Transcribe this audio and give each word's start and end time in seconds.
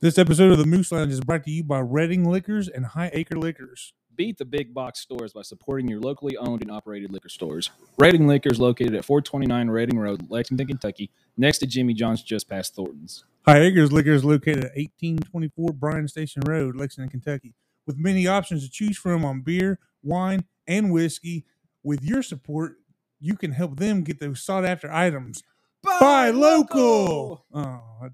This 0.00 0.16
episode 0.16 0.52
of 0.52 0.58
the 0.58 0.64
Moose 0.64 0.92
Lounge 0.92 1.12
is 1.12 1.20
brought 1.20 1.42
to 1.42 1.50
you 1.50 1.64
by 1.64 1.80
Redding 1.80 2.24
Liquors 2.24 2.68
and 2.68 2.86
High 2.86 3.10
Acre 3.14 3.36
Liquors. 3.36 3.94
Beat 4.14 4.38
the 4.38 4.44
big 4.44 4.72
box 4.72 5.00
stores 5.00 5.32
by 5.32 5.42
supporting 5.42 5.88
your 5.88 5.98
locally 5.98 6.36
owned 6.36 6.62
and 6.62 6.70
operated 6.70 7.10
liquor 7.10 7.28
stores. 7.28 7.70
Redding 7.98 8.28
Liquor 8.28 8.50
is 8.52 8.60
located 8.60 8.94
at 8.94 9.04
429 9.04 9.70
Redding 9.70 9.98
Road, 9.98 10.30
Lexington, 10.30 10.68
Kentucky, 10.68 11.10
next 11.36 11.58
to 11.58 11.66
Jimmy 11.66 11.94
John's 11.94 12.22
just 12.22 12.48
past 12.48 12.76
Thornton's. 12.76 13.24
High 13.44 13.58
Acres 13.58 13.90
Liquor 13.90 14.12
is 14.12 14.24
located 14.24 14.58
at 14.58 14.76
1824 14.76 15.72
Bryan 15.72 16.06
Station 16.06 16.42
Road, 16.46 16.76
Lexington, 16.76 17.10
Kentucky, 17.10 17.56
with 17.84 17.98
many 17.98 18.28
options 18.28 18.64
to 18.64 18.70
choose 18.70 18.96
from 18.96 19.24
on 19.24 19.40
beer, 19.40 19.80
wine, 20.04 20.44
and 20.68 20.92
whiskey. 20.92 21.44
With 21.82 22.04
your 22.04 22.22
support, 22.22 22.76
you 23.18 23.34
can 23.34 23.50
help 23.50 23.80
them 23.80 24.04
get 24.04 24.20
those 24.20 24.40
sought 24.40 24.64
after 24.64 24.92
items. 24.92 25.42
Buy 25.82 26.30
local. 26.30 27.46
Oh, 27.52 28.10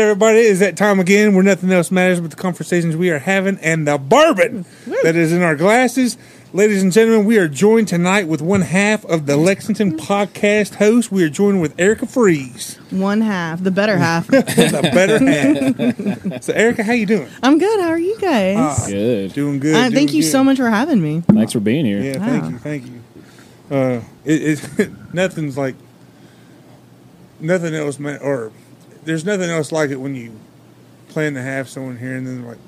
everybody, 0.00 0.38
it 0.40 0.46
is 0.46 0.58
that 0.60 0.76
time 0.76 0.98
again 1.00 1.34
where 1.34 1.42
nothing 1.44 1.70
else 1.70 1.90
matters 1.90 2.20
but 2.20 2.30
the 2.30 2.36
conversations 2.36 2.96
we 2.96 3.10
are 3.10 3.18
having 3.18 3.58
and 3.58 3.86
the 3.86 3.98
bourbon 3.98 4.64
that 5.02 5.14
is 5.16 5.32
in 5.32 5.42
our 5.42 5.54
glasses. 5.56 6.16
Ladies 6.52 6.82
and 6.82 6.90
gentlemen, 6.92 7.26
we 7.26 7.38
are 7.38 7.46
joined 7.46 7.86
tonight 7.86 8.26
with 8.26 8.42
one 8.42 8.62
half 8.62 9.04
of 9.04 9.26
the 9.26 9.36
Lexington 9.36 9.96
podcast 9.96 10.74
host. 10.74 11.12
We 11.12 11.22
are 11.22 11.28
joined 11.28 11.60
with 11.60 11.78
Erica 11.78 12.06
Freeze, 12.06 12.76
One 12.90 13.20
half, 13.20 13.62
the 13.62 13.70
better 13.70 13.96
half. 13.96 14.26
the 14.28 14.90
better 14.92 16.28
half. 16.28 16.42
So, 16.42 16.52
Erica, 16.52 16.82
how 16.82 16.92
you 16.92 17.06
doing? 17.06 17.28
I'm 17.40 17.58
good. 17.58 17.80
How 17.80 17.90
are 17.90 17.98
you 18.00 18.18
guys? 18.18 18.56
Ah, 18.58 18.84
Good. 18.88 19.32
Doing 19.32 19.60
good. 19.60 19.76
Uh, 19.76 19.82
doing 19.82 19.92
thank 19.92 20.12
you 20.12 20.22
good. 20.22 20.28
so 20.30 20.42
much 20.42 20.56
for 20.56 20.68
having 20.68 21.00
me. 21.00 21.20
Thanks 21.20 21.52
for 21.52 21.60
being 21.60 21.84
here. 21.84 22.00
Yeah, 22.02 22.14
thank 22.18 22.42
Wow. 22.42 22.48
you, 22.48 22.58
thank 22.58 22.86
you. 22.86 23.00
Uh, 23.70 24.00
it, 24.24 24.60
it 24.80 24.90
nothing's 25.14 25.56
like 25.56 25.76
nothing 27.38 27.74
else, 27.76 28.00
man. 28.00 28.18
Or 28.22 28.50
there's 29.04 29.24
nothing 29.24 29.50
else 29.50 29.72
like 29.72 29.90
it 29.90 29.96
when 29.96 30.14
you 30.14 30.38
plan 31.08 31.34
to 31.34 31.42
have 31.42 31.68
someone 31.68 31.98
here 31.98 32.14
and 32.14 32.26
then 32.26 32.44
like, 32.46 32.58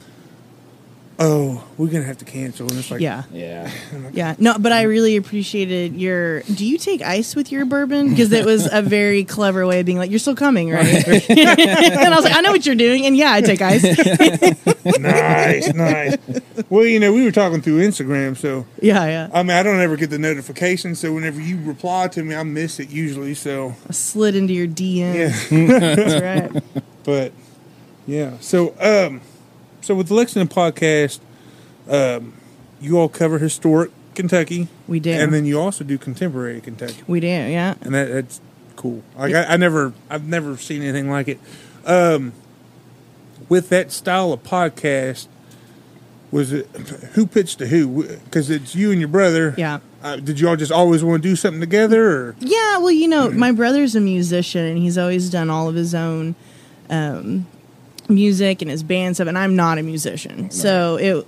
oh, 1.22 1.64
we're 1.78 1.86
gonna 1.88 2.04
have 2.04 2.18
to 2.18 2.24
cancel, 2.24 2.68
and 2.68 2.78
it's 2.78 2.90
like, 2.90 3.00
Yeah, 3.00 3.22
Yeah. 3.32 3.70
yeah. 4.12 4.34
No, 4.38 4.58
but 4.58 4.72
I 4.72 4.82
really 4.82 5.16
appreciated 5.16 5.94
your. 5.94 6.42
Do 6.42 6.66
you 6.66 6.78
take 6.78 7.02
ice 7.02 7.36
with 7.36 7.52
your 7.52 7.64
bourbon? 7.64 8.10
Because 8.10 8.32
it 8.32 8.44
was 8.44 8.68
a 8.70 8.82
very 8.82 9.24
clever 9.24 9.66
way 9.66 9.80
of 9.80 9.86
being 9.86 9.98
like, 9.98 10.10
"You're 10.10 10.18
still 10.18 10.34
coming, 10.34 10.70
right?" 10.70 10.84
and 11.30 12.14
I 12.14 12.16
was 12.16 12.24
like, 12.24 12.34
"I 12.36 12.40
know 12.40 12.50
what 12.50 12.66
you're 12.66 12.74
doing," 12.74 13.06
and 13.06 13.16
yeah, 13.16 13.32
I 13.32 13.40
take 13.40 13.62
ice. 13.62 13.82
nice, 14.98 15.72
nice. 15.74 16.16
Well, 16.68 16.84
you 16.84 17.00
know, 17.00 17.12
we 17.12 17.24
were 17.24 17.32
talking 17.32 17.62
through 17.62 17.86
Instagram, 17.86 18.36
so 18.36 18.66
yeah, 18.80 19.06
yeah. 19.06 19.28
I 19.32 19.42
mean, 19.42 19.52
I 19.56 19.62
don't 19.62 19.80
ever 19.80 19.96
get 19.96 20.10
the 20.10 20.18
notification, 20.18 20.94
so 20.94 21.12
whenever 21.12 21.40
you 21.40 21.62
reply 21.64 22.08
to 22.08 22.22
me, 22.22 22.34
I 22.34 22.42
miss 22.42 22.80
it 22.80 22.90
usually. 22.90 23.34
So 23.34 23.74
I 23.88 23.92
slid 23.92 24.34
into 24.34 24.52
your 24.52 24.66
DM. 24.66 25.14
yeah. 25.14 25.96
That's 25.96 26.52
right. 26.54 26.84
but 27.04 27.32
yeah 28.06 28.36
so 28.40 28.74
um 28.80 29.20
so 29.82 29.94
with 29.94 30.08
the 30.08 30.14
lexington 30.14 30.48
podcast 30.54 31.20
um 31.90 32.32
you 32.80 32.98
all 32.98 33.08
cover 33.08 33.38
historic 33.38 33.90
kentucky 34.14 34.68
We 34.88 35.00
do. 35.00 35.10
and 35.12 35.32
then 35.32 35.44
you 35.44 35.60
also 35.60 35.84
do 35.84 35.98
contemporary 35.98 36.60
kentucky 36.60 37.02
we 37.06 37.20
do. 37.20 37.26
Yeah. 37.26 37.74
and 37.82 37.94
that, 37.94 38.08
that's 38.10 38.40
cool 38.76 39.02
like 39.16 39.34
I, 39.34 39.44
I 39.44 39.56
never 39.56 39.92
i've 40.10 40.26
never 40.26 40.56
seen 40.56 40.82
anything 40.82 41.10
like 41.10 41.28
it 41.28 41.38
um 41.84 42.32
with 43.48 43.68
that 43.68 43.92
style 43.92 44.32
of 44.32 44.42
podcast 44.42 45.28
was 46.30 46.52
it 46.52 46.66
who 47.14 47.26
pitched 47.26 47.58
to 47.58 47.66
who 47.66 48.04
because 48.24 48.48
it's 48.50 48.74
you 48.74 48.90
and 48.90 48.98
your 49.00 49.08
brother 49.08 49.54
Yeah. 49.58 49.80
uh, 50.02 50.16
did 50.16 50.40
you 50.40 50.48
all 50.48 50.56
just 50.56 50.72
always 50.72 51.04
want 51.04 51.22
to 51.22 51.28
do 51.28 51.36
something 51.36 51.60
together 51.60 52.10
or 52.10 52.36
Yeah, 52.40 52.78
well, 52.78 52.90
you 52.90 53.06
know, 53.06 53.30
my 53.30 53.52
brother's 53.52 53.94
a 53.94 54.00
musician 54.00 54.64
and 54.64 54.78
he's 54.78 54.96
always 54.96 55.28
done 55.28 55.50
all 55.50 55.68
of 55.68 55.74
his 55.74 55.94
own 55.94 56.34
um, 56.88 57.46
music 58.14 58.62
and 58.62 58.70
his 58.70 58.82
band 58.82 59.16
stuff, 59.16 59.28
and 59.28 59.38
I'm 59.38 59.56
not 59.56 59.78
a 59.78 59.82
musician. 59.82 60.50
So 60.50 60.96
it 60.96 61.26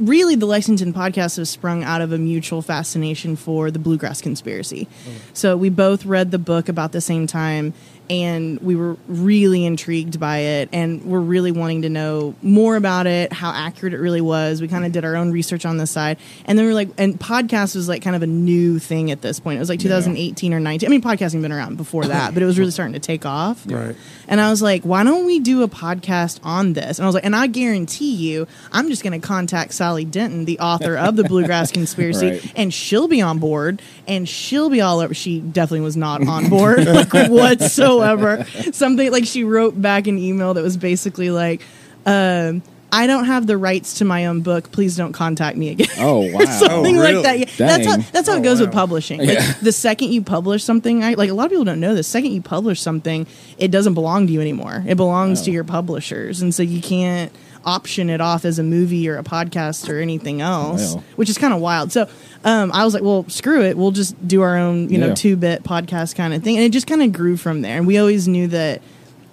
really 0.00 0.36
the 0.36 0.46
Lexington 0.46 0.92
podcast 0.92 1.36
has 1.36 1.50
sprung 1.50 1.82
out 1.84 2.00
of 2.00 2.12
a 2.12 2.18
mutual 2.18 2.62
fascination 2.62 3.36
for 3.36 3.70
the 3.70 3.78
bluegrass 3.78 4.20
conspiracy. 4.20 4.86
Mm. 4.86 5.12
So 5.32 5.56
we 5.56 5.70
both 5.70 6.04
read 6.04 6.30
the 6.30 6.38
book 6.38 6.68
about 6.68 6.92
the 6.92 7.00
same 7.00 7.26
time 7.26 7.74
and 8.10 8.58
we 8.60 8.74
were 8.76 8.96
really 9.06 9.64
intrigued 9.66 10.18
by 10.18 10.38
it 10.38 10.68
and 10.72 11.04
we're 11.04 11.20
really 11.20 11.52
wanting 11.52 11.82
to 11.82 11.88
know 11.88 12.34
more 12.42 12.76
about 12.76 13.06
it, 13.06 13.32
how 13.32 13.50
accurate 13.50 13.92
it 13.94 13.98
really 13.98 14.20
was. 14.20 14.60
We 14.60 14.68
kind 14.68 14.84
of 14.86 14.92
did 14.92 15.04
our 15.04 15.16
own 15.16 15.30
research 15.32 15.66
on 15.66 15.76
the 15.76 15.86
side. 15.86 16.18
And 16.46 16.58
then 16.58 16.64
we 16.66 16.72
are 16.72 16.74
like 16.74 16.88
and 16.98 17.18
podcast 17.18 17.74
was 17.74 17.88
like 17.88 18.02
kind 18.02 18.16
of 18.16 18.22
a 18.22 18.26
new 18.26 18.78
thing 18.78 19.10
at 19.10 19.20
this 19.22 19.40
point. 19.40 19.56
It 19.56 19.60
was 19.60 19.68
like 19.68 19.80
2018 19.80 20.54
or 20.54 20.60
19. 20.60 20.88
I 20.88 20.90
mean 20.90 21.02
podcasting 21.02 21.34
had 21.34 21.42
been 21.42 21.52
around 21.52 21.76
before 21.76 22.04
that, 22.06 22.32
but 22.34 22.42
it 22.42 22.46
was 22.46 22.58
really 22.58 22.70
starting 22.70 22.94
to 22.94 22.98
take 23.00 23.26
off. 23.26 23.62
right 23.66 23.94
And 24.26 24.40
I 24.40 24.50
was 24.50 24.62
like, 24.62 24.82
why 24.84 25.04
don't 25.04 25.26
we 25.26 25.38
do 25.40 25.62
a 25.62 25.68
podcast 25.68 26.40
on 26.42 26.72
this? 26.72 26.98
And 26.98 27.04
I 27.04 27.08
was 27.08 27.14
like, 27.14 27.24
and 27.24 27.36
I 27.36 27.46
guarantee 27.46 28.14
you, 28.14 28.46
I'm 28.72 28.88
just 28.88 29.02
going 29.02 29.18
to 29.20 29.26
contact 29.26 29.72
Sally 29.72 30.04
Denton, 30.04 30.44
the 30.44 30.58
author 30.60 30.96
of 30.96 31.16
the 31.16 31.24
Bluegrass 31.24 31.72
Conspiracy, 31.78 32.30
Right. 32.30 32.52
and 32.56 32.72
she'll 32.72 33.08
be 33.08 33.20
on 33.20 33.38
board 33.38 33.82
and 34.06 34.28
she'll 34.28 34.70
be 34.70 34.80
all 34.80 35.00
over. 35.00 35.12
She 35.14 35.40
definitely 35.40 35.80
was 35.80 35.96
not 35.96 36.26
on 36.26 36.48
board 36.48 36.86
like 36.86 37.12
whatsoever. 37.12 37.97
Something 38.72 39.10
like 39.12 39.24
she 39.24 39.44
wrote 39.44 39.80
back 39.80 40.06
an 40.06 40.18
email 40.18 40.54
that 40.54 40.62
was 40.62 40.76
basically 40.76 41.30
like, 41.30 41.62
um, 42.06 42.62
I 42.90 43.06
don't 43.06 43.26
have 43.26 43.46
the 43.46 43.58
rights 43.58 43.98
to 43.98 44.06
my 44.06 44.26
own 44.26 44.40
book. 44.40 44.72
Please 44.72 44.96
don't 44.96 45.12
contact 45.12 45.58
me 45.58 45.68
again. 45.68 45.88
Oh, 45.98 46.20
wow. 46.32 46.44
something 46.46 46.96
Oh, 46.98 47.02
like 47.02 47.22
that. 47.22 47.38
Yeah, 47.38 47.44
that's 47.58 47.86
how 47.86 47.96
that's 48.12 48.28
how 48.28 48.34
Oh, 48.34 48.38
it 48.38 48.42
goes 48.42 48.60
wow. 48.60 48.64
with 48.66 48.74
publishing. 48.74 49.24
Like 49.26 49.60
the 49.60 49.72
second 49.72 50.10
you 50.12 50.22
publish 50.22 50.64
something, 50.64 51.04
I, 51.04 51.12
like 51.14 51.28
a 51.28 51.34
lot 51.34 51.44
of 51.46 51.50
people 51.50 51.64
don't 51.66 51.80
know 51.80 51.94
this. 51.94 52.08
Second 52.08 52.32
you 52.32 52.40
publish 52.40 52.80
something, 52.80 53.26
it 53.58 53.70
doesn't 53.70 53.92
belong 53.94 54.26
to 54.28 54.32
you 54.32 54.40
anymore. 54.40 54.84
It 54.86 54.96
belongs 54.96 55.42
to 55.42 55.50
Oh. 55.50 55.54
your 55.54 55.64
publishers, 55.64 56.40
and 56.40 56.54
so 56.54 56.62
you 56.62 56.80
can't 56.80 57.30
option 57.66 58.08
it 58.08 58.22
off 58.22 58.46
as 58.46 58.58
a 58.58 58.62
movie 58.62 59.06
or 59.06 59.18
a 59.18 59.22
podcast 59.24 59.90
or 59.90 60.00
anything 60.00 60.40
else, 60.40 60.94
Wow. 60.94 61.02
which 61.16 61.28
is 61.28 61.36
kind 61.36 61.52
of 61.52 61.60
wild. 61.60 61.92
So 61.92 62.08
um, 62.44 62.70
I 62.72 62.84
was 62.84 62.94
like, 62.94 63.02
well, 63.02 63.24
screw 63.28 63.62
it. 63.62 63.76
We'll 63.76 63.90
just 63.90 64.14
do 64.26 64.42
our 64.42 64.56
own, 64.56 64.88
you 64.90 64.98
know, 64.98 65.08
Yeah. 65.08 65.14
two 65.14 65.36
bit 65.36 65.62
podcast 65.64 66.14
kind 66.14 66.32
of 66.34 66.42
thing, 66.42 66.56
and 66.56 66.64
it 66.64 66.70
just 66.72 66.86
kind 66.86 67.02
of 67.02 67.12
grew 67.12 67.36
from 67.36 67.62
there. 67.62 67.76
And 67.78 67.86
we 67.86 67.98
always 67.98 68.28
knew 68.28 68.46
that 68.48 68.80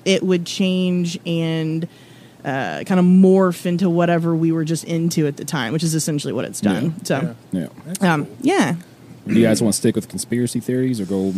it 0.06 0.24
would 0.24 0.46
change 0.46 1.20
and. 1.26 1.88
Uh, 2.44 2.84
kind 2.84 3.00
of 3.00 3.06
morph 3.08 3.66
into 3.66 3.90
whatever 3.90 4.36
we 4.36 4.52
were 4.52 4.64
just 4.64 4.84
into 4.84 5.26
at 5.26 5.36
the 5.36 5.44
time, 5.44 5.74
which 5.74 5.82
is 5.82 5.96
essentially 5.96 6.32
what 6.32 6.46
it's 6.46 6.62
done. 6.62 6.94
So, 7.04 7.36
Yeah. 7.52 7.70
um, 8.02 8.28
yeah. 8.40 8.76
Do 9.26 9.34
you 9.34 9.42
guys 9.44 9.64
want 9.64 9.74
to 9.74 9.78
stick 9.80 9.96
with 9.96 10.08
conspiracy 10.08 10.60
theories 10.60 11.02
or 11.02 11.06
go? 11.06 11.34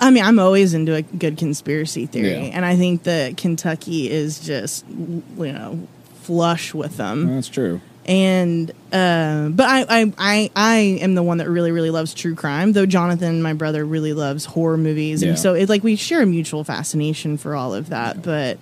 I 0.00 0.12
mean, 0.12 0.22
I'm 0.22 0.38
always 0.38 0.72
into 0.72 0.94
a 0.94 1.02
good 1.02 1.36
conspiracy 1.36 2.06
theory, 2.06 2.28
Yeah. 2.46 2.52
and 2.54 2.64
I 2.64 2.76
think 2.76 3.02
that 3.02 3.36
Kentucky 3.36 4.08
is 4.08 4.38
just, 4.38 4.84
you 4.88 5.52
know, 5.52 5.80
flush 6.20 6.72
with 6.72 6.96
them. 6.96 7.26
That's 7.34 7.48
true. 7.48 7.80
And 8.04 8.70
uh, 8.92 9.48
but 9.50 9.66
I, 9.68 9.84
I 9.88 10.12
I 10.18 10.50
I 10.56 10.76
am 11.00 11.14
the 11.14 11.22
one 11.22 11.38
that 11.38 11.48
really 11.48 11.70
really 11.70 11.90
loves 11.90 12.14
true 12.14 12.34
crime, 12.34 12.72
though 12.72 12.86
Jonathan, 12.86 13.42
my 13.42 13.52
brother, 13.52 13.84
really 13.84 14.12
loves 14.12 14.44
horror 14.44 14.76
movies, 14.76 15.22
Yeah. 15.22 15.30
and 15.30 15.38
so 15.38 15.54
it's 15.54 15.70
like 15.70 15.84
we 15.84 15.94
share 15.96 16.22
a 16.22 16.26
mutual 16.26 16.64
fascination 16.64 17.36
for 17.36 17.54
all 17.54 17.74
of 17.74 17.90
that. 17.90 18.20
But 18.22 18.58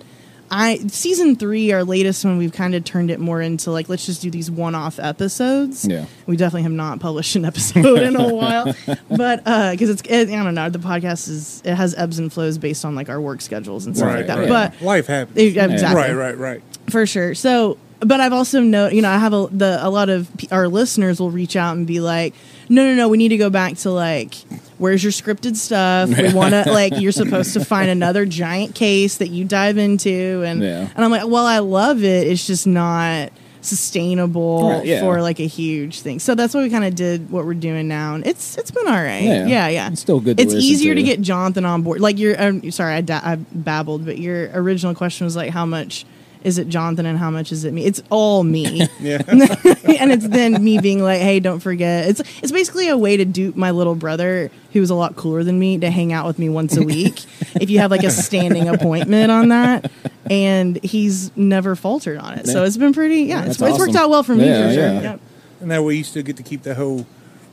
I 0.51 0.77
season 0.89 1.37
three, 1.37 1.71
our 1.71 1.83
latest 1.83 2.23
one, 2.23 2.37
we've 2.37 2.51
kind 2.53 2.75
of 2.75 2.83
turned 2.83 3.09
it 3.09 3.19
more 3.19 3.41
into 3.41 3.71
like 3.71 3.89
let's 3.89 4.05
just 4.05 4.21
do 4.21 4.29
these 4.29 4.51
one 4.51 4.75
off 4.75 4.99
episodes. 4.99 5.87
Yeah. 5.87 6.05
we 6.27 6.37
definitely 6.37 6.63
have 6.63 6.71
not 6.73 6.99
published 6.99 7.35
an 7.35 7.45
episode 7.45 7.99
in 8.03 8.15
a 8.15 8.27
while, 8.35 8.75
but 9.09 9.37
because 9.71 9.89
it's 9.89 10.03
it, 10.03 10.29
I 10.29 10.43
don't 10.43 10.53
know 10.53 10.69
the 10.69 10.77
podcast 10.77 11.29
is 11.29 11.63
it 11.65 11.73
has 11.73 11.95
ebbs 11.95 12.19
and 12.19 12.31
flows 12.31 12.59
based 12.59 12.85
on 12.85 12.93
like 12.93 13.09
our 13.09 13.19
work 13.19 13.41
schedules 13.41 13.87
and 13.87 13.97
stuff 13.97 14.09
right, 14.09 14.17
like 14.17 14.27
that. 14.27 14.37
right. 14.37 14.49
But 14.77 14.81
life 14.85 15.07
happens 15.07 15.37
Yeah, 15.55 15.65
exactly. 15.65 15.99
right 15.99 16.13
right 16.13 16.37
right 16.37 16.61
for 16.91 17.07
sure. 17.07 17.33
So, 17.33 17.77
but 18.01 18.19
I've 18.19 18.33
also 18.33 18.61
know, 18.61 18.87
you 18.89 19.01
know, 19.01 19.09
I 19.09 19.17
have 19.17 19.33
a 19.33 19.47
the 19.51 19.79
a 19.81 19.89
lot 19.89 20.09
of 20.09 20.29
p- 20.37 20.47
our 20.51 20.67
listeners 20.67 21.19
will 21.19 21.31
reach 21.31 21.55
out 21.55 21.77
and 21.77 21.85
be 21.87 21.99
like, 21.99 22.33
"No, 22.69 22.83
no, 22.83 22.95
no, 22.95 23.07
we 23.09 23.17
need 23.17 23.29
to 23.29 23.37
go 23.37 23.49
back 23.49 23.77
to 23.77 23.91
like, 23.91 24.35
where's 24.77 25.03
your 25.03 25.11
scripted 25.11 25.55
stuff? 25.55 26.09
We 26.09 26.33
want 26.33 26.53
to 26.53 26.71
like, 26.71 26.93
you're 26.99 27.11
supposed 27.11 27.53
to 27.53 27.63
find 27.63 27.89
another 27.89 28.25
giant 28.25 28.75
case 28.75 29.17
that 29.17 29.29
you 29.29 29.45
dive 29.45 29.77
into." 29.77 30.43
And 30.45 30.61
Yeah. 30.61 30.89
and 30.95 31.05
I'm 31.05 31.11
like, 31.11 31.27
"Well, 31.27 31.45
I 31.45 31.59
love 31.59 32.03
it. 32.03 32.27
It's 32.27 32.45
just 32.45 32.67
not." 32.67 33.31
sustainable 33.63 34.69
Right, 34.71 34.85
yeah. 34.85 35.01
for 35.01 35.21
like 35.21 35.39
a 35.39 35.45
huge 35.45 36.01
thing 36.01 36.17
so 36.19 36.33
that's 36.33 36.53
why 36.53 36.63
we 36.63 36.69
kind 36.69 36.85
of 36.85 36.95
did 36.95 37.29
what 37.29 37.45
we're 37.45 37.53
doing 37.53 37.87
now 37.87 38.15
and 38.15 38.25
it's 38.25 38.57
it's 38.57 38.71
been 38.71 38.87
all 38.87 38.93
right 38.93 39.21
Yeah. 39.23 39.45
yeah 39.45 39.67
yeah, 39.67 39.89
It's 39.91 40.01
still 40.01 40.19
good 40.19 40.37
to 40.37 40.43
it's 40.43 40.53
easier 40.53 40.95
to. 40.95 40.99
to. 41.01 41.05
get 41.05 41.21
jonathan 41.21 41.65
on 41.65 41.81
board 41.83 41.99
like 42.01 42.17
your 42.17 42.41
um, 42.41 42.71
sorry 42.71 42.95
I, 42.95 43.01
da- 43.01 43.21
I 43.23 43.35
babbled 43.35 44.05
but 44.05 44.17
your 44.17 44.49
original 44.53 44.95
question 44.95 45.25
was 45.25 45.35
like 45.35 45.51
how 45.51 45.65
much 45.65 46.05
is 46.43 46.57
it 46.57 46.67
Jonathan 46.67 47.05
and 47.05 47.17
how 47.17 47.29
much 47.29 47.51
is 47.51 47.65
it 47.65 47.73
me? 47.73 47.85
It's 47.85 48.01
all 48.09 48.43
me. 48.43 48.87
yeah 48.99 49.21
and 49.27 50.11
it's 50.11 50.27
then 50.27 50.63
me 50.63 50.79
being 50.79 51.01
like, 51.03 51.21
"Hey, 51.21 51.39
don't 51.39 51.59
forget." 51.59 52.09
It's 52.09 52.21
it's 52.41 52.51
basically 52.51 52.87
a 52.87 52.97
way 52.97 53.17
to 53.17 53.25
dupe 53.25 53.55
my 53.55 53.71
little 53.71 53.95
brother, 53.95 54.49
who's 54.73 54.89
a 54.89 54.95
lot 54.95 55.15
cooler 55.15 55.43
than 55.43 55.59
me, 55.59 55.77
to 55.79 55.89
hang 55.89 56.13
out 56.13 56.25
with 56.25 56.39
me 56.39 56.49
once 56.49 56.75
a 56.77 56.83
week. 56.83 57.23
if 57.61 57.69
you 57.69 57.79
have 57.79 57.91
like 57.91 58.03
a 58.03 58.11
standing 58.11 58.67
appointment 58.67 59.31
on 59.31 59.49
that, 59.49 59.91
and 60.29 60.81
he's 60.83 61.35
never 61.37 61.75
faltered 61.75 62.17
on 62.17 62.33
it, 62.39 62.47
so 62.47 62.63
it's 62.63 62.77
been 62.77 62.93
pretty. 62.93 63.23
Yeah, 63.23 63.45
it's, 63.45 63.57
That's 63.57 63.71
it's 63.71 63.79
worked 63.79 63.95
out 63.95 64.09
well 64.09 64.23
for 64.23 64.35
me 64.35 64.47
Yeah, 64.47 64.67
for 64.67 64.73
sure. 64.73 64.83
yeah. 64.83 65.01
Yep. 65.01 65.21
and 65.61 65.71
that 65.71 65.83
way 65.83 65.95
you 65.95 66.03
still 66.03 66.23
get 66.23 66.37
to 66.37 66.43
keep 66.43 66.63
the 66.63 66.75
whole 66.75 67.05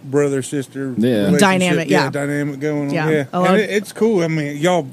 brother 0.05 0.43
sister 0.43 0.94
Yeah. 0.96 1.37
Dynamic, 1.38 1.88
yeah. 1.90 2.08
dynamic 2.11 2.61
going 2.61 2.88
on. 2.88 2.94
Yeah. 2.94 3.11
Yeah, 3.11 3.25
and 3.32 3.61
it, 3.61 3.69
it's 3.70 3.93
cool. 3.93 4.23
I 4.23 4.29
mean, 4.29 4.56
y'all 4.56 4.88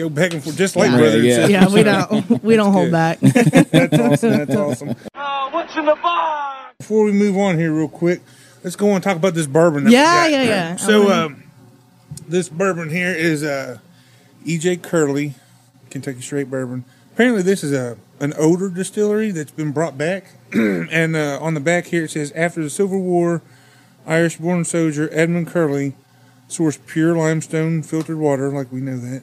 go 0.00 0.08
back 0.08 0.32
and 0.32 0.42
forth 0.42 0.56
just 0.56 0.76
like 0.76 0.90
Yeah. 0.90 0.96
brothers. 0.98 1.24
Yeah, 1.24 1.46
yeah. 1.46 1.68
we 1.68 1.82
don't 1.82 2.42
we 2.44 2.56
don't 2.56 2.72
hold 2.72 2.90
back. 2.90 3.20
That's 3.20 3.98
awesome. 3.98 4.30
That's 4.38 4.56
awesome. 4.56 4.96
Uh, 5.14 5.50
what's 5.50 5.76
in 5.76 5.84
the 5.84 5.94
box? 5.96 6.74
Before 6.78 7.04
we 7.04 7.12
move 7.12 7.36
on 7.36 7.58
here, 7.58 7.72
real 7.72 7.88
quick, 7.88 8.20
let's 8.64 8.76
go 8.76 8.88
and 8.94 9.02
talk 9.04 9.16
about 9.16 9.34
this 9.34 9.46
bourbon. 9.46 9.84
that 9.84 9.90
we 9.90 9.94
Yeah, 9.96 10.24
got. 10.24 10.30
yeah, 10.30 10.42
yeah. 10.42 10.76
So, 10.76 11.02
wanna- 11.04 11.26
um, 11.26 11.42
this 12.28 12.48
bourbon 12.48 12.88
here 12.90 13.12
is 13.14 13.42
uh, 13.44 13.78
EJ 14.46 14.82
Curley 14.82 15.34
Kentucky 15.90 16.20
Straight 16.22 16.50
Bourbon. 16.50 16.84
Apparently, 17.12 17.42
this 17.42 17.62
is 17.62 17.72
a 17.72 17.96
an 18.20 18.32
older 18.38 18.68
distillery 18.68 19.30
that's 19.30 19.50
been 19.50 19.72
brought 19.72 19.96
back, 19.98 20.24
and 20.52 21.16
uh, 21.16 21.38
on 21.40 21.54
the 21.54 21.60
back 21.60 21.86
here 21.86 22.04
it 22.04 22.10
says 22.10 22.32
after 22.32 22.62
the 22.62 22.70
Civil 22.70 23.00
War, 23.00 23.40
Irish-born 24.06 24.64
soldier 24.64 25.08
Edmund 25.12 25.46
Curley 25.48 25.94
sourced 26.48 26.78
pure 26.86 27.14
limestone 27.16 27.82
filtered 27.82 28.18
water, 28.18 28.50
like 28.50 28.70
we 28.72 28.80
know 28.80 28.98
that, 28.98 29.22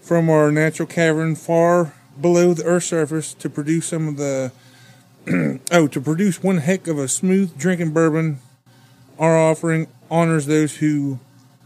from 0.00 0.30
our 0.30 0.50
natural 0.50 0.86
cavern 0.86 1.34
far 1.34 1.94
below 2.20 2.54
the 2.54 2.64
Earth's 2.64 2.86
surface 2.86 3.34
to 3.34 3.50
produce 3.50 3.86
some 3.86 4.08
of 4.08 4.16
the 4.16 4.52
oh 5.72 5.86
to 5.86 6.00
produce 6.00 6.42
one 6.42 6.58
heck 6.58 6.86
of 6.86 6.98
a 6.98 7.08
smooth 7.08 7.56
drinking 7.58 7.92
bourbon. 7.92 8.38
Our 9.18 9.36
offering 9.38 9.86
honors 10.10 10.46
those 10.46 10.76
who 10.76 11.20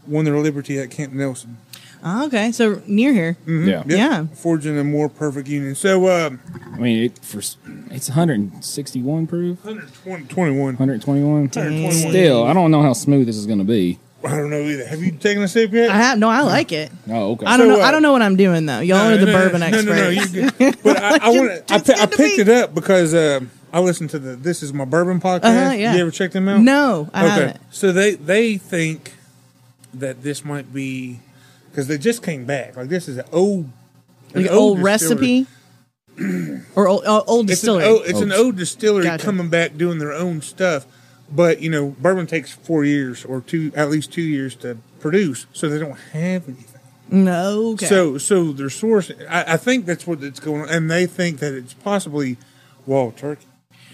won 0.07 0.25
their 0.25 0.37
liberty 0.37 0.79
at 0.79 0.91
Camp 0.91 1.13
Nelson. 1.13 1.57
Oh, 2.01 2.27
okay, 2.27 2.51
so 2.53 2.81
near 2.87 3.11
here. 3.13 3.37
Yeah. 3.45 3.83
Yep. 3.85 3.85
Yeah. 3.87 4.25
forging 4.27 4.77
a 4.77 4.83
more 4.83 5.09
perfect 5.09 5.49
union. 5.49 5.75
So, 5.75 6.09
um, 6.09 6.39
I 6.73 6.77
mean, 6.77 7.03
it, 7.03 7.19
for 7.19 7.39
it's 7.39 8.07
161 8.07 9.27
proof, 9.27 9.65
120, 9.65 10.27
21. 10.27 10.57
121. 10.77 11.31
121. 11.31 11.91
Still, 11.91 12.45
I 12.45 12.53
don't 12.53 12.71
know 12.71 12.81
how 12.81 12.93
smooth 12.93 13.27
this 13.27 13.35
is 13.35 13.45
going 13.45 13.59
to 13.59 13.65
be. 13.65 13.99
I 14.23 14.35
don't 14.35 14.49
know 14.49 14.59
either. 14.61 14.85
Have 14.85 15.01
you 15.01 15.11
taken 15.13 15.43
a 15.43 15.47
sip 15.47 15.71
yet? 15.71 15.89
I 15.89 15.95
have 15.97 16.19
no, 16.19 16.27
I 16.29 16.41
like 16.41 16.71
it. 16.73 16.91
Oh, 17.07 17.31
okay. 17.31 17.45
I 17.45 17.55
don't 17.57 17.67
So, 17.69 17.75
know. 17.77 17.81
uh, 17.81 17.85
I 17.85 17.91
don't 17.91 18.01
know 18.01 18.11
what 18.11 18.21
I'm 18.21 18.35
doing 18.35 18.65
though. 18.65 18.79
Y'all 18.81 18.97
No, 19.09 19.13
are 19.15 19.17
the 19.17 19.25
no, 19.25 19.31
no, 19.31 19.37
bourbon 19.39 19.59
no, 19.61 19.65
experts. 19.67 19.85
No, 19.87 19.93
no, 19.95 20.01
no, 20.01 20.09
you're 20.09 20.51
good. 20.51 20.77
But 20.83 20.97
I, 21.01 21.17
I 21.21 21.29
want 21.29 21.67
to. 21.67 21.73
I, 21.73 21.77
It's 21.77 21.87
pi- 21.87 21.93
good 21.93 21.99
I 21.99 22.05
to 22.05 22.17
picked 22.17 22.35
be- 22.35 22.41
it 22.41 22.49
up 22.49 22.75
because 22.75 23.13
uh, 23.13 23.39
I 23.71 23.79
listened 23.79 24.09
to 24.11 24.19
the 24.19 24.35
This 24.35 24.61
Is 24.61 24.73
My 24.73 24.83
Bourbon 24.85 25.21
podcast. 25.21 25.45
Uh-huh, 25.45 25.71
yeah. 25.73 25.93
You 25.95 26.01
ever 26.01 26.11
check 26.11 26.31
them 26.31 26.49
out? 26.49 26.59
No, 26.61 27.09
I 27.13 27.27
haven't. 27.27 27.61
So 27.71 27.91
they 27.93 28.15
they 28.15 28.57
think 28.57 29.13
that 29.93 30.21
this 30.21 30.43
might 30.43 30.73
be 30.73 31.19
because 31.71 31.87
they 31.87 31.97
just 31.97 32.21
came 32.21 32.43
back. 32.45 32.75
Like 32.75 32.89
this 32.89 33.07
is 33.07 33.17
an 33.17 33.25
old, 33.31 33.69
an 34.33 34.41
Like 34.43 34.51
old 34.51 34.79
distillery. 34.83 35.45
recipe 36.17 36.63
or 36.75 36.87
old, 36.89 37.05
uh, 37.05 37.21
old 37.25 37.49
It's 37.49 37.63
an 37.63 37.77
distillery. 37.79 37.85
old, 37.85 38.01
it's 38.05 38.19
an 38.21 38.31
old 38.33 38.55
distillery 38.57 39.03
Gotcha. 39.05 39.23
coming 39.25 39.49
back 39.49 39.77
doing 39.77 39.97
their 39.99 40.11
own 40.13 40.41
stuff. 40.41 40.85
But 41.31 41.61
you 41.61 41.69
know, 41.69 41.95
bourbon 41.99 42.27
takes 42.27 42.51
four 42.51 42.83
years 42.83 43.23
or 43.25 43.41
two, 43.41 43.71
at 43.75 43.89
least 43.89 44.11
two 44.11 44.21
years 44.21 44.55
to 44.57 44.77
produce, 44.99 45.45
so 45.53 45.69
they 45.69 45.79
don't 45.79 45.97
have 46.13 46.47
anything. 46.47 46.81
no, 47.09 47.71
okay. 47.73 47.85
So, 47.85 48.17
so 48.17 48.51
their 48.51 48.69
source, 48.69 49.11
I, 49.29 49.53
I 49.53 49.57
think 49.57 49.85
that's 49.85 50.07
what 50.07 50.23
it's 50.23 50.39
going 50.39 50.63
on, 50.63 50.69
and 50.69 50.89
they 50.89 51.05
think 51.05 51.39
that 51.39 51.53
it's 51.53 51.73
possibly 51.73 52.37
wild 52.85 53.17
turkey. 53.17 53.45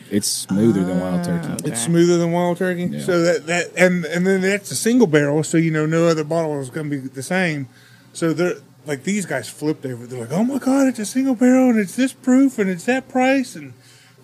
It's 0.10 0.28
smoother 0.28 0.84
than 0.84 1.00
wild 1.00 1.22
ah, 1.22 1.24
turkey. 1.24 1.54
Okay. 1.54 1.72
It's 1.72 1.82
smoother 1.82 2.18
than 2.18 2.32
wild 2.32 2.58
turkey. 2.58 2.86
Yeah. 2.86 3.02
So 3.02 3.22
that 3.24 3.48
that 3.48 3.72
and 3.76 4.06
and 4.06 4.26
then 4.26 4.42
that's 4.42 4.72
a 4.72 4.76
single 4.76 5.08
barrel, 5.08 5.44
so 5.44 5.58
you 5.58 5.72
know 5.72 5.86
no 5.86 6.08
other 6.08 6.24
bottle 6.24 6.60
is 6.60 6.70
going 6.70 6.90
to 6.90 7.02
be 7.02 7.08
the 7.08 7.24
same. 7.24 7.68
So 8.14 8.32
they're 8.32 8.56
like 8.86 9.04
these 9.04 9.26
guys 9.26 9.50
flipped 9.50 9.86
over. 9.86 10.06
They're 10.06 10.22
like, 10.22 10.32
"Oh 10.32 10.44
my 10.44 10.60
god, 10.60 10.88
it's 10.88 11.00
a 11.00 11.06
single 11.06 11.36
barrel 11.36 11.70
and 11.72 11.80
it's 11.80 11.96
this 11.96 12.14
proof 12.14 12.60
and 12.60 12.70
it's 12.70 12.86
that 12.86 13.10
price 13.10 13.56
and 13.56 13.74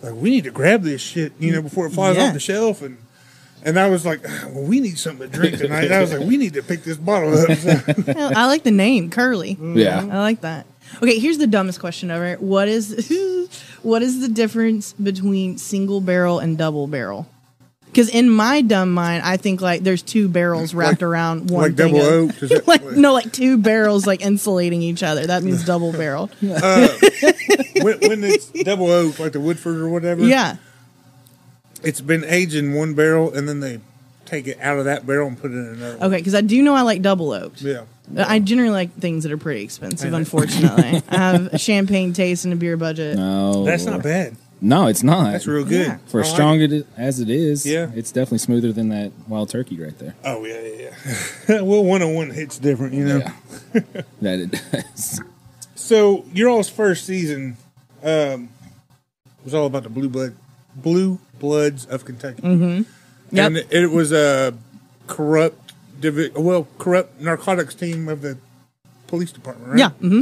like 0.01 0.13
we 0.13 0.30
need 0.30 0.44
to 0.45 0.51
grab 0.51 0.83
this 0.83 1.01
shit, 1.01 1.33
you 1.39 1.51
know, 1.51 1.62
before 1.62 1.88
it 1.88 1.92
flies 1.92 2.15
Yeah. 2.18 2.27
off 2.27 2.33
the 2.33 2.39
shelf." 2.39 2.81
And 2.81 2.98
and 3.63 3.80
I 3.80 3.89
was 3.89 4.06
like, 4.06 4.24
"Well, 4.24 4.63
we 4.63 4.80
need 4.80 4.98
something 4.98 5.30
to 5.30 5.38
drink 5.38 5.57
tonight." 5.57 5.92
I 5.92 6.01
was 6.01 6.12
like, 6.13 6.27
"We 6.27 6.38
need 6.38 6.53
to 6.56 6.63
pick 6.63 6.83
this 6.83 6.98
bottle 6.98 7.33
up." 7.38 7.50
Well, 8.07 8.33
I 8.36 8.45
like 8.48 8.63
the 8.63 8.71
name 8.71 9.09
Curly. 9.09 9.57
Yeah. 9.62 10.00
I 10.12 10.19
like 10.19 10.42
that. 10.42 10.65
Okay, 11.01 11.19
here's 11.19 11.38
the 11.38 11.48
dumbest 11.48 11.80
question 11.80 12.12
ever. 12.12 12.36
What 12.36 12.68
is 12.68 13.07
what 13.83 14.01
is 14.01 14.19
the 14.21 14.27
difference 14.27 14.94
between 14.94 15.57
single 15.57 16.01
barrel 16.01 16.39
and 16.39 16.57
double 16.57 16.88
barrel? 16.88 17.27
Because 17.91 18.07
in 18.09 18.29
my 18.29 18.61
dumb 18.61 18.93
mind, 18.93 19.23
I 19.23 19.35
think 19.38 19.59
like 19.59 19.81
there's 19.83 20.01
two 20.01 20.29
barrels 20.29 20.73
wrapped 20.73 21.01
Like- 21.01 21.09
around 21.09 21.49
one 21.51 21.63
like 21.63 21.75
thing. 21.75 21.93
double 21.93 22.07
of- 22.07 22.29
oak? 22.31 22.39
Does 22.39 22.49
that- 22.51 22.67
like 22.67 22.83
no, 22.83 23.11
like 23.13 23.31
two 23.33 23.57
barrels 23.57 24.07
like 24.07 24.21
insulating 24.21 24.81
each 24.81 25.03
other. 25.03 25.25
That 25.27 25.43
means 25.43 25.65
double 25.65 25.91
barrel. 25.91 26.29
Uh, 26.43 26.88
when, 27.81 27.99
when 27.99 28.23
it's 28.23 28.47
double 28.63 28.88
oak, 28.91 29.17
like 29.19 29.31
the 29.33 29.39
Woodford 29.39 29.77
or 29.77 29.89
whatever, 29.89 30.21
Yeah. 30.23 30.57
it's 31.83 31.99
been 32.01 32.23
aged 32.23 32.55
in 32.55 32.73
one 32.73 32.93
barrel, 32.93 33.33
and 33.33 33.47
then 33.49 33.59
they 33.59 33.79
take 34.25 34.47
it 34.47 34.57
out 34.61 34.77
of 34.77 34.85
that 34.85 35.05
barrel 35.05 35.27
and 35.27 35.39
put 35.39 35.51
it 35.51 35.55
in 35.55 35.65
another. 35.75 36.05
Okay, 36.05 36.17
because 36.17 36.35
I 36.35 36.41
do 36.41 36.61
know 36.61 36.73
I 36.75 36.81
like 36.83 37.01
double 37.01 37.31
oaked. 37.33 37.61
Yeah. 37.61 37.83
I 38.17 38.39
generally 38.39 38.71
like 38.71 38.94
things 38.94 39.23
that 39.23 39.31
are 39.31 39.37
pretty 39.37 39.63
expensive. 39.63 40.13
Unfortunately, 40.13 41.01
I 41.09 41.17
have 41.17 41.53
a 41.53 41.57
champagne 41.57 42.13
taste 42.13 42.45
and 42.45 42.53
a 42.53 42.57
beer 42.57 42.77
budget. 42.77 43.15
No, 43.17 43.63
That's 43.65 43.85
not 43.85 44.03
bad. 44.03 44.35
No, 44.63 44.85
it's 44.87 45.01
not. 45.01 45.31
That's 45.31 45.47
real 45.47 45.65
good. 45.65 45.87
Yeah. 45.87 45.97
For 46.05 46.19
I 46.19 46.21
as 46.21 46.27
like 46.27 46.35
strong 46.35 46.61
it. 46.61 46.71
it, 46.71 46.87
as 46.95 47.19
it 47.19 47.29
is, 47.31 47.65
Yeah. 47.65 47.89
it's 47.95 48.11
definitely 48.11 48.37
smoother 48.37 48.71
than 48.71 48.89
that 48.89 49.11
wild 49.27 49.49
turkey 49.49 49.79
right 49.81 49.97
there. 49.97 50.13
Oh 50.23 50.45
yeah, 50.45 50.59
yeah, 50.61 50.91
yeah. 51.49 51.61
well, 51.61 51.83
one 51.83 52.01
on 52.03 52.13
one 52.13 52.29
hits 52.29 52.59
different, 52.59 52.93
you 52.93 53.05
know. 53.05 53.17
Yeah. 53.17 53.81
that 54.21 54.39
it 54.39 54.51
does. 54.51 55.19
So 55.73 56.25
your 56.31 56.49
all's 56.49 56.69
first 56.69 57.05
season 57.05 57.57
um, 58.03 58.49
was 59.43 59.53
all 59.55 59.65
about 59.65 59.81
the 59.83 59.89
blue 59.89 60.09
blood, 60.09 60.35
blue 60.75 61.17
bloods 61.39 61.85
of 61.87 62.05
Kentucky, 62.05 62.41
mm-hmm. 62.43 62.83
Yep. 63.35 63.47
and 63.47 63.57
it 63.71 63.89
was 63.89 64.11
a 64.11 64.53
corrupt, 65.07 65.73
divi- 65.99 66.29
well, 66.35 66.67
corrupt 66.77 67.19
narcotics 67.19 67.73
team 67.73 68.07
of 68.07 68.21
the 68.21 68.37
police 69.07 69.31
department, 69.31 69.69
right? 69.71 69.79
Yeah. 69.79 69.89
hmm 69.89 70.21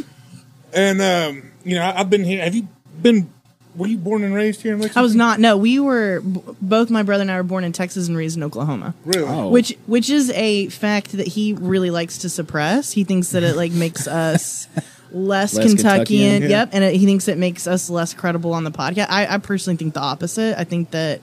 And 0.74 1.02
um, 1.02 1.52
you 1.66 1.76
know, 1.76 1.82
I, 1.84 2.00
I've 2.00 2.10
been 2.10 2.24
here. 2.24 2.42
Have 2.42 2.56
you 2.56 2.70
been? 3.02 3.30
Were 3.76 3.88
you 3.88 3.98
born 3.98 4.24
and 4.24 4.34
raised 4.34 4.62
here 4.62 4.74
in 4.74 4.80
Lexington? 4.80 5.00
I 5.00 5.04
was 5.04 5.16
not. 5.16 5.40
No, 5.40 5.56
we 5.56 5.80
were 5.80 6.22
b- 6.22 6.42
both. 6.62 6.90
My 6.90 7.04
brother 7.04 7.22
and 7.22 7.32
I 7.32 7.38
were 7.38 7.44
born 7.44 7.64
in 7.64 7.72
Texas 7.72 8.08
and 8.08 8.18
raised 8.18 8.36
in 8.36 8.44
Oklahoma. 8.44 8.94
really. 9.06 9.28
Oh. 9.28 9.50
Which 9.50 9.76
which 9.86 10.10
is 10.10 10.32
a 10.32 10.68
fact 10.70 11.12
that 11.14 11.28
he 11.28 11.54
really 11.54 11.92
likes 11.92 12.18
to 12.20 12.30
suppress. 12.30 12.92
He 12.92 13.04
thinks 13.04 13.32
that 13.32 13.44
it 13.44 13.56
like 13.56 13.72
makes 13.72 14.08
us 14.08 14.68
less, 15.12 15.54
Less 15.54 15.66
Kentuckian. 15.68 15.78
Kentuckian, 15.96 16.42
yeah. 16.44 16.48
Yep, 16.50 16.70
and 16.74 16.84
it, 16.84 16.96
he 16.96 17.06
thinks 17.06 17.28
it 17.28 17.38
makes 17.38 17.68
us 17.68 17.90
less 17.90 18.14
credible 18.14 18.54
on 18.54 18.64
the 18.64 18.72
podcast. 18.72 19.08
I, 19.10 19.28
I 19.28 19.38
personally 19.38 19.78
think 19.78 19.94
the 19.94 20.02
opposite. 20.02 20.58
I 20.60 20.64
think 20.64 20.92
that 20.92 21.22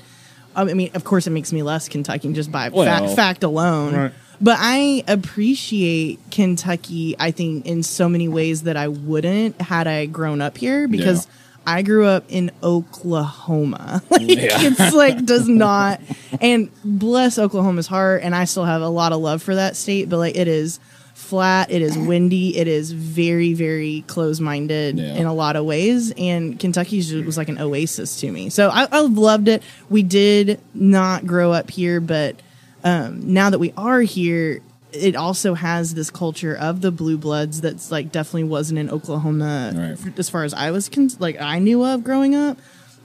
um, 0.55 0.69
I 0.69 0.75
mean, 0.75 0.91
of 0.95 1.05
course, 1.05 1.27
it 1.27 1.31
makes 1.31 1.53
me 1.53 1.63
less 1.63 1.89
Kentuckian 1.89 2.35
just 2.35 2.51
by 2.53 2.69
Well. 2.69 2.85
fact, 2.87 3.17
fact 3.17 3.43
alone. 3.45 3.95
Right. 3.95 4.13
But 4.41 4.59
I 4.61 5.03
appreciate 5.09 6.19
Kentucky. 6.31 7.17
I 7.19 7.31
think 7.31 7.67
in 7.67 7.83
so 7.83 8.09
many 8.09 8.29
ways 8.29 8.63
that 8.65 8.77
I 8.77 8.89
wouldn't 8.89 9.61
had 9.61 9.87
I 9.87 10.07
grown 10.07 10.41
up 10.41 10.57
here 10.59 10.87
because. 10.89 11.27
Yeah. 11.27 11.33
I 11.67 11.83
grew 11.83 12.05
up 12.07 12.25
in 12.29 12.51
Oklahoma. 12.63 14.03
like 14.11 14.23
Yeah. 14.23 14.59
it's 14.61 14.95
like 14.95 15.25
does 15.25 15.49
not 15.49 16.01
and 16.41 16.71
bless 16.85 17.39
Oklahoma's 17.39 17.87
heart 17.87 18.23
and 18.23 18.35
I 18.35 18.45
still 18.45 18.65
have 18.65 18.83
a 18.83 18.89
lot 18.89 19.13
of 19.13 19.21
love 19.21 19.43
for 19.43 19.55
that 19.55 19.77
state, 19.77 20.09
but 20.09 20.19
like 20.19 20.37
it 20.37 20.49
is 20.49 20.79
flat, 21.15 21.71
it 21.71 21.83
is 21.83 21.97
windy, 21.97 22.57
it 22.57 22.69
is 22.69 22.93
very 22.93 23.53
very 23.55 24.05
close-minded 24.07 24.99
Yeah. 24.99 25.15
in 25.15 25.27
a 25.27 25.35
lot 25.35 25.57
of 25.57 25.65
ways 25.65 26.13
and 26.17 26.59
Kentucky 26.61 26.99
was 27.23 27.37
like 27.37 27.49
an 27.49 27.59
oasis 27.61 28.21
to 28.21 28.31
me. 28.31 28.51
So 28.51 28.69
I, 28.69 28.87
I 28.93 29.01
loved 29.01 29.49
it. 29.49 29.63
We 29.89 30.03
did 30.03 30.61
not 30.75 31.27
grow 31.27 31.53
up 31.53 31.71
here, 31.71 32.01
but 32.01 32.37
um, 32.85 33.33
now 33.35 33.51
that 33.51 33.59
we 33.59 33.73
are 33.77 34.01
here, 34.01 34.61
it 34.97 35.17
also 35.17 35.55
has 35.55 35.95
this 35.95 36.11
culture 36.11 36.55
of 36.57 36.81
the 36.81 36.91
blue 36.91 37.17
bloods 37.19 37.61
that's 37.61 37.91
like 37.91 38.13
definitely 38.13 38.45
wasn't 38.45 38.79
in 38.79 38.91
Oklahoma 38.91 39.73
Right. 39.75 40.19
as 40.19 40.29
far 40.31 40.45
as 40.45 40.53
I 40.55 40.71
was 40.71 40.89
con- 40.89 41.11
like 41.19 41.41
I 41.41 41.59
knew 41.59 41.85
of 41.85 42.03
growing 42.05 42.35
up. 42.35 42.59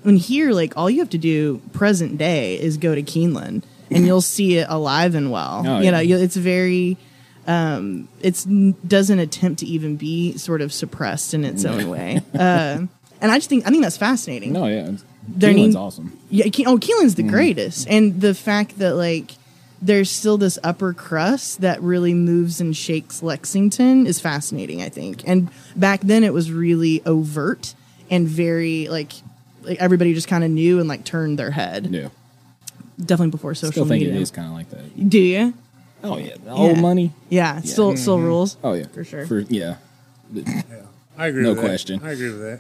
And 0.04 0.18
here, 0.18 0.52
like 0.52 0.76
all 0.78 0.90
you 0.90 1.00
have 1.00 1.12
to 1.12 1.18
do 1.20 1.62
present 1.74 2.18
day 2.18 2.60
is 2.60 2.78
go 2.78 2.96
to 2.96 3.04
Keeneland, 3.04 3.64
and 3.92 4.06
you'll 4.06 4.22
see 4.22 4.58
it 4.58 4.66
alive 4.68 5.14
and 5.14 5.32
well. 5.32 5.64
Oh, 5.66 5.78
you 5.78 5.86
yeah. 5.86 5.92
know, 5.92 6.00
it's 6.00 6.36
very. 6.36 6.98
Um, 7.48 8.08
it's 8.22 8.44
doesn't 8.46 9.20
attempt 9.20 9.60
to 9.60 9.66
even 9.66 9.98
be 9.98 10.38
sort 10.38 10.62
of 10.62 10.72
suppressed 10.74 11.34
in 11.34 11.44
its 11.44 11.66
own 11.66 11.90
way. 11.90 12.22
Uh, 12.34 12.86
and 13.20 13.32
I 13.32 13.38
just 13.38 13.50
think 13.50 13.68
I 13.68 13.70
think 13.70 13.84
that's 13.84 13.98
fascinating. 13.98 14.54
No, 14.54 14.66
yeah. 14.66 14.94
Keeneland's 15.38 15.56
need- 15.56 15.76
awesome. 15.76 16.18
Yeah, 16.32 16.46
Ke- 16.50 16.66
oh, 16.68 16.78
Keelan's 16.80 17.14
the 17.16 17.22
greatest, 17.24 17.88
and 17.88 18.20
the 18.22 18.34
fact 18.34 18.80
that 18.80 18.96
like 18.96 19.32
there's 19.82 20.12
still 20.12 20.38
this 20.38 20.60
upper 20.64 20.94
crust 20.94 21.62
that 21.62 21.82
really 21.82 22.14
moves 22.14 22.62
and 22.62 22.76
shakes 22.78 23.24
Lexington 23.24 24.06
is 24.06 24.20
fascinating. 24.20 24.82
I 24.82 24.90
think, 24.90 25.28
and 25.28 25.50
back 25.76 26.02
then 26.02 26.24
it 26.24 26.34
was 26.34 26.52
really 26.52 27.02
overt 27.06 27.74
and 28.10 28.28
very 28.28 28.88
like, 28.90 29.12
like 29.64 29.80
everybody 29.80 30.14
just 30.14 30.28
kind 30.28 30.44
of 30.44 30.52
knew 30.52 30.80
and 30.80 30.88
like 30.88 31.04
turned 31.04 31.40
their 31.40 31.52
head. 31.52 31.88
Yeah. 31.88 32.10
Definitely 33.00 33.32
before 33.32 33.56
social 33.56 33.72
Still 33.72 33.86
think 33.88 34.04
media. 34.04 34.14
it 34.16 34.22
is 34.22 34.30
kind 34.32 34.48
of 34.48 34.54
like 34.54 34.70
that. 34.70 35.10
Do 35.10 35.20
you? 35.20 35.54
Oh 36.04 36.18
yeah, 36.18 36.36
the 36.44 36.52
old 36.52 36.76
Yeah. 36.76 36.82
money. 36.82 37.12
Yeah, 37.30 37.62
still 37.62 37.96
still 37.98 38.18
mm-hmm. 38.18 38.26
rules. 38.26 38.58
Oh 38.64 38.74
yeah, 38.74 38.86
For 38.88 39.04
sure. 39.04 39.26
For 39.26 39.40
yeah, 39.40 39.78
I 41.18 41.28
agree. 41.28 41.44
No 41.44 41.50
with 41.50 41.58
that. 41.60 41.66
question. 41.66 42.02
I 42.04 42.12
agree 42.12 42.30
with 42.30 42.42
that. 42.42 42.60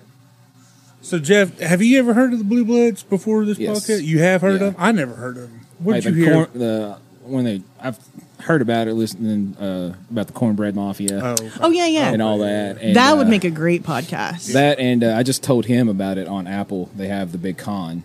So 1.01 1.20
Jeff, 1.20 1.60
have 1.60 1.82
you 1.82 1.98
ever 2.00 2.13
heard 2.13 2.34
of 2.34 2.40
the 2.40 2.46
Blue 2.46 2.63
Bloods 2.66 3.04
before 3.04 3.46
this 3.46 3.58
Yes. 3.58 3.86
podcast? 3.88 4.04
You 4.04 4.20
have 4.20 4.42
heard 4.42 4.62
Yeah. 4.62 4.68
of? 4.68 4.74
them? 4.74 4.75
I 4.78 4.92
never 4.92 5.13
heard 5.16 5.38
of 5.38 5.44
them. 5.44 5.62
What'd 5.80 6.06
like 6.06 6.13
you 6.13 6.20
the 6.20 6.25
hear? 6.25 6.34
corn- 6.46 6.60
the 6.60 6.98
when 7.24 7.44
they 7.46 7.62
I've 7.80 7.98
heard 8.40 8.62
about 8.62 8.88
it, 8.88 8.94
listening 8.96 9.56
uh, 9.60 9.94
about 10.10 10.28
the 10.28 10.34
cornbread 10.34 10.75
mafia 10.75 11.20
Oh, 11.24 11.51
Oh 11.62 11.70
yeah, 11.70 11.86
yeah. 11.86 12.12
and 12.12 12.22
all 12.22 12.40
that. 12.40 12.82
And, 12.82 12.96
that 12.96 13.16
would 13.18 13.28
uh, 13.28 13.30
make 13.30 13.44
a 13.44 13.50
great 13.51 13.84
podcast. 13.84 14.54
that. 14.54 14.80
And 14.80 15.04
uh, 15.04 15.16
I 15.16 15.24
just 15.24 15.44
told 15.44 15.66
him 15.66 15.88
about 15.90 16.18
it 16.18 16.28
on 16.28 16.48
Apple. 16.48 16.90
They 16.96 17.08
have 17.08 17.32
the 17.32 17.38
big 17.38 17.58
con. 17.58 18.04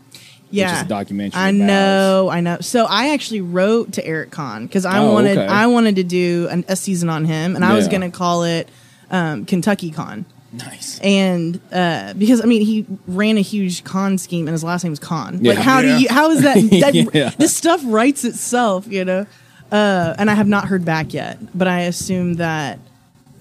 yeah, 0.50 0.66
which 0.70 0.76
is 0.76 0.82
a 0.82 0.88
documentary. 0.88 1.40
I 1.40 1.48
about- 1.50 1.64
know, 1.66 2.28
I 2.30 2.40
know. 2.40 2.58
So 2.60 2.84
I 2.84 3.10
actually 3.14 3.40
wrote 3.40 3.92
to 3.94 4.06
Eric 4.06 4.30
Conn 4.30 4.66
because 4.66 4.84
I 4.84 4.98
Oh, 4.98 5.12
wanted 5.12 5.38
okay. 5.38 5.46
I 5.46 5.66
wanted 5.66 5.96
to 5.96 6.04
do 6.04 6.48
an, 6.50 6.64
a 6.68 6.76
season 6.76 7.08
on 7.08 7.24
him, 7.24 7.56
and 7.56 7.64
I 7.64 7.74
was 7.74 7.88
going 7.88 8.02
to 8.02 8.10
call 8.10 8.44
it 8.44 8.68
um, 9.10 9.44
Kentucky 9.46 9.90
Con. 9.90 10.26
Nice. 10.56 10.98
And 11.02 11.60
uh, 11.72 12.14
because 12.14 12.40
I 12.42 12.46
mean, 12.46 12.62
he 12.62 12.86
ran 13.06 13.36
a 13.36 13.42
huge 13.42 13.84
con 13.84 14.18
scheme, 14.18 14.46
and 14.48 14.52
his 14.54 14.64
last 14.64 14.82
name 14.84 14.90
was 14.92 14.98
Conn. 14.98 15.34
Like, 15.42 15.56
Yeah. 15.56 15.62
how 15.62 15.80
Yeah. 15.80 15.96
do 15.96 16.02
you? 16.02 16.08
How 16.08 16.30
is 16.30 16.42
that? 16.42 16.54
that 16.80 16.94
Yeah. 17.14 17.30
This 17.36 17.54
stuff 17.56 17.80
writes 17.84 18.24
itself, 18.24 18.86
you 18.88 19.04
know. 19.04 19.26
Uh, 19.70 20.14
and 20.18 20.30
I 20.30 20.34
have 20.34 20.46
not 20.46 20.66
heard 20.66 20.84
back 20.84 21.12
yet, 21.12 21.38
but 21.56 21.66
I 21.68 21.80
assume 21.82 22.34
that 22.34 22.78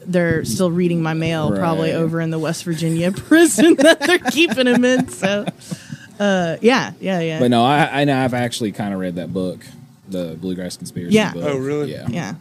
they're 0.07 0.43
still 0.45 0.72
reading 0.72 1.01
my 1.01 1.13
mail, 1.13 1.51
probably 1.55 1.91
over 1.93 2.19
in 2.19 2.29
the 2.31 2.39
West 2.39 2.63
Virginia 2.63 3.12
prison 3.29 3.75
that 3.79 4.00
they're 4.00 4.19
keeping 4.19 4.65
him 4.67 4.84
in. 4.84 5.07
So, 5.10 5.45
uh, 6.19 6.57
yeah, 6.62 6.91
yeah, 7.00 7.19
yeah, 7.19 7.39
But 7.39 7.50
no, 7.51 7.63
I, 7.63 8.01
I 8.01 8.03
know 8.05 8.17
I've 8.17 8.34
actually 8.34 8.72
kind 8.72 8.93
of 8.93 9.00
read 9.00 9.15
that 9.15 9.31
book, 9.34 9.65
the 10.10 10.36
Bluegrass 10.39 10.77
Conspiracy. 10.77 11.15
Yeah. 11.15 11.31
book. 11.34 11.43
Oh, 11.45 11.57
really? 11.57 11.91
Yeah. 11.91 12.07
yeah. 12.10 12.34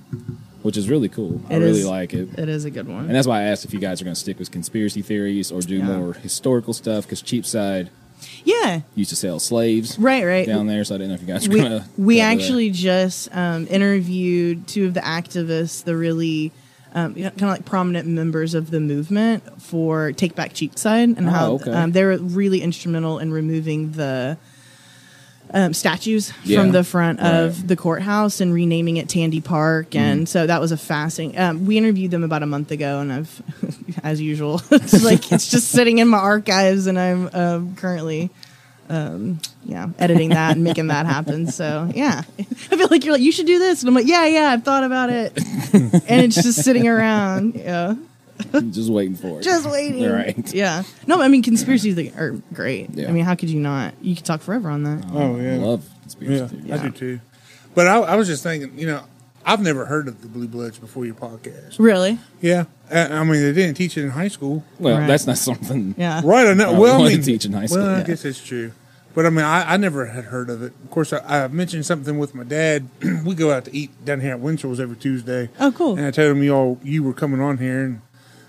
Which 0.64 0.76
is 0.76 0.88
really 0.88 1.08
cool. 1.08 1.40
I 1.50 1.56
really 1.56 1.80
is. 1.80 1.86
like 1.86 2.12
it. 2.14 2.38
It 2.38 2.48
is 2.48 2.64
a 2.64 2.70
good 2.70 2.88
one. 2.88 3.04
And 3.06 3.14
that's 3.14 3.26
why 3.26 3.40
I 3.40 3.42
asked 3.44 3.64
if 3.66 3.72
you 3.74 3.78
guys 3.78 4.00
are 4.00 4.04
going 4.04 4.14
to 4.14 4.20
stick 4.20 4.38
with 4.38 4.50
conspiracy 4.50 5.02
theories 5.02 5.52
or 5.52 5.60
do 5.60 5.76
Yeah. 5.76 5.84
more 5.98 6.14
historical 6.14 6.72
stuff 6.72 7.04
because 7.04 7.20
Cheapside 7.22 7.90
yeah, 8.44 8.80
used 8.94 9.10
to 9.10 9.16
sell 9.16 9.38
slaves 9.38 9.98
right, 9.98 10.24
right. 10.24 10.46
down 10.46 10.66
there, 10.66 10.82
so 10.84 10.94
I 10.94 10.98
didn't 10.98 11.10
know 11.10 11.14
if 11.16 11.20
you 11.20 11.26
guys 11.26 11.46
were 11.46 11.54
we, 11.54 11.60
going 11.60 11.72
to. 11.82 11.84
we 11.98 12.20
actually 12.20 12.70
just 12.70 13.28
um, 13.36 13.66
interviewed 13.68 14.66
two 14.66 14.86
of 14.86 14.94
the 14.94 15.00
activists, 15.00 15.84
the 15.84 15.94
really 15.96 16.50
um, 16.94 17.14
kind 17.14 17.26
of 17.26 17.42
like 17.42 17.64
prominent 17.66 18.08
members 18.08 18.54
of 18.54 18.70
the 18.70 18.80
movement 18.80 19.60
for 19.60 20.12
Take 20.12 20.34
Back 20.34 20.54
Cheapside, 20.54 21.10
and 21.18 21.26
Oh, 21.28 21.30
how 21.30 21.52
okay. 21.54 21.72
um, 21.72 21.92
they 21.92 22.04
were 22.04 22.16
really 22.16 22.62
instrumental 22.62 23.18
in 23.18 23.30
removing 23.32 23.92
the 23.92 24.38
um, 25.54 25.72
statues 25.72 26.32
Yeah. 26.44 26.60
from 26.60 26.72
the 26.72 26.82
front 26.84 27.20
of 27.20 27.56
Right. 27.58 27.68
the 27.68 27.76
courthouse 27.76 28.40
and 28.42 28.52
renaming 28.52 28.98
it 28.98 29.08
Tandy 29.08 29.40
Park, 29.40 29.94
and 29.94 30.22
Mm-hmm. 30.22 30.26
so 30.26 30.46
that 30.46 30.60
was 30.60 30.72
a 30.72 30.76
fascinating. 30.76 31.38
Um, 31.40 31.64
we 31.64 31.78
interviewed 31.78 32.10
them 32.10 32.24
about 32.24 32.42
a 32.42 32.46
month 32.46 32.70
ago, 32.72 32.98
and 33.00 33.12
I've, 33.12 33.42
as 34.02 34.20
usual, 34.20 34.60
it's 34.70 35.02
like 35.04 35.30
it's 35.32 35.48
just 35.50 35.68
sitting 35.70 35.98
in 35.98 36.08
my 36.08 36.18
archives, 36.18 36.86
and 36.88 36.98
I'm 36.98 37.30
um, 37.32 37.76
currently 37.76 38.30
um, 38.90 39.40
yeah, 39.64 39.88
editing 39.98 40.28
that 40.30 40.56
and 40.56 40.62
making 40.64 40.88
that 40.88 41.06
happen. 41.06 41.46
So 41.50 41.90
yeah, 41.94 42.22
I 42.38 42.42
feel 42.76 42.88
like 42.90 43.04
you're 43.04 43.14
like 43.14 43.22
you 43.22 43.32
should 43.32 43.46
do 43.46 43.58
this, 43.58 43.80
and 43.82 43.88
I'm 43.88 43.94
like 43.94 44.06
yeah, 44.08 44.26
yeah, 44.26 44.50
I've 44.50 44.64
thought 44.64 44.84
about 44.84 45.08
it, 45.10 45.32
and 45.72 46.20
it's 46.22 46.34
just 46.42 46.62
sitting 46.64 46.86
around, 46.88 47.54
yeah, 47.54 47.94
just 48.70 48.90
waiting 48.90 49.16
for 49.16 49.40
it. 49.40 49.42
just 49.42 49.68
waiting. 49.68 50.10
Right. 50.10 50.52
Yeah. 50.54 50.82
No, 51.06 51.20
I 51.20 51.28
mean 51.28 51.42
conspiracies 51.42 51.96
like, 51.96 52.16
are 52.16 52.32
great. 52.52 52.90
Yeah. 52.90 53.08
I 53.08 53.12
mean, 53.12 53.24
how 53.24 53.34
could 53.34 53.50
you 53.50 53.60
not? 53.60 53.94
You 54.00 54.14
could 54.16 54.24
talk 54.24 54.40
forever 54.40 54.68
on 54.70 54.82
that. 54.84 55.04
Oh, 55.12 55.38
yeah. 55.38 55.54
I 55.54 55.56
love 55.56 55.88
conspiracy 56.02 56.34
Yeah, 56.34 56.46
theories. 56.46 56.80
I 56.80 56.88
do 56.88 56.90
too. 56.90 57.20
But 57.74 57.86
I, 57.88 57.98
I 57.98 58.16
was 58.16 58.28
just 58.28 58.42
thinking, 58.42 58.78
you 58.78 58.86
know, 58.86 59.02
I've 59.46 59.60
never 59.60 59.84
heard 59.84 60.08
of 60.08 60.22
the 60.22 60.28
Blue 60.28 60.48
Bloods 60.48 60.78
before 60.78 61.04
your 61.04 61.14
podcast. 61.16 61.76
Really? 61.78 62.18
Yeah, 62.40 62.64
I, 62.90 63.08
I 63.08 63.24
mean, 63.24 63.42
they 63.42 63.52
didn't 63.52 63.76
teach 63.76 63.96
it 63.98 64.02
in 64.04 64.10
high 64.10 64.28
school. 64.28 64.64
Well, 64.78 64.98
Right. 64.98 65.06
that's 65.06 65.26
not 65.26 65.36
something. 65.38 65.94
Yeah. 65.98 66.22
Right, 66.24 66.46
I 66.46 66.54
know. 66.54 66.78
Well, 66.80 66.94
I 66.94 66.98
wanted 66.98 67.12
mean, 67.16 67.22
teach 67.22 67.44
in 67.44 67.52
high 67.52 67.66
school, 67.66 67.82
Well, 67.82 67.94
I 67.94 67.98
yeah. 67.98 68.04
guess 68.04 68.24
it's 68.24 68.42
true. 68.42 68.72
But 69.14 69.26
I 69.26 69.30
mean, 69.30 69.44
I, 69.44 69.74
I 69.74 69.76
never 69.76 70.06
had 70.06 70.24
heard 70.24 70.50
of 70.50 70.62
it. 70.62 70.72
Of 70.82 70.90
course, 70.90 71.12
I, 71.12 71.44
I 71.44 71.48
mentioned 71.48 71.86
something 71.86 72.18
with 72.18 72.34
my 72.34 72.42
dad. 72.42 72.88
we 73.24 73.34
go 73.34 73.52
out 73.52 73.64
to 73.66 73.76
eat 73.76 73.90
down 74.04 74.20
here 74.20 74.32
at 74.32 74.40
Winchell's 74.40 74.80
every 74.80 74.96
Tuesday. 74.96 75.50
Oh, 75.60 75.70
cool. 75.70 75.96
And 75.96 76.06
I 76.06 76.10
told 76.10 76.30
him 76.36 76.42
you 76.42 76.52
all 76.54 76.80
you 76.82 77.02
were 77.04 77.12
coming 77.12 77.40
on 77.40 77.58
here, 77.58 77.84
and 77.84 78.00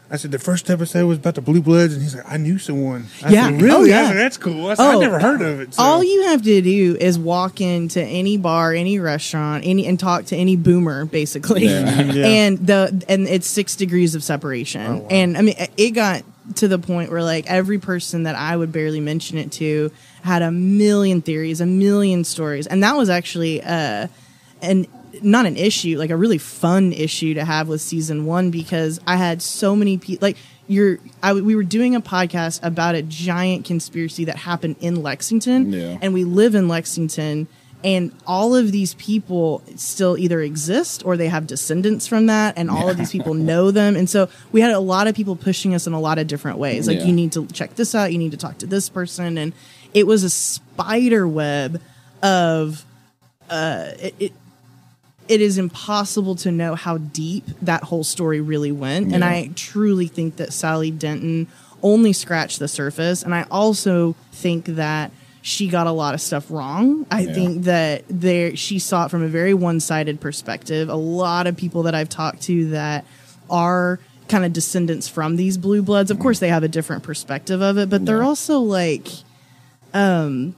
I 0.09 0.17
said 0.17 0.31
the 0.31 0.38
first 0.39 0.69
episode 0.69 1.07
was 1.07 1.17
about 1.17 1.33
the 1.35 1.41
Blue 1.41 1.62
Bloods, 1.62 1.93
and 1.93 2.01
he's 2.03 2.15
like, 2.15 2.31
I 2.31 2.38
knew 2.38 2.59
someone. 2.59 3.07
I 3.24 3.31
Yeah. 3.31 3.50
said, 3.50 3.62
really? 3.62 3.91
Oh, 3.91 3.95
yeah. 3.95 4.01
I 4.03 4.07
said, 4.09 4.17
that's 4.17 4.38
cool. 4.38 4.67
I 4.67 4.75
said, 4.75 4.83
I 4.85 4.93
Oh. 4.95 5.00
never 5.00 5.19
heard 5.19 5.41
of 5.41 5.59
it. 5.62 5.74
So. 5.74 5.81
All 5.81 6.03
you 6.03 6.27
have 6.27 6.43
to 6.43 6.62
do 6.62 6.95
is 7.00 7.17
walk 7.17 7.59
into 7.59 8.01
any 8.03 8.38
bar, 8.38 8.74
any 8.74 9.00
restaurant, 9.00 9.63
any 9.65 9.88
and 9.88 10.00
talk 10.00 10.25
to 10.25 10.35
any 10.35 10.55
boomer, 10.55 11.05
basically. 11.05 11.65
Yeah. 11.65 12.01
Yeah. 12.15 12.25
And 12.27 12.67
the 12.67 13.03
and 13.09 13.27
it's 13.27 13.47
six 13.47 13.75
degrees 13.75 14.13
of 14.15 14.24
separation. 14.24 14.85
Oh, 14.85 14.95
wow. 14.97 15.07
And 15.09 15.38
I 15.38 15.41
mean, 15.41 15.55
it 15.75 15.91
got 15.91 16.24
to 16.55 16.67
the 16.67 16.77
point 16.77 17.09
where 17.12 17.24
like 17.24 17.47
every 17.47 17.79
person 17.79 18.24
that 18.24 18.35
I 18.35 18.55
would 18.55 18.71
barely 18.71 19.00
mention 19.00 19.38
it 19.39 19.51
to 19.53 19.91
had 20.21 20.43
a 20.43 20.51
million 20.51 21.21
theories, 21.24 21.62
a 21.62 21.65
million 21.65 22.24
stories, 22.24 22.67
and 22.67 22.83
that 22.83 22.95
was 22.95 23.09
actually 23.09 23.62
uh, 23.63 24.07
an 24.62 24.85
not 25.25 25.46
an 25.46 25.58
issue, 25.58 25.98
like 25.98 26.10
a 26.12 26.15
really 26.17 26.38
fun 26.38 26.94
issue 26.94 27.34
to 27.34 27.44
have 27.44 27.67
with 27.67 27.82
season 27.82 28.25
one 28.25 28.51
because 28.51 29.00
I 29.08 29.15
had 29.17 29.41
so 29.41 29.75
many 29.75 29.98
people 29.98 30.25
like. 30.25 30.38
You're, 30.67 30.98
I, 31.22 31.34
we 31.34 31.55
were 31.55 31.62
doing 31.62 31.94
a 31.96 32.01
podcast 32.01 32.60
about 32.63 32.96
a 32.96 33.03
giant 33.03 33.65
conspiracy 33.65 34.25
that 34.25 34.36
happened 34.36 34.77
in 34.79 35.03
Lexington, 35.03 35.72
Yeah. 35.72 36.00
and 36.01 36.12
we 36.12 36.24
live 36.24 36.55
in 36.55 36.67
Lexington, 36.67 37.48
and 37.84 38.12
all 38.25 38.55
of 38.55 38.72
these 38.72 38.96
people 38.96 39.62
still 39.75 40.17
either 40.17 40.41
exist 40.41 41.05
or 41.05 41.17
they 41.17 41.27
have 41.27 41.46
descendants 41.46 42.08
from 42.08 42.25
that, 42.25 42.55
and 42.58 42.72
all 42.72 42.89
of 42.89 42.98
these 42.98 43.12
people 43.12 43.36
know 43.36 43.70
them, 43.70 43.96
and 43.96 44.10
so 44.10 44.27
we 44.51 44.60
had 44.60 44.72
a 44.72 44.79
lot 44.79 45.05
of 45.08 45.13
people 45.13 45.36
pushing 45.36 45.75
us 45.75 45.86
in 45.86 45.94
a 45.94 46.00
lot 46.00 46.17
of 46.17 46.25
different 46.25 46.58
ways. 46.58 46.88
Like 46.88 46.98
Yeah. 46.98 47.05
you 47.05 47.13
need 47.13 47.32
to 47.34 47.46
check 47.46 47.75
this 47.75 47.94
out, 47.94 48.12
you 48.12 48.17
need 48.17 48.32
to 48.32 48.38
talk 48.38 48.58
to 48.58 48.65
this 48.65 48.89
person, 48.89 49.38
and 49.38 49.53
it 49.94 50.08
was 50.08 50.24
a 50.24 50.32
spider 50.32 51.27
web 51.27 51.79
of 52.24 52.84
uh, 53.51 53.89
it, 54.00 54.15
it 54.17 54.34
it 55.27 55.41
is 55.41 55.58
impossible 55.58 56.36
to 56.36 56.51
know 56.51 56.75
how 56.75 56.98
deep 56.98 57.46
that 57.62 57.84
whole 57.84 58.03
story 58.03 58.41
really 58.41 58.72
went. 58.72 59.12
And 59.13 59.24
I 59.25 59.50
truly 59.55 60.08
think 60.08 60.36
that 60.38 60.53
Sally 60.53 60.91
Denton 60.91 61.48
only 61.82 62.13
scratched 62.13 62.60
the 62.60 62.67
surface. 62.67 63.24
And 63.24 63.34
I 63.34 63.46
also 63.50 64.15
think 64.32 64.65
that 64.65 65.12
she 65.41 65.67
got 65.67 65.86
a 65.88 65.91
lot 65.91 66.13
of 66.15 66.22
stuff 66.22 66.50
wrong. 66.50 67.05
I 67.12 67.22
Yeah. 67.22 67.34
think 67.34 67.63
that 67.65 68.03
there 68.10 68.55
she 68.55 68.79
saw 68.79 69.05
it 69.05 69.12
from 69.12 69.22
a 69.24 69.27
very 69.27 69.53
one-sided 69.53 70.20
perspective. 70.20 70.89
A 70.89 70.96
lot 70.96 71.46
of 71.48 71.55
people 71.55 71.84
that 71.84 71.94
I've 71.96 72.10
talked 72.10 72.41
to 72.44 72.70
that 72.70 73.05
are 73.50 74.00
kind 74.27 74.44
of 74.44 74.53
descendants 74.53 75.08
from 75.08 75.36
these 75.36 75.58
blue 75.58 75.84
bloods. 75.84 76.10
Of 76.10 76.17
course 76.17 76.39
they 76.39 76.50
have 76.50 76.63
a 76.63 76.67
different 76.67 77.03
perspective 77.03 77.62
of 77.62 77.77
it, 77.77 77.89
but 77.91 78.05
they're 78.08 78.22
Yeah. 78.22 78.27
also 78.27 78.60
like 78.60 79.08
um 79.94 80.55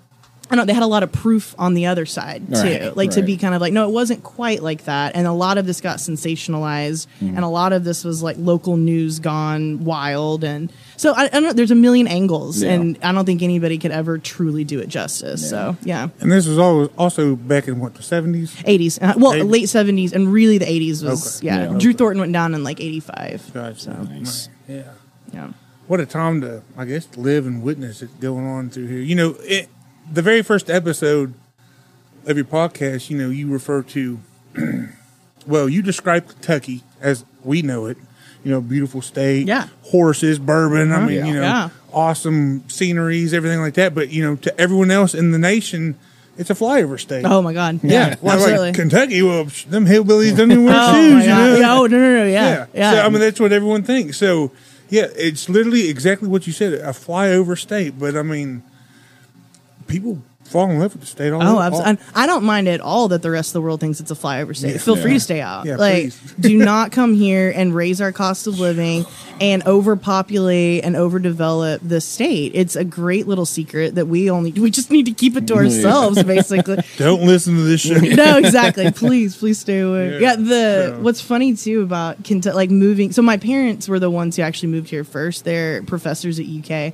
I 0.49 0.55
don't 0.55 0.59
know, 0.59 0.65
they 0.65 0.73
had 0.73 0.83
a 0.83 0.87
lot 0.87 1.03
of 1.03 1.11
proof 1.11 1.53
on 1.59 1.73
the 1.73 1.87
other 1.87 2.05
side 2.05 2.47
too. 2.47 2.53
Right, 2.61 2.95
like 2.95 3.11
to 3.11 3.21
be 3.21 3.35
kind 3.37 3.53
of 3.53 3.59
like, 3.61 3.73
no, 3.73 3.87
it 3.87 3.91
wasn't 3.91 4.23
quite 4.23 4.63
like 4.63 4.85
that. 4.85 5.15
And 5.15 5.27
a 5.27 5.33
lot 5.33 5.57
of 5.57 5.65
this 5.65 5.81
got 5.81 5.97
sensationalized 5.99 7.07
Mm-hmm. 7.21 7.35
and 7.35 7.39
a 7.43 7.47
lot 7.47 7.73
of 7.73 7.83
this 7.83 8.03
was 8.03 8.21
like 8.23 8.35
local 8.39 8.77
news 8.77 9.19
gone 9.19 9.83
wild. 9.83 10.43
And 10.43 10.71
so 10.95 11.13
I, 11.13 11.23
I 11.25 11.27
don't 11.27 11.43
know, 11.43 11.53
there's 11.53 11.71
a 11.71 11.75
million 11.75 12.07
angles 12.07 12.61
Yeah. 12.61 12.71
and 12.73 12.97
I 13.03 13.11
don't 13.11 13.25
think 13.25 13.41
anybody 13.41 13.77
could 13.77 13.91
ever 13.91 14.17
truly 14.17 14.63
do 14.63 14.79
it 14.79 14.87
justice. 14.87 15.49
So 15.49 15.75
yeah. 15.83 16.09
and 16.19 16.31
this 16.31 16.47
was 16.47 16.57
always 16.57 16.89
also 16.97 17.35
back 17.35 17.67
in 17.67 17.79
what 17.79 17.95
the 17.95 18.03
seventies. 18.03 18.55
80s. 18.57 19.01
Uh, 19.01 19.13
well, 19.17 19.33
80s? 19.33 19.49
late 19.51 19.65
70s 19.65 20.13
and 20.13 20.31
really 20.31 20.57
the 20.57 20.65
80s 20.65 21.03
was, 21.03 21.37
Okay. 21.39 21.47
yeah. 21.47 21.71
Yeah. 21.71 21.77
Drew 21.77 21.89
Okay. 21.91 21.97
Thornton 21.97 22.19
went 22.21 22.33
down 22.33 22.53
in 22.53 22.63
like 22.63 22.79
85. 22.79 23.51
Gotcha. 23.53 23.79
So, 23.79 23.91
Nice. 23.93 24.49
Yeah. 24.67 24.83
yeah. 25.33 25.49
What 25.87 25.99
a 26.01 26.05
time 26.05 26.41
to, 26.41 26.63
I 26.77 26.85
guess, 26.85 27.07
live 27.15 27.45
and 27.47 27.63
witness 27.63 28.01
it 28.01 28.19
going 28.19 28.45
on 28.45 28.69
through 28.69 28.87
here. 28.87 28.99
You 28.99 29.15
know, 29.15 29.35
it, 29.39 29.69
the 30.11 30.21
very 30.21 30.41
first 30.41 30.69
episode 30.69 31.33
of 32.25 32.35
your 32.37 32.45
podcast, 32.45 33.09
you 33.09 33.17
know, 33.17 33.29
you 33.29 33.47
refer 33.49 33.81
to, 33.83 34.19
well, 35.47 35.69
you 35.69 35.81
describe 35.81 36.27
Kentucky 36.27 36.83
as 37.01 37.25
we 37.43 37.61
know 37.61 37.85
it. 37.85 37.97
You 38.43 38.51
know, 38.51 38.61
beautiful 38.61 39.01
state, 39.01 39.47
Yeah. 39.47 39.67
horses, 39.83 40.39
bourbon. 40.39 40.91
I 40.91 40.97
Uh-huh. 40.97 41.05
mean, 41.07 41.15
Yeah. 41.17 41.25
you 41.25 41.33
know, 41.33 41.41
Yeah. 41.41 41.69
awesome 41.91 42.63
sceneries, 42.69 43.33
everything 43.33 43.59
like 43.59 43.73
that. 43.73 43.93
But 43.93 44.09
you 44.11 44.23
know, 44.23 44.35
to 44.37 44.61
everyone 44.61 44.89
else 44.91 45.13
in 45.13 45.31
the 45.31 45.39
nation, 45.39 45.95
it's 46.37 46.49
a 46.49 46.53
flyover 46.53 46.97
state. 46.99 47.25
Oh 47.25 47.41
my 47.41 47.51
God. 47.51 47.79
yeah, 47.83 48.09
Yeah. 48.09 48.15
well, 48.21 48.57
like 48.61 48.75
Kentucky. 48.75 49.21
Well, 49.21 49.47
them 49.69 49.85
hillbillies 49.85 50.37
don't 50.37 50.51
even 50.51 50.63
wear 50.65 50.75
oh 50.79 50.93
shoes. 50.93 51.23
You 51.25 51.29
know? 51.29 51.55
Yeah, 51.57 51.73
oh, 51.73 51.87
no, 51.87 51.97
no, 51.99 52.17
no. 52.19 52.25
Yeah. 52.25 52.47
yeah. 52.49 52.65
Yeah. 52.73 52.91
So 52.93 53.01
I 53.01 53.09
mean, 53.09 53.19
that's 53.19 53.39
what 53.39 53.51
everyone 53.51 53.83
thinks. 53.83 54.17
So 54.17 54.51
yeah, 54.89 55.07
it's 55.17 55.49
literally 55.49 55.89
exactly 55.89 56.29
what 56.29 56.47
you 56.47 56.53
said, 56.53 56.73
a 56.73 56.91
flyover 56.93 57.57
state. 57.57 57.99
But 57.99 58.15
I 58.15 58.21
mean, 58.21 58.63
people 59.88 60.22
fall 60.44 60.70
in 60.70 60.79
love 60.79 60.94
with 60.94 61.01
the 61.01 61.08
state. 61.08 61.34
All 61.34 61.41
Oh, 61.44 61.58
all- 61.60 61.98
I 62.15 62.25
don't 62.25 62.46
mind 62.46 62.70
at 62.70 62.79
all 62.79 63.10
that 63.10 63.22
the 63.22 63.29
rest 63.29 63.50
of 63.50 63.53
the 63.53 63.62
world 63.62 63.82
thinks 63.82 64.00
it's 64.00 64.12
a 64.12 64.15
flyover 64.15 64.56
state. 64.56 64.79
Feel 64.79 64.96
free 64.96 65.13
to 65.15 65.20
stay 65.20 65.41
out. 65.41 65.65
Yeah, 65.65 65.75
like, 65.75 66.03
please. 66.03 66.34
do 66.39 66.58
not 66.58 66.94
come 66.94 67.13
here 67.15 67.51
and 67.53 67.75
raise 67.75 68.00
our 68.00 68.13
cost 68.13 68.48
of 68.48 68.58
living 68.58 69.06
and 69.41 69.62
overpopulate 69.67 70.86
and 70.86 70.96
overdevelop 70.96 71.79
the 71.88 72.00
state. 72.00 72.53
It's 72.56 72.75
a 72.77 72.86
great 72.86 73.27
little 73.27 73.46
secret 73.46 73.96
that 73.96 74.06
we 74.08 74.32
only 74.32 74.51
we 74.53 74.72
just 74.72 74.89
need 74.89 75.06
to 75.08 75.12
keep 75.12 75.36
it 75.36 75.48
to 75.48 75.56
ourselves, 75.56 76.24
basically. 76.24 76.77
Don't 76.98 77.24
listen 77.24 77.56
to 77.56 77.62
this 77.63 77.82
show. 77.82 77.96
no, 78.00 78.38
exactly. 78.38 78.89
Please, 78.91 79.36
please 79.36 79.60
stay 79.60 79.79
away. 79.82 80.13
Yeah. 80.13 80.20
Yeah, 80.20 80.36
the 80.38 80.94
So- 80.96 81.00
what's 81.01 81.20
funny 81.22 81.56
too 81.56 81.82
about 81.82 82.24
Kentucky, 82.24 82.56
like 82.56 82.70
moving. 82.72 83.12
So 83.12 83.22
my 83.22 83.36
parents 83.38 83.88
were 83.89 84.00
the 84.00 84.10
ones 84.10 84.38
who 84.38 84.44
actually 84.44 84.70
moved 84.70 84.89
here 84.89 85.03
first. 85.03 85.44
They're 85.44 85.84
professors 85.84 86.39
at 86.39 86.46
UK, 86.46 86.94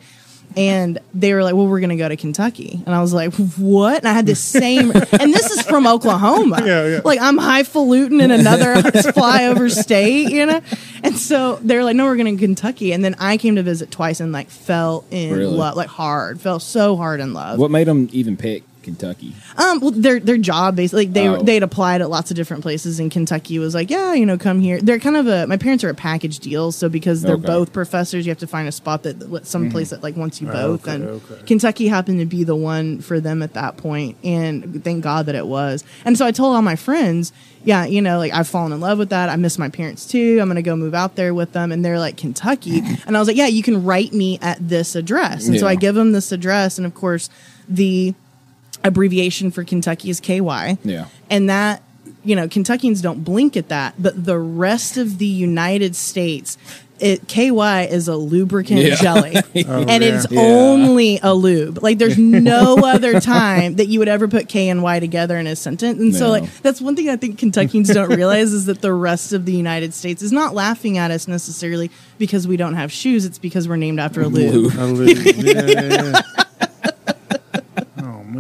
and 0.58 1.00
they 1.14 1.34
were 1.34 1.44
like, 1.44 1.56
"Well, 1.56 1.68
we're 1.68 1.80
going 1.80 1.90
to 1.90 1.96
go 1.96 2.08
to 2.10 2.16
Kentucky," 2.18 2.82
and 2.86 2.94
I 2.96 3.02
was 3.02 3.14
like, 3.14 3.34
"What?" 3.58 3.98
And 4.00 4.08
I 4.08 4.14
had 4.14 4.26
this 4.26 4.40
same, 4.40 4.92
and 4.92 5.34
this 5.34 5.52
is 5.52 5.62
from 5.64 5.88
Oklahoma. 5.88 6.62
Yeah, 6.66 6.88
yeah. 6.88 7.02
Like 7.04 7.20
I'm 7.22 7.38
highfalutin 7.38 8.22
in 8.22 8.32
another 8.32 8.76
flyover 9.14 9.70
state, 9.72 10.30
you 10.32 10.46
know. 10.46 10.62
And 11.04 11.18
so 11.18 11.58
they're 11.62 11.84
like, 11.84 11.96
"No, 11.96 12.06
we're 12.06 12.16
going 12.16 12.38
to 12.38 12.42
Kentucky," 12.42 12.94
and 12.94 13.04
then 13.04 13.16
I 13.20 13.38
came 13.38 13.56
to 13.56 13.64
visit 13.64 13.92
twice 13.92 14.20
and 14.20 14.32
like 14.32 14.50
fell 14.50 15.04
in 15.12 15.34
Really? 15.34 15.46
love, 15.58 15.76
like 15.76 15.90
hard, 15.90 16.40
fell 16.42 16.60
so 16.60 16.96
hard 16.96 17.20
in 17.20 17.34
love. 17.34 17.60
What 17.60 17.72
made 17.72 17.88
them 17.88 18.10
even 18.12 18.38
pick 18.38 18.64
Kentucky? 18.84 19.34
Um, 19.58 19.80
well, 19.80 19.92
their 19.92 20.20
their 20.20 20.38
job 20.38 20.76
basically, 20.76 21.06
like 21.06 21.14
they 21.14 21.28
Oh. 21.28 21.42
they'd 21.42 21.64
applied 21.64 22.02
at 22.02 22.10
lots 22.10 22.30
of 22.32 22.36
different 22.38 22.62
places, 22.64 23.00
and 23.00 23.10
Kentucky 23.10 23.58
was 23.60 23.74
like, 23.74 23.90
yeah, 23.90 24.14
you 24.14 24.26
know, 24.26 24.38
come 24.38 24.60
here. 24.60 24.80
They're 24.82 25.00
kind 25.00 25.16
of 25.18 25.28
a. 25.28 25.48
My 25.48 25.58
parents 25.58 25.84
are 25.84 25.90
a 25.90 25.94
package 25.96 26.40
deal, 26.40 26.72
so 26.72 26.90
because 26.90 27.22
they're 27.22 27.36
Okay. 27.36 27.48
both 27.48 27.74
professors, 27.74 28.26
you 28.26 28.30
have 28.32 28.40
to 28.40 28.48
find 28.48 28.68
a 28.68 28.72
spot 28.72 29.04
that 29.04 29.46
some 29.48 29.70
place 29.72 29.90
that 29.92 30.04
like 30.04 30.16
wants 30.18 30.42
you 30.42 30.48
both. 30.48 30.84
okay, 30.88 30.96
and 30.96 31.04
okay. 31.06 31.42
Kentucky 31.46 31.88
happened 31.88 32.20
to 32.20 32.26
be 32.26 32.44
the 32.44 32.56
one 32.56 33.00
for 33.00 33.20
them 33.20 33.42
at 33.42 33.54
that 33.54 33.78
point, 33.78 34.18
and 34.24 34.84
thank 34.84 35.04
God 35.04 35.26
that 35.28 35.36
it 35.36 35.48
was. 35.48 35.84
And 36.06 36.18
so 36.18 36.26
I 36.26 36.32
told 36.32 36.56
all 36.56 36.62
my 36.62 36.76
friends, 36.76 37.32
yeah, 37.66 37.86
you 37.86 38.02
know, 38.02 38.18
like 38.18 38.34
I've 38.34 38.48
fallen 38.48 38.72
in 38.74 38.82
love 38.82 38.98
with 38.98 39.10
that. 39.10 39.30
I 39.30 39.36
miss 39.38 39.58
my 39.58 39.70
parents 39.70 40.06
too. 40.06 40.40
I'm 40.42 40.48
gonna 40.50 40.62
go 40.62 40.76
move 40.76 40.94
out 40.94 41.16
there 41.16 41.34
with 41.34 41.54
them, 41.54 41.72
and 41.72 41.84
they're 41.86 42.00
like 42.00 42.18
Kentucky, 42.18 42.82
and 43.08 43.16
I 43.16 43.20
was 43.20 43.28
like, 43.28 43.38
yeah, 43.38 43.48
you 43.48 43.64
can 43.64 43.84
write 43.84 44.14
me 44.14 44.38
at 44.42 44.58
this 44.68 44.96
address, 44.96 45.48
and 45.48 45.58
so 45.60 45.68
I 45.68 45.76
give 45.76 45.96
them 45.96 46.12
this 46.12 46.32
address, 46.32 46.78
and 46.78 46.86
of 46.86 46.94
course 46.94 47.30
the 47.70 48.14
abbreviation 48.84 49.52
for 49.52 49.64
Kentucky 49.64 50.10
is 50.10 50.20
KY. 50.20 50.78
Yeah. 50.84 51.06
And 51.30 51.50
that, 51.50 51.82
you 52.24 52.36
know, 52.36 52.48
Kentuckians 52.48 53.02
don't 53.02 53.24
blink 53.24 53.56
at 53.58 53.70
that, 53.70 53.96
but 54.00 54.24
the 54.26 54.38
rest 54.38 54.98
of 54.98 55.18
the 55.18 55.26
United 55.28 55.96
States, 55.96 56.58
it 57.00 57.28
KY 57.28 57.88
is 57.90 58.08
a 58.08 58.16
lubricant 58.16 58.80
Yeah. 58.82 58.96
jelly. 58.96 59.36
Oh, 59.68 59.86
and 59.88 60.04
yeah. 60.04 60.16
it's 60.16 60.28
Yeah. 60.32 60.40
only 60.42 61.20
a 61.22 61.34
lube. 61.34 61.82
Like 61.84 61.98
there's 61.98 62.18
no 62.18 62.78
other 62.78 63.20
time 63.20 63.76
that 63.76 63.88
you 63.88 64.00
would 64.00 64.08
ever 64.08 64.28
put 64.28 64.48
K 64.48 64.70
and 64.70 64.82
Y 64.84 65.00
together 65.00 65.38
in 65.38 65.46
a 65.48 65.56
sentence. 65.56 66.00
And 66.00 66.16
so 66.16 66.30
like 66.30 66.44
that's 66.62 66.80
one 66.82 66.96
thing 66.96 67.10
I 67.10 67.16
think 67.18 67.40
Kentuckians 67.40 67.94
don't 67.94 68.10
realize 68.16 68.54
is 68.54 68.66
that 68.66 68.82
the 68.82 68.94
rest 68.94 69.34
of 69.34 69.46
the 69.46 69.54
United 69.54 69.94
States 69.94 70.22
is 70.22 70.32
not 70.32 70.54
laughing 70.54 70.98
at 70.98 71.12
us 71.12 71.28
necessarily 71.28 71.92
because 72.20 72.48
we 72.48 72.58
don't 72.58 72.76
have 72.76 72.92
shoes. 72.92 73.26
It's 73.26 73.40
because 73.40 73.68
we're 73.68 73.76
named 73.78 74.00
after 74.00 74.22
a 74.22 74.28
lube. 74.28 74.54
Lube. 74.54 74.74
I 74.78 74.84
live- 74.86 75.26
yeah, 75.46 75.66
yeah, 75.66 76.04
yeah. 76.12 76.22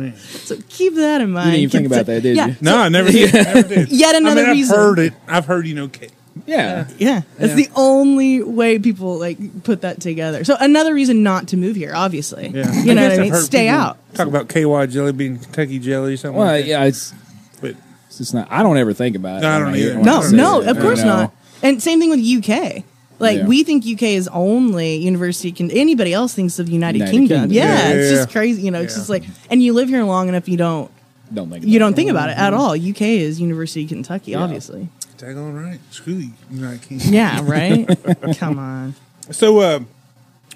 man. 0.03 0.17
So 0.17 0.57
keep 0.69 0.95
that 0.95 1.21
in 1.21 1.31
mind. 1.31 1.51
didn't 1.51 1.59
even 1.61 1.69
think 1.71 1.87
about 1.87 2.05
that, 2.07 2.21
did 2.23 2.35
yeah. 2.37 2.47
you? 2.47 2.55
No, 2.61 2.77
I 2.77 2.89
never 2.89 3.11
did. 3.11 3.33
Never 3.33 3.61
did. 3.67 3.89
Yet 3.91 4.15
I 4.15 4.17
another 4.19 4.41
mean, 4.41 4.49
I've 4.49 4.55
reason. 4.55 4.75
heard 4.75 4.99
it. 4.99 5.13
I've 5.27 5.45
heard 5.45 5.67
you 5.67 5.75
know. 5.75 5.87
K- 5.87 6.09
Yeah. 6.45 6.87
Yeah, 6.97 7.21
that's 7.37 7.51
Yeah. 7.51 7.67
the 7.67 7.69
only 7.75 8.41
way 8.43 8.79
people 8.79 9.17
like 9.19 9.63
put 9.63 9.81
that 9.81 9.99
together. 10.01 10.43
So 10.43 10.55
another 10.59 10.93
reason 10.93 11.23
not 11.23 11.47
to 11.49 11.57
move 11.57 11.75
here, 11.75 11.93
obviously. 11.95 12.49
Yeah, 12.49 12.71
you 12.83 12.93
know 12.95 13.07
guess 13.07 13.17
what 13.17 13.27
I 13.27 13.29
mean. 13.31 13.35
Stay 13.35 13.67
out. 13.67 13.97
Talk 14.15 14.27
about 14.27 14.49
KY 14.49 14.87
jelly 14.87 15.11
being 15.11 15.37
Kentucky 15.39 15.79
jelly, 15.79 16.13
or 16.13 16.17
something. 16.17 16.37
Well, 16.37 16.47
like 16.47 16.65
that. 16.65 16.69
yeah, 16.69 16.83
it's 16.85 17.13
But 17.61 17.75
it's 18.07 18.17
just 18.17 18.33
not. 18.33 18.47
I 18.51 18.63
don't 18.63 18.77
ever 18.77 18.93
think 18.93 19.15
about 19.15 19.37
it. 19.39 19.41
No, 19.41 19.49
I 19.49 19.59
don't 19.59 19.75
either. 19.75 19.99
No, 19.99 20.27
no, 20.29 20.61
of 20.69 20.79
course 20.79 21.03
not. 21.03 21.33
And 21.61 21.81
same 21.81 21.99
thing 21.99 22.09
with 22.09 22.19
UK. 22.19 22.83
Like 23.23 23.37
Yeah. 23.39 23.47
we 23.47 23.63
think 23.63 23.85
UK 23.85 24.03
is 24.15 24.27
only 24.31 24.97
University. 24.97 25.51
Can 25.51 25.71
anybody 25.71 26.13
else 26.13 26.33
thinks 26.33 26.59
of 26.59 26.69
United, 26.69 26.99
United 26.99 27.11
Kingdom? 27.11 27.37
Kingdom. 27.49 27.51
Yeah, 27.55 27.89
Yeah, 27.89 27.93
it's 27.95 28.09
just 28.11 28.29
crazy. 28.31 28.61
You 28.61 28.71
know, 28.71 28.81
it's 28.81 28.95
just 28.95 29.09
like, 29.09 29.23
and 29.49 29.63
you 29.63 29.73
live 29.73 29.89
here 29.89 30.03
long 30.03 30.27
enough, 30.29 30.47
you 30.47 30.57
don't 30.57 30.91
Don't 31.33 31.49
think. 31.49 31.65
you 31.65 31.77
about 31.77 31.85
don't 31.85 31.93
it. 31.93 31.95
think 31.95 32.11
about 32.11 32.29
it 32.29 32.37
at 32.37 32.53
all. 32.53 32.73
UK 32.73 33.01
is 33.01 33.39
University 33.41 33.83
of 33.83 33.89
Kentucky, 33.89 34.31
Yeah. 34.31 34.43
obviously. 34.43 34.89
daggone 35.17 35.55
right. 35.55 35.79
Screw 35.91 36.13
you, 36.15 36.31
United 36.51 36.81
Kingdom. 36.81 37.13
Yeah, 37.13 37.39
right. 37.43 37.87
Come 38.37 38.59
on. 38.59 38.93
So 39.31 39.59
uh, 39.59 39.79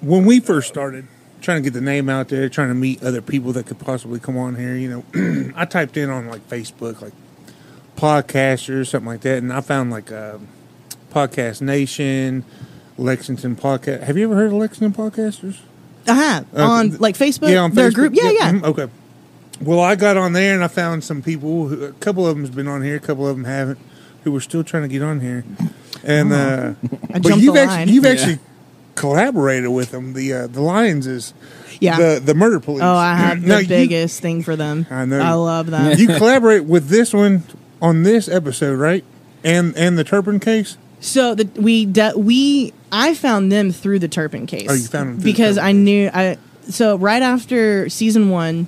when 0.01 0.25
we 0.25 0.39
first 0.41 0.67
started 0.67 1.07
trying 1.39 1.63
to 1.63 1.69
get 1.69 1.73
the 1.73 1.79
name 1.81 2.09
out 2.09 2.27
there, 2.27 2.49
trying 2.49 2.67
to 2.67 2.73
meet 2.75 3.01
other 3.01 3.21
people 3.21 3.53
that 3.53 3.65
could 3.67 3.79
possibly 3.79 4.19
come 4.19 4.35
on 4.37 4.55
here, 4.55 4.75
you 4.75 4.89
know, 5.13 5.51
I 5.55 5.63
typed 5.65 5.95
in 5.95 6.09
on 6.09 6.27
like 6.27 6.47
Facebook, 6.49 7.01
like 7.01 7.13
podcaster 7.95 8.81
or 8.81 8.85
something 8.85 9.07
like 9.07 9.21
that, 9.21 9.37
and 9.37 9.53
I 9.53 9.61
found 9.61 9.91
like 9.91 10.11
uh, 10.11 10.37
Podcast 11.21 11.61
Nation, 11.61 12.43
Lexington 12.99 13.55
Podcast. 13.55 14.03
Have 14.03 14.17
you 14.17 14.25
ever 14.25 14.35
heard 14.35 14.47
of 14.47 14.53
Lexington 14.53 14.93
Podcasters? 14.93 15.57
I 16.07 16.13
have 16.13 16.45
Uh, 16.55 16.61
on 16.63 16.97
like 16.97 17.17
Facebook. 17.17 17.49
Yeah, 17.51 17.59
on 17.61 17.71
their 17.73 17.89
Facebook. 17.89 17.95
group. 17.95 18.13
Yeah, 18.15 18.29
yeah. 18.29 18.51
mhm, 18.51 18.63
Okay. 18.65 18.87
Well, 19.61 19.79
I 19.79 19.95
got 19.95 20.15
on 20.15 20.33
there 20.33 20.53
and 20.53 20.63
I 20.63 20.67
found 20.67 21.03
some 21.03 21.23
people. 21.23 21.69
Who, 21.69 21.85
a 21.85 21.91
couple 21.93 22.27
of 22.27 22.35
them's 22.35 22.51
been 22.51 22.67
on 22.67 22.83
here, 22.83 22.95
a 22.97 22.99
couple 22.99 23.27
of 23.27 23.35
them 23.35 23.45
haven't, 23.45 23.79
who 24.23 24.31
were 24.31 24.39
still 24.41 24.63
trying 24.63 24.83
to 24.83 24.89
get 24.89 25.01
on 25.01 25.19
here. 25.21 25.43
And 26.03 26.31
uh, 26.31 26.73
I 27.11 27.17
but 27.19 27.37
you've 27.37 27.57
actually 27.57 27.93
you've 27.93 28.05
Yeah. 28.05 28.11
actually 28.11 28.39
collaborated 28.93 29.69
with 29.71 29.89
them. 29.89 30.13
The 30.13 30.31
uh, 30.33 30.47
the 30.47 30.61
Lyons 30.61 31.07
is 31.07 31.33
Yeah. 31.79 31.97
the 31.97 32.21
the 32.23 32.35
murder 32.35 32.59
police. 32.59 32.83
Oh, 32.83 32.95
I 32.95 33.15
have 33.15 33.41
the 33.47 33.63
you- 33.63 33.67
biggest 33.67 34.21
thing 34.21 34.43
for 34.43 34.55
them. 34.55 34.85
I 34.91 35.05
know. 35.05 35.19
I 35.19 35.31
love 35.31 35.71
them. 35.71 35.97
You, 35.97 36.07
collaborate 36.09 36.65
with 36.65 36.89
this 36.89 37.11
one 37.11 37.41
on 37.81 38.03
this 38.03 38.29
episode, 38.29 38.77
right? 38.77 39.03
And 39.43 39.75
and 39.75 39.97
the 39.97 40.03
Turpin 40.03 40.39
case. 40.39 40.77
So 40.99 41.35
the, 41.35 41.45
we 41.61 41.85
de- 41.85 42.13
we 42.17 42.73
I 42.91 43.13
found 43.13 43.51
them 43.51 43.71
through 43.71 43.99
the 43.99 44.07
Turpin 44.07 44.45
case. 44.47 44.67
Oh, 44.69 44.73
you 44.73 44.87
found 44.87 45.09
them 45.09 45.23
because 45.23 45.57
I 45.57 45.71
knew 45.71 46.09
I. 46.13 46.37
So 46.69 46.97
right 46.97 47.21
after 47.21 47.87
season 47.89 48.29
one, 48.29 48.67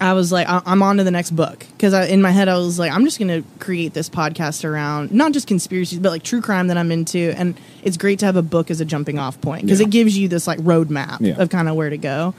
I 0.00 0.12
was 0.14 0.32
like, 0.32 0.48
I- 0.48 0.62
I'm 0.64 0.82
on 0.82 0.96
to 0.96 1.04
the 1.04 1.10
next 1.10 1.32
book 1.32 1.64
because 1.72 1.92
in 2.08 2.22
my 2.22 2.30
head 2.30 2.48
I 2.48 2.56
was 2.56 2.78
like, 2.78 2.90
I'm 2.92 3.04
just 3.04 3.18
going 3.18 3.42
to 3.42 3.48
create 3.58 3.94
this 3.94 4.08
podcast 4.08 4.64
around 4.64 5.12
not 5.12 5.32
just 5.32 5.46
conspiracies 5.46 5.98
but 5.98 6.10
like 6.10 6.22
true 6.22 6.40
crime 6.40 6.68
that 6.68 6.78
I'm 6.78 6.90
into, 6.90 7.32
and 7.36 7.58
it's 7.82 7.96
great 7.96 8.18
to 8.20 8.26
have 8.26 8.36
a 8.36 8.42
book 8.42 8.70
as 8.70 8.80
a 8.80 8.84
jumping 8.84 9.18
off 9.18 9.40
point 9.40 9.62
because 9.62 9.80
Yeah. 9.80 9.86
it 9.86 9.90
gives 9.90 10.16
you 10.16 10.26
this 10.28 10.46
like 10.46 10.58
roadmap 10.60 11.18
Yeah. 11.20 11.40
of 11.40 11.50
kind 11.50 11.68
of 11.68 11.74
where 11.76 11.90
to 11.90 11.98
go. 11.98 12.34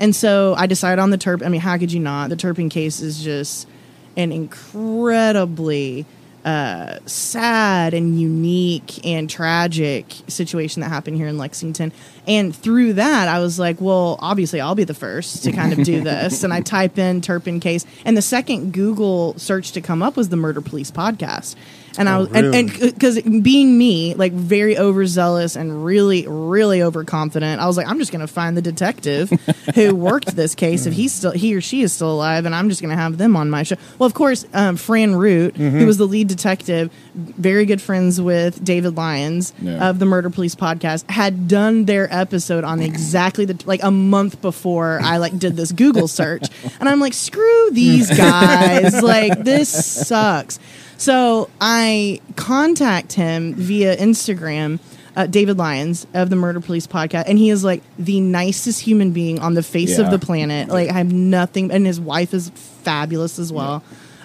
And 0.00 0.16
so 0.16 0.54
I 0.58 0.66
decided 0.66 1.00
on 1.00 1.10
the 1.10 1.18
Turpin. 1.18 1.46
I 1.46 1.50
mean, 1.50 1.60
how 1.60 1.78
could 1.78 1.92
you 1.92 2.00
not? 2.00 2.28
The 2.30 2.36
Turpin 2.36 2.68
case 2.68 3.00
is 3.00 3.22
just 3.22 3.68
an 4.16 4.32
incredibly 4.32 6.04
uh, 6.44 6.98
sad 7.06 7.94
and 7.94 8.20
unique 8.20 9.04
and 9.06 9.30
tragic 9.30 10.12
situation 10.28 10.82
that 10.82 10.88
happened 10.88 11.16
here 11.16 11.28
in 11.28 11.38
Lexington. 11.38 11.92
And 12.26 12.54
through 12.54 12.94
that, 12.94 13.28
I 13.28 13.38
was 13.38 13.58
like, 13.58 13.80
well, 13.80 14.18
obviously, 14.20 14.60
I'll 14.60 14.74
be 14.74 14.84
the 14.84 14.94
first 14.94 15.44
to 15.44 15.52
kind 15.52 15.72
of 15.72 15.84
do 15.84 16.00
this. 16.04 16.42
and 16.42 16.52
I 16.52 16.60
type 16.60 16.98
in 16.98 17.20
Turpin 17.20 17.60
case, 17.60 17.86
and 18.04 18.16
the 18.16 18.22
second 18.22 18.72
Google 18.72 19.38
search 19.38 19.72
to 19.72 19.80
come 19.80 20.02
up 20.02 20.16
was 20.16 20.28
the 20.30 20.36
Murder 20.36 20.60
Police 20.60 20.90
podcast. 20.90 21.54
And 21.98 22.08
I 22.08 22.14
Oh, 22.16 22.18
was, 22.20 22.28
and 22.28 22.46
really? 22.46 22.58
and 22.58 22.94
because 22.94 23.20
being 23.20 23.76
me, 23.76 24.14
like 24.14 24.32
very 24.32 24.78
overzealous 24.78 25.56
and 25.56 25.84
really, 25.84 26.26
really 26.26 26.82
overconfident, 26.82 27.60
I 27.60 27.66
was 27.66 27.76
like, 27.76 27.86
I'm 27.86 27.98
just 27.98 28.10
going 28.12 28.20
to 28.22 28.26
find 28.32 28.56
the 28.56 28.62
detective 28.62 29.28
who 29.74 29.94
worked 29.94 30.34
this 30.34 30.54
case 30.54 30.86
if 30.86 30.94
he's 30.94 31.12
still 31.12 31.32
he 31.32 31.54
or 31.54 31.60
she 31.60 31.82
is 31.82 31.92
still 31.92 32.10
alive, 32.12 32.46
and 32.46 32.54
I'm 32.54 32.68
just 32.70 32.80
going 32.80 32.96
to 32.96 33.00
have 33.02 33.18
them 33.18 33.36
on 33.36 33.50
my 33.50 33.62
show. 33.62 33.76
Well, 33.98 34.06
of 34.06 34.14
course, 34.14 34.46
um, 34.54 34.76
Fran 34.76 35.14
Root, 35.16 35.54
Mm-hmm. 35.54 35.78
who 35.80 35.86
was 35.86 35.98
the 35.98 36.06
lead 36.06 36.28
detective, 36.28 36.90
very 37.14 37.66
good 37.66 37.80
friends 37.82 38.20
with 38.20 38.64
David 38.64 38.96
Lyons 38.96 39.52
Yeah. 39.60 39.90
of 39.90 39.98
the 39.98 40.06
Murder 40.06 40.30
Police 40.30 40.54
podcast, 40.54 41.08
had 41.10 41.46
done 41.48 41.84
their 41.84 42.12
episode 42.12 42.64
on 42.64 42.80
exactly 42.80 43.44
the 43.44 43.62
like 43.66 43.82
a 43.82 43.90
month 43.90 44.40
before 44.40 44.98
I 45.02 45.18
like 45.18 45.38
did 45.38 45.56
this 45.56 45.72
Google 45.72 46.08
search, 46.08 46.46
and 46.80 46.88
I'm 46.88 47.00
like, 47.00 47.12
screw 47.12 47.70
these 47.72 48.08
guys, 48.16 49.02
like 49.02 49.44
this 49.44 49.68
sucks. 50.06 50.58
So 50.98 51.50
I 51.60 52.20
contact 52.36 53.12
him 53.14 53.54
via 53.54 53.96
Instagram, 53.96 54.78
uh, 55.16 55.26
David 55.26 55.58
Lyons 55.58 56.06
of 56.14 56.30
the 56.30 56.36
Murder 56.36 56.60
Police 56.60 56.86
podcast, 56.86 57.24
and 57.26 57.38
he 57.38 57.50
is 57.50 57.64
like 57.64 57.82
the 57.98 58.20
nicest 58.20 58.80
human 58.80 59.10
being 59.12 59.38
on 59.40 59.54
the 59.54 59.62
face 59.62 59.98
of 59.98 60.10
the 60.10 60.18
planet. 60.18 60.68
Like 60.68 60.90
I 60.90 60.94
have 60.94 61.12
nothing, 61.12 61.70
and 61.70 61.86
his 61.86 61.98
wife 62.00 62.32
is 62.34 62.50
fabulous 62.50 63.38
as 63.38 63.52
well. 63.52 63.82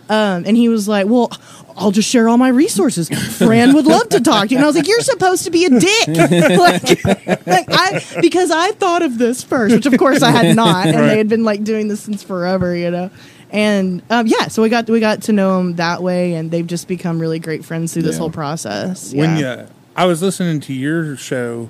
Um, 0.10 0.44
and 0.46 0.56
he 0.56 0.70
was 0.70 0.88
like, 0.88 1.06
"Well, 1.08 1.30
I'll 1.76 1.92
just 1.92 2.08
share 2.10 2.30
all 2.30 2.38
my 2.38 2.48
resources. 2.48 3.10
Fran 3.38 3.74
would 3.74 3.86
love 3.86 4.08
to 4.10 4.22
talk 4.22 4.48
to 4.48 4.52
you." 4.52 4.58
And 4.58 4.64
I 4.64 4.68
was 4.68 4.76
like, 4.78 4.88
"You're 4.88 5.02
supposed 5.02 5.44
to 5.44 5.52
be 5.52 5.66
a 5.66 5.70
dick, 5.70 6.08
like, 6.08 7.06
like 7.46 7.66
I 7.70 8.02
because 8.22 8.50
I 8.50 8.72
thought 8.72 9.02
of 9.02 9.18
this 9.18 9.44
first, 9.44 9.76
which 9.76 9.86
of 9.86 9.98
course 9.98 10.22
I 10.24 10.32
had 10.32 10.56
not, 10.56 10.88
and 10.88 11.10
they 11.10 11.18
had 11.18 11.28
been 11.28 11.44
like 11.44 11.66
doing 11.66 11.90
this 11.90 12.02
since 12.02 12.24
forever, 12.24 12.74
you 12.76 12.90
know." 12.92 13.10
And 13.52 14.02
um, 14.10 14.28
yeah, 14.28 14.48
so 14.50 14.62
we 14.62 14.70
got 14.70 14.90
we 14.90 15.00
got 15.00 15.24
to 15.24 15.34
know 15.34 15.58
them 15.58 15.76
that 15.78 16.04
way, 16.04 16.34
and 16.34 16.52
they've 16.52 16.68
just 16.68 16.88
become 16.88 17.20
really 17.20 17.40
great 17.40 17.64
friends 17.64 17.94
through 17.94 18.02
this 18.04 18.16
Yeah. 18.16 18.20
whole 18.20 18.30
process. 18.32 19.14
When 19.14 19.38
yeah. 19.38 19.62
you, 19.62 19.68
I 19.96 20.06
was 20.06 20.22
listening 20.22 20.60
to 20.62 20.74
your 20.74 21.16
show, 21.18 21.70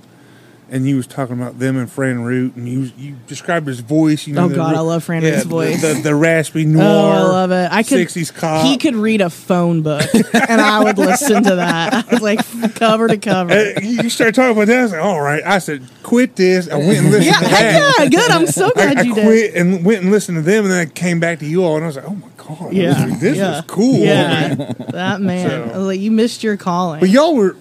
and 0.69 0.88
you 0.88 0.97
was 0.97 1.08
talking 1.08 1.36
about 1.39 1.60
them 1.60 1.77
and 1.77 1.89
Fran 1.89 2.23
Root, 2.23 2.56
and 2.56 2.67
you 2.67 2.91
you 2.97 3.15
described 3.27 3.67
his 3.67 3.80
voice. 3.80 4.27
You 4.27 4.34
know, 4.34 4.45
Oh, 4.45 4.49
God, 4.49 4.71
re- 4.71 4.77
I 4.77 4.82
love 4.82 5.03
Fran 5.03 5.21
yeah, 5.23 5.30
Root's 5.32 5.43
the- 5.43 5.49
voice. 5.49 5.82
the, 5.82 5.93
the, 5.93 6.13
raspy 6.15 6.65
noir. 6.65 6.84
Oh, 6.84 7.08
I 7.10 7.21
love 7.21 7.51
it. 7.51 7.69
I 7.71 7.84
could. 7.84 8.08
60s 8.08 8.34
cop. 8.34 8.65
He 8.65 8.77
could 8.77 8.95
read 8.95 9.21
a 9.21 9.30
phone 9.30 9.82
book, 9.82 10.03
and 10.34 10.60
I 10.62 10.84
would 10.84 10.97
listen 10.97 11.43
to 11.43 11.56
that. 11.56 11.93
I 11.93 12.03
was 12.12 12.21
like 12.21 12.39
cover 12.75 13.08
to 13.08 13.17
cover. 13.17 13.51
Uh, 13.53 13.80
you 13.82 14.10
start 14.10 14.36
talking 14.36 14.51
about 14.58 14.67
that. 14.67 14.80
I 14.80 14.84
was 14.84 14.91
like, 14.91 15.01
all 15.01 15.21
right. 15.21 15.43
I 15.45 15.60
said, 15.60 15.84
quit 16.03 16.36
this. 16.36 16.69
I 16.69 16.75
went 16.75 16.97
and 16.99 17.12
listened 17.12 17.25
Yeah, 17.27 17.39
to 17.39 17.45
that. 17.45 17.95
yeah, 17.99 18.06
good. 18.10 18.32
I'm 18.32 18.47
so 18.47 18.69
glad 18.71 18.97
I 18.97 19.01
you 19.03 19.15
did. 19.15 19.23
quit 19.25 19.56
and 19.56 19.86
went 19.86 20.01
and 20.01 20.12
listened 20.12 20.36
to 20.38 20.41
them, 20.41 20.65
and 20.65 20.73
then 20.73 20.80
I 20.88 20.89
came 20.89 21.19
back 21.19 21.39
to 21.39 21.45
you 21.45 21.63
all, 21.63 21.75
and 21.75 21.84
I 21.86 21.88
was 21.88 21.95
like, 21.95 22.06
oh 22.10 22.15
my 22.15 22.27
god, 22.38 22.73
Yeah, 22.73 23.06
this 23.19 23.38
yeah. 23.38 23.60
is 23.60 23.65
cool. 23.67 23.99
Yeah, 23.99 24.56
that 24.89 25.21
man. 25.21 25.49
So- 25.49 25.63
I 25.73 25.77
was 25.77 25.88
like, 25.88 25.99
you 26.01 26.12
missed 26.12 26.43
your 26.43 26.58
calling. 26.58 26.99
But 26.99 27.10
y'all 27.10 27.36
were 27.36 27.56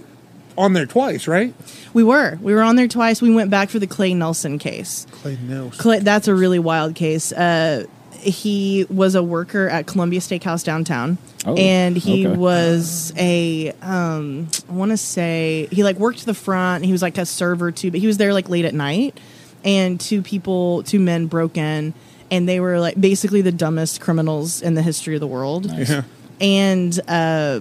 on 0.59 0.73
there 0.73 0.87
twice, 0.87 1.29
right? 1.29 1.53
We 1.97 2.05
were. 2.05 2.39
We 2.43 2.53
were 2.53 2.61
on 2.61 2.77
there 2.77 2.89
twice. 2.89 3.23
We 3.23 3.35
went 3.35 3.49
back 3.49 3.71
for 3.71 3.79
the 3.79 3.87
Clay 3.87 4.13
Nelson 4.13 4.59
case. 4.59 5.07
Clay 5.13 5.39
Nelson. 5.43 5.81
Clay, 5.81 5.99
that's 6.01 6.29
a 6.29 6.35
really 6.35 6.59
wild 6.59 6.95
case. 6.95 7.33
Uh, 7.33 7.87
he 8.21 8.85
was 8.91 9.15
a 9.15 9.23
worker 9.23 9.67
at 9.71 9.87
Columbia 9.87 10.21
Steakhouse 10.21 10.63
downtown, 10.63 11.17
Oh, 11.47 11.55
and 11.57 11.97
he 11.97 12.27
okay. 12.27 12.37
was 12.37 13.15
a 13.17 13.73
um, 13.81 14.49
I 14.69 14.73
want 14.73 14.91
to 14.91 14.99
say 14.99 15.69
he 15.73 15.83
like 15.85 15.97
worked 15.97 16.27
the 16.27 16.35
front. 16.35 16.85
He 16.85 16.93
was 16.93 17.01
like 17.01 17.17
a 17.17 17.25
server 17.25 17.73
too, 17.73 17.91
but 17.91 18.01
he 18.01 18.07
was 18.07 18.19
there 18.19 18.35
like 18.35 18.51
late 18.51 18.67
at 18.67 18.75
night, 18.75 19.19
and 19.65 19.99
two 19.99 20.21
people, 20.21 20.83
two 20.83 21.01
men 21.01 21.29
broke 21.29 21.57
in, 21.57 21.95
and 22.31 22.47
they 22.47 22.61
were 22.61 22.79
like 22.79 23.01
basically 23.01 23.41
the 23.41 23.53
dumbest 23.53 24.03
criminals 24.03 24.61
in 24.61 24.75
the 24.75 24.83
history 24.83 25.15
of 25.15 25.21
the 25.21 25.27
world 25.27 25.65
Yeah. 25.73 26.03
and 26.43 27.01
uh, 27.09 27.61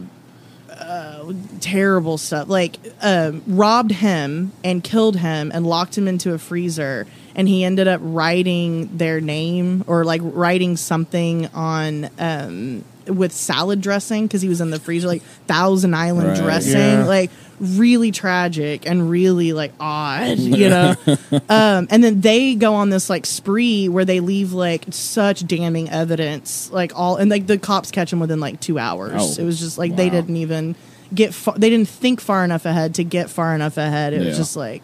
terrible 1.61 2.17
stuff. 2.17 2.47
Like 2.49 2.77
um, 3.01 3.43
robbed 3.47 3.91
him 3.91 4.51
and 4.63 4.83
killed 4.83 5.17
him 5.17 5.51
and 5.53 5.65
locked 5.65 5.97
him 5.97 6.07
into 6.07 6.33
a 6.33 6.38
freezer. 6.38 7.07
And 7.35 7.47
he 7.47 7.63
ended 7.63 7.88
up 7.88 7.99
writing 8.03 8.97
their 8.97 9.19
name 9.19 9.83
or 9.88 10.05
like 10.05 10.21
writing 10.23 10.77
something 10.77 11.47
on 11.47 12.09
um, 12.17 12.85
with 13.07 13.31
salad 13.33 13.81
dressing 13.81 14.25
because 14.25 14.41
he 14.41 14.47
was 14.49 14.61
in 14.61 14.69
the 14.69 14.79
freezer, 14.79 15.07
like 15.07 15.21
Thousand 15.47 15.93
Island 15.95 16.29
Right. 16.29 16.38
dressing, 16.41 16.73
Yeah. 16.79 17.05
like 17.05 17.31
really 17.59 18.11
tragic 18.11 18.85
and 18.89 19.09
really 19.09 19.51
like 19.53 19.73
odd, 19.81 20.38
you 20.39 20.69
know. 20.69 20.95
um, 21.49 21.88
and 21.89 22.03
then 22.03 22.21
they 22.21 22.55
go 22.55 22.73
on 22.75 22.89
this 22.89 23.09
like 23.09 23.25
spree 23.25 23.89
where 23.89 24.05
they 24.05 24.21
leave 24.21 24.53
like 24.53 24.85
such 24.91 25.45
damning 25.45 25.89
evidence, 25.89 26.71
like 26.71 26.93
all 26.95 27.17
and 27.17 27.29
like 27.29 27.47
the 27.47 27.57
cops 27.57 27.91
catch 27.91 28.13
him 28.13 28.21
within 28.21 28.39
like 28.39 28.61
two 28.61 28.79
hours. 28.79 29.13
Oh, 29.38 29.41
it 29.41 29.45
was 29.45 29.59
just 29.59 29.77
like 29.77 29.95
they 29.97 30.09
didn't 30.09 30.38
even 30.38 30.75
get 31.13 31.33
far, 31.33 31.55
they 31.57 31.69
didn't 31.69 31.87
think 31.89 32.19
far 32.21 32.43
enough 32.43 32.65
ahead 32.65 32.95
to 32.95 33.03
get 33.03 33.29
far 33.29 33.53
enough 33.55 33.77
ahead. 33.77 34.13
It 34.13 34.25
was 34.25 34.37
just 34.37 34.55
like 34.55 34.83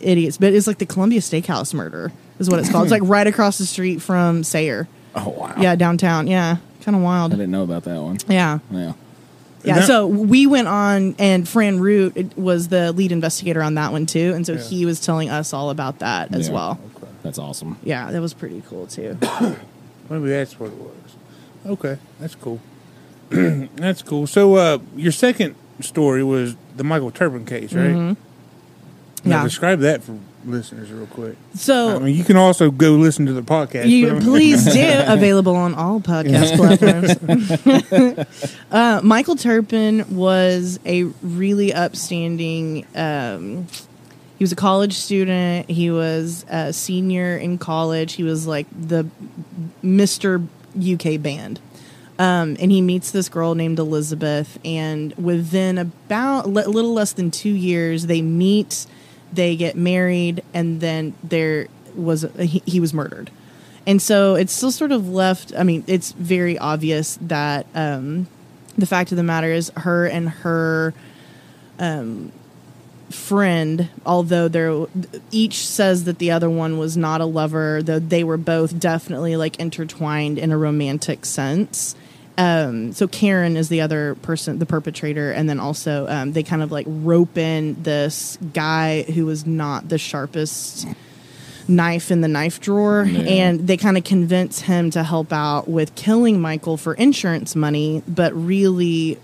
idiots. 0.00 0.36
But 0.38 0.52
it's 0.54 0.66
like 0.66 0.78
the 0.78 0.86
Columbia 0.86 1.20
Steakhouse 1.20 1.74
murder 1.74 2.12
is 2.38 2.48
what 2.48 2.60
it's 2.60 2.70
called. 2.70 2.84
it's 2.84 2.92
like 3.00 3.02
right 3.04 3.26
across 3.26 3.58
the 3.58 3.66
street 3.66 4.00
from 4.02 4.44
Sayre. 4.44 4.88
Oh 5.14 5.28
wow. 5.30 5.54
Yeah, 5.58 5.74
downtown. 5.76 6.26
Yeah, 6.26 6.58
kind 6.82 6.96
of 6.96 7.02
wild. 7.02 7.32
I 7.32 7.36
didn't 7.36 7.50
know 7.50 7.62
about 7.64 7.84
that 7.84 8.00
one. 8.00 8.18
Yeah. 8.28 8.58
Yeah. 8.70 8.92
Yeah, 9.64 9.74
that- 9.80 9.86
so 9.88 10.06
we 10.06 10.46
went 10.46 10.68
on, 10.68 11.16
and 11.18 11.46
Fran 11.48 11.80
Root 11.80 12.36
was 12.38 12.68
the 12.68 12.92
lead 12.92 13.10
investigator 13.10 13.60
on 13.62 13.74
that 13.74 13.90
one 13.90 14.06
too, 14.06 14.32
and 14.34 14.46
so 14.46 14.52
Yeah. 14.52 14.60
he 14.60 14.86
was 14.86 15.00
telling 15.00 15.30
us 15.30 15.52
all 15.52 15.70
about 15.70 15.98
that 15.98 16.32
as 16.32 16.46
Yeah. 16.48 16.54
well. 16.54 16.80
That's 17.24 17.38
awesome. 17.40 17.76
Yeah, 17.82 18.10
that 18.12 18.20
was 18.22 18.32
pretty 18.34 18.62
cool 18.68 18.86
too. 18.86 19.18
Maybe 20.08 20.28
that's 20.28 20.58
what 20.60 20.70
it 20.70 20.76
was. 20.78 20.92
Okay, 21.66 21.98
that's 22.20 22.36
cool. 22.36 22.60
that's 23.76 24.02
cool. 24.02 24.26
So, 24.26 24.56
uh, 24.56 24.78
your 24.96 25.12
second 25.12 25.54
story 25.80 26.24
was 26.24 26.56
the 26.76 26.84
Michael 26.84 27.10
Turpin 27.10 27.44
case, 27.44 27.72
right? 27.72 27.90
Mm-hmm. 27.90 29.28
Yeah. 29.28 29.42
describe 29.42 29.80
that 29.80 30.02
for 30.02 30.18
listeners 30.44 30.90
real 30.90 31.06
quick. 31.06 31.36
So 31.54 31.96
I 31.96 31.98
mean, 31.98 32.14
you 32.14 32.24
can 32.24 32.36
also 32.36 32.70
go 32.70 32.92
listen 32.92 33.26
to 33.26 33.32
the 33.32 33.42
podcast. 33.42 33.88
You 33.88 34.18
please 34.20 34.64
do 34.72 35.02
available 35.06 35.56
on 35.56 35.74
all 35.74 36.00
podcast 36.00 36.56
platforms. 36.56 38.26
uh, 38.70 39.00
Michael 39.02 39.36
Turpin 39.36 40.14
was 40.14 40.78
a 40.86 41.04
really 41.22 41.72
upstanding. 41.72 42.86
Um, 42.94 43.66
he 44.38 44.44
was 44.44 44.52
a 44.52 44.56
college 44.56 44.94
student. 44.94 45.68
He 45.68 45.90
was 45.90 46.44
a 46.48 46.72
senior 46.72 47.36
in 47.36 47.58
college. 47.58 48.14
He 48.14 48.22
was 48.22 48.46
like 48.46 48.66
the 48.70 49.06
Mister 49.82 50.42
UK 50.78 51.20
band. 51.20 51.60
Um, 52.18 52.56
and 52.58 52.72
he 52.72 52.80
meets 52.80 53.12
this 53.12 53.28
girl 53.28 53.54
named 53.54 53.78
Elizabeth, 53.78 54.58
and 54.64 55.14
within 55.16 55.78
about 55.78 56.46
a 56.46 56.48
little 56.48 56.92
less 56.92 57.12
than 57.12 57.30
two 57.30 57.50
years, 57.52 58.06
they 58.06 58.22
meet, 58.22 58.86
they 59.32 59.54
get 59.54 59.76
married, 59.76 60.42
and 60.52 60.80
then 60.80 61.14
there 61.22 61.68
was 61.94 62.26
he, 62.38 62.60
he 62.66 62.80
was 62.80 62.92
murdered, 62.92 63.30
and 63.86 64.02
so 64.02 64.34
it's 64.34 64.52
still 64.52 64.72
sort 64.72 64.90
of 64.90 65.08
left. 65.08 65.52
I 65.56 65.62
mean, 65.62 65.84
it's 65.86 66.10
very 66.10 66.58
obvious 66.58 67.18
that 67.20 67.66
um, 67.72 68.26
the 68.76 68.86
fact 68.86 69.12
of 69.12 69.16
the 69.16 69.22
matter 69.22 69.52
is, 69.52 69.70
her 69.76 70.06
and 70.06 70.28
her 70.28 70.94
friend, 73.10 73.88
although 74.04 74.48
they're 74.48 74.86
each 75.30 75.66
says 75.66 76.04
that 76.04 76.18
the 76.18 76.30
other 76.30 76.50
one 76.50 76.78
was 76.78 76.96
not 76.96 77.20
a 77.20 77.24
lover, 77.24 77.82
though 77.82 77.98
they 77.98 78.24
were 78.24 78.36
both 78.36 78.78
definitely 78.78 79.36
like 79.36 79.58
intertwined 79.58 80.38
in 80.38 80.50
a 80.52 80.58
romantic 80.58 81.24
sense. 81.24 81.94
Um, 82.38 82.92
so 82.92 83.08
Karen 83.08 83.56
is 83.56 83.68
the 83.68 83.80
other 83.80 84.14
person, 84.22 84.58
the 84.60 84.64
perpetrator, 84.66 85.32
and 85.32 85.50
then 85.50 85.58
also 85.58 86.06
um, 86.08 86.32
they 86.32 86.44
kind 86.44 86.62
of 86.62 86.70
like 86.70 86.86
rope 86.88 87.36
in 87.36 87.82
this 87.82 88.38
guy 88.54 89.02
who 89.02 89.26
was 89.26 89.44
not 89.44 89.88
the 89.88 89.98
sharpest 89.98 90.86
knife 91.66 92.10
in 92.10 92.22
the 92.22 92.28
knife 92.28 92.60
drawer 92.62 93.04
Yeah. 93.04 93.20
and 93.24 93.66
they 93.66 93.76
kind 93.76 93.98
of 93.98 94.04
convince 94.04 94.60
him 94.62 94.90
to 94.92 95.02
help 95.02 95.34
out 95.34 95.68
with 95.68 95.94
killing 95.96 96.40
Michael 96.40 96.78
for 96.78 96.94
insurance 96.94 97.54
money 97.54 98.02
but 98.08 98.32
really 98.34 99.18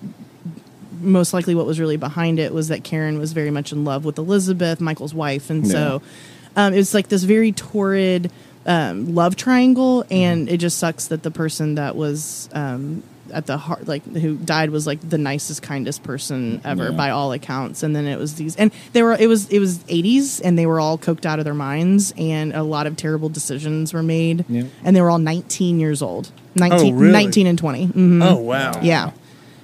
most 1.00 1.32
likely 1.32 1.54
what 1.54 1.64
was 1.64 1.80
really 1.80 1.96
behind 1.96 2.38
it 2.38 2.52
was 2.52 2.68
that 2.68 2.84
Karen 2.84 3.18
was 3.18 3.32
very 3.32 3.50
much 3.50 3.72
in 3.72 3.84
love 3.84 4.04
with 4.04 4.18
Elizabeth, 4.18 4.78
Michael's 4.80 5.14
wife, 5.14 5.48
and 5.50 5.66
so 5.66 6.02
um, 6.56 6.74
it 6.74 6.76
was 6.76 6.92
like 6.94 7.08
this 7.08 7.22
very 7.22 7.52
torrid 7.52 8.30
um, 8.66 9.14
love 9.14 9.36
triangle, 9.36 10.04
and 10.10 10.48
it 10.48 10.58
just 10.58 10.78
sucks 10.78 11.08
that 11.08 11.22
the 11.22 11.30
person 11.30 11.74
that 11.76 11.96
was 11.96 12.48
um, 12.52 13.02
at 13.32 13.46
the 13.46 13.56
heart, 13.56 13.86
like 13.88 14.04
who 14.14 14.36
died, 14.36 14.70
was 14.70 14.86
like 14.86 15.00
the 15.08 15.18
nicest, 15.18 15.62
kindest 15.62 16.02
person 16.02 16.60
ever 16.64 16.90
Yeah. 16.90 16.96
by 16.96 17.10
all 17.10 17.32
accounts, 17.32 17.82
and 17.82 17.94
then 17.96 18.06
it 18.06 18.18
was 18.18 18.34
these, 18.36 18.54
and 18.56 18.70
they 18.92 19.02
were 19.02 19.12
it 19.14 19.26
was 19.28 19.48
it 19.50 19.58
was 19.58 19.78
80s, 19.88 20.40
and 20.44 20.58
they 20.58 20.66
were 20.66 20.80
all 20.80 20.98
coked 20.98 21.26
out 21.26 21.38
of 21.38 21.44
their 21.44 21.54
minds, 21.54 22.12
and 22.16 22.52
a 22.54 22.62
lot 22.62 22.86
of 22.86 22.96
terrible 22.96 23.28
decisions 23.28 23.92
were 23.92 24.02
made, 24.02 24.44
Yeah. 24.48 24.64
and 24.84 24.94
they 24.96 25.00
were 25.00 25.10
all 25.10 25.18
19 25.18 25.80
years 25.80 26.00
old, 26.02 26.30
19, 26.54 26.94
Oh, 26.94 26.98
really? 26.98 27.12
19 27.12 27.46
and 27.46 27.58
20. 27.58 27.86
Mhm. 27.88 28.22
Oh 28.22 28.36
wow. 28.36 28.72
Yeah. 28.82 29.10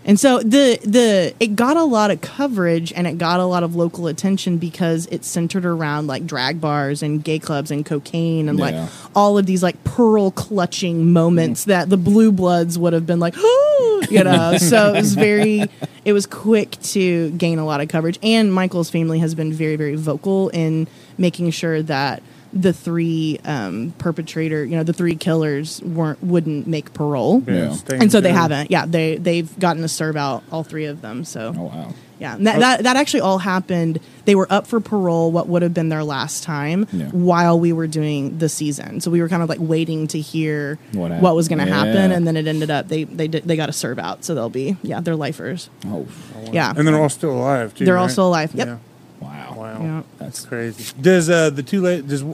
And 0.05 0.19
so 0.19 0.39
the 0.39 0.79
the 0.83 1.35
it 1.41 1.55
got 1.57 1.77
a 1.77 1.85
lot 1.85 2.11
of 2.11 2.21
coverage 2.23 2.93
and 2.93 3.07
it 3.07 3.19
got 3.19 3.39
a 3.39 3.45
lot 3.45 3.63
of 3.63 3.77
local 3.77 4.07
attention 4.07 4.57
because 4.57 5.07
it 5.07 5.25
centered 5.25 5.67
around 5.67 6.07
like 6.07 6.27
drag 6.27 6.61
bars 6.61 7.03
and 7.03 7.23
gay 7.23 7.39
clubs 7.39 7.71
and 7.71 7.85
cocaine 7.85 8.49
and 8.49 8.59
Yeah. 8.59 8.65
like 8.65 8.91
all 9.15 9.37
of 9.37 9.45
these 9.47 9.63
like 9.63 9.83
pearl 9.85 10.31
clutching 10.31 11.13
moments 11.13 11.65
that 11.65 11.91
the 11.91 11.99
blue 11.99 12.33
bloods 12.33 12.79
would 12.79 12.93
have 12.95 13.07
been 13.07 13.21
like, 13.21 13.37
you 13.37 14.25
know. 14.25 14.57
so 14.59 14.95
it 14.95 15.01
was 15.01 15.15
very 15.15 15.65
it 16.05 16.13
was 16.15 16.25
quick 16.27 16.81
to 16.83 17.31
gain 17.33 17.59
a 17.59 17.67
lot 17.67 17.81
of 17.83 17.89
coverage 17.89 18.19
and 18.23 18.53
Michael's 18.53 18.89
family 18.91 19.19
has 19.19 19.35
been 19.35 19.53
very 19.53 19.77
very 19.77 19.97
vocal 19.97 20.49
in 20.49 20.89
making 21.19 21.51
sure 21.51 21.83
that 21.83 22.23
the 22.53 22.73
three 22.73 23.39
um, 23.45 23.95
perpetrator, 23.99 24.65
you 24.65 24.77
know, 24.77 24.83
the 24.83 24.93
three 24.93 25.15
killers 25.15 25.81
weren't 25.83 26.23
wouldn't 26.23 26.67
make 26.67 26.93
parole 26.95 27.43
Yeah. 27.47 27.73
staying 27.75 28.03
and 28.03 28.13
so 28.13 28.21
they 28.21 28.33
haven't. 28.33 28.71
Yeah, 28.71 28.87
they 28.87 29.17
they've 29.17 29.59
gotten 29.59 29.83
to 29.83 29.89
serve 29.89 30.17
out 30.17 30.43
all 30.51 30.65
three 30.65 30.87
of 30.87 31.01
them. 31.01 31.25
So 31.25 31.55
Oh 31.57 31.63
wow. 31.65 31.95
yeah, 32.19 32.35
and 32.35 32.47
that, 32.49 32.59
that 32.59 32.83
that 32.83 32.97
actually 32.97 33.21
all 33.21 33.39
happened. 33.39 34.01
They 34.25 34.35
were 34.35 34.49
up 34.51 34.67
for 34.67 34.81
parole. 34.81 35.31
What 35.31 35.47
would 35.49 35.63
have 35.63 35.73
been 35.75 35.91
their 35.91 36.03
last 36.03 36.43
time 36.43 36.87
Yeah. 36.93 37.07
while 37.11 37.59
we 37.59 37.73
were 37.73 37.87
doing 37.87 38.39
the 38.39 38.49
season. 38.49 39.01
So 39.01 39.11
we 39.13 39.21
were 39.23 39.29
kind 39.29 39.43
of 39.45 39.49
like 39.49 39.61
waiting 39.61 40.09
to 40.09 40.21
hear 40.21 40.79
What 40.93 41.13
what, 41.21 41.37
was 41.37 41.47
going 41.47 41.61
to 41.61 41.67
Yeah. 41.67 41.75
happen, 41.85 42.11
and 42.11 42.27
then 42.27 42.37
it 42.37 42.49
ended 42.49 42.71
up 42.71 42.89
they 42.89 43.05
they 43.05 43.29
did, 43.29 43.45
they 43.45 43.55
got 43.55 43.67
to 43.67 43.73
serve 43.73 43.99
out. 44.01 44.25
So 44.25 44.35
they'll 44.35 44.51
be 44.51 44.77
yeah 44.83 45.01
they're 45.01 45.15
lifers. 45.17 45.71
Oh 45.87 46.07
Yeah, 46.53 46.73
And 46.77 46.87
they're 46.89 47.01
all 47.01 47.09
still 47.09 47.31
alive 47.33 47.75
too. 47.77 47.85
They're 47.85 47.97
all 47.99 48.09
still 48.09 48.27
alive. 48.29 48.53
Yep. 48.55 48.67
Yeah. 48.67 48.77
wow. 49.21 49.50
Wow. 49.61 49.83
Yeah. 49.83 50.03
That's 50.17 50.47
crazy. 50.47 50.95
Does 50.99 51.29
uh 51.29 51.51
the 51.51 51.63
two 51.63 51.83
la- 51.83 52.01
does 52.01 52.25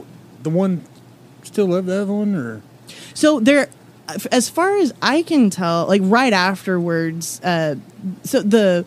the 0.43 0.49
one 0.49 0.81
still 1.43 1.67
love 1.67 1.85
the 1.85 2.03
other 2.03 2.13
one 2.13 2.33
or 2.35 2.61
So 3.13 3.41
there, 3.41 3.67
as 4.31 4.47
far 4.47 4.77
as 4.77 4.93
I 5.01 5.23
can 5.23 5.49
tell, 5.49 5.87
like 5.87 6.01
right 6.05 6.31
afterwards, 6.31 7.41
uh, 7.43 7.75
so 8.23 8.41
the 8.41 8.85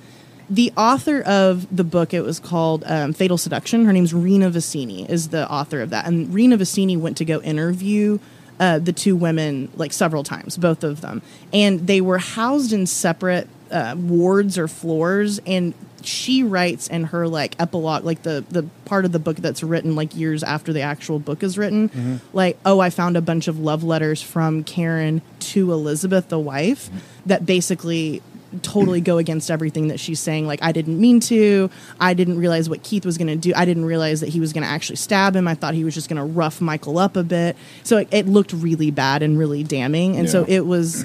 the 0.49 0.73
author 0.75 1.21
of 1.21 1.75
the 1.75 1.85
book 1.85 2.15
it 2.15 2.23
was 2.23 2.41
called 2.41 2.83
um, 2.87 3.13
Fatal 3.13 3.37
Seduction. 3.37 3.85
Her 3.85 3.93
name's 3.93 4.15
Rena 4.15 4.51
Vicini 4.51 5.07
is 5.09 5.29
the 5.29 5.47
author 5.51 5.83
of 5.83 5.91
that, 5.91 6.07
and 6.07 6.33
Rena 6.33 6.57
Vicini 6.57 6.99
went 6.99 7.19
to 7.19 7.27
go 7.27 7.41
interview. 7.43 8.19
Uh, 8.59 8.79
the 8.79 8.93
two 8.93 9.17
women 9.17 9.71
like 9.77 9.91
several 9.91 10.23
times, 10.23 10.59
both 10.59 10.85
of 10.85 11.01
them, 11.01 11.23
and 11.51 11.87
they 11.87 12.01
were 12.03 12.19
housed 12.19 12.75
in 12.75 12.87
separate 12.87 13.49
uh, 13.71 13.95
wards 13.99 14.59
or 14.59 14.69
floors. 14.69 15.41
And 15.47 15.75
she 16.03 16.43
writes 16.43 16.89
in 16.89 17.05
her 17.05 17.29
like 17.29 17.61
epilogue, 17.61 18.05
like 18.05 18.23
the 18.23 18.45
the 18.51 18.65
part 18.85 19.05
of 19.05 19.13
the 19.13 19.19
book 19.19 19.37
that's 19.37 19.63
written 19.63 19.95
like 19.95 20.17
years 20.17 20.43
after 20.43 20.73
the 20.73 20.81
actual 20.81 21.19
book 21.19 21.43
is 21.43 21.59
written, 21.59 22.21
like 22.33 22.59
oh, 22.65 22.81
I 22.81 22.91
found 22.91 23.17
a 23.17 23.21
bunch 23.21 23.49
of 23.49 23.59
love 23.59 23.85
letters 23.85 24.23
from 24.23 24.65
Karen 24.65 25.23
to 25.41 25.73
Elizabeth, 25.73 26.29
the 26.29 26.39
wife, 26.39 26.89
that 27.27 27.45
basically 27.45 28.23
totally 28.63 29.01
go 29.01 29.19
against 29.19 29.51
everything 29.51 29.89
that 29.89 30.01
she's 30.01 30.19
saying. 30.19 30.47
Like 30.47 30.63
i 30.63 30.73
didn't 30.73 31.01
mean 31.01 31.21
to. 31.21 31.71
I 32.01 32.15
didn't 32.15 32.39
realize 32.39 32.69
what 32.69 32.83
keith 32.83 33.05
was 33.05 33.17
going 33.19 33.29
to 33.29 33.37
do. 33.37 33.53
I 33.55 33.65
didn't 33.65 33.85
realize 33.85 34.21
that 34.21 34.31
he 34.31 34.41
was 34.41 34.53
going 34.53 34.65
to 34.65 34.69
actually 34.69 34.97
stab 34.97 35.37
him. 35.37 35.47
I 35.47 35.55
thought 35.55 35.75
he 35.75 35.85
was 35.85 35.95
just 35.95 36.09
going 36.09 36.17
to 36.17 36.25
rough 36.25 36.61
michael 36.61 36.99
up 36.99 37.17
a 37.17 37.23
bit. 37.23 37.57
So 37.85 37.99
it, 37.99 38.09
it 38.11 38.27
looked 38.27 38.53
really 38.53 38.91
bad 38.91 39.23
and 39.23 39.39
really 39.39 39.63
damning. 39.63 40.17
And 40.17 40.29
so 40.29 40.45
it 40.49 40.67
was 40.67 41.05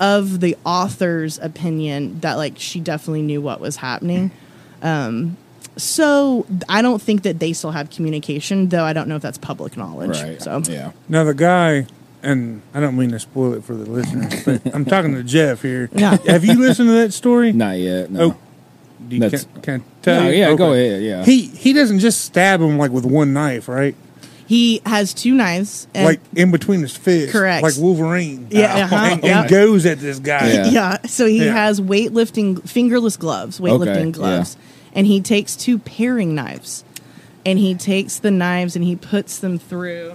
of 0.00 0.40
the 0.40 0.56
author's 0.64 1.38
opinion 1.38 2.20
that 2.20 2.34
like 2.34 2.54
she 2.58 2.80
definitely 2.80 3.22
knew 3.22 3.40
what 3.40 3.60
was 3.60 3.76
happening 3.76 4.30
um 4.82 5.36
So 5.76 6.46
I 6.68 6.80
don't 6.82 7.00
think 7.02 7.22
that 7.24 7.38
they 7.38 7.52
still 7.52 7.70
have 7.72 7.90
communication, 7.90 8.68
though. 8.70 8.84
I 8.84 8.92
don't 8.94 9.08
know 9.08 9.16
if 9.16 9.22
that's 9.22 9.36
public 9.38 9.76
knowledge. 9.76 10.20
Right. 10.22 10.40
So 10.40 10.62
yeah. 10.68 10.92
Now 11.08 11.24
the 11.24 11.34
guy, 11.34 11.86
and 12.22 12.62
I 12.72 12.80
don't 12.80 12.96
mean 12.96 13.10
to 13.10 13.18
spoil 13.20 13.52
it 13.54 13.62
for 13.64 13.74
the 13.74 13.84
listeners, 13.90 14.42
but 14.44 14.74
I'm 14.74 14.84
talking 14.86 15.12
to 15.14 15.22
Jeff 15.22 15.60
here. 15.62 15.90
Yeah. 15.92 16.16
Have 16.26 16.44
you 16.46 16.54
listened 16.58 16.88
to 16.88 16.94
that 16.94 17.12
story? 17.12 17.52
Not 17.52 17.76
yet. 17.78 18.10
No. 18.10 18.20
Oh, 18.32 18.36
Do 19.08 19.16
you, 19.16 19.20
That's- 19.20 19.44
can, 19.44 19.62
can 19.62 19.80
I 19.80 19.84
tell 20.02 20.22
No, 20.24 20.30
you? 20.30 20.38
yeah, 20.38 20.54
go 20.54 20.72
ahead. 20.72 21.02
Yeah. 21.02 21.24
He 21.24 21.46
he 21.48 21.72
doesn't 21.74 21.98
just 22.00 22.24
stab 22.24 22.60
him 22.62 22.78
like 22.78 22.90
with 22.90 23.04
one 23.04 23.32
knife, 23.34 23.68
right? 23.68 23.94
He 24.46 24.80
has 24.86 25.12
two 25.12 25.34
knives. 25.34 25.86
And 25.94 26.06
like 26.06 26.20
in 26.34 26.50
between 26.50 26.80
his 26.80 26.96
fists, 26.96 27.32
Correct. 27.32 27.62
like 27.62 27.74
Wolverine. 27.76 28.46
Yeah, 28.50 28.84
uh-huh, 28.84 28.96
and, 28.96 29.22
yeah. 29.24 29.40
and 29.42 29.50
goes 29.50 29.84
at 29.86 29.98
this 29.98 30.18
guy. 30.18 30.52
Yeah. 30.52 30.66
yeah. 30.70 31.02
So 31.06 31.26
he 31.26 31.44
Yeah. 31.44 31.52
has 31.52 31.80
weightlifting, 31.80 32.66
fingerless 32.68 33.16
gloves, 33.16 33.60
weightlifting 33.60 34.08
Okay, 34.08 34.10
gloves, 34.12 34.56
and 34.94 35.06
he 35.06 35.20
takes 35.20 35.56
two 35.56 35.78
paring 35.78 36.34
knives, 36.34 36.84
and 37.44 37.58
he 37.58 37.74
takes 37.74 38.18
the 38.18 38.30
knives 38.30 38.76
and 38.76 38.84
he 38.84 38.96
puts 38.96 39.38
them 39.38 39.58
through. 39.58 40.14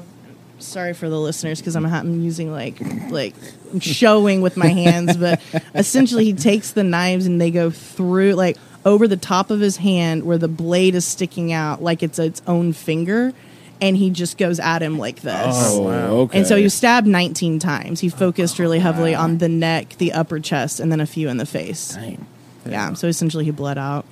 Sorry 0.60 0.94
for 0.94 1.10
the 1.10 1.20
listeners 1.20 1.60
because 1.60 1.76
I'm, 1.76 1.86
I'm 1.88 2.22
using 2.22 2.52
like 2.52 2.80
like 3.10 3.34
showing 3.80 4.42
with 4.42 4.58
my 4.58 4.68
hands, 4.68 5.18
but 5.18 5.42
essentially 5.76 6.26
he 6.26 6.34
takes 6.34 6.72
the 6.72 6.84
knives 6.84 7.26
and 7.26 7.42
they 7.42 7.50
go 7.52 7.72
through 7.72 8.34
like 8.34 8.58
over 8.86 9.08
the 9.08 9.18
top 9.18 9.50
of 9.50 9.60
his 9.60 9.78
hand 9.78 10.24
where 10.24 10.38
the 10.38 10.48
blade 10.48 10.94
is 10.96 11.04
sticking 11.06 11.52
out 11.52 11.82
like 11.82 12.04
it's 12.04 12.20
its 12.20 12.42
own 12.48 12.74
finger, 12.74 13.34
and 13.82 13.98
he 13.98 14.12
just 14.12 14.38
goes 14.38 14.60
at 14.60 14.84
him 14.84 15.00
like 15.00 15.22
this. 15.22 15.56
Oh, 15.72 15.82
wow. 15.82 16.08
okay. 16.22 16.38
And 16.38 16.48
so 16.48 16.56
he 16.56 16.64
was 16.64 16.74
stabbed 16.74 17.08
19 17.08 17.58
times. 17.58 18.00
He 18.00 18.10
focused 18.10 18.60
really 18.60 18.80
heavily 18.80 19.16
on 19.16 19.40
the 19.40 19.50
neck, 19.50 19.96
the 19.98 20.14
upper 20.14 20.40
chest, 20.40 20.80
and 20.80 20.92
then 20.92 21.02
a 21.02 21.08
few 21.08 21.28
in 21.28 21.38
the 21.38 21.48
face. 21.48 21.96
Dang. 21.96 22.26
Yeah. 22.66 22.94
So 22.94 23.08
essentially, 23.08 23.44
he 23.44 23.52
bled 23.52 23.80
out. 23.80 24.06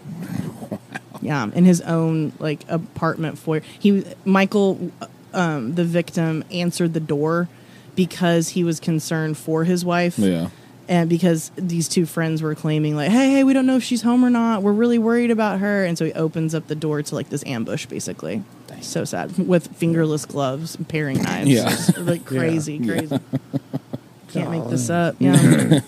Yeah, 1.22 1.50
in 1.54 1.66
his 1.66 1.82
own 1.82 2.32
like 2.40 2.62
apartment 2.70 3.38
foyer. 3.38 3.62
He 3.78 4.06
Michael, 4.26 4.92
um, 5.34 5.76
the 5.76 5.84
victim, 5.84 6.44
answered 6.50 6.94
the 6.94 7.02
door 7.02 7.50
because 7.96 8.50
he 8.50 8.64
was 8.64 8.80
concerned 8.80 9.38
for 9.38 9.66
his 9.66 9.84
wife. 9.84 10.18
Yeah. 10.18 10.50
And 10.88 11.08
because 11.10 11.52
these 11.56 11.88
two 11.88 12.08
friends 12.08 12.42
were 12.42 12.56
claiming 12.56 12.96
like, 12.96 13.12
hey, 13.12 13.30
hey, 13.30 13.44
we 13.44 13.54
don't 13.54 13.68
know 13.68 13.76
if 13.76 13.84
she's 13.84 14.02
home 14.02 14.26
or 14.26 14.32
not. 14.32 14.64
We're 14.64 14.74
really 14.74 14.98
worried 14.98 15.30
about 15.30 15.60
her. 15.60 15.84
And 15.84 15.98
so 15.98 16.06
he 16.06 16.14
opens 16.14 16.56
up 16.56 16.68
the 16.68 16.74
door 16.74 17.04
to 17.04 17.16
like 17.16 17.30
this 17.30 17.44
ambush, 17.46 17.86
basically. 17.86 18.44
So 18.82 19.04
sad 19.06 19.38
with 19.38 19.76
fingerless 19.78 20.26
gloves 20.26 20.76
and 20.76 20.88
paring 20.88 21.22
knives. 21.22 21.50
Yeah. 21.50 21.70
It's, 21.72 21.98
like 21.98 22.26
crazy, 22.26 22.76
Yeah. 22.76 22.94
crazy. 22.94 23.20
Can't 24.30 24.52
make 24.52 24.68
this 24.70 24.90
up. 24.90 25.16
Yeah. 25.20 25.82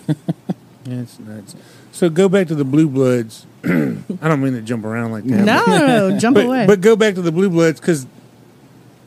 Yeah, 0.84 1.00
it's 1.00 1.18
nuts. 1.20 1.54
So 1.92 2.10
go 2.10 2.28
back 2.28 2.48
to 2.48 2.54
the 2.56 2.64
Blue 2.64 2.88
Bloods. 2.88 3.46
I 3.64 3.68
don't 3.68 4.42
mean 4.42 4.54
to 4.54 4.62
jump 4.62 4.84
around 4.84 5.12
like 5.12 5.24
that. 5.24 5.44
no, 5.44 5.64
no, 5.66 6.08
no, 6.08 6.18
jump 6.18 6.34
but, 6.34 6.46
away. 6.46 6.66
but 6.66 6.80
go 6.80 6.96
back 6.96 7.14
to 7.14 7.22
the 7.22 7.30
Blue 7.30 7.48
Bloods 7.48 7.78
because, 7.78 8.06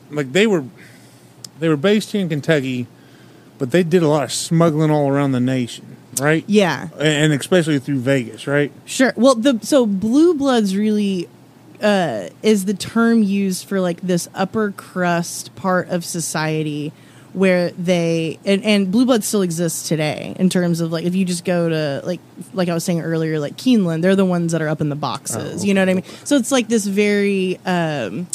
like, 0.10 0.32
they 0.32 0.48
were 0.48 0.64
they 1.60 1.68
were 1.68 1.76
based 1.78 2.12
here 2.14 2.22
in 2.22 2.30
Kentucky, 2.30 2.88
but 3.58 3.72
they 3.72 3.84
did 3.84 4.04
a 4.04 4.08
lot 4.08 4.24
of 4.24 4.32
smuggling 4.32 4.90
all 4.92 5.10
around 5.10 5.34
the 5.34 5.40
nation, 5.42 5.98
right? 6.22 6.46
yeah. 6.48 6.88
and 7.00 7.34
especially 7.34 7.80
through 7.80 8.00
Vegas, 8.00 8.48
right? 8.48 8.72
Sure. 8.86 9.14
Well, 9.18 9.36
the 9.36 9.60
so 9.62 9.86
blue 9.86 10.34
bloods 10.34 10.78
really 10.78 11.28
uh, 11.82 12.30
is 12.44 12.66
the 12.66 12.74
term 12.74 13.24
used 13.24 13.68
for 13.68 13.80
like 13.82 14.02
this 14.02 14.28
upper 14.34 14.72
crust 14.72 15.56
part 15.56 15.90
of 15.90 16.04
society 16.06 16.92
where 17.34 17.72
they 17.72 18.40
and, 18.46 18.64
and 18.64 18.92
blue 18.92 19.06
blood 19.06 19.22
still 19.24 19.42
exists 19.42 19.90
today 19.90 20.34
in 20.40 20.50
terms 20.50 20.80
of 20.80 20.92
like 20.94 21.04
if 21.04 21.16
you 21.16 21.26
just 21.26 21.44
go 21.44 21.68
to 21.68 22.02
like 22.06 22.22
like 22.54 22.70
I 22.70 22.74
was 22.74 22.84
saying 22.86 23.02
earlier 23.02 23.40
like 23.40 23.58
Keeneland 23.58 24.02
they're 24.04 24.16
the 24.16 24.24
ones 24.26 24.54
that 24.54 24.62
are 24.62 24.70
up 24.70 24.80
in 24.80 24.88
the 24.88 24.96
boxes 24.96 25.62
Oh, 25.62 25.66
you 25.66 25.74
know 25.74 25.82
what 25.82 25.90
I 25.90 25.94
mean 25.96 26.06
so 26.24 26.38
it's 26.38 26.52
like 26.52 26.70
this 26.70 26.86
very 26.86 27.60
um 27.66 28.28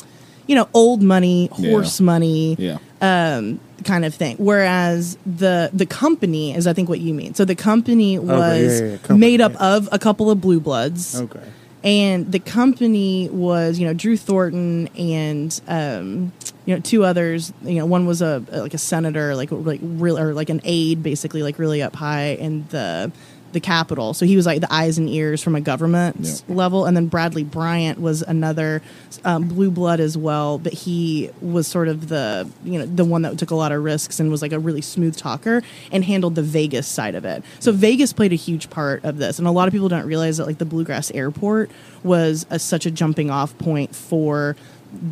you 0.46 0.54
know 0.54 0.68
old 0.74 1.02
money 1.02 1.48
horse 1.52 1.98
money 2.00 2.56
Yeah. 2.58 2.76
um, 3.00 3.58
kind 3.84 4.04
of 4.04 4.14
thing. 4.14 4.36
Whereas 4.36 5.16
the 5.24 5.70
the 5.72 5.86
company 5.86 6.54
is, 6.54 6.66
I 6.66 6.74
think, 6.74 6.90
what 6.90 7.00
you 7.00 7.14
mean. 7.14 7.32
So 7.32 7.46
the 7.46 7.54
company 7.54 8.18
was 8.18 8.80
yeah, 8.80 8.86
yeah, 8.88 8.96
company, 8.98 9.18
made 9.18 9.40
up 9.40 9.52
yeah. 9.54 9.76
of 9.76 9.88
a 9.90 9.98
couple 9.98 10.30
of 10.30 10.38
blue 10.42 10.60
bloods, 10.60 11.18
Okay. 11.18 11.40
And 11.82 12.30
the 12.30 12.38
company 12.38 13.28
was, 13.30 13.78
you 13.78 13.86
know, 13.86 13.94
Drew 13.94 14.16
Thornton 14.16 14.88
and 14.88 15.60
um, 15.66 16.32
you 16.66 16.74
know 16.74 16.80
two 16.80 17.04
others. 17.04 17.52
You 17.62 17.76
know, 17.76 17.86
one 17.86 18.06
was 18.06 18.20
a 18.20 18.44
like 18.50 18.74
a 18.74 18.78
senator, 18.78 19.34
like 19.34 19.50
like 19.50 19.80
real 19.82 20.18
or 20.18 20.34
like 20.34 20.50
an 20.50 20.60
aide, 20.64 21.02
basically, 21.02 21.42
like 21.42 21.58
really 21.58 21.82
up 21.82 21.96
high 21.96 22.34
in 22.34 22.66
the 22.68 23.10
the 23.52 23.60
Capitol. 23.60 24.14
So 24.14 24.26
he 24.26 24.36
was 24.36 24.46
like 24.46 24.60
the 24.60 24.72
eyes 24.72 24.96
and 24.98 25.08
ears 25.08 25.42
from 25.42 25.54
a 25.56 25.60
government 25.60 26.16
Yeah. 26.20 26.32
level, 26.54 26.84
and 26.86 26.96
then 26.96 27.06
Bradley 27.06 27.42
Bryant 27.44 28.00
was 28.00 28.22
another 28.22 28.80
um, 29.24 29.48
blue 29.48 29.70
blood 29.70 29.98
as 30.00 30.16
well, 30.16 30.58
but 30.58 30.72
he 30.72 31.30
was 31.40 31.66
sort 31.66 31.88
of 31.88 32.08
the 32.08 32.48
you 32.64 32.78
know 32.78 32.86
the 32.86 33.04
one 33.04 33.22
that 33.22 33.38
took 33.38 33.50
a 33.50 33.54
lot 33.56 33.72
of 33.72 33.82
risks 33.82 34.20
and 34.20 34.30
was 34.30 34.40
like 34.42 34.52
a 34.52 34.58
really 34.58 34.80
smooth 34.82 35.16
talker 35.16 35.62
and 35.90 36.04
handled 36.04 36.34
the 36.36 36.42
Vegas 36.42 36.86
side 36.86 37.14
of 37.14 37.24
it. 37.24 37.42
So 37.58 37.72
Vegas 37.72 38.12
played 38.12 38.32
a 38.32 38.36
huge 38.36 38.70
part 38.70 39.04
of 39.04 39.18
this, 39.18 39.38
and 39.38 39.48
a 39.48 39.50
lot 39.50 39.66
of 39.68 39.72
people 39.72 39.88
don't 39.88 40.06
realize 40.06 40.36
that 40.36 40.46
like 40.46 40.58
the 40.58 40.64
Bluegrass 40.64 41.10
Airport 41.12 41.70
was 42.04 42.46
a, 42.50 42.58
such 42.58 42.86
a 42.86 42.90
jumping 42.90 43.30
off 43.30 43.56
point 43.58 43.94
for 43.94 44.56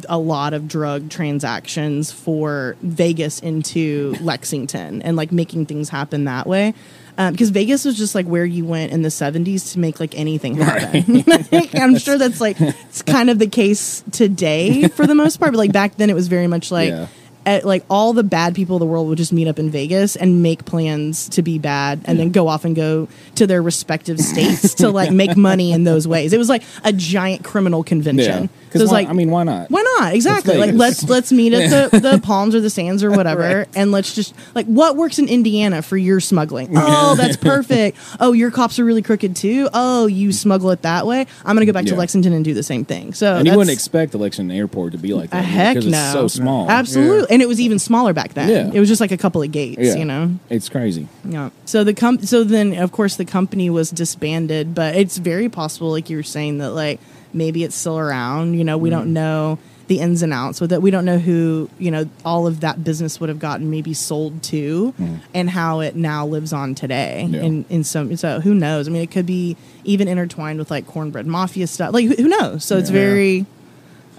a 0.08 0.18
lot 0.18 0.54
of 0.54 0.66
drug 0.66 1.08
transactions 1.08 2.10
for 2.10 2.76
Vegas 2.82 3.38
into 3.40 4.16
Lexington 4.20 5.02
and 5.02 5.16
like 5.16 5.30
making 5.30 5.66
things 5.66 5.88
happen 5.88 6.24
that 6.24 6.46
way. 6.48 6.74
Um, 7.20 7.32
because 7.32 7.50
Vegas 7.50 7.84
was 7.84 7.98
just 7.98 8.14
like 8.14 8.26
where 8.26 8.44
you 8.44 8.64
went 8.64 8.92
in 8.92 9.02
the 9.02 9.08
70s 9.08 9.72
to 9.72 9.80
make 9.80 9.98
like 9.98 10.16
anything 10.16 10.54
happen. 10.54 11.24
I'm 11.74 11.98
sure 11.98 12.16
that's 12.16 12.40
like 12.40 12.60
it's 12.60 13.02
kind 13.02 13.28
of 13.28 13.40
the 13.40 13.48
case 13.48 14.04
today 14.12 14.86
for 14.88 15.04
the 15.04 15.16
most 15.16 15.38
part, 15.38 15.50
but 15.52 15.58
like 15.58 15.72
back 15.72 15.96
then 15.96 16.10
it 16.10 16.14
was 16.14 16.28
very 16.28 16.46
much 16.46 16.70
like 16.70 16.90
Yeah. 16.90 17.08
at, 17.44 17.64
like 17.64 17.84
all 17.90 18.12
the 18.12 18.22
bad 18.22 18.54
people 18.54 18.76
of 18.76 18.80
the 18.80 18.86
world 18.86 19.08
would 19.08 19.18
just 19.18 19.32
meet 19.32 19.48
up 19.48 19.58
in 19.58 19.68
Vegas 19.68 20.14
and 20.14 20.44
make 20.44 20.64
plans 20.64 21.28
to 21.30 21.42
be 21.42 21.58
bad 21.58 22.02
and 22.04 22.20
then 22.20 22.30
go 22.30 22.46
off 22.46 22.64
and 22.64 22.76
go 22.76 23.08
to 23.34 23.48
their 23.48 23.62
respective 23.62 24.20
states 24.20 24.74
to 24.74 24.88
like 24.90 25.10
make 25.10 25.36
money 25.36 25.72
in 25.72 25.82
those 25.82 26.06
ways. 26.06 26.32
It 26.32 26.38
was 26.38 26.48
like 26.48 26.62
a 26.84 26.92
giant 26.92 27.42
criminal 27.44 27.82
convention. 27.82 28.44
Yeah. 28.44 28.48
So 28.72 28.78
it 28.78 28.82
was 28.82 28.92
like 28.92 29.08
I 29.08 29.12
mean, 29.12 29.30
why 29.30 29.44
not? 29.44 29.70
why 29.70 29.82
not? 29.98 30.14
Exactly. 30.14 30.56
Like 30.56 30.74
let's 30.74 31.08
let's 31.08 31.32
meet 31.32 31.52
at 31.52 31.90
the, 31.90 31.98
the 31.98 32.20
Palms 32.22 32.54
or 32.54 32.60
the 32.60 32.70
Sands 32.70 33.02
or 33.02 33.10
whatever, 33.10 33.66
and 33.74 33.92
let's 33.92 34.14
just 34.14 34.34
like 34.54 34.66
what 34.66 34.96
works 34.96 35.18
in 35.18 35.28
Indiana 35.28 35.82
for 35.82 35.96
your 35.96 36.20
smuggling. 36.20 36.70
Oh, 36.76 37.14
that's 37.16 37.36
perfect. 37.36 37.98
Oh, 38.20 38.32
your 38.32 38.50
cops 38.50 38.78
are 38.78 38.84
really 38.84 39.02
crooked 39.02 39.36
too. 39.36 39.68
Oh, 39.72 40.06
you 40.06 40.32
smuggle 40.32 40.70
it 40.70 40.82
that 40.82 41.06
way. 41.06 41.26
I'm 41.44 41.56
gonna 41.56 41.66
go 41.66 41.72
back 41.72 41.86
to 41.86 41.96
Lexington 41.96 42.32
and 42.32 42.44
do 42.44 42.54
the 42.54 42.62
same 42.62 42.84
thing. 42.84 43.14
So 43.14 43.36
and 43.36 43.46
you 43.46 43.56
wouldn't 43.56 43.72
expect 43.72 44.12
the 44.12 44.18
Lexington 44.18 44.56
Airport 44.56 44.92
to 44.92 44.98
be 44.98 45.14
like 45.14 45.30
that 45.30 45.44
heck 45.44 45.76
because 45.76 45.90
no. 45.90 45.98
it's 45.98 46.12
so 46.12 46.28
small. 46.28 46.70
Absolutely, 46.70 47.20
Yeah. 47.20 47.26
and 47.30 47.42
it 47.42 47.48
was 47.48 47.60
even 47.60 47.78
smaller 47.78 48.12
back 48.12 48.34
then. 48.34 48.48
Yeah. 48.48 48.70
It 48.72 48.80
was 48.80 48.88
just 48.88 49.00
like 49.00 49.12
a 49.12 49.16
couple 49.16 49.42
of 49.42 49.50
gates. 49.50 49.80
Yeah. 49.80 49.94
You 49.96 50.04
know. 50.04 50.38
It's 50.50 50.68
crazy. 50.68 51.08
Yeah. 51.24 51.50
So 51.64 51.84
the 51.84 51.94
com- 51.94 52.22
so 52.22 52.44
then 52.44 52.76
of 52.76 52.92
course 52.92 53.16
the 53.16 53.24
company 53.24 53.70
was 53.70 53.90
disbanded, 53.90 54.74
but 54.74 54.94
it's 54.96 55.18
very 55.18 55.48
possible, 55.48 55.90
like 55.90 56.10
you 56.10 56.16
were 56.16 56.22
saying, 56.22 56.58
that 56.58 56.70
like 56.70 57.00
maybe 57.32 57.64
it's 57.64 57.76
still 57.76 57.98
around. 57.98 58.54
You 58.54 58.64
know, 58.64 58.76
we 58.78 58.88
Mm. 58.88 58.92
don't 58.92 59.12
know 59.12 59.58
the 59.88 60.00
ins 60.00 60.22
and 60.22 60.34
outs 60.34 60.60
with 60.60 60.70
it. 60.72 60.82
We 60.82 60.90
don't 60.90 61.06
know 61.06 61.18
who 61.18 61.70
you 61.78 61.90
know 61.90 62.06
all 62.24 62.46
of 62.46 62.60
that 62.60 62.84
business 62.84 63.20
would 63.20 63.28
have 63.30 63.38
gotten 63.38 63.70
maybe 63.70 63.94
sold 63.94 64.42
to, 64.44 64.92
and 65.32 65.48
how 65.48 65.80
it 65.80 65.96
now 65.96 66.26
lives 66.26 66.52
on 66.52 66.74
today. 66.74 67.24
Mm. 67.26 67.32
Yeah. 67.34 67.40
In 67.42 67.64
in 67.70 67.84
some 67.84 68.14
so 68.16 68.40
who 68.40 68.52
knows? 68.54 68.86
I 68.86 68.90
mean, 68.90 69.02
it 69.02 69.10
could 69.10 69.24
be 69.26 69.56
even 69.84 70.06
intertwined 70.08 70.58
with 70.58 70.70
like 70.70 70.86
cornbread 70.86 71.26
mafia 71.26 71.66
stuff. 71.66 71.94
Like 71.94 72.04
who, 72.06 72.14
who 72.14 72.28
knows? 72.28 72.64
So 72.64 72.76
it's 72.76 72.90
very 72.90 73.46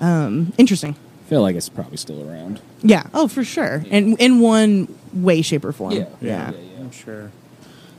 um, 0.01 0.53
interesting. 0.57 0.95
I 1.25 1.29
feel 1.29 1.41
like 1.41 1.55
it's 1.55 1.69
probably 1.69 1.97
still 1.97 2.27
around. 2.27 2.59
Yeah. 2.81 3.03
Oh, 3.13 3.27
for 3.27 3.43
sure. 3.43 3.83
And 3.91 4.19
in 4.19 4.39
one 4.39 4.87
way, 5.13 5.43
shape, 5.43 5.63
or 5.65 5.71
form. 5.71 5.91
Yeah. 5.91 6.05
Yeah. 6.21 6.51
I'm 6.79 6.89
sure. 6.91 7.31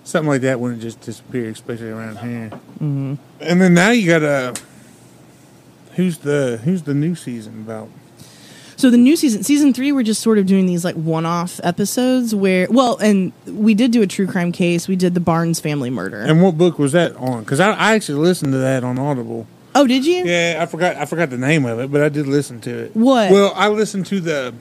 Something 0.03 0.29
like 0.29 0.41
that 0.41 0.59
wouldn't 0.59 0.83
just 0.83 1.01
disappear, 1.03 1.51
especially 1.51 1.91
around 1.91 2.19
here. 2.19 2.51
Mm-hmm. 2.83 3.15
And 3.41 3.61
then 3.61 3.75
now 3.75 3.91
you 3.91 4.07
got 4.09 4.23
a. 4.25 4.55
Who's 5.97 6.19
the 6.19 6.61
Who's 6.65 6.83
the 6.83 6.95
new 6.95 7.15
season 7.15 7.61
about? 7.67 7.89
So 8.77 8.89
the 8.89 8.97
new 8.97 9.15
season, 9.15 9.43
season 9.43 9.75
three, 9.75 9.93
we're 9.93 10.03
just 10.03 10.23
sort 10.23 10.39
of 10.39 10.47
doing 10.47 10.65
these 10.65 10.87
like 10.87 10.95
one-off 10.95 11.61
episodes 11.63 12.35
where, 12.35 12.67
well, 12.71 12.97
and 12.97 13.31
we 13.47 13.75
did 13.75 13.91
do 13.91 14.01
a 14.01 14.07
true 14.07 14.27
crime 14.27 14.53
case. 14.53 14.89
We 14.89 14.97
did 14.97 15.13
the 15.13 15.21
Barnes 15.21 15.61
family 15.61 15.91
murder. 15.91 16.21
And 16.21 16.41
what 16.43 16.57
book 16.57 16.79
was 16.79 16.93
that 16.93 17.15
on? 17.17 17.41
Because 17.45 17.61
I, 17.61 17.73
I 17.73 17.93
actually 17.95 18.21
listened 18.21 18.53
to 18.53 18.59
that 18.59 18.83
on 18.83 18.99
Audible. 18.99 19.47
oh, 19.75 19.87
did 19.87 20.07
you? 20.07 20.25
Yeah, 20.25 20.61
I 20.63 20.65
forgot 20.67 20.97
I 20.97 21.05
forgot 21.05 21.29
the 21.29 21.37
name 21.37 21.67
of 21.67 21.79
it, 21.79 21.93
but 21.93 22.03
I 22.03 22.09
did 22.09 22.27
listen 22.27 22.59
to 22.63 22.85
it. 22.85 22.97
What? 22.97 23.31
Well, 23.31 23.53
I 23.55 23.69
listened 23.69 24.07
to 24.07 24.21
the. 24.21 24.55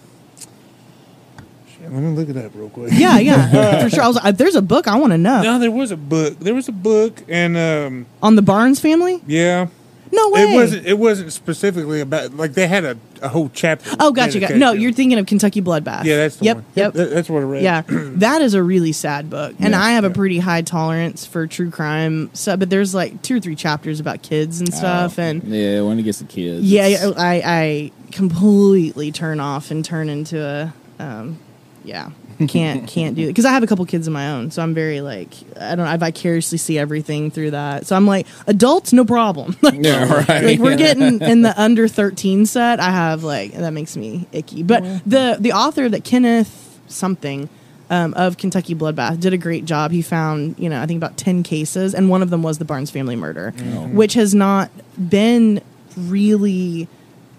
Shit, 1.72 1.84
let 1.84 1.92
me 2.04 2.10
look 2.14 2.28
it 2.28 2.36
up 2.36 2.52
real 2.56 2.70
quick. 2.70 2.92
Yeah, 2.94 3.20
yeah, 3.20 3.82
for 3.84 3.90
sure. 3.90 4.04
I 4.04 4.08
was 4.08 4.18
like, 4.22 4.36
there's 4.36 4.56
a 4.56 4.62
book 4.62 4.90
I 4.90 4.98
want 4.98 5.14
to 5.14 5.18
know 5.18 5.42
No, 5.44 5.60
there 5.60 5.72
was 5.72 5.92
a 5.92 5.98
book. 5.98 6.38
There 6.40 6.54
was 6.56 6.68
a 6.68 6.74
book, 6.74 7.24
and 7.30 7.56
um, 7.56 8.06
on 8.22 8.36
the 8.36 8.42
Barnes 8.42 8.82
family. 8.82 9.22
yeah, 9.26 9.68
No 10.12 10.30
way. 10.32 10.42
It 10.52 10.56
wasn't. 10.56 10.86
It 10.88 10.98
wasn't 10.98 11.32
specifically 11.34 12.02
about 12.02 12.34
like 12.34 12.54
they 12.54 12.68
had 12.68 12.84
a, 12.84 12.98
a 13.22 13.30
whole 13.30 13.50
chapter. 13.54 13.92
Oh, 14.00 14.12
gotcha. 14.12 14.40
Got, 14.40 14.56
no, 14.56 14.72
you're 14.72 14.92
thinking 14.92 15.20
of 15.20 15.26
Kentucky 15.28 15.62
Bloodbath. 15.62 16.04
Yeah, 16.04 16.18
that's 16.18 16.38
the 16.38 16.46
yep, 16.46 16.56
one. 16.58 16.66
Yep. 16.76 16.94
That- 16.94 17.10
that's 17.12 17.30
what 17.30 17.40
I 17.40 17.46
read. 17.46 17.64
Yeah, 17.64 17.84
that 17.88 18.42
is 18.42 18.54
a 18.56 18.64
really 18.64 18.92
sad 18.92 19.30
book, 19.30 19.56
and 19.60 19.74
Yeah, 19.74 19.82
I 19.82 19.92
have 19.92 20.04
a 20.06 20.10
pretty 20.10 20.40
high 20.40 20.62
tolerance 20.64 21.26
for 21.26 21.46
true 21.48 21.70
crime 21.70 22.30
stuff. 22.34 22.60
But 22.60 22.70
there's 22.70 22.96
like 22.96 23.22
two 23.22 23.38
or 23.38 23.40
three 23.40 23.56
chapters 23.56 24.00
about 24.00 24.24
kids 24.24 24.60
and 24.60 24.74
stuff, 24.74 25.20
Oh, 25.20 25.22
and 25.22 25.44
yeah, 25.44 25.82
when 25.82 26.00
it 26.00 26.04
gets 26.04 26.20
to 26.20 26.26
kids. 26.26 26.66
yeah, 26.66 27.12
I, 27.16 27.42
I 27.46 27.92
completely 28.12 29.12
turn 29.12 29.40
off 29.40 29.70
and 29.72 29.86
turn 29.86 30.10
into 30.10 30.44
a, 30.44 30.74
um, 31.04 31.38
yeah, 31.84 32.10
can't 32.48 32.88
can't 32.88 33.16
do 33.16 33.24
it. 33.24 33.28
Because 33.28 33.46
I 33.46 33.52
have 33.52 33.64
a 33.64 33.68
couple 33.68 33.86
kids 33.86 34.08
of 34.08 34.14
my 34.14 34.32
own, 34.32 34.52
so 34.52 34.62
I'm 34.62 34.74
very 34.74 35.02
like 35.02 35.30
I 35.60 35.76
don't 35.76 35.88
I 35.88 35.98
vicariously 35.98 36.58
see 36.58 36.78
everything 36.78 37.32
through 37.32 37.52
that. 37.52 37.88
So 37.88 37.96
I'm 37.96 38.06
like 38.06 38.28
adults, 38.48 38.94
no 38.94 39.06
problem. 39.06 39.56
yeah, 39.74 40.26
right. 40.30 40.44
like 40.44 40.60
we're 40.60 40.78
getting 40.78 41.22
in 41.22 41.42
the 41.42 41.54
under 41.60 41.88
13 41.88 42.46
set. 42.46 42.80
I 42.80 42.92
have 42.92 43.24
like 43.24 43.54
that 43.54 43.72
makes 43.72 43.98
me 43.98 44.28
icky. 44.32 44.64
But 44.64 44.84
the 45.06 45.38
the 45.40 45.54
author 45.54 45.90
that 45.90 46.04
kenneth 46.04 46.80
something 46.88 47.50
um, 47.92 48.14
of 48.16 48.38
kentucky 48.38 48.76
bloodbath 48.76 49.20
did 49.20 49.34
a 49.34 49.38
great 49.38 49.66
job. 49.66 49.92
He 49.92 50.02
found 50.02 50.58
you 50.60 50.70
know 50.70 50.82
i 50.82 50.86
think 50.86 50.98
about 50.98 51.18
10 51.18 51.44
cases 51.44 51.94
and 51.94 52.10
one 52.10 52.22
of 52.22 52.30
them 52.30 52.44
was 52.44 52.58
the 52.58 52.66
barnes 52.66 52.92
family 52.92 53.16
murder 53.16 53.52
which 53.92 54.14
has 54.14 54.34
not 54.34 54.72
been 54.98 55.62
really 55.98 56.88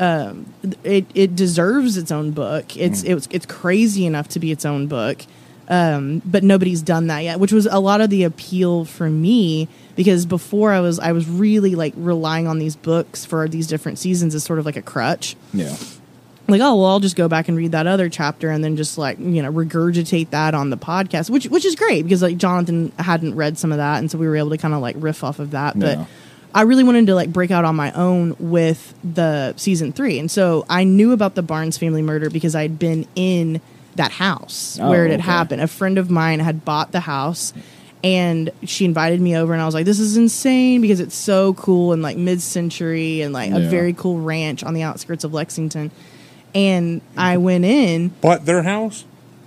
um, 0.00 0.52
it, 0.82 1.06
it 1.14 1.36
deserves 1.36 1.96
its 1.96 2.10
own 2.10 2.32
book 2.32 2.76
it's 2.76 3.02
it's 3.04 3.28
it's 3.30 3.46
crazy 3.46 4.06
enough 4.06 4.26
to 4.28 4.40
be 4.40 4.50
its 4.50 4.64
own 4.64 4.86
book 4.88 5.24
um, 5.70 6.20
but 6.24 6.42
nobody's 6.42 6.82
done 6.82 7.06
that 7.06 7.20
yet, 7.20 7.38
which 7.38 7.52
was 7.52 7.66
a 7.66 7.78
lot 7.78 8.00
of 8.00 8.10
the 8.10 8.24
appeal 8.24 8.84
for 8.84 9.08
me 9.08 9.68
because 9.94 10.26
before 10.26 10.72
I 10.72 10.80
was 10.80 10.98
I 10.98 11.12
was 11.12 11.28
really 11.28 11.76
like 11.76 11.94
relying 11.96 12.48
on 12.48 12.58
these 12.58 12.74
books 12.74 13.24
for 13.24 13.48
these 13.48 13.68
different 13.68 14.00
seasons 14.00 14.34
as 14.34 14.42
sort 14.42 14.58
of 14.58 14.66
like 14.66 14.76
a 14.76 14.82
crutch. 14.82 15.36
yeah. 15.54 15.76
Like, 16.48 16.60
oh 16.60 16.74
well, 16.74 16.86
I'll 16.86 16.98
just 16.98 17.14
go 17.14 17.28
back 17.28 17.46
and 17.46 17.56
read 17.56 17.70
that 17.70 17.86
other 17.86 18.08
chapter 18.08 18.50
and 18.50 18.64
then 18.64 18.76
just 18.76 18.98
like 18.98 19.20
you 19.20 19.40
know 19.40 19.52
regurgitate 19.52 20.30
that 20.30 20.52
on 20.52 20.70
the 20.70 20.76
podcast, 20.76 21.30
which 21.30 21.44
which 21.46 21.64
is 21.64 21.76
great 21.76 22.02
because 22.02 22.20
like 22.20 22.36
Jonathan 22.36 22.90
hadn't 22.98 23.36
read 23.36 23.56
some 23.56 23.70
of 23.70 23.78
that, 23.78 24.00
and 24.00 24.10
so 24.10 24.18
we 24.18 24.26
were 24.26 24.34
able 24.34 24.50
to 24.50 24.58
kind 24.58 24.74
of 24.74 24.80
like 24.80 24.96
riff 24.98 25.22
off 25.22 25.38
of 25.38 25.52
that. 25.52 25.78
But 25.78 25.98
Yeah. 25.98 26.06
I 26.54 26.62
really 26.62 26.84
wanted 26.84 27.06
to 27.06 27.14
like 27.14 27.32
break 27.32 27.50
out 27.50 27.64
on 27.64 27.76
my 27.76 27.92
own 27.92 28.36
with 28.38 28.94
the 29.04 29.54
season 29.56 29.92
three, 29.92 30.18
and 30.18 30.30
so 30.30 30.64
I 30.68 30.84
knew 30.84 31.12
about 31.12 31.34
the 31.34 31.42
Barnes 31.42 31.78
family 31.78 32.02
murder 32.02 32.28
because 32.30 32.54
I'd 32.54 32.78
been 32.78 33.06
in 33.14 33.60
that 33.96 34.12
house 34.12 34.78
Oh, 34.80 34.88
where 34.88 35.04
it 35.06 35.10
had 35.10 35.20
oh, 35.20 35.22
okay. 35.22 35.30
happened. 35.32 35.62
A 35.62 35.68
friend 35.68 35.98
of 35.98 36.10
mine 36.10 36.40
had 36.40 36.64
bought 36.64 36.92
the 36.92 37.00
house. 37.00 37.52
And 38.02 38.48
she 38.64 38.86
invited 38.86 39.20
me 39.20 39.36
over, 39.36 39.52
and 39.52 39.60
I 39.60 39.66
was 39.66 39.74
like, 39.74 39.84
"This 39.84 39.98
is 40.00 40.16
insane 40.16 40.80
because 40.80 41.00
it's 41.00 41.14
so 41.14 41.52
cool 41.52 41.92
and 41.92 42.00
like 42.00 42.16
mid-century 42.16 43.20
and 43.20 43.34
like 43.34 43.52
a 43.52 43.60
very 43.60 43.92
cool 43.92 44.18
ranch 44.20 44.64
on 44.64 44.72
the 44.72 44.80
outskirts 44.82 45.22
of 45.22 45.34
Lexington." 45.34 45.90
And 46.54 47.02
I 47.14 47.36
went 47.36 47.66
in, 47.66 48.08
Bought 48.22 48.46
their 48.46 48.62
house. 48.62 49.04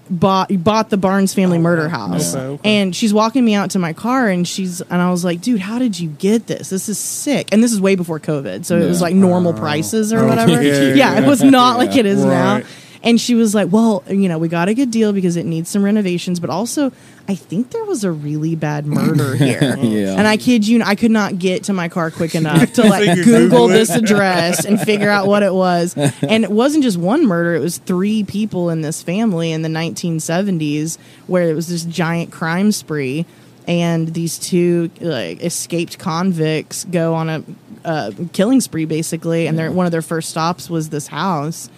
Bought 0.09 0.51
bought 0.63 0.89
the 0.89 0.97
Barnes 0.97 1.33
family 1.33 1.57
oh, 1.57 1.61
murder 1.61 1.89
house. 1.89 2.35
Okay, 2.35 2.45
okay. 2.45 2.81
And 2.81 2.95
she's 2.95 3.13
walking 3.13 3.43
me 3.43 3.53
out 3.53 3.71
to 3.71 3.79
my 3.79 3.93
car 3.93 4.27
and 4.27 4.47
she's 4.47 4.81
and 4.81 5.01
I 5.01 5.09
was 5.11 5.23
like, 5.23 5.41
"Dude, 5.41 5.61
how 5.61 5.79
did 5.79 5.99
you 5.99 6.09
get 6.09 6.47
this? 6.47 6.69
This 6.69 6.89
is 6.89 6.99
sick." 6.99 7.49
And 7.51 7.63
this 7.63 7.71
is 7.71 7.81
way 7.81 7.95
before 7.95 8.19
COVID. 8.19 8.65
So 8.65 8.77
it 8.77 8.87
was 8.87 9.01
like 9.01 9.15
normal 9.15 9.53
prices 9.53 10.13
or 10.13 10.19
oh, 10.19 10.27
whatever. 10.27 10.61
yeah, 10.61 10.93
yeah, 10.93 11.21
it 11.21 11.27
was 11.27 11.41
not 11.41 11.77
like 11.77 11.95
it 11.95 12.05
is 12.05 12.23
now. 12.23 12.61
And 13.03 13.19
she 13.19 13.35
was 13.35 13.53
like, 13.53 13.69
"Well, 13.71 14.01
you 14.07 14.29
know, 14.29 14.37
we 14.37 14.47
got 14.47 14.69
a 14.69 14.73
good 14.73 14.89
deal 14.89 15.11
because 15.11 15.35
it 15.35 15.45
needs 15.45 15.69
some 15.69 15.83
renovations, 15.83 16.39
but 16.39 16.49
also 16.49 16.91
I 17.27 17.35
think 17.35 17.71
there 17.71 17.83
was 17.83 18.03
a 18.03 18.11
really 18.11 18.55
bad 18.55 18.85
murder 18.85 19.35
here." 19.35 19.77
Yeah. 19.77 20.15
And 20.17 20.25
I 20.25 20.37
kid 20.37 20.65
you, 20.65 20.81
I 20.81 20.95
could 20.95 21.11
not 21.11 21.37
get 21.37 21.65
to 21.65 21.73
my 21.73 21.89
car 21.89 22.11
quick 22.11 22.33
enough 22.33 22.73
to 22.75 22.83
like 22.83 23.23
Google 23.23 23.67
this 23.67 23.89
address 23.89 24.63
and 24.65 24.79
figure 24.79 25.09
out 25.09 25.27
what 25.27 25.43
it 25.43 25.53
was. 25.53 25.95
And 26.23 26.43
it 26.43 26.51
wasn't 26.51 26.83
just 26.83 26.97
one 26.97 27.25
murder; 27.25 27.55
it 27.55 27.59
was 27.59 27.77
three 27.77 28.23
people 28.23 28.69
in 28.69 28.81
this 28.81 29.03
family 29.03 29.51
in 29.51 29.61
the 29.61 29.69
1970s, 29.69 30.97
where 31.27 31.49
it 31.49 31.53
was 31.53 31.67
this 31.67 31.83
giant 31.83 32.31
crime 32.31 32.71
spree. 32.71 33.25
And 33.67 34.13
these 34.13 34.39
two 34.39 34.91
like 34.99 35.41
escaped 35.43 35.99
convicts 35.99 36.85
go 36.85 37.13
on 37.13 37.29
a 37.29 37.43
uh, 37.85 38.11
killing 38.31 38.61
spree, 38.61 38.85
basically. 38.85 39.47
And 39.47 39.57
their 39.57 39.71
one 39.71 39.85
of 39.85 39.91
their 39.91 40.01
first 40.01 40.29
stops 40.29 40.69
was 40.69 40.89
this 40.89 41.07
house, 41.07 41.69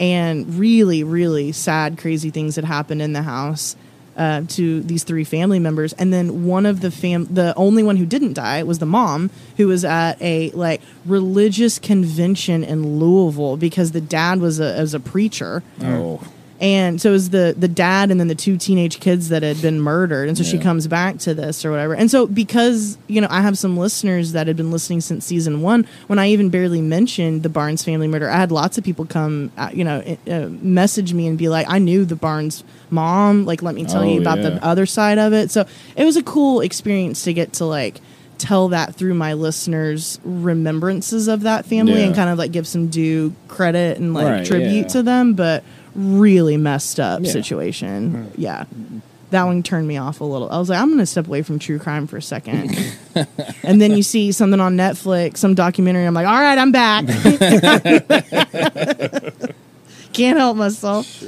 and 0.00 0.58
really, 0.58 1.04
really 1.04 1.52
sad, 1.52 1.98
crazy 1.98 2.30
things 2.30 2.56
had 2.56 2.64
happened 2.64 3.02
in 3.02 3.12
the 3.12 3.22
house 3.22 3.76
uh, 4.16 4.42
to 4.48 4.82
these 4.82 5.04
three 5.04 5.24
family 5.24 5.58
members, 5.58 5.92
and 5.94 6.12
then 6.12 6.44
one 6.44 6.66
of 6.66 6.80
the 6.82 6.90
fam, 6.90 7.26
the 7.32 7.54
only 7.56 7.82
one 7.82 7.96
who 7.96 8.04
didn't 8.04 8.34
die 8.34 8.62
was 8.62 8.78
the 8.78 8.86
mom, 8.86 9.30
who 9.56 9.68
was 9.68 9.84
at 9.84 10.20
a 10.20 10.50
like 10.50 10.82
religious 11.06 11.78
convention 11.78 12.62
in 12.62 12.98
Louisville 12.98 13.56
because 13.56 13.92
the 13.92 14.00
dad 14.02 14.40
was 14.40 14.60
a 14.60 14.78
was 14.80 14.92
a 14.94 15.00
preacher, 15.00 15.62
Oh. 15.82 16.20
And 16.62 16.98
so 17.00 17.10
it 17.10 17.12
was 17.12 17.28
the 17.30 17.54
the 17.58 17.68
dad 17.68 18.10
and 18.10 18.18
then 18.18 18.28
the 18.28 18.34
two 18.34 18.56
teenage 18.56 19.00
kids 19.00 19.28
that 19.30 19.42
had 19.42 19.60
been 19.60 19.80
murdered, 19.80 20.28
and 20.28 20.38
so 20.38 20.44
she 20.44 20.58
comes 20.58 20.86
back 20.86 21.18
to 21.18 21.34
this 21.34 21.64
or 21.64 21.70
whatever, 21.70 21.94
and 21.94 22.10
so 22.10 22.26
because 22.26 22.96
you 23.08 23.20
know 23.20 23.26
I 23.30 23.42
have 23.42 23.58
some 23.58 23.76
listeners 23.76 24.32
that 24.32 24.46
had 24.46 24.56
been 24.56 24.70
listening 24.70 25.00
since 25.02 25.26
season 25.26 25.60
one, 25.60 25.86
when 26.06 26.18
I 26.18 26.28
even 26.28 26.48
barely 26.48 26.80
mentioned 26.80 27.42
the 27.42 27.48
Barnes 27.50 27.84
family 27.84 28.06
murder, 28.08 28.30
I 28.30 28.36
had 28.38 28.50
lots 28.52 28.78
of 28.78 28.84
people 28.84 29.04
come, 29.04 29.50
uh, 29.58 29.70
you 29.74 29.84
know, 29.84 30.02
uh, 30.30 30.46
message 30.62 31.12
me 31.12 31.26
and 31.26 31.36
be 31.36 31.48
like, 31.48 31.66
I 31.68 31.78
knew 31.78 32.04
the 32.04 32.16
Barnes 32.16 32.62
mom, 32.90 33.44
like 33.44 33.60
let 33.62 33.74
me 33.74 33.84
tell 33.84 34.02
Oh, 34.02 34.14
you 34.14 34.20
about 34.20 34.38
yeah. 34.38 34.50
the 34.50 34.64
other 34.64 34.86
side 34.86 35.18
of 35.18 35.32
it. 35.32 35.50
So 35.50 35.66
it 35.96 36.04
was 36.04 36.16
a 36.16 36.22
cool 36.22 36.60
experience 36.60 37.24
to 37.24 37.32
get 37.32 37.54
to 37.54 37.64
like 37.64 38.00
tell 38.38 38.68
that 38.68 38.94
through 38.94 39.14
my 39.14 39.32
listeners' 39.34 40.18
remembrances 40.24 41.28
of 41.28 41.42
that 41.42 41.64
family 41.66 42.00
Yeah. 42.00 42.06
and 42.06 42.14
kind 42.14 42.30
of 42.30 42.38
like 42.38 42.52
give 42.52 42.66
some 42.66 42.88
due 42.88 43.34
credit 43.48 43.98
and 43.98 44.14
like 44.14 44.26
Right, 44.26 44.46
tribute 44.46 44.72
yeah. 44.72 44.86
to 44.88 45.02
them, 45.02 45.34
but 45.34 45.64
really 45.94 46.56
messed 46.56 46.98
up 47.00 47.22
Yeah. 47.22 47.32
situation. 47.32 48.30
Yeah. 48.36 48.64
That 49.30 49.44
one 49.44 49.62
turned 49.62 49.88
me 49.88 49.96
off 49.96 50.20
a 50.20 50.24
little. 50.24 50.50
I 50.50 50.58
was 50.58 50.68
like, 50.68 50.78
I'm 50.78 50.88
going 50.88 50.98
to 50.98 51.06
step 51.06 51.26
away 51.26 51.40
from 51.42 51.58
true 51.58 51.78
crime 51.78 52.06
for 52.06 52.18
a 52.18 52.22
second. 52.22 52.76
and 53.62 53.80
then 53.80 53.92
you 53.92 54.02
see 54.02 54.30
something 54.30 54.60
on 54.60 54.76
Netflix, 54.76 55.38
some 55.38 55.54
documentary. 55.54 56.04
I'm 56.04 56.12
like, 56.12 56.26
all 56.26 56.34
right, 56.34 56.58
I'm 56.58 56.70
back. 56.70 57.06
Can't 60.12 60.38
help 60.38 60.58
myself. 60.58 61.24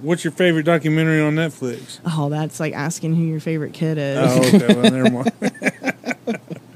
What's 0.00 0.22
your 0.24 0.30
favorite 0.32 0.62
documentary 0.64 1.20
on 1.20 1.34
Netflix? 1.34 1.98
Oh, 2.06 2.28
that's 2.28 2.60
like 2.60 2.74
asking 2.74 3.16
who 3.16 3.22
your 3.24 3.40
favorite 3.40 3.72
kid 3.74 3.98
is. 3.98 4.18
Oh, 4.20 4.56
okay. 4.56 4.74
Well, 4.74 4.90
never 4.90 5.10
mind. 5.10 5.32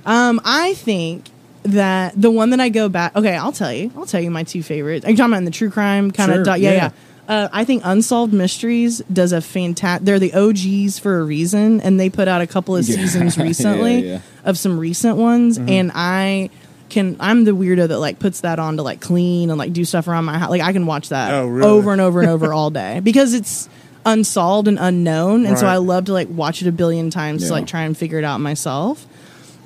Um, 0.09 0.41
I 0.45 0.75
think 0.75 1.25
that 1.65 2.12
the 2.21 2.31
one 2.31 2.51
that 2.51 2.61
I 2.61 2.69
go 2.69 2.89
back. 2.89 3.17
Okay, 3.17 3.35
I'll 3.35 3.51
tell 3.51 3.73
you. 3.73 3.91
I'll 3.97 4.07
tell 4.07 4.21
you 4.21 4.31
my 4.31 4.45
two 4.45 4.62
favorites. 4.62 5.05
Are 5.05 5.11
you 5.11 5.17
talking 5.17 5.33
about 5.33 5.39
in 5.39 5.45
the 5.47 5.51
true 5.51 5.69
crime 5.69 6.12
kind 6.12 6.31
Sure, 6.31 6.43
of? 6.43 6.47
doc 6.47 6.61
yeah, 6.61 6.71
yeah. 6.71 6.77
yeah. 6.77 6.91
Uh, 7.29 7.49
I 7.53 7.65
think 7.65 7.83
Unsolved 7.85 8.33
Mysteries 8.33 9.03
does 9.12 9.33
a 9.33 9.41
fantastic. 9.41 10.05
They're 10.05 10.19
the 10.21 10.33
OGs 10.35 10.99
for 11.01 11.19
a 11.21 11.25
reason, 11.25 11.81
and 11.81 11.99
they 11.99 12.09
put 12.09 12.29
out 12.29 12.41
a 12.41 12.47
couple 12.47 12.77
of 12.77 12.89
Yeah. 12.89 12.97
seasons 12.97 13.37
Yeah, 13.39 13.43
recently 13.43 14.09
yeah. 14.09 14.21
of 14.45 14.57
some 14.59 14.79
recent 14.79 15.17
ones, 15.17 15.59
and 15.59 15.91
I 15.95 16.51
can. 16.89 17.17
I'm 17.19 17.45
the 17.45 17.51
weirdo 17.51 17.89
that 17.89 17.99
like 17.99 18.19
puts 18.21 18.43
that 18.43 18.59
on 18.61 18.77
to 18.77 18.83
like 18.85 19.01
clean 19.01 19.51
and 19.51 19.59
like 19.59 19.73
do 19.73 19.85
stuff 19.85 20.07
around 20.07 20.25
my 20.25 20.39
house. 20.39 20.51
Like 20.51 20.62
I 20.62 20.73
can 20.73 20.87
watch 20.87 21.09
that 21.09 21.35
Oh, 21.35 21.47
really? 21.49 21.69
over 21.69 21.91
and 21.93 22.01
over 22.01 22.21
and 22.21 22.31
over 22.31 22.53
all 22.55 22.71
day 22.71 23.01
because 23.01 23.35
it's 23.35 23.69
unsolved 24.05 24.69
and 24.69 24.79
unknown, 24.79 25.47
and 25.47 25.59
so 25.59 25.67
I 25.67 25.79
love 25.79 26.05
to 26.05 26.12
like 26.12 26.29
watch 26.31 26.62
it 26.62 26.69
a 26.69 26.73
billion 26.73 27.11
times 27.11 27.47
to 27.49 27.53
like 27.53 27.67
try 27.67 27.83
and 27.83 27.97
figure 27.97 28.19
it 28.19 28.25
out 28.25 28.41
myself. 28.41 29.05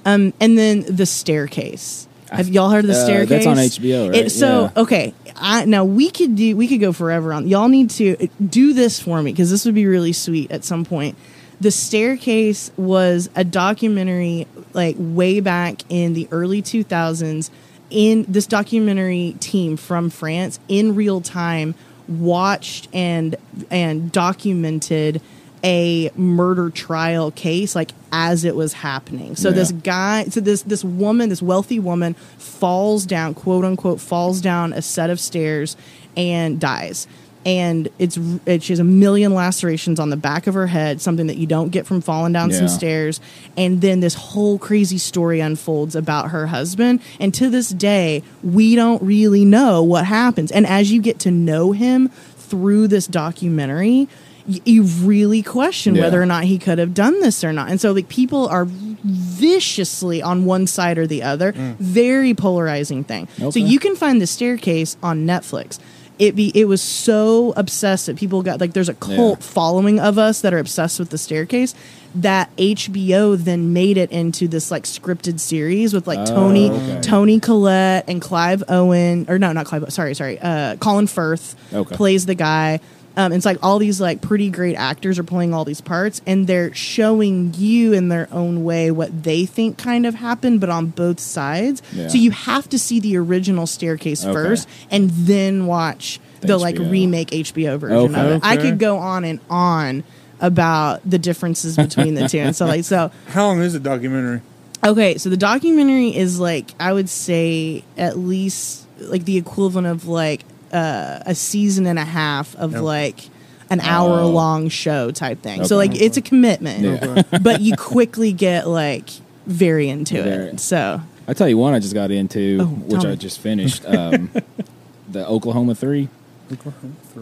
Um, 0.07 0.33
and 0.41 0.57
then 0.57 0.81
the 0.89 1.05
staircase. 1.05 2.07
Have 2.31 2.49
y'all 2.49 2.71
heard 2.71 2.85
of 2.85 2.89
the 2.89 2.97
Uh, 3.01 3.05
staircase? 3.05 3.45
that's 3.45 3.47
on 3.47 3.57
HBO, 3.57 4.09
right? 4.11 4.27
It, 4.27 4.31
so 4.33 4.71
Yeah. 4.75 4.83
okay, 4.83 5.15
I, 5.37 5.65
now 5.65 5.85
we 5.85 6.11
could 6.11 6.37
do 6.37 6.57
we 6.57 6.69
could 6.69 6.81
go 6.81 6.93
forever 6.93 7.33
on. 7.33 7.49
Y'all 7.49 7.69
need 7.69 7.91
to 7.91 8.29
do 8.45 8.73
this 8.73 9.01
for 9.01 9.23
me 9.23 9.33
because 9.33 9.51
this 9.51 9.65
would 9.65 9.75
be 9.75 9.87
really 9.87 10.13
sweet 10.13 10.51
at 10.51 10.65
some 10.65 10.85
point. 10.85 11.17
The 11.61 11.71
staircase 11.71 12.71
was 12.77 13.29
a 13.37 13.45
documentary 13.45 14.47
like 14.73 14.97
way 14.99 15.41
back 15.41 15.83
in 15.89 16.15
the 16.15 16.29
early 16.31 16.63
two 16.63 16.85
thousands. 16.85 17.51
In 17.91 18.25
this 18.29 18.47
documentary 18.47 19.35
team 19.41 19.77
from 19.77 20.11
France, 20.11 20.61
in 20.69 20.95
real 20.95 21.21
time, 21.21 21.75
watched 22.09 22.89
and 22.93 23.35
and 23.71 24.13
documented 24.13 25.21
a 25.63 26.11
murder 26.17 26.71
trial 26.71 27.31
case 27.31 27.75
like 27.75 27.91
as 28.13 28.45
it 28.45 28.57
was 28.57 28.73
happening. 28.73 29.37
So 29.37 29.49
Yeah. 29.51 29.55
this 29.57 29.73
guy, 29.73 30.25
so 30.25 30.41
this 30.41 30.63
this 30.63 30.83
woman, 30.85 31.29
this 31.29 31.43
wealthy 31.43 31.79
woman 31.79 32.15
falls 32.39 33.05
down, 33.07 33.35
quote 33.35 33.65
unquote, 33.65 34.01
falls 34.01 34.41
down 34.41 34.73
a 34.73 34.83
set 34.83 35.11
of 35.11 35.21
stairs 35.21 35.77
and 36.17 36.59
dies. 36.59 37.07
And 37.47 37.89
it's 37.99 38.19
it, 38.45 38.63
she 38.63 38.73
has 38.73 38.81
a 38.81 38.85
million 38.85 39.33
lacerations 39.33 39.99
on 39.99 40.11
the 40.11 40.17
back 40.17 40.47
of 40.47 40.53
her 40.53 40.67
head, 40.67 41.01
something 41.01 41.27
that 41.29 41.39
you 41.39 41.47
don't 41.47 41.71
get 41.71 41.87
from 41.87 42.03
falling 42.03 42.35
down 42.35 42.53
some 42.53 42.69
stairs. 42.69 43.19
And 43.57 43.81
then 43.81 44.01
this 44.01 44.13
whole 44.15 44.59
crazy 44.59 44.99
story 44.99 45.41
unfolds 45.41 45.97
about 45.97 46.31
her 46.33 46.49
husband. 46.49 47.01
And 47.19 47.33
to 47.35 47.49
this 47.49 47.71
day, 47.71 48.23
we 48.43 48.75
don't 48.75 49.03
really 49.03 49.47
know 49.47 49.83
what 49.83 50.05
happens. 50.05 50.53
And 50.53 50.67
as 50.67 50.93
you 50.93 51.01
get 51.01 51.19
to 51.21 51.31
know 51.31 51.73
him 51.73 52.09
through 52.37 52.89
this 52.89 53.07
documentary, 53.07 54.07
y- 54.49 54.61
you 54.65 54.83
really 54.83 55.43
question 55.43 55.95
Yeah. 55.95 56.03
whether 56.03 56.21
or 56.21 56.27
not 56.27 56.45
he 56.45 56.59
could 56.59 56.79
have 56.79 56.95
done 56.95 57.21
this 57.21 57.43
or 57.45 57.53
not. 57.53 57.71
And 57.71 57.81
so 57.81 57.93
like 57.93 58.09
people 58.09 58.47
are 58.49 58.67
viciously 59.05 60.23
on 60.23 60.45
one 60.45 60.67
side 60.67 60.99
or 60.99 61.07
the 61.07 61.23
other. 61.23 61.53
Very 61.79 62.35
polarizing 62.35 63.05
thing. 63.05 63.29
So 63.51 63.59
you 63.59 63.79
can 63.79 63.97
find 63.97 64.21
the 64.21 64.27
staircase 64.27 64.97
on 65.03 65.27
Netflix. 65.27 65.79
It 66.19 66.37
be 66.37 66.53
it 66.55 66.67
was 66.69 66.83
so 66.83 67.55
obsessed 67.57 68.05
that 68.07 68.17
people 68.17 68.43
got 68.43 68.61
like 68.61 68.75
there's 68.75 68.91
a 68.91 68.95
cult 68.95 69.39
Yeah. 69.41 69.47
following 69.47 69.99
of 69.99 70.19
us 70.19 70.43
that 70.43 70.53
are 70.53 70.59
obsessed 70.59 70.99
with 70.99 71.09
the 71.09 71.17
staircase 71.17 71.75
that 72.15 72.55
HBO 72.59 73.37
then 73.43 73.73
made 73.73 73.97
it 73.97 74.11
into 74.11 74.47
this 74.47 74.71
like 74.71 74.83
scripted 74.83 75.41
series 75.41 75.95
with 75.95 76.07
like 76.07 76.19
Oh, 76.19 76.27
Toni 76.27 76.71
okay. 76.71 76.99
Toni 77.01 77.41
Collette 77.41 78.05
and 78.07 78.21
Clive 78.21 78.63
Owen 78.69 79.25
or 79.31 79.39
no 79.39 79.53
not 79.53 79.65
Clive 79.65 79.91
sorry 79.91 80.15
sorry 80.15 80.39
uh 80.43 80.77
Colin 80.77 81.07
Firth 81.07 81.55
Okay. 81.73 81.97
plays 81.97 82.27
the 82.27 82.35
guy 82.35 82.81
um, 83.21 83.33
it's 83.33 83.45
like 83.45 83.59
all 83.63 83.79
these 83.79 84.01
like 84.01 84.21
pretty 84.21 84.51
great 84.51 84.75
actors 84.77 85.19
are 85.19 85.25
playing 85.25 85.53
all 85.55 85.65
these 85.65 85.81
parts 85.81 86.21
and 86.27 86.47
they're 86.47 86.73
showing 86.75 87.53
you 87.57 87.93
in 87.93 88.09
their 88.09 88.29
own 88.33 88.65
way 88.65 88.91
what 88.91 89.23
they 89.23 89.45
think 89.47 89.77
kind 89.79 90.07
of 90.07 90.15
happened 90.15 90.61
but 90.61 90.71
on 90.71 90.87
both 90.87 91.21
sides 91.21 91.83
Yeah. 91.93 92.09
so 92.09 92.17
you 92.19 92.31
have 92.31 92.69
to 92.71 92.79
see 92.79 93.01
the 93.01 93.17
original 93.19 93.67
staircase 93.67 94.25
Okay. 94.25 94.33
first 94.33 94.69
and 94.91 95.11
then 95.11 95.67
watch 95.67 96.19
the, 96.41 96.47
The 96.49 96.59
like 96.59 96.79
remake 96.79 97.31
hbo 97.31 97.79
version 97.79 98.15
of 98.15 98.27
Okay. 98.27 98.35
it 98.37 98.41
i 98.45 98.57
could 98.57 98.79
go 98.79 98.97
on 98.99 99.25
and 99.25 99.41
on 99.51 100.05
about 100.41 101.01
the 101.09 101.19
differences 101.19 101.77
between 101.77 102.15
the 102.15 102.27
two 102.29 102.39
and 102.39 102.57
so 102.57 102.65
like 102.67 102.85
so 102.85 103.11
How 103.29 103.47
long 103.49 103.61
is 103.61 103.75
the 103.75 103.81
documentary? 103.81 104.41
Okay, 104.83 105.19
so 105.19 105.29
the 105.29 105.37
documentary 105.37 106.17
is 106.17 106.41
like 106.41 106.71
I 106.81 106.95
would 106.95 107.11
say 107.11 107.85
at 107.99 108.17
least 108.17 108.87
like 108.99 109.27
the 109.27 109.37
equivalent 109.37 109.87
of 109.87 110.07
like 110.09 110.45
uh, 110.73 111.21
a 111.27 111.35
season 111.35 111.87
and 111.87 111.99
a 111.99 112.05
half 112.05 112.55
of 112.57 112.73
Yep. 112.73 112.83
like 112.83 113.29
an 113.71 113.81
hour 113.81 114.23
long 114.25 114.69
show 114.69 115.11
type 115.11 115.43
thing. 115.43 115.65
So 115.65 115.77
like 115.77 115.95
it's 116.01 116.17
a 116.17 116.23
commitment, 116.23 116.81
Yeah. 116.83 117.23
but 117.43 117.61
you 117.61 117.77
quickly 117.77 118.33
get 118.33 118.67
like 118.69 119.09
very 119.47 119.89
into 119.89 120.23
Very. 120.23 120.45
it. 120.49 120.61
So 120.61 121.01
I 121.29 121.33
tell 121.35 121.49
you 121.49 121.57
one 121.59 121.75
I 121.75 121.79
just 121.79 121.95
got 121.95 122.11
into, 122.11 122.59
Oh, 122.63 122.65
which 122.67 123.05
I 123.05 123.15
just 123.15 123.39
finished. 123.41 123.85
Um, 123.87 124.31
the 125.09 125.27
Oklahoma 125.27 125.75
Three. 125.75 126.09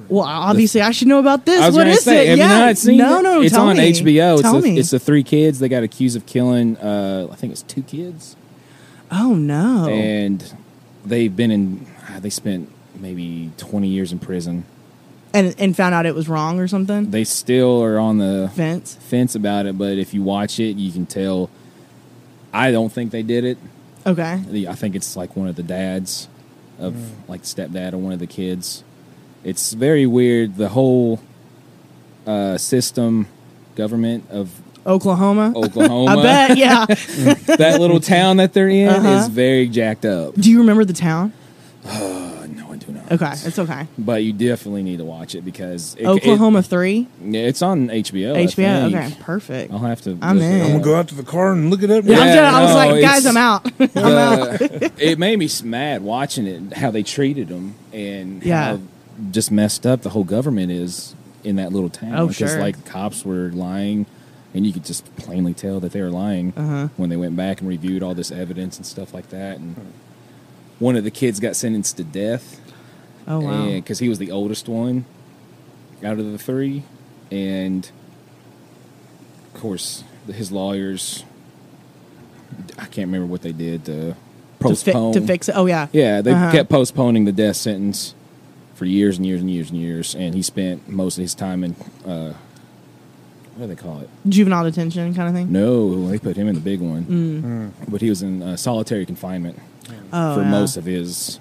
well, 0.08 0.24
obviously 0.24 0.80
I 0.80 0.90
should 0.90 1.08
know 1.08 1.18
about 1.18 1.44
this. 1.44 1.60
I 1.60 1.66
was 1.66 1.74
What 1.76 1.84
going 1.84 1.94
to 1.94 1.98
is 1.98 2.04
say, 2.04 2.26
it? 2.26 2.28
have 2.30 2.38
yeah. 2.38 2.58
you 2.60 2.64
not 2.66 2.78
seen 2.78 2.96
no, 2.96 3.18
it? 3.18 3.22
no, 3.22 3.40
It's 3.42 3.52
tell 3.54 3.68
on 3.68 3.76
me. 3.76 3.92
HBO. 3.92 4.40
Tell 4.40 4.56
it's, 4.56 4.64
me. 4.64 4.72
the, 4.72 4.80
it's 4.80 4.90
the 4.90 4.98
three 4.98 5.22
kids 5.22 5.58
they 5.58 5.68
got 5.68 5.82
accused 5.82 6.16
of 6.16 6.24
killing. 6.24 6.76
Uh, 6.78 7.28
I 7.30 7.34
think 7.36 7.52
it's 7.52 7.60
two 7.62 7.82
kids, 7.82 8.36
oh 9.12 9.34
no. 9.34 9.86
and 9.88 10.54
they've 11.04 11.34
been 11.34 11.50
in. 11.50 11.86
They 12.20 12.30
spent 12.30 12.70
maybe 12.98 13.50
twenty 13.56 13.88
years 13.88 14.12
in 14.12 14.18
prison. 14.18 14.64
and 15.34 15.54
and 15.58 15.76
found 15.76 15.94
out 15.94 16.06
it 16.06 16.14
was 16.14 16.28
wrong 16.28 16.58
or 16.58 16.66
something. 16.68 17.10
They 17.10 17.24
still 17.24 17.82
are 17.82 17.98
on 17.98 18.18
the 18.18 18.50
Vince. 18.54 18.96
fence 18.96 19.34
about 19.34 19.66
it, 19.66 19.76
but 19.78 19.98
if 19.98 20.14
you 20.14 20.22
watch 20.22 20.58
it, 20.60 20.76
you 20.76 20.90
can 20.92 21.06
tell. 21.06 21.50
I 22.52 22.70
don't 22.72 22.90
think 22.92 23.10
they 23.12 23.22
did 23.22 23.44
it. 23.44 23.58
Okay. 24.06 24.40
I 24.68 24.74
think 24.74 24.94
it's 24.96 25.16
like 25.16 25.36
one 25.36 25.48
of 25.48 25.56
the 25.56 25.62
dads 25.62 26.28
of 26.78 26.94
like 27.28 27.42
stepdad 27.42 27.92
or 27.92 27.98
one 27.98 28.12
of 28.12 28.18
the 28.20 28.26
kids. 28.26 28.84
It's 29.44 29.72
very 29.74 30.06
weird. 30.06 30.56
The 30.56 30.70
whole 30.70 31.20
uh, 32.26 32.56
system, 32.56 33.26
government 33.76 34.24
of 34.30 34.50
Oklahoma. 34.86 35.52
Oklahoma, 35.54 36.10
I 36.18 36.22
bet. 36.22 36.56
Yeah. 36.58 36.86
that 37.56 37.76
little 37.80 38.00
town 38.00 38.38
that 38.38 38.54
they're 38.54 38.68
in 38.68 38.88
Uh-huh. 38.88 39.08
is 39.08 39.28
very 39.28 39.68
jacked 39.68 40.06
up. 40.06 40.34
Do 40.36 40.50
you 40.50 40.58
remember 40.60 40.84
the 40.86 40.92
town? 40.94 41.32
Uh, 41.84 42.46
no, 42.50 42.72
I 42.72 42.76
do 42.76 42.92
not. 42.92 42.97
Okay, 43.10 43.32
it's 43.32 43.58
okay. 43.58 43.86
But 43.98 44.22
you 44.24 44.32
definitely 44.32 44.82
need 44.82 44.98
to 44.98 45.04
watch 45.04 45.34
it 45.34 45.42
because 45.44 45.94
it, 45.98 46.06
Oklahoma 46.06 46.62
three. 46.62 47.08
It, 47.22 47.34
yeah, 47.34 47.40
it's 47.42 47.62
on 47.62 47.88
HBO. 47.88 48.36
I 48.36 48.44
HBO. 48.44 48.54
think. 48.54 48.94
Okay, 48.96 49.16
perfect. 49.20 49.72
I'll 49.72 49.78
have 49.78 50.00
to. 50.02 50.18
I'm 50.20 50.38
in. 50.40 50.60
I'm 50.62 50.68
gonna 50.72 50.84
go 50.84 50.94
out 50.96 51.08
to 51.08 51.14
the 51.14 51.22
car 51.22 51.52
and 51.52 51.70
look 51.70 51.82
it 51.82 51.90
up. 51.90 52.04
Yeah, 52.04 52.18
I'm 52.18 52.26
Yeah, 52.26 52.34
just- 52.34 52.54
I 52.54 52.62
was 52.62 52.70
no, 52.70 52.76
like, 52.76 53.02
guys, 53.02 53.26
I'm 53.26 53.36
out. 53.36 53.64
the- 53.78 54.92
it 54.98 55.18
made 55.18 55.38
me 55.38 55.48
mad 55.64 56.02
watching 56.02 56.46
it, 56.46 56.74
how 56.76 56.90
they 56.90 57.02
treated 57.02 57.48
them, 57.48 57.74
and 57.92 58.42
Yeah. 58.42 58.76
how 58.76 58.80
just 59.30 59.50
messed 59.50 59.86
up 59.86 60.02
the 60.02 60.10
whole 60.10 60.24
government 60.24 60.70
is 60.70 61.14
in 61.44 61.56
that 61.56 61.72
little 61.72 61.88
town. 61.90 62.14
Oh, 62.14 62.26
because 62.28 62.50
sure. 62.52 62.60
like 62.60 62.84
cops 62.84 63.24
were 63.24 63.50
lying, 63.52 64.06
and 64.54 64.66
you 64.66 64.72
could 64.72 64.84
just 64.84 65.04
plainly 65.16 65.54
tell 65.54 65.80
that 65.80 65.92
they 65.92 66.02
were 66.02 66.10
lying 66.10 66.52
Uh-huh. 66.56 66.88
when 66.96 67.10
they 67.10 67.16
went 67.16 67.36
back 67.36 67.60
and 67.60 67.68
reviewed 67.68 68.02
all 68.02 68.14
this 68.14 68.30
evidence 68.30 68.76
and 68.76 68.84
stuff 68.86 69.14
like 69.14 69.30
that. 69.30 69.58
And 69.58 69.74
one 70.78 70.94
of 70.96 71.04
the 71.04 71.10
kids 71.10 71.40
got 71.40 71.56
sentenced 71.56 71.96
to 71.96 72.04
death, 72.04 72.60
Oh 73.28 73.40
wow. 73.40 73.66
because 73.70 73.98
he 73.98 74.08
was 74.08 74.18
the 74.18 74.30
oldest 74.30 74.68
one 74.68 75.04
out 76.02 76.18
of 76.18 76.30
the 76.32 76.38
three, 76.38 76.82
and 77.30 77.90
of 79.54 79.60
course 79.60 80.04
his 80.32 80.50
lawyers. 80.52 81.24
I 82.78 82.84
can't 82.86 83.06
remember 83.08 83.26
what 83.26 83.42
they 83.42 83.52
did 83.52 83.84
to 83.86 83.92
to, 84.10 84.14
fi- 84.14 84.14
postpone 84.58 85.12
to 85.14 85.20
fix 85.20 85.48
it. 85.48 85.56
Oh 85.56 85.66
yeah. 85.66 85.88
yeah, 85.92 86.20
they 86.22 86.32
Uh-huh. 86.32 86.50
kept 86.52 86.68
postponing 86.70 87.24
the 87.24 87.32
death 87.32 87.56
sentence 87.56 88.14
for 88.74 88.84
years 88.84 89.16
and 89.18 89.26
years 89.26 89.40
and 89.40 89.50
years 89.50 89.70
and 89.70 89.78
years, 89.80 90.14
and 90.14 90.34
he 90.34 90.42
spent 90.42 90.88
most 90.88 91.18
of 91.18 91.22
his 91.22 91.34
time 91.34 91.64
in 91.64 91.74
uh, 92.06 92.32
what 93.56 93.66
do 93.68 93.74
they 93.74 93.80
call 93.80 94.00
it? 94.00 94.08
Juvenile 94.28 94.64
detention 94.64 95.14
kind 95.14 95.28
of 95.28 95.34
thing. 95.34 95.50
No, 95.52 96.08
they 96.08 96.18
put 96.18 96.36
him 96.36 96.46
in 96.48 96.54
the 96.54 96.60
big 96.60 96.80
one, 96.80 97.04
Mm. 97.04 97.90
but 97.90 98.00
he 98.00 98.08
was 98.08 98.22
in 98.22 98.40
uh, 98.42 98.56
solitary 98.56 99.04
confinement 99.04 99.58
Oh, 100.12 100.36
for 100.36 100.42
yeah. 100.42 100.50
most 100.50 100.76
of 100.76 100.84
his 100.84 101.40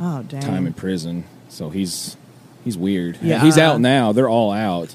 Oh 0.00 0.22
dang. 0.22 0.40
time 0.40 0.66
in 0.66 0.72
prison. 0.72 1.24
So 1.48 1.70
he's 1.70 2.16
he's 2.64 2.76
weird. 2.76 3.18
Yeah. 3.22 3.42
he's 3.42 3.58
out 3.58 3.80
now. 3.80 4.12
They're 4.12 4.28
all 4.28 4.50
out, 4.52 4.94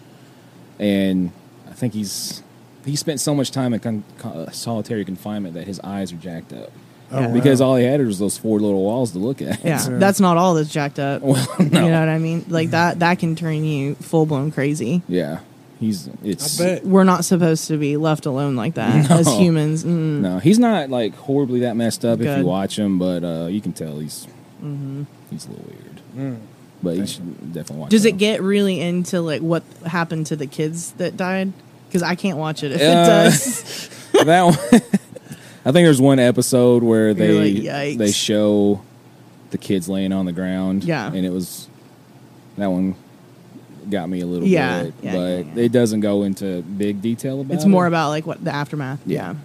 and 0.80 1.32
I 1.70 1.74
think 1.74 1.94
he's 1.94 2.44
he 2.86 2.96
spent 2.96 3.20
so 3.20 3.36
much 3.36 3.52
time 3.52 3.74
in 3.74 3.80
con- 3.80 4.04
con- 4.18 4.32
uh, 4.38 4.52
solitary 4.52 5.04
confinement 5.06 5.56
that 5.56 5.66
his 5.68 5.80
eyes 5.82 6.14
are 6.14 6.18
jacked 6.18 6.54
up. 6.54 6.72
Oh, 7.12 7.20
Yeah. 7.20 7.28
wow. 7.28 7.34
Because 7.34 7.62
all 7.62 7.76
he 7.76 7.84
had 7.86 8.06
was 8.06 8.20
those 8.20 8.38
four 8.38 8.60
little 8.60 8.82
walls 8.84 9.12
to 9.12 9.20
look 9.20 9.42
at. 9.42 9.64
Yeah, 9.64 9.82
Yeah. 9.90 9.98
that's 9.98 10.20
not 10.20 10.38
all 10.38 10.54
that's 10.56 10.70
jacked 10.72 11.00
up. 11.00 11.22
Well, 11.22 11.36
no. 11.60 11.66
You 11.66 11.70
know 11.92 12.00
what 12.00 12.10
I 12.10 12.18
mean? 12.18 12.46
Like 12.48 12.72
that. 12.72 13.00
That 13.00 13.20
can 13.20 13.36
turn 13.36 13.64
you 13.66 13.96
full 13.96 14.26
blown 14.26 14.52
crazy. 14.52 15.02
Yeah, 15.08 15.40
he's 15.80 16.10
it's 16.24 16.60
I 16.62 16.64
bet. 16.76 16.86
We're 16.86 17.04
not 17.04 17.24
supposed 17.26 17.68
to 17.68 17.78
be 17.78 17.98
left 17.98 18.26
alone 18.26 18.56
like 18.56 18.76
that 18.76 19.10
as 19.12 19.26
No. 19.26 19.38
humans. 19.40 19.84
Mm. 19.84 20.20
no, 20.22 20.40
he's 20.40 20.60
not 20.60 20.90
like 20.90 21.14
horribly 21.16 21.62
that 21.62 21.76
messed 21.76 22.04
up 22.06 22.20
if 22.22 22.38
you 22.38 22.46
watch 22.46 22.78
him, 22.80 22.98
but 23.00 23.24
uh, 23.24 23.48
you 23.48 23.60
can 23.62 23.74
tell 23.74 24.00
he's 24.00 24.26
Mm-hmm. 24.68 25.04
he's 25.30 25.46
a 25.46 25.50
little 25.50 25.66
weird. 25.66 26.02
Mm. 26.16 26.40
But 26.84 26.98
you 26.98 27.08
should 27.08 27.54
definitely 27.54 27.78
watch. 27.82 27.90
Does 27.92 28.04
that 28.04 28.10
it 28.10 28.18
get 28.18 28.42
really 28.42 28.80
into 28.80 29.22
like 29.22 29.42
what 29.42 29.64
happened 29.86 30.28
to 30.28 30.36
the 30.36 30.46
kids 30.48 30.92
that 30.94 31.18
died? 31.18 31.52
Because 31.88 32.04
I 32.04 32.16
can't 32.16 32.38
watch 32.38 32.64
it 32.64 32.72
if 32.72 32.82
it 32.82 32.86
Uh, 32.88 33.06
does. 33.06 33.90
that 34.26 34.44
one. 34.44 34.54
I 35.66 35.72
think 35.72 35.86
there's 35.86 36.00
one 36.02 36.20
episode 36.20 36.84
where 36.84 37.14
they 37.14 37.60
like, 37.64 37.98
they 37.98 38.12
show 38.12 38.82
the 39.52 39.58
kids 39.58 39.90
laying 39.90 40.14
on 40.14 40.26
the 40.26 40.32
ground. 40.34 40.84
Yeah. 40.84 41.08
and 41.08 41.26
it 41.26 41.30
was 41.32 41.68
that 42.58 42.68
one 42.68 42.96
got 43.90 44.08
me 44.10 44.22
a 44.22 44.26
little 44.26 44.48
Yeah, 44.48 44.84
bit, 44.84 44.94
yeah, 45.02 45.12
but 45.14 45.18
yeah, 45.20 45.54
yeah. 45.56 45.64
it 45.64 45.72
doesn't 45.72 46.02
go 46.02 46.24
into 46.24 46.62
big 46.62 47.02
detail 47.02 47.42
about. 47.42 47.54
It. 47.54 47.56
It's 47.56 47.66
more 47.66 47.86
it. 47.86 47.90
about 47.90 48.10
like 48.10 48.26
what 48.28 48.44
the 48.44 48.54
aftermath. 48.54 49.00
Yeah. 49.06 49.36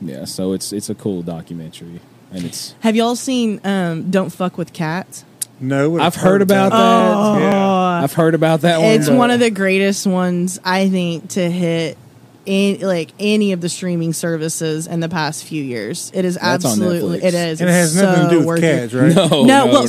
yeah. 0.00 0.18
yeah. 0.18 0.24
So 0.24 0.52
it's 0.52 0.72
it's 0.72 0.90
a 0.90 0.94
cool 0.94 1.22
documentary, 1.22 2.00
and 2.32 2.44
it's 2.44 2.74
Have 2.80 2.96
y'all 2.96 3.16
seen 3.16 3.60
um, 3.64 4.10
Don't 4.10 4.30
Fuck 4.30 4.58
with 4.58 4.72
Cats? 4.72 5.24
No, 5.60 5.90
but 5.92 6.00
I've 6.02 6.16
heard 6.16 6.42
about 6.42 6.70
that. 6.72 6.78
Oh, 7.14 8.02
I've 8.02 8.12
heard 8.14 8.34
about 8.34 8.62
that 8.62 8.80
one. 8.80 8.88
it's 8.90 9.08
but- 9.08 9.16
one 9.18 9.30
of 9.30 9.38
the 9.40 9.50
greatest 9.50 10.06
ones 10.06 10.58
I 10.64 10.88
think 10.88 11.28
to 11.30 11.50
hit 11.50 11.96
in 12.44 12.80
like 12.80 13.12
any 13.20 13.52
of 13.52 13.60
the 13.60 13.68
streaming 13.68 14.12
services 14.12 14.88
in 14.88 14.98
the 14.98 15.08
past 15.08 15.44
few 15.44 15.62
years. 15.62 16.10
It 16.12 16.24
is 16.24 16.34
That's 16.34 16.64
on 16.64 16.72
absolutely 16.72 17.20
Netflix. 17.20 17.22
it 17.22 17.34
is. 17.34 17.60
And 17.60 17.70
it 17.70 17.72
has 17.72 17.94
It's 17.94 18.02
nothing 18.02 18.22
to 18.24 18.24
so 18.24 18.30
do 18.30 18.38
with 18.38 18.46
worth 18.46 18.60
cats, 18.60 18.92
it. 18.92 18.98
right? 18.98 19.14
No, 19.14 19.28
no, 19.28 19.44
no, 19.44 19.66
well, 19.66 19.82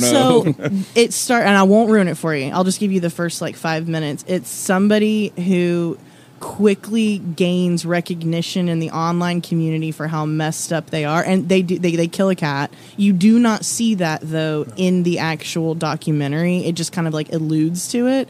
so 0.54 0.54
it 0.94 1.12
start, 1.12 1.42
and 1.44 1.56
I 1.56 1.64
won't 1.64 1.90
ruin 1.90 2.06
it 2.06 2.16
for 2.16 2.32
you. 2.32 2.50
I'll 2.52 2.62
just 2.62 2.78
give 2.78 2.92
you 2.92 3.00
the 3.00 3.10
first 3.10 3.40
like 3.42 3.56
five 3.56 3.88
minutes. 3.88 4.24
It's 4.28 4.48
somebody 4.48 5.32
who 5.36 5.98
quickly 6.44 7.16
gains 7.18 7.86
recognition 7.86 8.68
in 8.68 8.78
the 8.78 8.90
online 8.90 9.40
community 9.40 9.90
for 9.90 10.08
how 10.08 10.26
messed 10.26 10.74
up 10.74 10.90
they 10.90 11.02
are, 11.02 11.24
and 11.24 11.48
they 11.48 11.62
do 11.62 11.78
they, 11.78 11.96
they 11.96 12.06
kill 12.06 12.28
a 12.28 12.34
cat. 12.34 12.70
You 12.98 13.14
do 13.14 13.38
not 13.38 13.64
see 13.64 13.94
that 13.94 14.20
though 14.22 14.66
in 14.76 15.04
the 15.04 15.20
actual 15.20 15.74
documentary. 15.74 16.58
It 16.58 16.74
just 16.74 16.92
kind 16.92 17.08
of 17.08 17.14
like 17.14 17.32
alludes 17.32 17.88
to 17.92 18.08
it, 18.08 18.28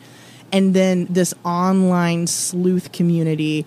and 0.53 0.75
then 0.75 1.09
this 1.11 1.35
online 1.45 2.29
sleuth 2.29 2.93
community 2.93 3.67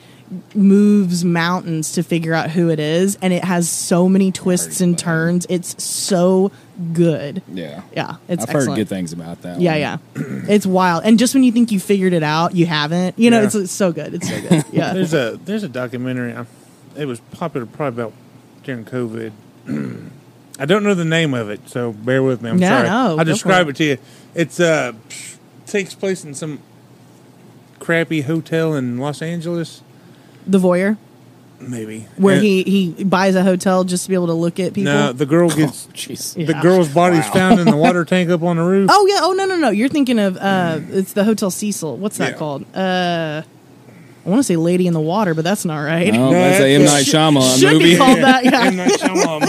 moves 0.56 1.26
mountains 1.26 1.92
to 1.92 2.02
figure 2.02 2.34
out 2.34 2.50
who 2.50 2.70
it 2.70 2.80
is 2.80 3.18
and 3.22 3.32
it 3.32 3.46
has 3.46 3.70
so 3.70 4.10
many 4.10 4.30
twists 4.30 4.82
and 4.82 5.00
turns 5.00 5.46
it's 5.48 5.82
so 5.82 6.52
good 6.94 7.42
yeah, 7.52 7.82
yeah, 7.96 8.16
it's 8.28 8.44
I've 8.44 8.50
excellent. 8.50 8.70
heard 8.70 8.76
good 8.76 8.90
things 8.90 9.14
about 9.14 9.42
that. 9.42 9.60
Yeah, 9.60 9.72
one. 9.72 9.80
yeah, 9.80 9.98
it's 10.50 10.66
wild. 10.66 11.04
And 11.06 11.18
just 11.18 11.34
when 11.34 11.44
you 11.44 11.52
think 11.52 11.72
you 11.72 11.80
figured 11.80 12.14
it 12.14 12.24
out, 12.24 12.56
you 12.56 12.66
haven't. 12.66 13.18
You 13.18 13.32
know, 13.32 13.40
Yeah. 13.40 13.46
it's, 13.46 13.56
it's 13.56 13.72
so 13.72 13.92
good. 13.92 14.14
It's 14.14 14.30
so 14.30 14.42
good. 14.42 14.64
Yeah. 14.72 14.94
There's 14.94 15.14
a 15.14 15.40
there's 15.46 15.64
a 15.64 15.70
documentary. 15.70 16.34
um, 16.34 16.48
It 16.96 17.06
was 17.06 17.20
popular 17.32 17.66
probably 17.66 18.04
about 18.04 18.14
during 18.64 18.86
COVID. 18.86 19.32
I 20.60 20.66
don't 20.66 20.84
know 20.84 20.94
the 20.96 21.06
name 21.06 21.34
of 21.34 21.50
it, 21.50 21.70
so 21.70 21.92
bear 21.94 22.22
with 22.24 22.42
me. 22.42 22.50
I'm 22.50 22.58
Yeah, 22.60 22.70
sorry. 22.70 22.90
no, 22.90 23.18
I'll 23.20 23.26
describe 23.26 23.66
for 23.68 23.72
it 23.72 23.76
to 23.78 23.84
you. 23.84 23.98
It's 24.36 24.60
uh 24.60 24.94
takes 25.66 25.94
place 25.96 26.24
in 26.24 26.34
some 26.34 26.60
crappy 27.80 28.22
hotel 28.22 28.74
in 28.76 28.98
Los 28.98 29.22
Angeles. 29.22 29.82
the 30.46 30.60
voyeur. 30.60 30.98
Maybe 31.60 32.06
where 32.18 32.36
And- 32.36 32.44
he 32.44 32.64
he 32.96 33.04
buys 33.04 33.36
a 33.36 33.44
hotel 33.44 33.84
just 33.84 34.04
to 34.04 34.10
be 34.10 34.16
able 34.16 34.28
to 34.28 34.34
look 34.34 34.60
at 34.60 34.74
people. 34.74 34.94
No, 34.94 35.12
the 35.14 35.26
girl 35.26 35.50
gets 35.62 35.88
Jeez. 35.88 36.38
Yeah. 36.38 36.46
the 36.48 36.54
girl's 36.62 36.90
body's 36.90 37.26
Wow. 37.26 37.32
found 37.34 37.60
in 37.60 37.66
the 37.68 37.76
water 37.78 38.06
tank 38.14 38.30
up 38.30 38.44
on 38.44 38.58
the 38.58 38.64
roof. 38.64 38.90
Oh 38.94 39.06
yeah. 39.08 39.20
Oh 39.22 39.34
no 39.34 39.46
no 39.46 39.56
no. 39.56 39.70
You're 39.70 39.90
thinking 39.90 40.20
of 40.20 40.38
uh, 40.38 40.80
it's 40.90 41.14
the 41.14 41.24
Hotel 41.24 41.50
Cecil. 41.52 41.98
What's 41.98 42.18
that 42.18 42.32
Yeah. 42.34 42.38
called? 42.38 42.66
Uh, 42.76 43.42
I 44.26 44.30
want 44.30 44.40
to 44.40 44.44
say 44.44 44.58
Lady 44.58 44.88
in 44.88 44.94
the 44.94 45.00
Water, 45.00 45.34
but 45.34 45.46
that's 45.46 45.64
not 45.64 45.78
right. 45.80 46.12
No, 46.14 46.32
No, 46.32 46.32
that's 46.34 46.60
a 46.60 46.68
M 46.76 46.82
that's- 46.84 47.14
Night 47.14 47.16
Shyamalan 47.34 47.60
Should 47.60 47.74
movie. 47.74 47.92
be 47.92 47.98
called 47.98 48.18
that. 48.20 48.44
Yeah. 48.44 48.64
M. 48.66 48.76
Night 48.76 48.92
Shyamalan 49.00 49.42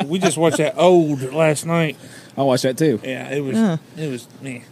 movie. 0.00 0.08
We 0.08 0.18
just 0.18 0.36
watched 0.36 0.56
that 0.58 0.74
old 0.76 1.32
last 1.32 1.64
night. 1.64 1.96
I 2.36 2.42
watched 2.42 2.64
that 2.64 2.76
too. 2.76 2.98
Yeah, 3.04 3.30
it 3.30 3.40
was 3.40 3.56
Yeah. 3.56 3.76
it 3.96 4.10
was 4.10 4.26
meh. 4.42 4.50
It 4.50 4.62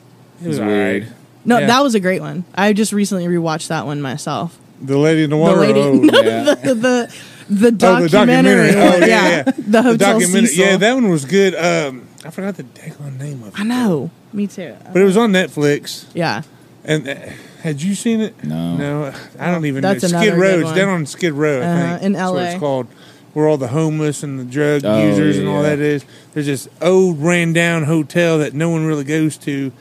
It 0.43 0.49
was 0.49 0.59
was 0.59 0.59
weird. 0.67 1.03
weird. 1.05 1.13
No, 1.45 1.59
Yeah. 1.59 1.67
that 1.69 1.83
was 1.85 1.95
a 1.95 2.01
great 2.01 2.21
one. 2.21 2.45
I 2.55 2.73
just 2.73 2.93
recently 2.93 3.27
rewatched 3.27 3.69
that 3.69 3.87
one 3.87 4.01
myself. 4.03 4.59
The 4.83 4.99
lady 4.99 5.25
in 5.25 5.31
the 5.31 5.37
water. 5.37 5.61
the 5.61 5.67
lady, 5.67 5.81
oh, 5.81 5.93
no, 6.03 6.21
yeah. 6.21 6.55
the, 6.55 6.75
the 6.75 7.15
the 7.51 7.67
Oh, 7.67 7.71
the 7.71 7.71
documentary. 7.73 8.11
documentary. 8.11 8.71
Oh, 8.75 8.91
one, 8.91 9.01
yeah, 9.01 9.07
yeah. 9.29 9.43
The 9.43 9.53
the 9.63 9.83
Hotel 9.83 10.13
documentary. 10.13 10.47
Cecil. 10.49 10.65
Yeah, 10.65 10.77
that 10.77 10.95
one 10.95 11.09
was 11.09 11.25
good. 11.25 11.55
Um, 11.55 12.09
I 12.25 12.31
forgot 12.31 12.57
the 12.57 12.65
daggone 12.65 13.19
name 13.19 13.43
of 13.43 13.49
it. 13.55 13.61
I 13.61 13.65
know. 13.65 14.11
Me 14.33 14.47
too. 14.47 14.75
but 14.93 15.03
it 15.03 15.05
was 15.05 15.17
on 15.17 15.33
Netflix. 15.33 16.07
Yeah. 16.15 16.43
And 16.85 17.09
uh, 17.09 17.15
had 17.63 17.81
you 17.83 17.95
seen 17.95 18.21
it? 18.21 18.43
No. 18.43 18.77
No, 18.77 19.15
I 19.39 19.51
don't 19.53 19.67
even 19.67 19.83
That's 19.83 20.03
know. 20.03 20.09
another 20.19 20.31
Skid 20.31 20.41
Row. 20.41 20.59
It's 20.61 20.73
down 20.73 20.89
on 20.89 21.07
Skid 21.07 21.33
Row, 21.35 21.61
I 21.61 21.65
Uh-huh, 21.65 21.93
think. 21.95 22.03
in 22.05 22.13
That's 22.13 22.31
what 22.31 22.37
LA. 22.43 22.43
it's 22.51 22.59
called. 22.61 22.87
Where 23.35 23.49
all 23.49 23.57
the 23.57 23.69
homeless 23.69 24.23
and 24.23 24.39
the 24.39 24.45
drug 24.45 24.85
Oh, 24.85 25.07
users 25.09 25.39
and 25.39 25.49
all 25.49 25.63
yeah. 25.63 25.71
that 25.71 25.79
is. 25.79 26.05
There's 26.35 26.47
this 26.47 26.69
old, 26.81 27.19
ran 27.21 27.53
down 27.53 27.85
hotel 27.85 28.39
that 28.39 28.53
no 28.55 28.69
one 28.71 28.85
really 28.87 29.05
goes 29.05 29.37
to. 29.39 29.73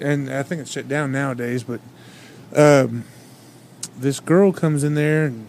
And 0.00 0.28
I 0.32 0.42
think 0.42 0.62
it's 0.62 0.70
shut 0.72 0.88
down 0.88 1.12
nowadays. 1.12 1.62
But 1.64 1.80
um, 2.56 3.04
this 4.00 4.20
girl 4.20 4.52
comes 4.52 4.82
in 4.84 4.94
there 4.94 5.26
and 5.26 5.46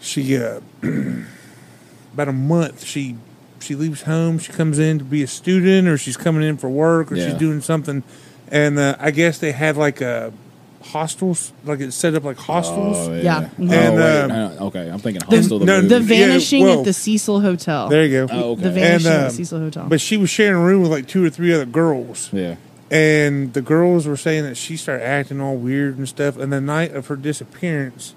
she, 0.00 0.36
uh, 0.36 0.60
about 2.14 2.28
a 2.28 2.32
month, 2.32 2.84
she 2.84 3.16
she 3.60 3.74
leaves 3.76 4.02
home. 4.02 4.38
She 4.38 4.52
comes 4.52 4.78
in 4.80 4.98
to 4.98 5.04
be 5.04 5.22
a 5.22 5.26
student, 5.28 5.86
or 5.86 5.96
she's 5.96 6.16
coming 6.16 6.42
in 6.42 6.56
for 6.56 6.68
work, 6.68 7.12
or 7.12 7.16
she's 7.16 7.34
doing 7.34 7.60
something. 7.60 8.02
And 8.50 8.78
uh, 8.78 8.96
I 8.98 9.12
guess 9.12 9.38
they 9.38 9.52
had 9.52 9.76
like 9.76 10.00
a 10.00 10.32
hostels, 10.82 11.52
like 11.64 11.78
it's 11.78 11.94
set 11.94 12.14
up 12.16 12.24
like 12.24 12.36
hostels. 12.38 12.96
Oh, 13.08 13.14
Yeah. 13.14 13.22
yeah. 13.22 13.48
Mhm. 13.56 13.72
Oh, 13.72 13.94
wait. 13.96 14.20
um, 14.20 14.28
no, 14.28 14.56
okay, 14.66 14.90
I'm 14.90 14.98
thinking 14.98 15.22
The- 15.28 15.36
Hostel. 15.36 15.58
The, 15.60 15.64
no, 15.66 15.76
movie. 15.82 15.88
The 15.88 16.00
Vanishing 16.00 16.64
well, 16.64 16.78
at 16.80 16.84
the 16.84 16.92
Cecil 16.92 17.40
Hotel. 17.40 17.88
There 17.88 18.04
you 18.04 18.26
go. 18.26 18.34
Oh, 18.34 18.50
okay. 18.52 18.62
The 18.62 18.70
Vanishing 18.72 19.06
And, 19.12 19.16
at 19.16 19.20
um, 19.20 19.28
the 19.28 19.34
Cecil 19.36 19.58
Hotel. 19.60 19.86
But 19.88 20.00
she 20.00 20.16
was 20.16 20.28
sharing 20.28 20.60
a 20.60 20.64
room 20.64 20.82
with 20.82 20.90
like 20.90 21.06
two 21.06 21.24
or 21.24 21.30
three 21.30 21.54
other 21.54 21.64
girls, 21.66 22.30
yeah. 22.32 22.56
And 22.92 23.54
the 23.54 23.62
girls 23.62 24.06
were 24.06 24.18
saying 24.18 24.44
that 24.44 24.56
she 24.56 24.76
started 24.76 25.02
acting 25.02 25.40
all 25.40 25.56
weird 25.56 25.96
and 25.96 26.06
stuff. 26.06 26.36
And 26.36 26.52
the 26.52 26.60
night 26.60 26.94
of 26.94 27.06
her 27.06 27.16
disappearance, 27.16 28.14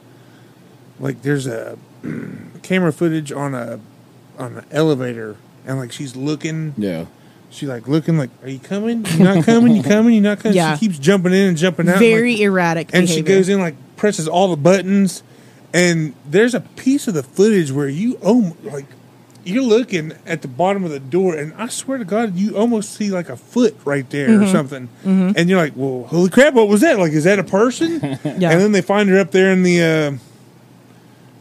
like 0.99 1.21
there's 1.21 1.47
a 1.47 1.78
camera 2.61 2.91
footage 2.91 3.32
on 3.32 3.55
a 3.55 3.80
on 4.38 4.57
an 4.57 4.65
elevator, 4.71 5.38
and 5.65 5.78
like 5.80 5.93
she's 5.93 6.17
looking, 6.17 6.73
Yeah. 6.78 7.05
she 7.49 7.65
like 7.67 7.88
looking 7.88 8.17
like, 8.17 8.32
"Are 8.43 8.49
you 8.49 8.59
coming? 8.59 9.05
You 9.05 9.23
not 9.23 9.45
coming? 9.45 9.78
You 9.78 9.82
coming? 9.84 10.13
You 10.13 10.19
not 10.21 10.39
coming?" 10.39 10.57
Yeah. 10.57 10.76
She 10.76 10.88
keeps 10.88 10.99
jumping 10.99 11.32
in 11.32 11.47
and 11.47 11.57
jumping 11.57 11.88
out. 11.88 11.99
Very 11.99 12.34
like, 12.34 12.41
erratic. 12.41 12.89
and 12.93 13.09
she 13.09 13.21
goes 13.21 13.47
in 13.47 13.61
like 13.61 13.76
presses 13.95 14.28
all 14.28 14.49
the 14.49 14.57
buttons, 14.57 15.23
and 15.73 16.13
there's 16.30 16.53
a 16.53 16.59
piece 16.59 17.07
of 17.07 17.13
the 17.13 17.23
footage 17.23 17.71
where 17.71 17.88
you 17.88 18.19
oh 18.21 18.57
like 18.63 18.88
you're 19.46 19.64
looking 19.64 20.12
at 20.26 20.41
the 20.41 20.48
bottom 20.48 20.84
of 20.84 20.91
the 20.91 21.00
door, 21.00 21.36
and 21.36 21.54
I 21.54 21.68
swear 21.68 21.98
to 22.00 22.04
God, 22.06 22.36
you 22.36 22.58
almost 22.58 22.93
see 22.93 23.10
like 23.12 23.30
a 23.30 23.38
foot 23.38 23.78
right 23.86 24.10
there 24.10 24.28
Mm-hmm. 24.30 24.43
or 24.43 24.48
something, 24.48 24.89
and 25.06 25.48
you're 25.50 25.60
like, 25.60 25.74
"Well, 25.76 26.04
holy 26.10 26.30
crap, 26.30 26.54
what 26.56 26.68
was 26.68 26.82
that? 26.82 26.98
Like, 27.00 27.12
is 27.14 27.24
that 27.26 27.39
a 27.39 27.43
person?" 27.43 28.00
Yeah. 28.26 28.52
And 28.52 28.60
then 28.62 28.72
they 28.74 28.82
find 28.82 29.08
her 29.10 29.20
up 29.20 29.32
there 29.32 29.52
in 29.52 29.64
the 29.64 29.82
uh, 29.82 30.18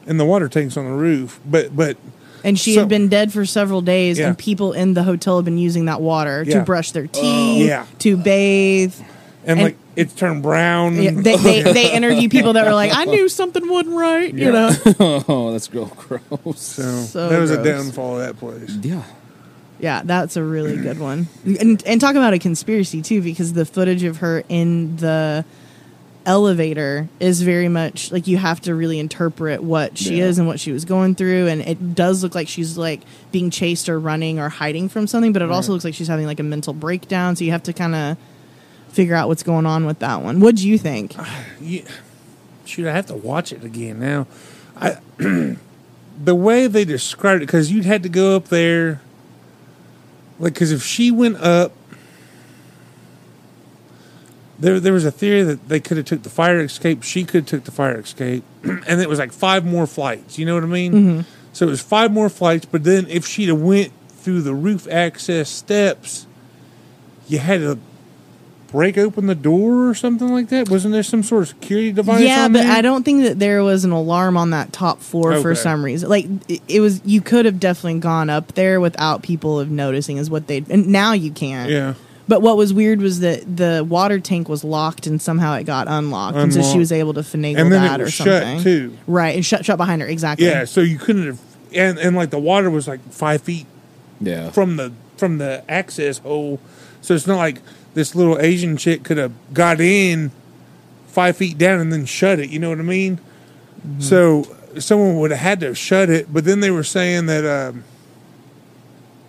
in 0.06 0.18
the 0.18 0.24
water 0.24 0.48
tanks 0.48 0.76
on 0.76 0.84
the 0.84 0.92
roof, 0.92 1.40
but 1.46 1.74
but 1.74 1.96
And 2.44 2.58
she 2.58 2.74
So- 2.74 2.80
had 2.80 2.88
been 2.90 3.08
dead 3.08 3.32
for 3.32 3.46
several 3.46 3.80
days, 3.80 4.18
Yeah. 4.18 4.28
and 4.28 4.36
people 4.38 4.72
in 4.74 4.92
the 4.92 5.02
hotel 5.02 5.36
had 5.36 5.46
been 5.46 5.56
using 5.58 5.86
that 5.86 6.00
water 6.02 6.44
Yeah. 6.46 6.58
to 6.58 6.64
brush 6.64 6.90
their 6.92 7.06
teeth, 7.06 7.66
Yeah. 7.66 7.86
to 8.00 8.16
bathe. 8.18 8.94
and, 9.46 9.58
And- 9.58 9.62
like 9.62 9.76
it's 9.96 10.12
turned 10.14 10.42
brown. 10.42 11.00
Yeah, 11.00 11.10
they, 11.12 11.36
they, 11.62 11.62
they 11.62 11.92
interview 11.92 12.28
people 12.28 12.52
that 12.54 12.64
were 12.66 12.74
like, 12.74 12.92
I 12.94 13.04
knew 13.04 13.28
something 13.28 13.68
wasn't 13.68 13.96
right, 13.96 14.32
you 14.34 14.50
know? 14.52 14.70
Oh, 15.28 15.52
that's 15.52 15.72
real 15.72 15.86
gross. 15.86 16.60
so, 16.60 16.82
So 17.02 17.28
that 17.28 17.38
was 17.38 17.50
a 17.50 17.56
gross. 17.56 17.66
downfall 17.66 18.20
of 18.20 18.26
that 18.26 18.38
place. 18.38 18.70
Yeah. 18.82 19.02
Yeah, 19.80 20.02
that's 20.04 20.36
a 20.36 20.42
really 20.42 20.76
good 20.76 20.98
one. 20.98 21.28
And, 21.44 21.82
and 21.84 22.00
talk 22.00 22.14
about 22.14 22.32
a 22.32 22.38
conspiracy, 22.38 23.02
too, 23.02 23.20
because 23.20 23.52
the 23.52 23.64
footage 23.66 24.04
of 24.04 24.18
her 24.18 24.42
in 24.48 24.96
the 24.96 25.44
elevator 26.26 27.06
is 27.20 27.42
very 27.42 27.68
much 27.68 28.10
like 28.10 28.26
you 28.26 28.38
have 28.38 28.58
to 28.62 28.74
really 28.74 28.98
interpret 28.98 29.62
what 29.62 29.98
she 29.98 30.16
Yeah. 30.18 30.24
is 30.24 30.38
and 30.38 30.46
what 30.48 30.58
she 30.58 30.72
was 30.72 30.84
going 30.86 31.14
through. 31.14 31.48
And 31.48 31.60
it 31.60 31.94
does 31.94 32.22
look 32.22 32.34
like 32.34 32.48
she's 32.48 32.78
like 32.78 33.02
being 33.30 33.50
chased 33.50 33.88
or 33.90 33.98
running 34.00 34.38
or 34.40 34.48
hiding 34.48 34.88
from 34.88 35.06
something, 35.06 35.32
but 35.34 35.42
it 35.42 35.50
also 35.50 35.72
looks 35.72 35.84
like 35.84 35.92
she's 35.94 36.08
having 36.08 36.24
like 36.26 36.40
a 36.40 36.44
mental 36.44 36.72
breakdown. 36.72 37.36
So 37.36 37.44
you 37.44 37.50
have 37.50 37.62
to 37.64 37.72
kind 37.74 37.94
of 37.94 38.16
figure 38.94 39.14
out 39.14 39.28
what's 39.28 39.42
going 39.42 39.66
on 39.66 39.86
with 39.86 39.98
that 39.98 40.22
one. 40.22 40.40
What 40.40 40.56
do 40.56 40.68
you 40.68 40.78
think? 40.78 41.14
Yeah. 41.60 41.82
Shoot, 42.66 42.88
I 42.88 42.92
have 42.92 43.06
to 43.06 43.14
watch 43.14 43.52
it 43.52 43.64
again 43.64 44.00
now. 44.00 44.26
I 44.76 44.98
the 46.22 46.34
way 46.34 46.66
they 46.66 46.84
described 46.84 47.42
it, 47.42 47.46
because 47.46 47.70
you'd 47.70 47.84
had 47.84 48.02
to 48.02 48.08
go 48.08 48.36
up 48.36 48.48
there, 48.48 49.00
like, 50.38 50.54
because 50.54 50.72
if 50.72 50.82
she 50.82 51.10
went 51.10 51.36
up, 51.36 51.72
there 54.58 54.80
there 54.80 54.92
was 54.92 55.04
a 55.04 55.10
theory 55.10 55.42
that 55.42 55.68
they 55.68 55.80
could 55.80 55.96
have 55.96 56.06
took 56.06 56.22
the 56.22 56.30
fire 56.30 56.60
escape. 56.60 57.02
She 57.02 57.24
could 57.24 57.42
have 57.42 57.46
took 57.46 57.64
the 57.64 57.70
fire 57.70 57.98
escape, 57.98 58.44
and 58.62 59.00
it 59.00 59.08
was 59.08 59.18
like 59.18 59.32
five 59.32 59.64
more 59.64 59.86
flights. 59.86 60.38
You 60.38 60.46
know 60.46 60.54
what 60.54 60.64
I 60.64 60.68
mean? 60.68 60.92
Mm-hmm. 60.92 61.20
So 61.52 61.66
it 61.66 61.70
was 61.70 61.80
five 61.80 62.12
more 62.12 62.28
flights. 62.28 62.66
But 62.66 62.84
then 62.84 63.06
if 63.08 63.26
she'd 63.26 63.48
have 63.48 63.60
went 63.60 63.92
through 64.08 64.42
the 64.42 64.54
roof 64.54 64.88
access 64.90 65.48
steps, 65.48 66.26
you 67.28 67.38
had 67.38 67.60
to 67.60 67.78
break 68.74 68.98
open 68.98 69.26
the 69.26 69.34
door 69.34 69.88
or 69.88 69.94
something 69.94 70.28
like 70.28 70.48
that? 70.48 70.68
Wasn't 70.68 70.92
there 70.92 71.02
some 71.02 71.22
sort 71.22 71.42
of 71.42 71.48
security 71.48 71.92
device? 71.92 72.20
yeah, 72.22 72.44
on 72.44 72.52
but 72.52 72.64
there? 72.64 72.72
I 72.72 72.82
don't 72.82 73.04
think 73.04 73.22
that 73.22 73.38
there 73.38 73.62
was 73.62 73.84
an 73.84 73.92
alarm 73.92 74.36
on 74.36 74.50
that 74.50 74.72
top 74.72 75.00
floor 75.00 75.40
for 75.40 75.54
some 75.54 75.82
reason. 75.84 76.08
Like 76.10 76.26
it, 76.48 76.60
it 76.68 76.80
was, 76.80 77.00
you 77.06 77.20
could 77.22 77.46
have 77.46 77.58
definitely 77.60 78.00
gone 78.00 78.28
up 78.28 78.48
there 78.54 78.80
without 78.80 79.22
people 79.22 79.58
of 79.60 79.70
noticing, 79.70 80.16
is 80.18 80.28
what 80.28 80.46
they. 80.48 80.64
And 80.68 80.88
now 80.88 81.12
you 81.12 81.30
can't. 81.30 81.70
Yeah, 81.70 81.94
But 82.28 82.42
what 82.42 82.56
was 82.56 82.74
weird 82.74 83.00
was 83.00 83.20
that 83.20 83.56
the 83.56 83.86
water 83.88 84.18
tank 84.18 84.48
was 84.48 84.64
locked 84.64 85.06
and 85.06 85.22
somehow 85.22 85.54
it 85.54 85.64
got 85.64 85.86
unlocked, 85.88 86.36
and 86.36 86.52
so 86.52 86.60
she 86.62 86.78
was 86.78 86.90
able 86.92 87.14
to 87.14 87.20
finagle 87.20 87.58
and 87.60 87.72
then 87.72 87.82
that 87.82 88.00
it 88.00 88.04
or 88.04 88.10
something. 88.10 88.56
shut 88.58 88.62
too. 88.64 88.98
Right, 89.06 89.36
and 89.36 89.46
shut 89.46 89.64
shut 89.64 89.76
behind 89.78 90.02
her 90.02 90.08
exactly. 90.08 90.46
Yeah, 90.46 90.64
so 90.64 90.80
you 90.80 90.98
couldn't 90.98 91.26
have, 91.26 91.40
and 91.72 91.96
and 91.98 92.16
like 92.16 92.30
the 92.30 92.38
water 92.40 92.70
was 92.70 92.88
like 92.88 93.00
five 93.12 93.40
feet 93.42 93.66
Yeah. 94.20 94.50
from 94.50 94.76
the 94.76 94.92
from 95.16 95.38
the 95.38 95.62
access 95.68 96.18
hole, 96.18 96.58
so 97.00 97.14
it's 97.14 97.26
not 97.28 97.36
like 97.36 97.60
this 97.94 98.14
little 98.14 98.38
Asian 98.38 98.76
chick 98.76 99.02
could 99.04 99.16
have 99.18 99.32
got 99.52 99.80
in 99.80 100.30
five 101.06 101.36
feet 101.36 101.56
down 101.58 101.80
and 101.80 101.92
then 101.92 102.04
shut 102.04 102.38
it. 102.38 102.50
You 102.50 102.58
know 102.58 102.68
what 102.70 102.78
I 102.78 102.82
mean? 102.82 103.18
Mm-hmm. 103.86 104.00
So 104.00 104.44
someone 104.78 105.18
would 105.20 105.30
have 105.30 105.40
had 105.40 105.60
to 105.60 105.66
have 105.66 105.78
shut 105.78 106.10
it, 106.10 106.32
but 106.32 106.44
then 106.44 106.60
they 106.60 106.70
were 106.70 106.84
saying 106.84 107.26
that. 107.26 107.44
Um, 107.44 107.84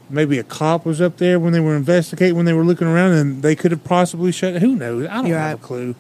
Maybe 0.07 0.37
a 0.37 0.43
cop 0.43 0.85
was 0.85 1.01
up 1.01 1.17
there 1.17 1.39
when 1.39 1.51
they 1.51 1.59
were 1.59 1.75
investigating, 1.75 2.35
when 2.35 2.45
they 2.45 2.53
were 2.53 2.63
looking 2.63 2.87
around, 2.87 3.13
and 3.13 3.41
they 3.41 3.55
could 3.55 3.71
have 3.71 3.83
possibly 3.83 4.31
shut 4.31 4.53
it. 4.53 4.61
Who 4.61 4.75
knows? 4.75 5.07
I 5.07 5.15
don't 5.15 5.25
You're 5.25 5.39
have 5.39 5.57
right. 5.57 5.63
a 5.63 5.67
clue. 5.67 5.95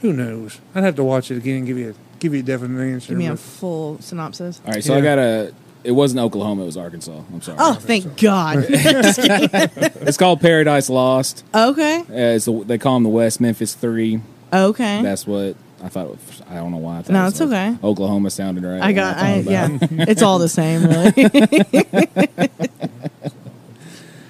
Who 0.00 0.12
knows? 0.12 0.58
I'd 0.74 0.82
have 0.82 0.96
to 0.96 1.04
watch 1.04 1.30
it 1.30 1.36
again 1.36 1.58
and 1.58 1.66
give 1.68 1.78
you 1.78 1.90
a 1.90 1.94
give 2.18 2.34
you 2.34 2.40
a 2.40 2.42
definite 2.42 2.82
answer. 2.82 3.10
Give 3.10 3.18
me 3.18 3.28
a 3.28 3.36
full 3.36 4.00
synopsis. 4.00 4.60
All 4.66 4.72
right, 4.72 4.82
so 4.82 4.94
Yeah. 4.94 4.98
I 4.98 5.02
got 5.02 5.18
a. 5.18 5.54
It 5.88 5.92
wasn't 5.92 6.20
Oklahoma. 6.20 6.62
It 6.64 6.66
was 6.66 6.76
Arkansas. 6.76 7.18
I'm 7.32 7.40
sorry. 7.40 7.56
Oh, 7.58 7.74
thank 7.74 8.20
God. 8.20 8.66
It's 8.68 10.18
called 10.18 10.40
Paradise 10.42 10.90
Lost. 10.90 11.44
okay, 11.54 12.00
Uh, 12.00 12.36
it's 12.36 12.44
the, 12.44 12.62
they 12.64 12.76
call 12.78 12.94
them 12.94 13.04
the 13.04 13.08
West 13.08 13.40
Memphis 13.40 13.72
Three. 13.74 14.20
okay. 14.52 15.00
That's 15.02 15.26
what 15.26 15.56
I 15.82 15.88
thought. 15.88 16.06
It 16.06 16.10
was, 16.10 16.42
I 16.50 16.54
don't 16.56 16.72
know 16.72 16.76
why. 16.78 16.98
I 16.98 17.02
thought 17.02 17.12
No, 17.12 17.22
it 17.22 17.24
was 17.24 17.32
it's 17.40 17.40
okay. 17.52 17.76
Oklahoma 17.82 18.30
sounded 18.30 18.64
right. 18.64 18.82
I 18.82 18.92
got, 18.92 19.16
thought 19.16 19.24
I, 19.24 19.36
yeah, 19.38 19.68
it. 19.80 20.08
it's 20.10 20.22
all 20.22 20.38
the 20.38 20.48
same, 20.48 20.84
really. 20.84 21.12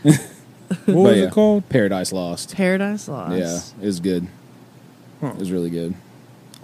What 0.02 0.86
But 0.86 0.94
was 0.94 1.16
yeah, 1.16 1.24
it 1.24 1.32
called? 1.32 1.68
Paradise 1.68 2.12
Lost. 2.12 2.54
Paradise 2.54 3.09
Lost. 3.09 3.36
Yeah, 3.36 3.59
it 3.82 3.86
was 3.86 4.00
good. 4.00 4.26
Huh. 5.20 5.28
It 5.28 5.36
was 5.38 5.50
really 5.50 5.70
good. 5.70 5.94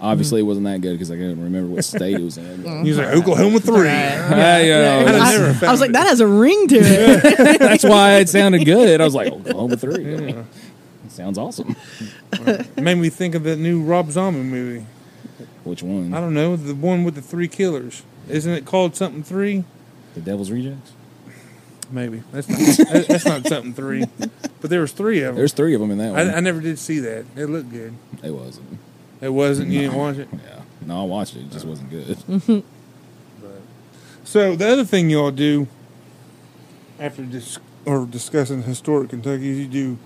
Obviously, 0.05 0.39
it 0.39 0.43
wasn't 0.43 0.65
that 0.65 0.81
good 0.81 0.93
because 0.93 1.09
I 1.11 1.15
couldn't 1.15 1.41
remember 1.43 1.73
what 1.73 1.83
state 1.85 2.15
it 2.15 2.21
was 2.21 2.37
in. 2.37 2.61
but- 2.63 2.81
He 2.83 2.89
was 2.89 2.97
like 2.97 3.07
Oklahoma 3.07 3.59
three. 3.59 3.85
Yeah, 3.85 4.59
you 4.59 4.69
know, 4.71 4.99
I'd 5.07 5.15
I, 5.15 5.31
never 5.33 5.49
I 5.49 5.53
found 5.53 5.71
was 5.71 5.81
like, 5.81 5.89
it. 5.89 5.93
that 5.93 6.07
has 6.07 6.19
a 6.21 6.27
ring 6.27 6.67
to 6.69 6.75
it. 6.79 7.37
that's 7.59 7.83
why 7.83 8.15
it 8.17 8.29
sounded 8.29 8.65
good. 8.65 9.01
I 9.01 9.03
was 9.05 9.15
like, 9.15 9.31
Oklahoma 9.33 9.77
Three. 9.77 10.05
It 10.05 10.45
sounds 11.11 11.37
awesome. 11.37 11.75
Made 12.77 12.95
me 12.95 13.09
think 13.09 13.35
of 13.35 13.43
that 13.43 13.57
new 13.57 13.81
Rob 13.81 14.11
Zombie 14.11 14.39
movie. 14.41 14.85
Which 15.63 15.81
one? 15.81 16.13
I 16.13 16.19
don't 16.19 16.33
know 16.33 16.55
the 16.55 16.75
one 16.75 17.03
with 17.03 17.15
the 17.15 17.21
three 17.21 17.47
killers. 17.47 18.03
Isn't 18.29 18.53
it 18.53 18.65
called 18.65 18.95
something 18.95 19.23
three? 19.23 19.63
The 20.13 20.21
Devil's 20.21 20.51
Rejects. 20.51 20.91
Maybe 21.91 22.23
that's 22.31 22.47
not, 22.49 22.59
that- 22.59 23.05
that's 23.07 23.25
not 23.25 23.47
something 23.47 23.73
three. 23.73 24.05
But 24.61 24.69
there 24.69 24.81
was 24.81 24.91
three 24.91 25.19
of 25.19 25.27
them. 25.27 25.35
There's 25.35 25.53
three 25.53 25.73
of 25.75 25.81
them 25.81 25.91
in 25.91 25.97
that 25.99 26.11
one. 26.13 26.29
I, 26.29 26.37
I 26.37 26.39
never 26.39 26.59
did 26.61 26.79
see 26.79 26.99
that. 26.99 27.25
It 27.35 27.45
looked 27.47 27.69
good. 27.71 27.93
it 28.23 28.31
wasn't. 28.31 28.79
It 29.21 29.29
wasn't. 29.29 29.71
You 29.71 29.81
didn't 29.81 29.95
watch 29.95 30.17
it. 30.17 30.27
Yeah. 30.31 30.61
No, 30.85 31.01
I 31.01 31.03
watched 31.05 31.35
it. 31.35 31.39
It 31.41 31.51
just 31.51 31.65
wasn't 31.65 31.89
good. 31.89 32.63
So 34.25 34.55
the 34.55 34.67
other 34.67 34.83
thing 34.83 35.11
y'all 35.11 35.29
do 35.29 35.67
after 36.99 37.23
dis- 37.23 37.59
or 37.85 38.07
discussing 38.07 38.63
historic 38.63 39.11
Kentucky 39.11 39.49
is 39.49 39.59
you 39.59 39.67
do 39.67 39.97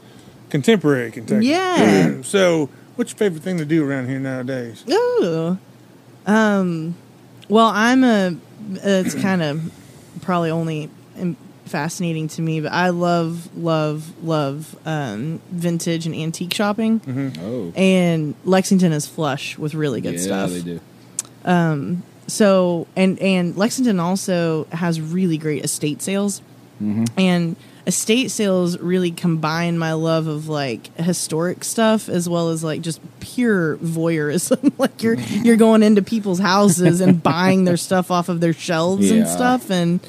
contemporary 0.50 1.10
Kentucky. 1.10 1.46
Yeah. 1.48 2.22
so 2.22 2.70
what's 2.96 3.12
your 3.12 3.18
favorite 3.18 3.42
thing 3.44 3.58
to 3.60 3.66
do 3.66 3.90
around 3.90 4.10
here 4.10 4.20
nowadays? 4.20 4.84
Ooh. 4.92 5.58
Um, 6.28 6.96
well, 7.48 7.72
I'm 7.74 8.04
a. 8.04 8.36
It's 8.74 9.16
kind 9.16 9.42
of 9.42 9.72
probably 10.22 10.52
only 10.52 10.90
um, 11.18 11.38
fascinating 11.70 12.28
to 12.30 12.42
me, 12.42 12.60
but 12.62 12.72
I 12.72 12.90
love, 12.90 13.56
love, 13.56 14.12
love 14.24 14.76
um, 14.86 15.42
vintage 15.52 16.06
and 16.06 16.16
antique 16.16 16.54
shopping. 16.54 17.02
Oh, 17.42 17.72
And 17.76 18.36
Lexington 18.46 18.92
is 18.92 19.08
flush 19.08 19.58
with 19.58 19.74
really 19.74 20.02
good 20.02 20.16
yeah, 20.16 20.20
stuff. 20.22 20.50
they 20.52 20.62
do. 20.62 20.80
Um, 21.46 22.04
So 22.28 22.86
and 22.96 23.18
and 23.20 23.56
Lexington 23.58 24.00
also 24.00 24.66
has 24.72 25.02
really 25.02 25.38
great 25.38 25.64
estate 25.66 26.02
sales, 26.02 26.42
and 27.18 27.56
estate 27.88 28.30
sales 28.30 28.78
really 28.78 29.10
combine 29.12 29.78
my 29.80 29.94
love 29.94 30.28
of 30.28 30.48
like 30.48 30.96
historic 30.98 31.64
stuff 31.64 32.08
as 32.08 32.30
well 32.30 32.50
as 32.50 32.64
like 32.64 32.82
just 32.82 33.02
pure 33.20 33.78
voyeurism. 33.78 34.72
like 34.78 35.02
you're 35.02 35.16
you're 35.16 35.58
going 35.58 35.82
into 35.82 36.02
people's 36.04 36.40
houses 36.40 37.02
and 37.02 37.22
buying 37.24 37.66
their 37.66 37.78
stuff 37.78 38.12
off 38.12 38.30
of 38.30 38.40
their 38.42 38.54
shelves 38.54 39.10
and 39.12 39.28
stuff, 39.28 39.70
and 39.72 40.00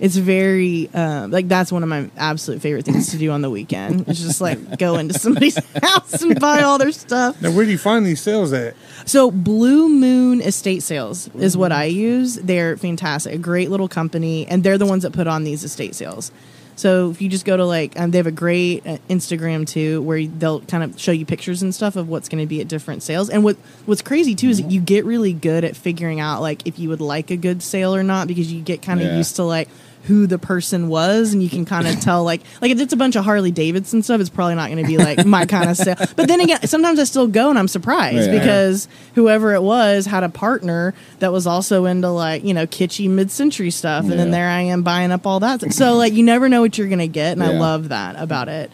it's 0.00 0.16
very 0.16 0.88
uh, 0.94 1.26
like 1.28 1.48
that's 1.48 1.72
one 1.72 1.82
of 1.82 1.88
my 1.88 2.08
absolute 2.16 2.60
favorite 2.62 2.84
things 2.84 3.10
to 3.10 3.18
do 3.18 3.30
on 3.30 3.42
the 3.42 3.50
weekend. 3.50 4.08
It's 4.08 4.20
just 4.20 4.40
like 4.40 4.78
go 4.78 4.96
into 4.96 5.18
somebody's 5.18 5.58
house 5.82 6.22
and 6.22 6.38
buy 6.40 6.62
all 6.62 6.78
their 6.78 6.92
stuff. 6.92 7.40
Now 7.42 7.50
where 7.50 7.64
do 7.64 7.70
you 7.70 7.78
find 7.78 8.06
these 8.06 8.20
sales 8.20 8.52
at? 8.52 8.74
So 9.06 9.30
Blue 9.30 9.88
Moon 9.88 10.40
Estate 10.40 10.82
Sales 10.82 11.28
is 11.34 11.56
what 11.56 11.72
I 11.72 11.84
use. 11.84 12.36
They're 12.36 12.76
fantastic, 12.76 13.34
a 13.34 13.38
great 13.38 13.70
little 13.70 13.88
company, 13.88 14.46
and 14.46 14.62
they're 14.62 14.78
the 14.78 14.86
ones 14.86 15.02
that 15.02 15.12
put 15.12 15.26
on 15.26 15.44
these 15.44 15.64
estate 15.64 15.94
sales. 15.94 16.30
So 16.76 17.10
if 17.10 17.20
you 17.20 17.28
just 17.28 17.44
go 17.44 17.56
to 17.56 17.64
like, 17.66 17.98
um, 17.98 18.12
they 18.12 18.18
have 18.18 18.28
a 18.28 18.30
great 18.30 18.86
uh, 18.86 18.98
Instagram 19.10 19.66
too, 19.66 20.00
where 20.02 20.24
they'll 20.24 20.60
kind 20.60 20.84
of 20.84 21.00
show 21.00 21.10
you 21.10 21.26
pictures 21.26 21.60
and 21.60 21.74
stuff 21.74 21.96
of 21.96 22.08
what's 22.08 22.28
going 22.28 22.40
to 22.40 22.46
be 22.46 22.60
at 22.60 22.68
different 22.68 23.02
sales. 23.02 23.28
And 23.30 23.42
what 23.42 23.56
what's 23.86 24.00
crazy 24.00 24.36
too 24.36 24.48
is 24.50 24.62
that 24.62 24.70
you 24.70 24.80
get 24.80 25.04
really 25.04 25.32
good 25.32 25.64
at 25.64 25.74
figuring 25.76 26.20
out 26.20 26.40
like 26.40 26.68
if 26.68 26.78
you 26.78 26.88
would 26.90 27.00
like 27.00 27.32
a 27.32 27.36
good 27.36 27.64
sale 27.64 27.92
or 27.96 28.04
not 28.04 28.28
because 28.28 28.52
you 28.52 28.60
get 28.60 28.80
kind 28.80 29.00
of 29.00 29.06
Yeah. 29.08 29.16
used 29.16 29.34
to 29.36 29.42
like 29.42 29.68
who 30.04 30.26
the 30.26 30.38
person 30.38 30.88
was 30.88 31.32
and 31.32 31.42
you 31.42 31.48
can 31.50 31.64
kind 31.64 31.86
of 31.86 32.00
tell 32.00 32.24
like 32.24 32.40
like 32.62 32.70
if 32.70 32.80
it's 32.80 32.92
a 32.92 32.96
bunch 32.96 33.16
of 33.16 33.24
Harley 33.24 33.50
Davidson 33.50 34.02
stuff 34.02 34.20
it's 34.20 34.30
probably 34.30 34.54
not 34.54 34.70
going 34.70 34.82
to 34.82 34.88
be 34.88 34.96
like 34.96 35.26
my 35.26 35.44
kind 35.46 35.68
of 35.68 35.76
sale 35.76 35.96
but 36.16 36.28
then 36.28 36.40
again 36.40 36.66
sometimes 36.66 36.98
I 36.98 37.04
still 37.04 37.26
go 37.26 37.50
and 37.50 37.58
I'm 37.58 37.68
surprised 37.68 38.30
Yeah. 38.30 38.38
because 38.38 38.88
whoever 39.14 39.54
it 39.54 39.62
was 39.62 40.06
had 40.06 40.22
a 40.22 40.28
partner 40.28 40.94
that 41.18 41.32
was 41.32 41.46
also 41.46 41.84
into 41.84 42.08
like 42.08 42.44
you 42.44 42.54
know 42.54 42.66
kitschy 42.66 43.08
mid-century 43.10 43.70
stuff 43.70 44.04
and 44.04 44.12
then 44.12 44.30
there 44.30 44.48
I 44.48 44.62
am 44.62 44.82
buying 44.82 45.12
up 45.12 45.26
all 45.26 45.40
that 45.40 45.72
so 45.72 45.94
like 45.94 46.12
you 46.14 46.22
never 46.22 46.48
know 46.48 46.60
what 46.60 46.78
you're 46.78 46.88
going 46.88 46.98
to 47.00 47.08
get 47.08 47.32
and 47.32 47.42
I 47.42 47.58
love 47.58 47.90
that 47.90 48.16
about 48.16 48.48
it 48.48 48.70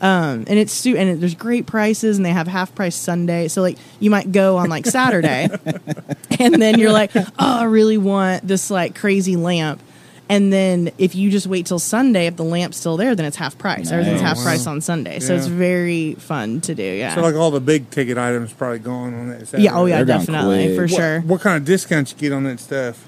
um, 0.00 0.42
and 0.48 0.58
it's 0.58 0.84
and 0.84 0.96
it, 0.96 1.20
there's 1.20 1.36
great 1.36 1.66
prices 1.66 2.16
and 2.16 2.26
they 2.26 2.30
have 2.32 2.48
half 2.48 2.74
price 2.74 2.96
Sunday. 2.96 3.46
So 3.46 3.62
like 3.62 3.78
you 4.00 4.10
might 4.10 4.32
go 4.32 4.56
on 4.56 4.68
like 4.68 4.84
Saturday, 4.84 5.48
and 6.40 6.60
then 6.60 6.80
you're 6.80 6.90
like, 6.90 7.12
oh, 7.14 7.30
I 7.38 7.62
really 7.66 7.98
want 7.98 8.44
this 8.44 8.68
like 8.68 8.96
crazy 8.96 9.36
lamp. 9.36 9.80
And 10.28 10.50
then 10.52 10.92
if 10.96 11.14
you 11.14 11.30
just 11.30 11.46
wait 11.46 11.66
till 11.66 11.78
Sunday, 11.78 12.26
if 12.26 12.36
the 12.36 12.42
lamp's 12.44 12.78
still 12.78 12.96
there, 12.96 13.14
then 13.14 13.26
it's 13.26 13.36
half 13.36 13.58
price. 13.58 13.90
Everything's 13.90 14.20
half 14.22 14.36
Nice. 14.36 14.44
price 14.44 14.66
on 14.66 14.80
Sunday. 14.80 15.18
So 15.18 15.34
it's 15.34 15.46
very 15.46 16.14
fun 16.14 16.62
to 16.62 16.74
do. 16.74 16.82
Yeah. 16.82 17.14
So 17.14 17.20
like 17.20 17.34
all 17.34 17.50
the 17.50 17.60
big 17.60 17.90
ticket 17.90 18.16
items 18.16 18.52
probably 18.52 18.78
going 18.78 19.12
on 19.14 19.28
that. 19.28 19.40
Saturday. 19.48 19.64
yeah. 19.64 19.76
Oh 19.78 19.84
yeah. 19.84 19.96
They're 20.04 20.16
Definitely 20.18 20.74
for 20.74 20.82
What, 20.82 20.90
sure. 20.90 21.20
What 21.22 21.40
kind 21.42 21.56
of 21.58 21.64
discounts 21.66 22.12
you 22.12 22.18
get 22.18 22.32
on 22.32 22.44
that 22.44 22.60
stuff? 22.60 23.06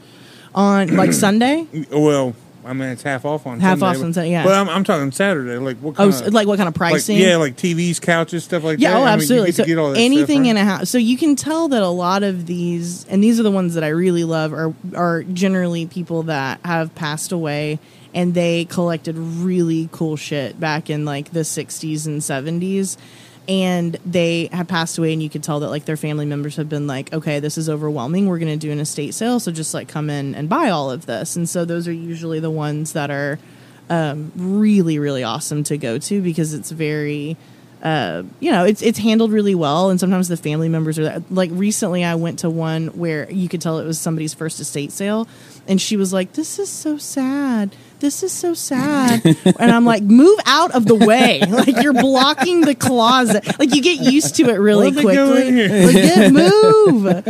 On 0.55 0.95
like 0.97 1.13
Sunday. 1.27 1.67
Well, 1.91 2.35
I 2.65 2.73
mean 2.73 2.89
it's 2.89 3.03
half 3.03 3.25
off 3.25 3.47
on 3.47 3.61
Half 3.61 3.79
Sunday, 3.81 3.99
off 3.99 4.05
on 4.05 4.13
Sunday, 4.15 4.31
yeah. 4.31 4.45
But 4.45 4.55
I'm, 4.55 4.69
I'm 4.69 4.85
talking 4.85 5.13
Saturday. 5.13 5.59
Like 5.59 5.77
what? 5.79 5.93
Oh, 5.93 6.11
Kind 6.11 6.13
s- 6.15 6.31
like 6.33 6.47
what 6.47 6.57
kind 6.57 6.69
of 6.69 6.75
pricing? 6.75 7.17
Like, 7.19 7.27
yeah, 7.27 7.37
like 7.37 7.57
TVs, 7.57 8.01
couches, 8.01 8.45
stuff 8.45 8.65
like 8.65 8.79
Yeah, 8.79 8.93
that. 8.93 8.97
oh, 8.97 9.03
I 9.03 9.05
mean, 9.05 9.07
you 9.07 9.15
absolutely. 9.23 9.47
get 9.49 9.57
to 9.57 9.63
so 9.63 9.67
get 9.67 9.79
all 9.79 9.91
that 9.93 9.99
anything 10.01 10.45
stuff, 10.45 10.51
in 10.51 10.57
a 10.57 10.65
house. 10.65 10.91
So 10.91 10.99
you 10.99 11.17
can 11.17 11.37
tell 11.37 11.69
that 11.69 11.83
a 11.83 11.89
lot 11.89 12.23
of 12.23 12.47
these, 12.47 13.05
and 13.07 13.23
these 13.23 13.39
are 13.39 13.43
the 13.43 13.51
ones 13.51 13.75
that 13.75 13.85
I 13.85 13.89
really 13.89 14.25
love, 14.25 14.53
are 14.53 14.73
are 14.97 15.23
generally 15.25 15.87
people 15.87 16.25
that 16.25 16.61
have 16.65 16.95
passed 16.95 17.33
away 17.33 17.79
and 18.15 18.33
they 18.33 18.65
collected 18.67 19.17
really 19.19 19.89
cool 19.91 20.17
shit 20.17 20.59
back 20.61 20.89
in 20.89 21.05
like 21.05 21.33
the 21.33 21.41
'60s 21.41 22.07
and 22.07 22.21
'70s. 22.23 22.97
And 23.47 23.99
they 24.07 24.49
have 24.53 24.69
passed 24.69 24.97
away, 24.97 25.13
and 25.13 25.23
you 25.23 25.29
could 25.29 25.43
tell 25.43 25.61
that 25.61 25.69
like 25.69 25.85
their 25.85 25.99
family 25.99 26.25
members 26.25 26.57
have 26.57 26.69
been 26.69 26.87
like, 26.87 27.13
okay, 27.13 27.41
this 27.41 27.59
is 27.59 27.69
overwhelming. 27.69 28.27
We're 28.27 28.39
going 28.39 28.59
to 28.59 28.67
do 28.67 28.73
an 28.73 28.81
estate 28.81 29.13
sale, 29.13 29.39
so 29.39 29.53
just 29.53 29.75
like 29.75 29.87
come 29.87 30.09
in 30.09 30.35
and 30.35 30.49
buy 30.49 30.71
all 30.71 30.91
of 30.91 31.05
this. 31.05 31.37
And 31.37 31.49
so 31.49 31.67
those 31.67 31.87
are 31.87 31.93
usually 31.93 32.41
the 32.41 32.51
ones 32.51 32.95
that 32.95 33.11
are 33.11 33.39
um, 33.91 34.33
really, 34.35 34.99
really 34.99 35.23
awesome 35.23 35.63
to 35.65 35.77
go 35.77 35.99
to 35.99 36.23
because 36.23 36.55
it's 36.55 36.71
very 36.71 37.37
uh, 37.85 38.23
you 38.41 38.51
know, 38.51 38.65
it's 38.65 38.81
it's 38.81 38.99
handled 38.99 39.31
really 39.31 39.55
well, 39.55 39.91
and 39.91 40.01
sometimes 40.01 40.29
the 40.29 40.39
family 40.39 40.71
members 40.71 40.99
are 40.99 41.23
like. 41.29 41.51
Recently, 41.53 42.03
I 42.03 42.15
went 42.15 42.39
to 42.39 42.49
one 42.49 42.87
where 42.89 43.31
you 43.31 43.47
could 43.47 43.61
tell 43.61 43.79
it 43.79 43.85
was 43.85 44.01
somebody's 44.01 44.33
first 44.33 44.59
estate 44.59 44.91
sale, 44.91 45.29
and 45.69 45.79
she 45.79 45.99
was 45.99 46.11
like, 46.11 46.33
"This 46.33 46.59
is 46.59 46.71
so 46.71 46.97
sad. 46.97 47.77
This 48.01 48.23
is 48.23 48.33
so 48.33 48.53
sad," 48.55 49.25
and 49.25 49.71
I'm 49.71 49.85
like, 49.87 50.03
"Move 50.03 50.39
out 50.47 50.73
of 50.75 50.87
the 50.87 50.95
way! 50.95 51.41
Like 51.55 51.83
you're 51.83 51.93
blocking 51.95 52.63
the 52.63 52.75
closet. 52.75 53.59
Like 53.59 53.75
you 53.75 53.81
get 53.81 54.01
used 54.01 54.35
to 54.37 54.43
it 54.51 54.57
really 54.57 54.91
Where'd 54.91 54.95
they 55.07 55.15
go 55.15 55.33
quickly. 55.33 55.65
in? 55.65 55.87
Like 55.87 55.95
get 55.95 56.33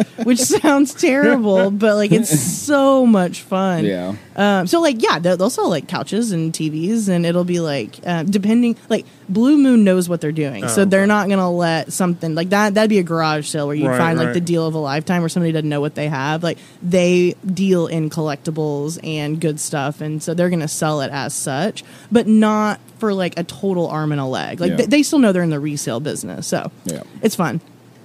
move, 0.04 0.26
which 0.26 0.38
sounds 0.40 0.94
terrible, 0.94 1.70
but 1.70 1.94
like 1.96 2.10
it's 2.10 2.40
so 2.40 3.04
much 3.06 3.42
fun. 3.42 3.84
Yeah. 3.84 4.16
Um, 4.36 4.66
so 4.66 4.80
like 4.80 5.02
yeah, 5.02 5.18
they'll, 5.18 5.36
they'll 5.36 5.50
sell 5.50 5.68
like 5.70 5.86
couches 5.86 6.32
and 6.32 6.52
TVs, 6.52 7.08
and 7.08 7.24
it'll 7.26 7.44
be 7.44 7.60
like 7.60 8.00
uh, 8.04 8.22
depending 8.24 8.76
like 8.88 9.04
Blue 9.28 9.56
Moon 9.56 9.84
knows 9.84 10.08
what 10.08 10.20
they're 10.20 10.32
doing, 10.32 10.68
so 10.68 10.82
Oh, 10.82 10.84
they're 10.84 11.00
okay. 11.02 11.08
not 11.08 11.28
gonna 11.28 11.50
let 11.50 11.92
something 11.92 12.34
like 12.34 12.50
that. 12.50 12.74
That'd 12.74 12.90
be 12.90 12.98
a 12.98 13.02
garage 13.02 13.48
sale 13.48 13.66
where 13.66 13.76
you 13.76 13.88
Right, 13.88 13.98
find 13.98 14.18
like 14.18 14.26
right. 14.28 14.34
the 14.34 14.40
deal 14.40 14.66
of 14.66 14.74
a 14.74 14.78
lifetime, 14.78 15.22
where 15.22 15.28
somebody 15.28 15.52
doesn't 15.52 15.68
know 15.68 15.80
what 15.80 15.94
they 15.94 16.08
have. 16.08 16.42
Like 16.42 16.58
they 16.82 17.34
deal 17.44 17.86
in 17.86 18.10
collectibles 18.10 18.98
and 19.02 19.40
good 19.40 19.58
stuff, 19.60 20.00
and 20.00 20.22
so 20.22 20.34
they're 20.34 20.50
gonna 20.50 20.68
sell 20.68 21.00
it 21.00 21.10
as 21.12 21.34
such, 21.34 21.84
but 22.12 22.26
not 22.26 22.80
for 22.98 23.12
like 23.14 23.38
a 23.38 23.44
total 23.44 23.88
arm 23.88 24.12
and 24.12 24.20
a 24.20 24.24
leg. 24.26 24.60
Like 24.60 24.70
Yeah. 24.70 24.76
they, 24.76 24.86
they 24.86 25.02
still 25.02 25.18
know 25.18 25.32
they're 25.32 25.42
in 25.42 25.50
the 25.50 25.60
resale 25.60 26.00
business, 26.00 26.46
so 26.46 26.70
Yeah. 26.84 27.02
it's 27.22 27.34
fun. 27.36 27.60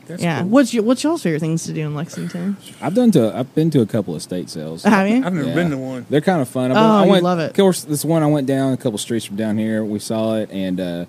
That's 0.09 0.21
yeah. 0.23 0.41
cool. 0.41 0.49
What's 0.49 0.73
your 0.73 0.83
what's 0.83 1.03
y'all's 1.03 1.23
favorite 1.23 1.39
things 1.39 1.63
to 1.65 1.73
do 1.73 1.81
in 1.81 1.95
Lexington? 1.95 2.57
I've 2.81 2.93
done 2.95 3.11
to. 3.11 3.33
I've 3.37 3.53
been 3.55 3.69
to 3.71 3.81
a 3.81 3.85
couple 3.85 4.15
of 4.15 4.21
state 4.21 4.49
sales. 4.49 4.83
Have 4.83 5.07
you? 5.07 5.23
I've 5.23 5.33
never 5.33 5.47
Yeah. 5.49 5.55
been 5.55 5.69
to 5.71 5.77
one. 5.77 6.05
They're 6.09 6.19
kind 6.21 6.41
of 6.41 6.49
fun. 6.49 6.71
I've 6.71 6.77
Oh, 6.77 6.81
been- 7.01 7.07
I 7.09 7.11
went, 7.11 7.23
love 7.23 7.39
it. 7.39 7.51
Of 7.51 7.55
course, 7.55 7.83
this 7.83 8.03
one 8.03 8.21
I 8.23 8.27
went 8.27 8.47
down 8.47 8.73
a 8.73 8.77
couple 8.77 8.97
streets 8.97 9.23
from 9.25 9.37
down 9.37 9.57
here. 9.57 9.85
We 9.85 9.99
saw 9.99 10.35
it, 10.35 10.49
and 10.51 10.79
uh, 10.79 11.05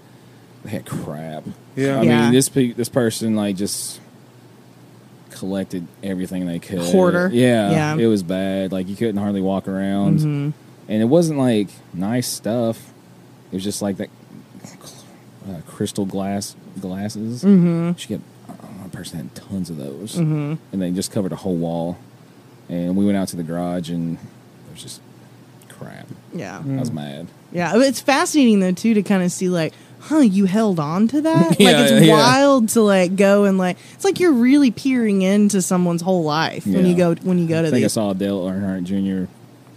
they 0.65 0.71
had 0.71 0.87
crap. 0.87 1.45
Yeah. 1.77 1.99
I 1.99 2.03
Yeah. 2.03 2.23
mean, 2.25 2.33
this 2.35 2.49
pe- 2.49 2.73
this 2.73 2.89
person 2.89 3.35
like 3.37 3.57
just 3.57 4.01
collected 5.31 5.87
everything 6.03 6.47
they 6.47 6.59
could. 6.59 6.81
Hoarder. 6.81 7.31
Yeah, 7.33 7.71
Yeah. 7.71 7.97
It 7.97 8.07
was 8.07 8.23
bad. 8.23 8.73
Like 8.73 8.89
you 8.89 8.97
couldn't 8.97 9.17
hardly 9.17 9.41
walk 9.41 9.67
around, 9.69 10.19
Mhm. 10.21 10.53
and 10.89 11.03
it 11.03 11.07
wasn't 11.07 11.39
like 11.39 11.69
nice 11.95 12.29
stuff. 12.29 12.93
It 13.51 13.57
was 13.57 13.65
just 13.65 13.81
like 13.83 13.97
that 13.97 14.11
uh, 15.49 15.61
crystal 15.67 16.05
glass 16.05 16.55
glasses. 16.81 17.43
Mm-hmm. 17.43 17.93
She 17.97 18.09
got 18.09 18.21
uh, 18.21 18.40
one 18.91 18.97
person 18.99 19.19
had 19.19 19.35
tons 19.35 19.71
of 19.71 19.77
those, 19.77 20.17
Mm-hmm. 20.17 20.55
and 20.73 20.83
they 20.83 20.91
just 20.91 21.11
covered 21.13 21.33
a 21.33 21.37
whole 21.37 21.57
wall. 21.57 21.99
And 22.69 22.97
we 22.97 23.05
went 23.05 23.17
out 23.17 23.29
to 23.29 23.37
the 23.37 23.43
garage, 23.43 23.91
and 23.91 24.17
it 24.17 24.73
was 24.73 24.83
just 24.83 25.01
crap. 25.69 26.07
Yeah. 26.35 26.59
I 26.59 26.63
Mm. 26.63 26.79
was 26.81 26.91
mad. 26.91 27.27
Yeah, 27.53 27.73
it's 27.77 28.01
fascinating 28.01 28.61
though 28.61 28.71
too 28.73 28.95
to 28.95 29.03
kind 29.03 29.23
of 29.25 29.33
see 29.33 29.49
like, 29.49 29.73
huh, 29.99 30.19
you 30.19 30.45
held 30.45 30.79
on 30.79 31.09
to 31.09 31.21
that. 31.23 31.49
like 31.51 31.59
it's 31.61 32.07
yeah. 32.07 32.13
wild 32.15 32.69
to 32.71 32.81
like 32.83 33.17
go 33.17 33.45
and 33.45 33.59
like 33.59 33.77
it's 33.95 34.05
like 34.05 34.21
you're 34.21 34.33
really 34.33 34.71
peering 34.71 35.23
into 35.23 35.61
someone's 35.61 36.01
whole 36.03 36.23
life 36.23 36.65
when 36.67 36.87
you 36.87 36.95
go 36.97 37.15
when 37.17 37.39
you 37.39 37.49
go 37.49 37.55
to. 37.61 37.61
I 37.61 37.63
to 37.63 37.71
think 37.71 37.81
I 37.83 37.85
these. 37.87 37.93
saw 37.93 38.11
a 38.11 38.15
Dale 38.15 38.41
Earnhardt 38.45 38.85
Jr. 38.85 39.29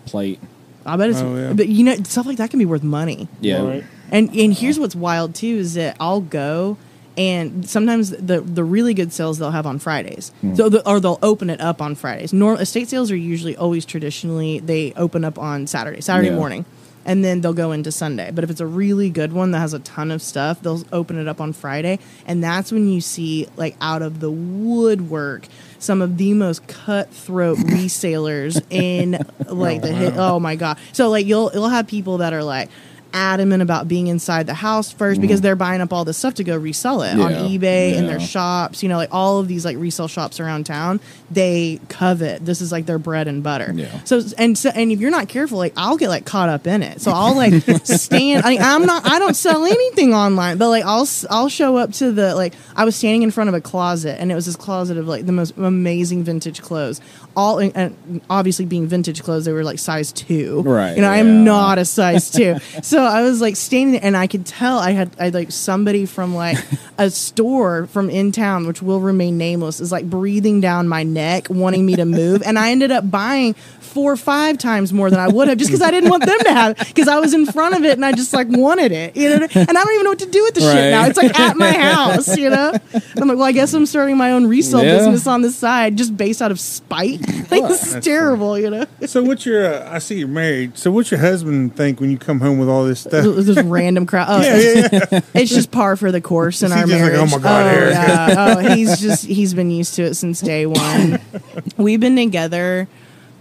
plate. 0.05 0.39
I 0.85 0.97
bet 0.97 1.09
it's, 1.09 1.19
Oh, 1.19 1.35
yeah. 1.35 1.53
but 1.53 1.67
you 1.67 1.83
know 1.83 1.95
stuff 2.03 2.25
like 2.27 2.37
that 2.37 2.49
can 2.51 2.59
be 2.59 2.65
worth 2.65 2.83
money. 2.83 3.27
Yeah, 3.41 3.63
Right. 3.65 3.83
And 4.11 4.29
and 4.35 4.53
here's 4.53 4.77
what's 4.77 4.95
wild 4.95 5.33
too 5.33 5.47
is 5.47 5.73
that 5.73 5.95
I'll 5.99 6.21
go 6.21 6.77
and 7.17 7.67
sometimes 7.69 8.09
the 8.11 8.41
the 8.41 8.63
really 8.63 8.93
good 8.93 9.13
sales 9.13 9.37
they'll 9.39 9.51
have 9.51 9.65
on 9.67 9.79
Fridays. 9.79 10.31
Hmm. 10.41 10.55
So 10.55 10.69
the, 10.69 10.87
or 10.89 10.99
they'll 10.99 11.19
open 11.21 11.49
it 11.49 11.61
up 11.61 11.81
on 11.81 11.95
Fridays. 11.95 12.33
Normal 12.33 12.61
estate 12.61 12.89
sales 12.89 13.11
are 13.11 13.15
usually 13.15 13.55
always 13.55 13.85
traditionally 13.85 14.59
they 14.59 14.93
open 14.95 15.23
up 15.23 15.37
on 15.37 15.67
Saturday, 15.67 16.01
Saturday 16.01 16.29
Yeah. 16.29 16.35
morning. 16.35 16.65
And 17.05 17.21
then 17.21 17.41
they'll 17.41 17.51
go 17.53 17.73
into 17.73 17.91
Sunday. 17.91 18.31
But 18.33 18.45
if 18.45 18.49
it's 18.49 18.61
a 18.61 18.65
really 18.65 19.09
good 19.09 19.33
one 19.33 19.51
that 19.51 19.59
has 19.59 19.73
a 19.73 19.79
ton 19.79 20.09
of 20.09 20.21
stuff, 20.21 20.61
they'll 20.61 20.85
open 20.93 21.19
it 21.19 21.27
up 21.27 21.41
on 21.41 21.51
Friday. 21.51 21.99
And 22.25 22.41
that's 22.41 22.71
when 22.71 22.87
you 22.87 23.01
see, 23.01 23.45
like, 23.57 23.75
out 23.81 24.01
of 24.01 24.21
the 24.21 24.31
woodwork, 24.31 25.47
some 25.79 26.01
of 26.01 26.17
the 26.17 26.33
most 26.33 26.65
cutthroat 26.67 27.57
resellers 27.73 28.61
in, 28.69 29.19
like, 29.49 29.81
the 29.81 29.91
hit. 29.91 30.13
Oh 30.15 30.39
my 30.39 30.55
God. 30.55 30.77
So, 30.93 31.09
like, 31.09 31.25
you'll, 31.25 31.51
you'll 31.53 31.67
have 31.67 31.87
people 31.87 32.19
that 32.19 32.31
are 32.31 32.43
like, 32.43 32.69
adamant 33.13 33.61
about 33.61 33.87
being 33.87 34.07
inside 34.07 34.47
the 34.47 34.53
house 34.53 34.93
1st 34.93 35.21
because 35.21 35.41
they're 35.41 35.55
buying 35.55 35.81
up 35.81 35.93
all 35.93 36.03
this 36.03 36.17
stuff 36.17 36.33
to 36.35 36.43
go 36.43 36.57
resell 36.57 37.01
it 37.03 37.11
on 37.19 37.31
Mm-hmm. 37.31 37.45
Yeah. 37.45 37.59
eBay 37.59 37.97
and 37.97 38.07
their 38.09 38.19
Yeah. 38.19 38.25
shops. 38.25 38.81
You 38.83 38.89
know, 38.89 38.97
like 38.97 39.09
all 39.11 39.39
of 39.39 39.47
these 39.47 39.63
like 39.65 39.77
resale 39.77 40.07
shops 40.07 40.39
around 40.39 40.65
town, 40.65 40.99
they 41.31 41.79
covet. 41.89 42.45
This 42.45 42.59
is 42.61 42.71
like 42.71 42.85
their 42.85 42.99
bread 42.99 43.27
and 43.27 43.43
butter. 43.43 43.71
Yeah. 43.75 44.03
So 44.03 44.21
and 44.37 44.57
so 44.57 44.69
and 44.73 44.91
if 44.91 44.99
you're 44.99 45.11
not 45.11 45.29
careful, 45.29 45.57
like 45.57 45.73
I'll 45.77 45.97
get 45.97 46.09
like 46.09 46.25
caught 46.25 46.49
up 46.49 46.65
in 46.67 46.81
it. 46.83 47.01
So 47.01 47.11
I'll 47.11 47.35
like 47.35 47.53
stand. 47.85 48.43
I, 48.45 48.57
I'm 48.59 48.85
not. 48.85 49.05
I 49.05 49.19
don't 49.19 49.35
sell 49.35 49.63
anything 49.65 50.13
online, 50.13 50.57
but 50.57 50.69
like 50.69 50.83
I'll 50.85 51.03
s- 51.03 51.25
I'll 51.29 51.49
show 51.49 51.77
up 51.77 51.91
to 51.93 52.11
the 52.11 52.35
like 52.35 52.53
I 52.75 52.85
was 52.85 52.95
standing 52.95 53.23
in 53.23 53.31
front 53.31 53.47
of 53.49 53.53
a 53.53 53.61
closet 53.61 54.19
and 54.19 54.31
it 54.31 54.35
was 54.35 54.45
this 54.45 54.55
closet 54.55 54.97
of 54.97 55.07
like 55.07 55.25
the 55.25 55.31
most 55.31 55.55
amazing 55.57 56.23
vintage 56.23 56.61
clothes. 56.61 56.99
All 57.35 57.57
and 57.59 58.21
obviously 58.29 58.65
being 58.65 58.85
vintage 58.87 59.23
clothes, 59.23 59.45
they 59.45 59.53
were 59.53 59.63
like 59.63 59.79
size 59.79 60.11
two. 60.11 60.61
Right, 60.61 60.95
You 60.95 61.01
know, 61.01 61.11
yeah. 61.11 61.19
I'm 61.19 61.43
not 61.43 61.79
a 61.79 61.85
size 61.85 62.29
two. 62.29 62.57
so 62.83 63.02
I 63.05 63.21
was 63.21 63.41
like 63.41 63.55
standing 63.55 63.93
there 63.93 64.01
and 64.03 64.17
I 64.17 64.27
could 64.27 64.45
tell 64.45 64.79
I 64.79 64.91
had 64.91 65.15
I 65.19 65.29
like 65.29 65.51
somebody 65.51 66.05
from 66.05 66.35
like 66.35 66.57
a 66.97 67.09
store 67.09 67.87
from 67.87 68.09
in 68.09 68.31
town, 68.31 68.67
which 68.67 68.81
will 68.81 68.99
remain 68.99 69.37
nameless, 69.37 69.79
is 69.79 69.91
like 69.91 70.09
breathing 70.09 70.61
down 70.61 70.87
my 70.87 71.03
neck, 71.03 71.49
wanting 71.49 71.85
me 71.85 71.95
to 71.95 72.05
move. 72.05 72.43
And 72.43 72.57
I 72.59 72.71
ended 72.71 72.91
up 72.91 73.09
buying 73.09 73.55
four 73.93 74.11
or 74.11 74.17
five 74.17 74.57
times 74.57 74.91
more 74.91 75.09
than 75.09 75.19
I 75.19 75.27
would 75.27 75.47
have 75.47 75.57
just 75.57 75.69
because 75.69 75.81
I 75.81 75.91
didn't 75.91 76.09
want 76.09 76.25
them 76.25 76.39
to 76.39 76.51
have 76.53 76.77
because 76.77 77.07
I 77.07 77.19
was 77.19 77.33
in 77.33 77.45
front 77.45 77.75
of 77.75 77.83
it 77.83 77.93
and 77.93 78.03
I 78.05 78.11
just 78.11 78.33
like 78.33 78.47
wanted 78.49 78.91
it. 78.91 79.15
You 79.15 79.29
know, 79.29 79.35
and 79.53 79.69
I 79.69 79.83
don't 79.83 79.93
even 79.93 80.03
know 80.03 80.09
what 80.11 80.19
to 80.19 80.29
do 80.29 80.43
with 80.43 80.55
the 80.55 80.61
shit 80.61 80.91
now. 80.91 81.05
It's 81.05 81.17
like 81.17 81.39
at 81.39 81.55
my 81.57 81.71
house, 81.71 82.35
you 82.37 82.49
know? 82.49 82.73
I'm 83.17 83.27
like, 83.27 83.37
well, 83.37 83.43
I 83.43 83.51
guess 83.51 83.73
I'm 83.73 83.85
starting 83.85 84.17
my 84.17 84.31
own 84.31 84.47
resale 84.47 84.83
Yeah. 84.83 84.97
business 84.97 85.27
on 85.27 85.41
the 85.43 85.51
side 85.51 85.97
just 85.97 86.17
based 86.17 86.41
out 86.41 86.51
of 86.51 86.59
spite. 86.59 87.21
Like, 87.53 87.67
this 87.67 87.93
is 87.93 88.03
terrible, 88.03 88.57
you 88.57 88.69
know? 88.71 88.85
So 89.05 89.21
what's 89.21 89.45
your? 89.45 89.63
Uh, 89.75 89.87
I 89.93 89.99
see 89.99 90.17
you're 90.17 90.27
married. 90.27 90.75
So 90.75 90.91
what's 90.91 91.11
your 91.11 91.19
husband 91.19 91.75
think 91.75 91.99
when 91.99 92.09
you 92.09 92.17
come 92.17 92.39
home 92.39 92.57
with 92.57 92.67
all 92.67 92.83
this 92.85 93.01
stuff? 93.01 93.23
This 93.23 93.61
random 93.61 94.07
crowd. 94.07 94.27
Oh, 94.29 94.41
yeah, 94.41 94.57
yeah, 94.57 94.87
yeah. 95.11 95.19
it's 95.35 95.51
just 95.51 95.69
par 95.69 95.95
for 95.95 96.11
the 96.11 96.21
course 96.21 96.63
in 96.63 96.71
he 96.71 96.77
our 96.77 96.87
just 96.87 96.91
like, 96.93 97.01
marriage. 97.01 97.19
"Oh 97.19 97.37
my 97.37 97.43
God, 97.43 97.65
Eric." 97.67 97.93
yeah. 97.93 98.55
Oh, 98.57 98.73
he's 98.75 98.99
just 98.99 99.25
he's 99.25 99.53
been 99.53 99.69
used 99.69 99.93
to 99.95 100.03
it 100.03 100.15
since 100.15 100.41
day 100.41 100.65
one. 100.65 101.19
We've 101.77 101.99
been 101.99 102.15
together 102.15 102.87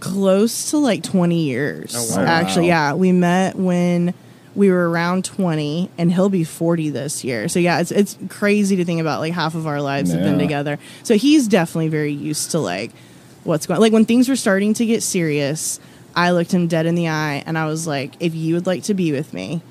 close 0.03 0.71
to 0.71 0.77
like 0.77 1.01
twenty 1.01 1.43
years. 1.43 1.95
Oh, 1.95 2.17
wow. 2.17 2.25
Actually, 2.25 2.67
yeah, 2.67 2.93
we 2.93 3.11
met 3.11 3.55
when 3.55 4.13
we 4.53 4.69
were 4.69 4.89
around 4.89 5.23
twenty, 5.23 5.89
and 5.97 6.11
he'll 6.11 6.29
be 6.29 6.43
forty 6.43 6.89
this 6.89 7.23
year. 7.23 7.47
So 7.47 7.59
yeah, 7.59 7.79
it's 7.79 7.91
it's 7.91 8.17
crazy 8.29 8.75
to 8.75 8.85
think 8.85 8.99
about. 8.99 9.21
Like 9.21 9.33
half 9.33 9.55
of 9.55 9.65
our 9.65 9.81
lives 9.81 10.11
have 10.11 10.21
been 10.21 10.37
together. 10.39 10.77
So 11.03 11.15
he's 11.15 11.47
definitely 11.47 11.87
very 11.87 12.11
used 12.11 12.51
to 12.51 12.59
like 12.59 12.91
what's 13.43 13.65
going. 13.65 13.79
Like 13.79 13.93
when 13.93 14.05
things 14.05 14.27
were 14.27 14.35
starting 14.35 14.73
to 14.75 14.85
get 14.85 15.01
serious. 15.01 15.79
I 16.15 16.29
looked 16.29 16.51
him 16.51 16.67
dead 16.67 16.85
in 16.85 16.93
the 16.93 17.07
eye 17.07 17.41
and 17.43 17.57
I 17.57 17.65
was 17.65 17.87
like, 17.87 18.13
if 18.19 18.35
you 18.35 18.53
would 18.53 18.67
like 18.67 18.83
to 18.83 18.93
be 18.93 19.11
with 19.11 19.33
me, 19.33 19.63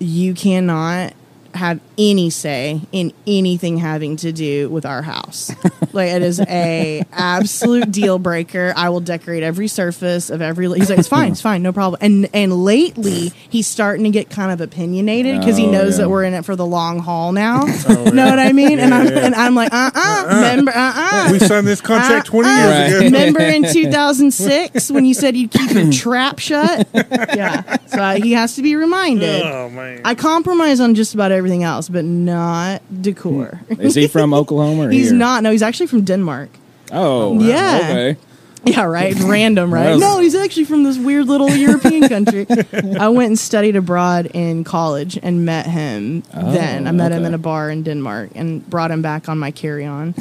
you 0.00 0.34
cannot 0.34 1.12
have 1.54 1.78
any 1.98 2.30
say 2.30 2.80
in 2.92 3.12
anything 3.26 3.76
having 3.76 4.16
to 4.18 4.30
do 4.32 4.70
with 4.70 4.86
our 4.86 5.02
house. 5.02 5.50
like 5.92 6.10
it 6.10 6.22
is 6.22 6.40
a 6.40 7.02
absolute 7.12 7.90
deal 7.90 8.18
breaker. 8.18 8.72
I 8.76 8.88
will 8.90 9.00
decorate 9.00 9.42
every 9.42 9.66
surface 9.68 10.30
of 10.30 10.40
every. 10.40 10.68
He's 10.78 10.88
like, 10.90 11.00
it's 11.00 11.08
fine, 11.08 11.32
it's 11.32 11.40
fine, 11.42 11.62
no 11.62 11.72
problem. 11.72 11.98
And 12.00 12.28
and 12.32 12.64
lately 12.64 13.32
he's 13.48 13.66
starting 13.66 14.04
to 14.04 14.10
get 14.10 14.30
kind 14.30 14.52
of 14.52 14.60
opinionated 14.60 15.40
because 15.40 15.56
he 15.56 15.66
Oh, 15.66 15.70
knows 15.72 15.98
yeah. 15.98 16.04
that 16.04 16.10
we're 16.10 16.24
in 16.24 16.34
it 16.34 16.44
for 16.44 16.54
the 16.56 16.64
long 16.66 17.00
haul 17.00 17.32
now. 17.32 17.64
Know 18.18 18.24
what 18.30 18.38
I 18.38 18.52
mean? 18.52 18.78
and 18.78 18.94
I'm 18.94 19.06
yeah. 19.08 19.26
and 19.26 19.34
I'm 19.34 19.54
like, 19.54 19.72
uh 19.72 19.90
uh 19.94 20.24
remember, 20.28 20.70
uh 20.74 20.92
uh 20.94 21.28
We 21.32 21.38
signed 21.40 21.66
this 21.66 21.80
contract 21.80 22.28
Uh, 22.28 22.30
20 22.30 22.48
uh, 22.48 22.52
years 22.68 22.92
ago. 22.94 23.04
Remember 23.06 23.40
in 23.40 23.62
2006 23.72 24.90
when 24.90 25.04
you 25.04 25.14
said 25.14 25.36
you'd 25.36 25.50
keep 25.50 25.70
your 25.72 25.90
trap 25.92 26.38
shut? 26.38 26.86
Yeah. 26.94 27.76
So 27.86 28.20
he 28.22 28.32
has 28.32 28.54
to 28.56 28.62
be 28.62 28.76
reminded. 28.76 29.42
Oh 29.42 29.68
man. 29.70 30.00
I 30.04 30.14
compromise 30.14 30.80
on 30.80 30.94
just 30.94 31.14
about 31.14 31.32
everything 31.32 31.64
else, 31.64 31.87
but 31.88 32.04
not 32.04 32.82
decor. 33.02 33.60
Hmm. 33.72 33.80
Is 33.80 33.94
he 33.94 34.06
from 34.08 34.32
Oklahoma? 34.40 34.86
Or 34.88 34.90
He's 34.90 35.10
here? 35.10 35.18
not. 35.18 35.42
No, 35.42 35.50
he's 35.50 35.62
actually 35.62 35.86
from 35.88 36.02
Denmark. 36.02 36.50
Oh, 36.92 37.34
wow. 37.34 37.40
Yeah. 37.40 37.78
Okay. 37.82 38.16
Yeah, 38.64 38.82
right. 38.84 39.14
Random, 39.20 39.72
right? 39.72 39.90
Yes. 39.90 40.00
No, 40.00 40.18
he's 40.20 40.34
actually 40.34 40.64
from 40.64 40.82
this 40.82 40.98
weird 40.98 41.26
little 41.26 41.48
European 41.50 42.08
country. 42.08 42.44
I 42.98 43.08
went 43.08 43.28
and 43.28 43.38
studied 43.38 43.76
abroad 43.76 44.26
in 44.34 44.64
college 44.64 45.18
and 45.22 45.44
met 45.46 45.66
him 45.66 46.22
Oh, 46.34 46.50
then. 46.52 46.86
I 46.86 46.90
oh, 46.90 46.92
met 46.92 47.12
him 47.12 47.24
in 47.24 47.34
a 47.34 47.38
bar 47.38 47.70
in 47.70 47.82
Denmark 47.84 48.30
and 48.34 48.68
brought 48.68 48.90
him 48.90 49.00
back 49.00 49.28
on 49.28 49.38
my 49.38 49.52
carry 49.52 49.84
on. 49.86 50.12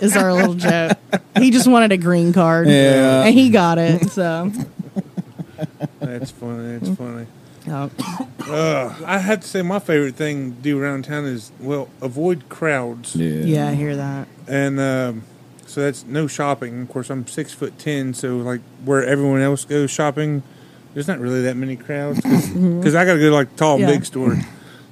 is 0.00 0.16
our 0.16 0.32
little 0.32 0.54
joke. 0.54 0.96
He 1.38 1.50
just 1.50 1.66
wanted 1.66 1.90
a 1.92 1.96
green 1.96 2.32
card. 2.32 2.68
Yeah. 2.68 3.24
And 3.24 3.34
he 3.34 3.50
got 3.50 3.78
it. 3.78 4.10
So, 4.10 4.50
That's 6.00 6.30
funny. 6.30 6.78
That's 6.78 6.96
funny. 6.96 7.26
Oh. 7.68 7.90
Uh, 8.46 8.94
I 9.06 9.18
had 9.20 9.40
to 9.40 9.48
say, 9.48 9.62
my 9.62 9.78
favorite 9.78 10.16
thing 10.16 10.54
to 10.56 10.60
do 10.60 10.78
around 10.78 11.06
town 11.06 11.24
is 11.24 11.50
well, 11.58 11.88
avoid 12.02 12.50
crowds, 12.50 13.16
Yeah. 13.16 13.42
yeah, 13.42 13.68
I 13.70 13.74
hear 13.74 13.96
that. 13.96 14.28
and 14.46 14.78
um, 14.78 15.22
so 15.66 15.80
that's 15.80 16.04
no 16.04 16.26
shopping. 16.26 16.82
Of 16.82 16.90
course, 16.90 17.08
I'm 17.08 17.26
six 17.26 17.54
foot 17.54 17.78
ten, 17.78 18.12
so 18.12 18.36
like 18.36 18.60
where 18.84 19.02
everyone 19.02 19.40
else 19.40 19.64
goes 19.64 19.90
shopping, 19.90 20.42
there's 20.92 21.08
not 21.08 21.20
really 21.20 21.40
that 21.42 21.56
many 21.56 21.74
crowds 21.74 22.20
because 22.20 22.94
I 22.94 23.06
got 23.06 23.14
to 23.14 23.18
go 23.18 23.30
to 23.30 23.34
like 23.34 23.56
tall 23.56 23.80
Yeah. 23.80 23.86
big 23.86 24.04
store. 24.04 24.36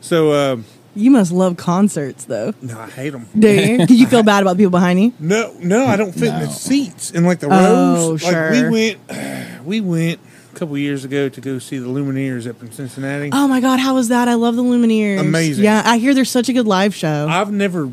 So 0.00 0.32
um, 0.32 0.64
You 0.94 1.10
must 1.10 1.30
love 1.30 1.58
concerts, 1.58 2.24
though. 2.24 2.54
no, 2.62 2.80
I 2.80 2.88
hate 2.88 3.10
them. 3.10 3.26
Do 3.38 3.48
you? 3.50 3.86
Do 3.86 3.94
you 3.94 4.06
feel 4.06 4.22
bad 4.22 4.40
about 4.42 4.56
people 4.56 4.70
behind 4.70 4.98
you? 4.98 5.12
No, 5.20 5.54
no, 5.60 5.84
I 5.84 5.96
don't 5.96 6.12
fit 6.12 6.32
in 6.32 6.40
the 6.40 6.48
seats 6.48 7.10
in 7.10 7.24
like 7.24 7.40
the 7.40 7.48
rows. 7.48 7.60
Oh, 7.98 8.10
rows. 8.12 8.22
Like 8.24 8.70
we 8.70 8.70
went, 8.70 9.64
we 9.66 9.80
went 9.82 10.20
a 10.54 10.58
couple 10.58 10.76
years 10.78 11.04
ago 11.04 11.28
to 11.28 11.40
go 11.40 11.58
see 11.58 11.78
the 11.78 11.86
Lumineers 11.86 12.48
up 12.48 12.62
in 12.62 12.70
Cincinnati. 12.72 13.30
Oh 13.32 13.48
my 13.48 13.60
God, 13.60 13.80
how 13.80 13.94
was 13.94 14.08
that? 14.08 14.28
I 14.28 14.34
love 14.34 14.56
the 14.56 14.62
Lumineers. 14.62 15.20
Amazing. 15.20 15.64
Yeah, 15.64 15.82
I 15.84 15.98
hear 15.98 16.14
they're 16.14 16.24
such 16.24 16.48
a 16.48 16.52
good 16.52 16.66
live 16.66 16.94
show. 16.94 17.26
I've 17.28 17.50
never, 17.50 17.92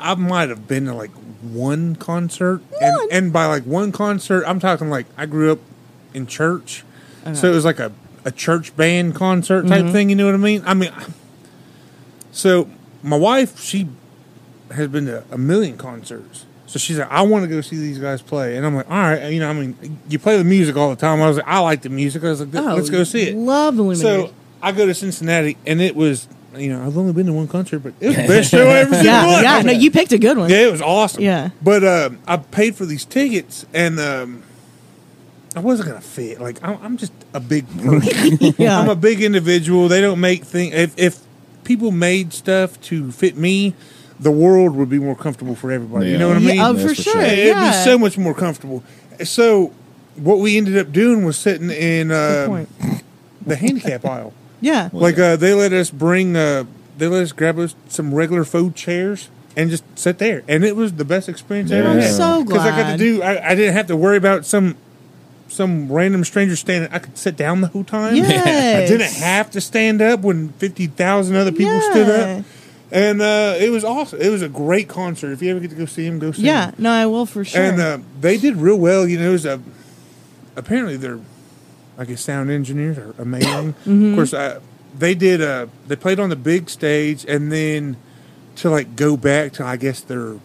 I 0.00 0.14
might 0.14 0.48
have 0.48 0.66
been 0.66 0.86
to 0.86 0.94
like 0.94 1.10
one 1.42 1.96
concert, 1.96 2.62
and 2.80 3.12
and 3.12 3.32
by 3.32 3.46
like 3.46 3.64
one 3.64 3.92
concert, 3.92 4.44
I'm 4.46 4.60
talking 4.60 4.88
like 4.88 5.06
I 5.16 5.26
grew 5.26 5.52
up 5.52 5.58
in 6.14 6.26
church, 6.26 6.84
so 7.34 7.50
it 7.50 7.54
was 7.54 7.64
like 7.64 7.78
a 7.78 7.92
a 8.24 8.30
church 8.30 8.74
band 8.76 9.14
concert 9.14 9.66
type 9.66 9.84
mm-hmm. 9.84 9.92
thing. 9.92 10.10
You 10.10 10.16
know 10.16 10.26
what 10.26 10.34
I 10.34 10.38
mean? 10.38 10.62
I 10.64 10.74
mean, 10.74 10.92
so 12.30 12.68
my 13.02 13.16
wife, 13.16 13.60
she 13.60 13.88
has 14.70 14.88
been 14.88 15.06
to 15.06 15.24
a 15.30 15.38
million 15.38 15.76
concerts. 15.76 16.46
So 16.72 16.78
she's 16.78 16.98
like, 16.98 17.10
I 17.10 17.20
want 17.20 17.44
to 17.44 17.48
go 17.48 17.60
see 17.60 17.76
these 17.76 17.98
guys 17.98 18.22
play, 18.22 18.56
and 18.56 18.64
I'm 18.64 18.74
like, 18.74 18.90
all 18.90 18.96
right, 18.96 19.30
you 19.30 19.40
know, 19.40 19.50
I 19.50 19.52
mean, 19.52 19.98
you 20.08 20.18
play 20.18 20.38
the 20.38 20.44
music 20.44 20.74
all 20.74 20.88
the 20.88 20.96
time. 20.96 21.20
I 21.20 21.28
was 21.28 21.36
like, 21.36 21.46
I 21.46 21.58
like 21.58 21.82
the 21.82 21.90
music. 21.90 22.24
I 22.24 22.30
was 22.30 22.40
like, 22.40 22.54
Oh, 22.54 22.74
let's 22.74 22.88
go 22.88 23.04
see 23.04 23.24
it. 23.28 23.36
Love 23.36 23.76
the 23.76 23.82
Lumineers. 23.82 24.00
So 24.00 24.32
I 24.62 24.72
go 24.72 24.86
to 24.86 24.94
Cincinnati, 24.94 25.58
and 25.66 25.82
it 25.82 25.94
was, 25.94 26.26
you 26.56 26.70
know, 26.72 26.82
I've 26.82 26.96
only 26.96 27.12
been 27.12 27.26
to 27.26 27.34
one 27.34 27.46
concert, 27.46 27.80
but 27.80 27.92
it 28.00 28.06
was 28.06 28.16
the 28.16 28.22
best 28.26 28.50
show 28.50 28.66
I 28.70 28.78
ever 28.78 28.94
seen. 28.94 29.04
yeah, 29.04 29.42
yeah. 29.42 29.60
No, 29.60 29.72
you 29.72 29.90
picked 29.90 30.12
a 30.12 30.18
good 30.18 30.38
one. 30.38 30.48
Yeah, 30.48 30.68
it 30.68 30.72
was 30.72 30.80
awesome. 30.80 31.22
Yeah. 31.22 31.50
But 31.60 31.84
um, 31.84 32.18
I 32.26 32.38
paid 32.38 32.74
for 32.74 32.86
these 32.86 33.04
tickets, 33.04 33.66
and 33.74 34.00
um, 34.00 34.42
I 35.54 35.60
wasn't 35.60 35.90
gonna 35.90 36.00
fit. 36.00 36.40
Like 36.40 36.56
I'm, 36.64 36.78
I'm 36.82 36.96
just 36.96 37.12
a 37.34 37.40
big 37.40 37.66
person. 37.84 38.54
Yeah. 38.56 38.78
I'm 38.80 38.88
a 38.88 38.96
big 38.96 39.22
individual. 39.22 39.88
They 39.88 40.00
don't 40.00 40.20
make 40.20 40.44
things. 40.44 40.74
If, 40.74 40.98
if 40.98 41.18
people 41.64 41.90
made 41.90 42.32
stuff 42.32 42.80
to 42.82 43.12
fit 43.12 43.36
me, 43.36 43.74
the 44.22 44.30
world 44.30 44.76
would 44.76 44.88
be 44.88 44.98
more 44.98 45.16
comfortable 45.16 45.54
for 45.54 45.70
everybody. 45.72 46.10
You 46.10 46.18
know 46.18 46.28
what 46.28 46.36
I 46.38 46.40
Yeah, 46.40 46.52
mean? 46.52 46.60
oh, 46.60 46.72
That's 46.72 46.82
for 46.90 46.94
for 46.94 47.02
sure. 47.02 47.12
sure. 47.14 47.22
It'd 47.22 47.46
Yeah. 47.48 47.70
be 47.70 47.84
so 47.84 47.98
much 47.98 48.16
more 48.16 48.34
comfortable. 48.34 48.82
So 49.24 49.72
what 50.16 50.38
we 50.38 50.56
ended 50.56 50.76
up 50.78 50.92
doing 50.92 51.24
was 51.24 51.36
sitting 51.36 51.70
in 51.70 52.10
uh, 52.10 52.64
the 53.46 53.56
handicap 53.56 54.04
aisle. 54.04 54.32
Yeah. 54.60 54.88
Like 54.92 55.18
uh, 55.18 55.36
they 55.36 55.54
let 55.54 55.72
us 55.72 55.90
bring, 55.90 56.36
uh, 56.36 56.64
they 56.98 57.06
let 57.08 57.22
us 57.22 57.32
grab 57.32 57.58
us 57.58 57.74
some 57.88 58.14
regular 58.14 58.44
food 58.44 58.74
chairs 58.76 59.28
and 59.56 59.68
just 59.70 59.84
sit 59.98 60.16
there, 60.18 60.42
and 60.48 60.64
it 60.64 60.76
was 60.76 60.94
the 60.94 61.04
best 61.04 61.28
experience 61.28 61.70
I 61.72 61.76
ever 61.76 61.88
I'm 61.88 61.98
had. 61.98 62.14
so 62.14 62.42
because 62.44 62.64
I 62.64 62.70
got 62.70 62.92
to 62.92 62.96
do, 62.96 63.22
I, 63.22 63.50
I 63.50 63.54
didn't 63.54 63.74
have 63.74 63.86
to 63.88 63.96
worry 63.96 64.16
about 64.16 64.46
some 64.46 64.76
some 65.48 65.92
random 65.92 66.24
stranger 66.24 66.56
standing. 66.56 66.88
I 66.90 66.98
could 67.00 67.18
sit 67.18 67.36
down 67.36 67.60
the 67.60 67.66
whole 67.66 67.84
time. 67.84 68.16
Yes. 68.16 68.82
I 68.82 68.86
didn't 68.86 69.12
have 69.22 69.50
to 69.50 69.60
stand 69.60 70.00
up 70.00 70.20
when 70.20 70.50
fifty 70.54 70.86
thousand 70.86 71.36
other 71.36 71.52
people 71.52 71.78
stood 71.82 72.08
up, 72.08 72.44
and 72.92 73.20
uh, 73.20 73.56
it 73.58 73.70
was 73.70 73.84
awesome. 73.84 74.20
It 74.20 74.28
was 74.28 74.42
a 74.42 74.48
great 74.48 74.88
concert. 74.88 75.32
If 75.32 75.42
you 75.42 75.50
ever 75.50 75.58
get 75.60 75.70
to 75.70 75.76
go 75.76 75.86
see 75.86 76.06
him, 76.06 76.18
go 76.20 76.30
see 76.30 76.42
Yeah. 76.42 76.66
him. 76.70 76.74
No, 76.78 76.90
I 76.92 77.06
will 77.06 77.26
for 77.26 77.44
sure. 77.44 77.60
And 77.60 77.80
uh, 77.80 77.98
they 78.20 78.36
did 78.36 78.56
real 78.56 78.76
well. 78.76 79.08
You 79.08 79.18
know, 79.18 79.30
it 79.30 79.32
was 79.32 79.46
a, 79.46 79.60
apparently 80.56 80.96
they're, 80.96 81.18
I 81.98 82.04
guess, 82.04 82.20
sound 82.20 82.50
engineers 82.50 82.98
are 82.98 83.14
amazing. 83.18 83.72
Mm-hmm. 83.84 84.10
Of 84.10 84.14
course, 84.14 84.34
uh, 84.34 84.60
they 84.98 85.14
did. 85.14 85.40
Uh, 85.42 85.66
they 85.88 85.96
played 85.96 86.20
on 86.20 86.28
the 86.28 86.36
big 86.36 86.68
stage, 86.70 87.24
and 87.26 87.50
then 87.50 87.96
to 88.56 88.68
like 88.70 88.94
go 88.94 89.16
back 89.16 89.52
to, 89.54 89.64
I 89.64 89.76
guess, 89.76 90.00
their 90.02 90.36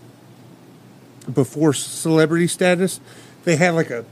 before 1.32 1.74
celebrity 1.74 2.48
status, 2.48 3.00
they 3.44 3.56
had 3.58 3.72
like 3.74 3.90
a 3.90 4.06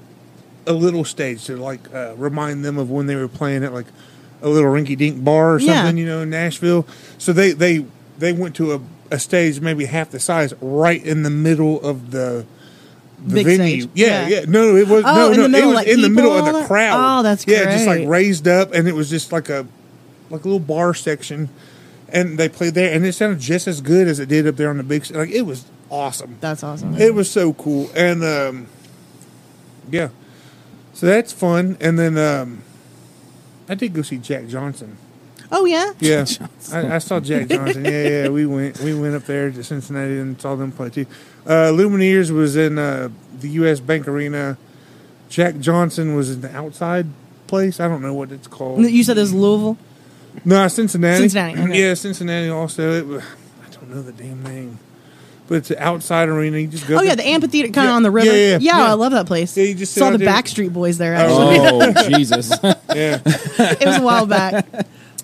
a 0.68 0.74
little 0.74 1.06
stage 1.06 1.46
to 1.46 1.56
like 1.56 1.94
uh, 1.94 2.14
remind 2.18 2.66
them 2.66 2.78
of 2.78 2.90
when 2.90 3.06
they 3.06 3.16
were 3.16 3.28
playing 3.28 3.64
at 3.64 3.72
like 3.72 3.86
a 4.42 4.50
little 4.50 4.70
rinky 4.72 4.98
dink 4.98 5.24
bar 5.24 5.54
or 5.54 5.60
Yeah. 5.60 5.76
something, 5.84 5.98
you 5.98 6.06
know, 6.06 6.22
in 6.22 6.30
Nashville. 6.30 6.86
So 7.18 7.32
they 7.34 7.52
they 7.52 7.86
they 8.18 8.34
went 8.34 8.56
to 8.58 8.74
a, 8.74 8.82
a 9.12 9.20
stage 9.20 9.60
maybe 9.62 9.86
half 9.86 10.10
the 10.12 10.20
size, 10.20 10.54
right 10.62 11.04
in 11.04 11.24
the 11.24 11.30
middle 11.30 11.82
of 11.82 12.12
the 12.12 12.46
the 13.26 13.34
Big 13.36 13.46
venue. 13.46 13.82
stage. 13.82 13.90
Yeah, 13.96 14.28
Yeah. 14.28 14.40
yeah, 14.42 14.46
No, 14.48 14.76
it 14.76 14.88
was 14.88 15.04
Oh, 15.06 15.16
no, 15.16 15.32
in 15.32 15.38
no. 15.38 15.44
the 15.44 15.50
middle, 15.50 15.64
it 15.72 15.74
was 15.74 15.76
like 15.76 15.88
in 15.88 16.02
the 16.02 16.10
middle 16.10 16.32
of 16.34 16.46
the 16.54 16.66
crowd. 16.66 17.20
Oh, 17.20 17.24
that's 17.24 17.46
yeah, 17.48 17.64
just 17.72 17.88
like 17.88 18.08
raised 18.08 18.48
up, 18.48 18.74
and 18.74 18.88
it 18.88 18.94
was 18.94 19.10
just 19.10 19.32
like 19.32 19.50
a 19.50 19.66
like 20.30 20.42
a 20.42 20.48
little 20.48 20.60
bar 20.60 20.94
section, 20.94 21.50
and 22.10 22.38
they 22.38 22.50
played 22.50 22.74
there, 22.74 22.94
and 22.94 23.06
it 23.06 23.14
sounded 23.14 23.40
just 23.40 23.68
as 23.68 23.80
good 23.82 24.08
as 24.08 24.20
it 24.20 24.28
did 24.28 24.46
up 24.48 24.56
there 24.58 24.70
on 24.70 24.78
the 24.78 24.84
big. 24.84 25.10
Like 25.12 25.30
it 25.30 25.44
was 25.44 25.66
awesome. 25.90 26.38
That's 26.42 26.64
awesome. 26.64 26.96
It 27.00 27.14
was 27.16 27.30
so 27.32 27.54
cool, 27.54 27.90
and 27.96 28.24
um, 28.24 28.68
yeah, 29.90 30.10
so 30.94 31.06
that's 31.06 31.32
fun. 31.32 31.78
And 31.80 31.98
then 31.98 32.18
um, 32.18 32.64
I 33.70 33.76
did 33.76 33.94
go 33.94 34.02
see 34.02 34.18
Jack 34.18 34.48
Johnson. 34.48 34.98
Oh 35.52 35.66
yeah. 35.66 35.92
Yeah, 36.00 36.26
I, 36.74 36.96
I 36.96 36.98
saw 37.00 37.20
Jack 37.20 37.48
Johnson. 37.48 37.86
Yeah, 37.86 38.08
yeah, 38.08 38.30
we 38.30 38.46
went 38.46 38.80
we 38.80 38.94
went 39.00 39.16
up 39.16 39.24
there 39.24 39.52
to 39.52 39.64
Cincinnati 39.64 40.18
and 40.20 40.40
saw 40.40 40.56
them 40.56 40.72
play 40.72 40.90
too. 40.90 41.06
Uh, 41.46 41.72
Lumineers 41.72 42.32
was 42.32 42.56
in 42.56 42.78
uh, 42.80 43.10
the 43.40 43.50
U.S. 43.50 43.80
Bank 43.80 44.08
Arena. 44.08 44.58
Jack 45.30 45.58
Johnson 45.60 46.16
was 46.16 46.32
in 46.32 46.42
the 46.42 46.56
outside 46.56 47.08
place. 47.48 47.80
I 47.80 47.88
don't 47.88 48.02
know 48.02 48.14
what 48.14 48.32
it's 48.32 48.48
called. 48.48 48.82
You 48.82 49.04
said 49.04 49.18
this 49.18 49.30
is 49.30 49.34
Louisville. 49.34 49.78
No, 50.44 50.68
Cincinnati. 50.68 51.22
Cincinnati, 51.30 51.60
okay. 51.62 51.88
Yeah, 51.88 51.94
Cincinnati. 51.94 52.50
Also, 52.50 52.92
it 53.18 53.24
I 53.66 53.70
don't 53.74 53.90
know 53.90 54.02
the 54.02 54.12
damn 54.12 54.44
name, 54.44 54.80
but 55.48 55.56
it's 55.56 55.72
an 55.72 55.78
outside 55.80 56.28
arena. 56.30 56.58
You 56.58 56.68
just 56.68 56.88
go. 56.88 56.98
Oh 57.00 57.02
yeah, 57.02 57.16
the 57.16 57.26
amphitheater 57.26 57.70
kind 57.70 57.88
of 57.88 57.92
Yeah, 57.92 57.96
on 57.96 58.04
the 58.04 58.12
river. 58.12 58.28
yeah, 58.36 58.58
yeah, 58.58 58.58
yeah. 58.60 58.86
I 58.86 58.94
love 58.94 59.14
that 59.14 59.28
place. 59.28 59.56
Yeah, 59.56 59.64
you 59.66 59.76
just 59.76 59.94
saw 59.94 60.10
the 60.12 60.18
there. 60.18 60.28
Backstreet 60.28 60.74
Boys 60.74 60.98
there. 60.98 61.16
Actually, 61.16 61.58
Oh 61.60 62.10
Jesus! 62.18 62.52
Yeah. 62.64 63.22
it 63.26 63.86
was 63.86 63.98
a 63.98 64.02
while 64.02 64.26
back. 64.26 64.66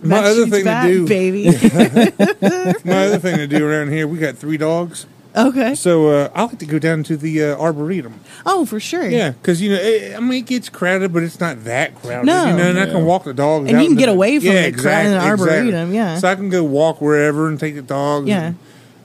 My 0.04 0.18
other 0.18 0.46
Backstreet's 0.46 0.52
thing 0.52 0.66
to 0.66 0.88
do- 0.88 1.08
baby. 1.08 1.46
My 2.86 3.06
other 3.06 3.20
thing 3.20 3.38
to 3.38 3.48
do 3.48 3.68
around 3.68 3.90
here, 3.90 4.08
we 4.08 4.18
got 4.18 4.36
three 4.36 4.58
dogs, 4.58 5.06
okay. 5.36 5.76
so 5.76 6.10
uh, 6.10 6.30
I 6.34 6.44
like 6.44 6.58
to 6.60 6.66
go 6.66 6.80
down 6.80 7.04
to 7.04 7.16
the 7.18 7.44
uh, 7.44 7.58
arboretum. 7.58 8.20
Oh, 8.46 8.66
for 8.66 8.80
sure. 8.80 9.08
Yeah, 9.08 9.32
because 9.32 9.62
you 9.62 9.70
know, 9.72 9.80
it, 9.80 10.16
I 10.16 10.20
mean, 10.20 10.40
it 10.44 10.48
gets 10.48 10.70
crowded, 10.70 11.14
but 11.14 11.22
it's 11.24 11.40
not 11.40 11.64
that 11.66 11.96
crowded. 11.96 12.26
No. 12.26 12.48
you 12.48 12.58
know, 12.58 12.70
and 12.72 12.80
I 12.80 12.86
can 12.88 13.06
walk 13.06 13.26
the 13.26 13.34
dogs, 13.34 13.68
And 13.70 13.78
out 13.78 13.82
you 13.84 13.90
can 13.90 13.98
get 13.98 14.08
the- 14.08 14.14
away 14.14 14.40
from 14.40 14.48
yeah, 14.50 14.70
the 14.72 14.82
crowd 14.82 15.06
in 15.06 15.12
the 15.12 15.20
arboretum, 15.20 15.68
exactly. 15.68 15.96
yeah. 15.96 16.18
so 16.18 16.28
I 16.28 16.36
can 16.36 16.50
go 16.50 16.64
walk 16.64 17.00
wherever 17.02 17.48
and 17.48 17.60
take 17.60 17.76
the 17.76 17.82
dogs. 17.84 18.28
Yeah. 18.28 18.42
and, 18.48 18.58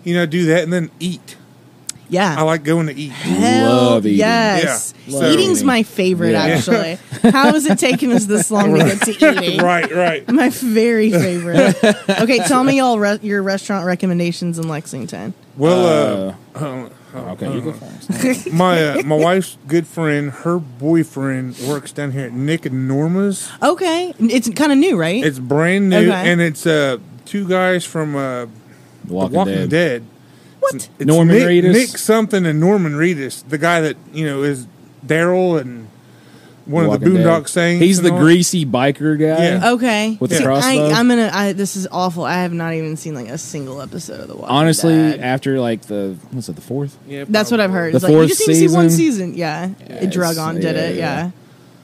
you 0.04 0.14
know, 0.14 0.24
do 0.24 0.46
that 0.46 0.62
and 0.62 0.72
then 0.72 0.90
eat. 1.00 1.36
Yeah. 2.08 2.34
I 2.38 2.42
like 2.42 2.62
going 2.64 2.86
to 2.86 2.94
eat. 2.94 3.10
Hell 3.10 3.74
Love 3.74 4.06
eating. 4.06 4.18
yes. 4.18 4.94
Yeah. 5.06 5.18
Love 5.18 5.32
Eating's 5.32 5.58
eating. 5.58 5.66
my 5.66 5.82
favorite, 5.82 6.32
Yeah. 6.32 6.42
actually. 6.44 6.98
How 7.32 7.52
has 7.52 7.66
it 7.66 7.78
taken 7.78 8.12
us 8.12 8.26
this 8.26 8.50
long 8.50 8.74
to 8.74 8.84
get 8.84 9.00
to 9.02 9.10
eating? 9.44 9.60
right, 9.60 9.90
right. 9.92 10.28
My 10.30 10.50
very 10.50 11.10
favorite. 11.10 11.76
okay, 12.08 12.38
tell 12.46 12.62
me 12.64 12.80
all 12.80 12.98
re- 12.98 13.18
your 13.22 13.42
restaurant 13.42 13.86
recommendations 13.86 14.58
in 14.58 14.68
Lexington. 14.68 15.34
Well, 15.56 16.34
uh, 16.54 16.58
Uh, 17.14 17.30
okay, 17.32 17.52
you 17.54 17.60
go 17.62 17.72
first. 17.72 18.52
my 18.52 18.82
uh, 18.98 19.02
my 19.04 19.16
wife's 19.16 19.56
good 19.66 19.86
friend, 19.86 20.30
her 20.30 20.58
boyfriend 20.58 21.56
works 21.66 21.90
down 21.92 22.12
here 22.12 22.26
at 22.26 22.32
Nick 22.32 22.66
and 22.66 22.86
Norman's. 22.86 23.48
Okay, 23.62 24.12
it's 24.18 24.50
kind 24.50 24.70
of 24.70 24.76
new, 24.78 24.96
right? 24.98 25.24
It's 25.24 25.38
brand 25.38 25.88
new, 25.88 25.96
Okay. 26.08 26.30
and 26.30 26.40
it's 26.42 26.66
uh, 26.66 26.98
two 27.24 27.48
guys 27.48 27.84
from 27.86 28.16
uh, 28.16 28.46
The 29.06 29.12
Walking, 29.14 29.36
Walking 29.36 29.68
Dead. 29.68 30.04
Dead. 30.72 30.80
what? 30.82 30.88
It's 30.98 31.06
Norman 31.06 31.36
Nick, 31.38 31.46
Reedus? 31.64 31.72
Nick 31.72 31.88
something 31.88 32.46
and 32.46 32.60
Norman 32.60 32.92
Reedus, 32.94 33.48
the 33.48 33.58
guy 33.58 33.80
that 33.82 33.96
you 34.12 34.26
know 34.26 34.42
is 34.42 34.66
Daryl 35.06 35.60
and 35.60 35.88
one 36.64 36.84
of 36.84 36.90
the 36.90 36.98
Walking 36.98 37.14
Dead. 37.14 37.26
Boondock 37.26 37.48
Saints. 37.48 37.80
He's 37.84 38.02
the 38.02 38.12
all. 38.12 38.18
greasy 38.18 38.66
biker 38.66 39.16
guy. 39.18 39.44
Yeah. 39.44 39.70
Okay. 39.74 40.16
With 40.18 40.30
the 40.30 40.38
See, 40.38 40.44
crossbow? 40.44 40.88
I, 40.88 40.92
I'm 40.94 41.08
gonna. 41.08 41.30
I, 41.32 41.52
this 41.52 41.76
is 41.76 41.86
awful. 41.92 42.24
I 42.24 42.34
have 42.42 42.52
not 42.52 42.74
even 42.74 42.96
seen 42.96 43.14
like 43.14 43.28
a 43.28 43.38
single 43.38 43.80
episode 43.80 44.18
of 44.20 44.26
The 44.28 44.34
Walking 44.34 44.50
Honestly, 44.50 44.92
Dead. 44.96 45.20
after 45.20 45.60
like 45.60 45.82
the 45.82 46.16
what's 46.32 46.48
it, 46.48 46.56
the 46.56 46.62
fourth? 46.62 46.98
Yeah, 47.06 47.24
that's 47.28 47.50
what 47.52 47.60
I've 47.60 47.70
heard. 47.70 47.92
The 47.92 47.96
It's 47.98 48.02
like 48.02 48.10
you 48.12 48.18
fourth 48.18 48.28
just 48.28 48.48
need 48.48 48.54
to 48.54 48.68
see 48.68 48.74
one 48.74 48.90
season? 48.90 48.98
season. 49.30 49.34
Yeah, 49.34 49.68
Yeah, 49.88 49.94
it 50.02 50.10
drug 50.10 50.38
on 50.38 50.56
did 50.56 50.64
yeah, 50.76 50.82
it. 50.82 50.96
yeah. 50.96 51.02
Yeah, 51.26 51.30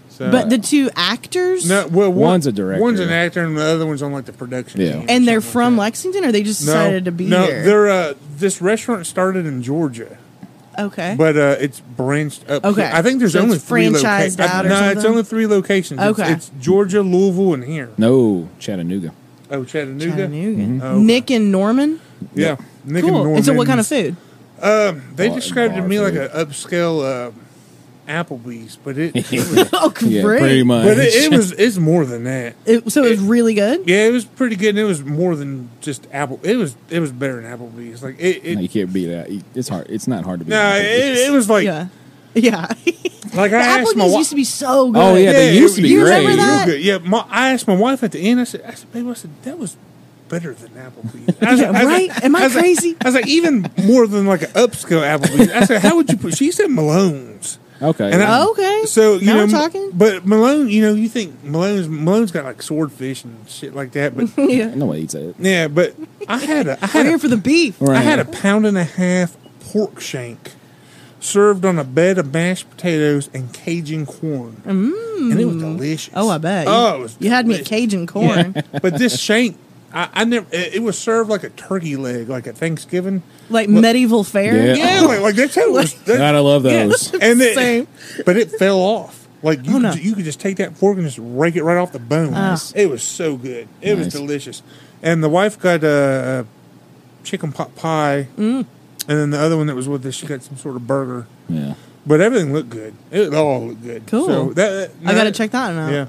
So, 0.08 0.30
but 0.32 0.50
the 0.50 0.58
two 0.58 0.90
actors. 0.96 1.68
no, 1.68 1.86
well, 1.86 2.10
one, 2.10 2.30
One's 2.30 2.46
a 2.48 2.52
director. 2.52 2.82
One's 2.82 2.98
an 2.98 3.10
actor, 3.10 3.44
and 3.44 3.56
the 3.56 3.62
other 3.62 3.86
one's 3.86 4.02
on 4.02 4.12
like 4.12 4.24
the 4.24 4.32
production. 4.32 4.80
Yeah. 4.80 5.04
and 5.08 5.28
they're 5.28 5.40
from 5.40 5.76
like 5.76 5.92
Lexington, 5.92 6.24
or 6.24 6.32
they 6.32 6.42
just 6.42 6.60
that. 6.66 6.72
decided 6.72 7.04
to 7.04 7.12
be 7.12 7.26
no, 7.28 7.44
here. 7.46 7.62
they're 7.62 7.88
uh, 7.88 8.14
this 8.42 8.60
restaurant 8.60 9.06
started 9.06 9.46
in 9.46 9.62
Georgia, 9.62 10.18
okay. 10.78 11.14
but 11.16 11.36
uh, 11.36 11.56
it's 11.58 11.80
branched 11.80 12.48
up. 12.50 12.62
Okay. 12.64 12.82
here. 12.82 12.90
I 12.92 13.00
think 13.00 13.18
there's 13.20 13.32
So 13.32 13.40
only 13.40 13.56
it's 13.56 13.64
three 13.64 13.86
franchised 13.86 14.38
locations. 14.38 14.40
out 14.40 14.66
or 14.66 14.68
No, 14.68 14.90
it's 14.90 15.04
only 15.06 15.22
three 15.22 15.46
locations. 15.46 15.98
Okay. 16.00 16.32
it's, 16.32 16.50
Georgia, 16.60 17.00
Louisville, 17.02 17.54
and 17.54 17.64
here. 17.64 17.88
No, 17.96 18.48
Chattanooga. 18.58 19.14
Oh, 19.50 19.64
Chattanooga. 19.64 20.10
Chattanooga. 20.10 20.62
Mm-hmm. 20.62 20.82
Oh, 20.82 20.86
okay. 20.96 21.02
Nick 21.02 21.30
and 21.30 21.50
Norman. 21.50 22.00
Yeah, 22.34 22.56
Nick 22.84 23.02
and 23.04 23.10
Cool. 23.12 23.18
Norman. 23.24 23.36
And 23.36 23.44
so, 23.44 23.54
what 23.54 23.66
kind 23.66 23.80
of 23.80 23.86
food? 23.86 24.16
Um, 24.60 25.02
They 25.16 25.28
Bar- 25.28 25.36
described 25.36 25.72
it 25.72 25.76
to 25.76 25.82
bar 25.82 25.88
me 25.88 25.98
like 26.00 26.14
an 26.14 26.28
upscale 26.28 27.02
uh, 27.02 27.30
Applebee's, 28.08 28.76
but 28.76 28.98
it, 28.98 29.12
it 29.14 29.30
was, 29.32 29.70
Oh, 29.72 29.90
great. 29.90 30.10
Yeah, 30.12 30.22
pretty 30.22 30.62
much. 30.62 30.84
but 30.84 30.98
it, 30.98 31.14
it 31.14 31.30
was 31.36 31.52
it's 31.58 31.76
more 31.78 32.04
than 32.04 32.24
that. 32.24 32.54
It- 32.66 32.90
so 32.92 33.04
it 33.04 33.10
was 33.10 33.20
really 33.20 33.54
good. 33.54 33.88
Yeah, 33.88 34.06
it 34.06 34.12
was 34.12 34.24
pretty 34.24 34.56
good. 34.56 34.70
and 34.70 34.78
It 34.78 34.84
was 34.84 35.02
more 35.04 35.36
than 35.36 35.70
just 35.80 36.06
Apple. 36.12 36.40
It 36.42 36.56
was 36.56 36.76
it 36.90 37.00
was 37.00 37.12
better 37.12 37.40
than 37.40 37.44
Applebee's. 37.58 38.02
Like 38.02 38.18
it, 38.18 38.44
it 38.44 38.54
No, 38.56 38.60
you 38.60 38.68
can't 38.68 38.92
beat 38.92 39.06
that. 39.06 39.28
It's 39.54 39.68
hard. 39.68 39.86
It's 39.90 40.06
not 40.08 40.24
hard 40.24 40.40
to 40.40 40.44
beat. 40.44 40.50
no, 40.50 40.56
that. 40.58 40.84
it, 40.84 41.28
it 41.28 41.32
was 41.32 41.48
like 41.50 41.64
yeah. 41.64 41.88
Yeah. 42.34 42.66
like 43.34 43.50
the 43.50 43.56
I 43.58 43.60
asked 43.80 43.94
my 43.96 44.04
Applebee's 44.04 44.12
wife. 44.12 44.18
used 44.18 44.30
to 44.30 44.36
be 44.36 44.44
so 44.44 44.90
good. 44.90 44.98
Oh, 45.02 45.14
yeah, 45.16 45.32
they 45.32 45.56
used 45.58 45.76
to 45.76 45.82
be 45.82 45.88
You 45.88 46.00
great. 46.04 46.18
remember 46.20 46.36
that? 46.42 46.66
Good. 46.66 46.82
Yeah, 46.82 46.98
my, 46.98 47.26
I 47.28 47.52
asked 47.52 47.68
my 47.68 47.76
wife 47.76 48.02
at 48.02 48.12
the 48.12 48.20
end. 48.20 48.40
I 48.40 48.44
said, 48.44 48.62
I 48.66 48.72
said, 48.74 48.90
babe, 48.92 49.06
I 49.08 49.12
said 49.14 49.30
that 49.42 49.58
was 49.58 49.76
better 50.32 50.54
than 50.54 50.70
Applebee's. 50.70 51.36
I 51.42 51.50
was 51.52 51.60
Yeah, 51.60 51.70
like- 51.70 51.76
I 51.82 51.84
was 51.84 51.92
right? 51.92 52.08
like- 52.08 52.24
Am 52.24 52.36
I 52.36 52.44
was 52.44 52.54
like- 52.54 52.62
crazy? 52.64 52.96
I 53.02 53.04
was 53.08 53.14
like, 53.14 53.26
even 53.28 53.70
more 53.84 54.06
than 54.06 54.26
like 54.26 54.42
an 54.42 54.48
upscale 54.50 55.02
Applebee's. 55.02 55.50
I 55.52 55.64
said, 55.66 55.82
how 55.82 55.96
would 55.96 56.10
you 56.10 56.16
put? 56.16 56.34
She 56.36 56.50
said 56.50 56.70
Malone's. 56.70 57.58
Okay. 57.82 58.10
And 58.10 58.22
I- 58.22 58.40
Oh, 58.40 58.52
okay. 58.52 58.84
So 58.86 59.16
you 59.16 59.26
Now 59.26 59.34
know, 59.34 59.44
we're 59.44 59.50
talking. 59.50 59.90
but 59.92 60.24
Malone, 60.26 60.68
you 60.70 60.80
know, 60.82 60.94
you 60.94 61.08
think 61.08 61.44
Malone's 61.44 61.86
Malone's 61.88 62.30
got 62.32 62.44
like 62.46 62.62
swordfish 62.62 63.24
and 63.24 63.46
shit 63.48 63.74
like 63.74 63.92
that, 63.92 64.16
but 64.16 64.28
yeah. 64.38 64.74
no 64.74 64.86
one 64.86 64.98
eats 64.98 65.14
it. 65.14 65.36
yeah, 65.38 65.68
but 65.68 65.94
I 66.26 66.38
had 66.38 66.66
a 66.66 66.72
I 66.72 66.80
We're 66.80 66.86
had 66.88 67.06
here 67.06 67.16
a, 67.16 67.18
for 67.18 67.28
the 67.28 67.36
beef. 67.36 67.76
Right. 67.80 67.98
I 67.98 68.00
had 68.00 68.18
a 68.18 68.24
pound 68.24 68.66
and 68.66 68.78
a 68.78 68.84
half 68.84 69.36
pork 69.60 70.00
shank 70.00 70.52
served 71.20 71.64
on 71.64 71.78
a 71.78 71.84
bed 71.84 72.18
of 72.18 72.32
mashed 72.32 72.68
potatoes 72.70 73.28
and 73.34 73.52
Cajun 73.52 74.06
corn, 74.06 74.60
and 74.64 74.92
it 75.38 75.44
was 75.44 75.56
mm. 75.56 75.60
delicious. 75.60 76.12
Oh, 76.16 76.28
I 76.30 76.38
bet. 76.38 76.66
Oh, 76.68 76.88
you, 76.88 76.94
it 76.94 77.02
was 77.02 77.16
you 77.20 77.30
had 77.30 77.46
me 77.46 77.58
at. 77.60 77.66
Cajun 77.66 78.06
corn. 78.08 78.54
But 78.80 78.96
this 78.98 79.20
shank, 79.20 79.56
I, 79.92 80.08
I 80.12 80.24
never. 80.24 80.46
It, 80.52 80.74
it 80.76 80.82
was 80.82 80.98
served 80.98 81.28
like 81.30 81.44
a 81.44 81.50
turkey 81.50 81.96
leg, 81.96 82.28
like 82.28 82.46
at 82.46 82.56
Thanksgiving. 82.56 83.22
Like 83.50 83.68
medieval 83.68 84.24
fare. 84.24 84.74
Yeah. 84.74 85.00
Yeah, 85.00 85.00
like, 85.06 85.20
like 85.20 85.34
that's 85.34 85.54
how 85.54 85.62
it 85.62 85.72
was. 85.72 85.94
that- 86.04 86.18
God, 86.18 86.34
I 86.34 86.38
love 86.40 86.64
yeah. 86.64 86.86
those. 86.86 87.12
And 87.20 87.40
it, 87.40 87.54
Same. 87.54 87.86
but 88.24 88.36
it 88.36 88.50
fell 88.52 88.78
off. 88.78 89.26
Like 89.42 89.64
you, 89.66 89.72
Oh, 89.72 89.74
could, 89.74 89.82
no. 89.82 89.92
you 89.94 90.14
could 90.14 90.24
just 90.24 90.40
take 90.40 90.56
that 90.58 90.76
fork 90.76 90.96
and 90.98 91.04
just 91.06 91.18
rake 91.20 91.56
it 91.56 91.64
right 91.64 91.76
off 91.76 91.92
the 91.92 91.98
bone. 91.98 92.32
Ah. 92.34 92.56
It 92.74 92.88
was 92.88 93.02
so 93.02 93.36
good. 93.36 93.68
It 93.80 93.98
was 93.98 94.08
delicious. 94.08 94.62
And 95.02 95.22
the 95.22 95.28
wife 95.28 95.58
got 95.58 95.82
a, 95.82 96.46
a 96.46 97.24
chicken 97.24 97.50
pot 97.52 97.74
pie, 97.74 98.28
Mm. 98.36 98.64
and 99.08 99.18
then 99.18 99.30
the 99.30 99.38
other 99.40 99.56
one 99.56 99.66
that 99.66 99.74
was 99.74 99.88
with 99.88 100.06
us, 100.06 100.14
she 100.14 100.26
got 100.26 100.42
some 100.42 100.56
sort 100.56 100.76
of 100.76 100.86
burger. 100.86 101.26
Yeah. 101.48 101.74
But 102.06 102.20
everything 102.20 102.52
looked 102.52 102.70
good. 102.70 102.94
It 103.10 103.34
all 103.34 103.66
looked 103.66 103.82
good. 103.82 104.06
Cool. 104.06 104.26
So 104.26 104.52
that, 104.54 104.90
I 105.04 105.12
got 105.12 105.24
to 105.24 105.32
check 105.32 105.50
that 105.50 105.68
one 105.68 105.78
out. 105.78 105.92
Yeah. 105.92 106.06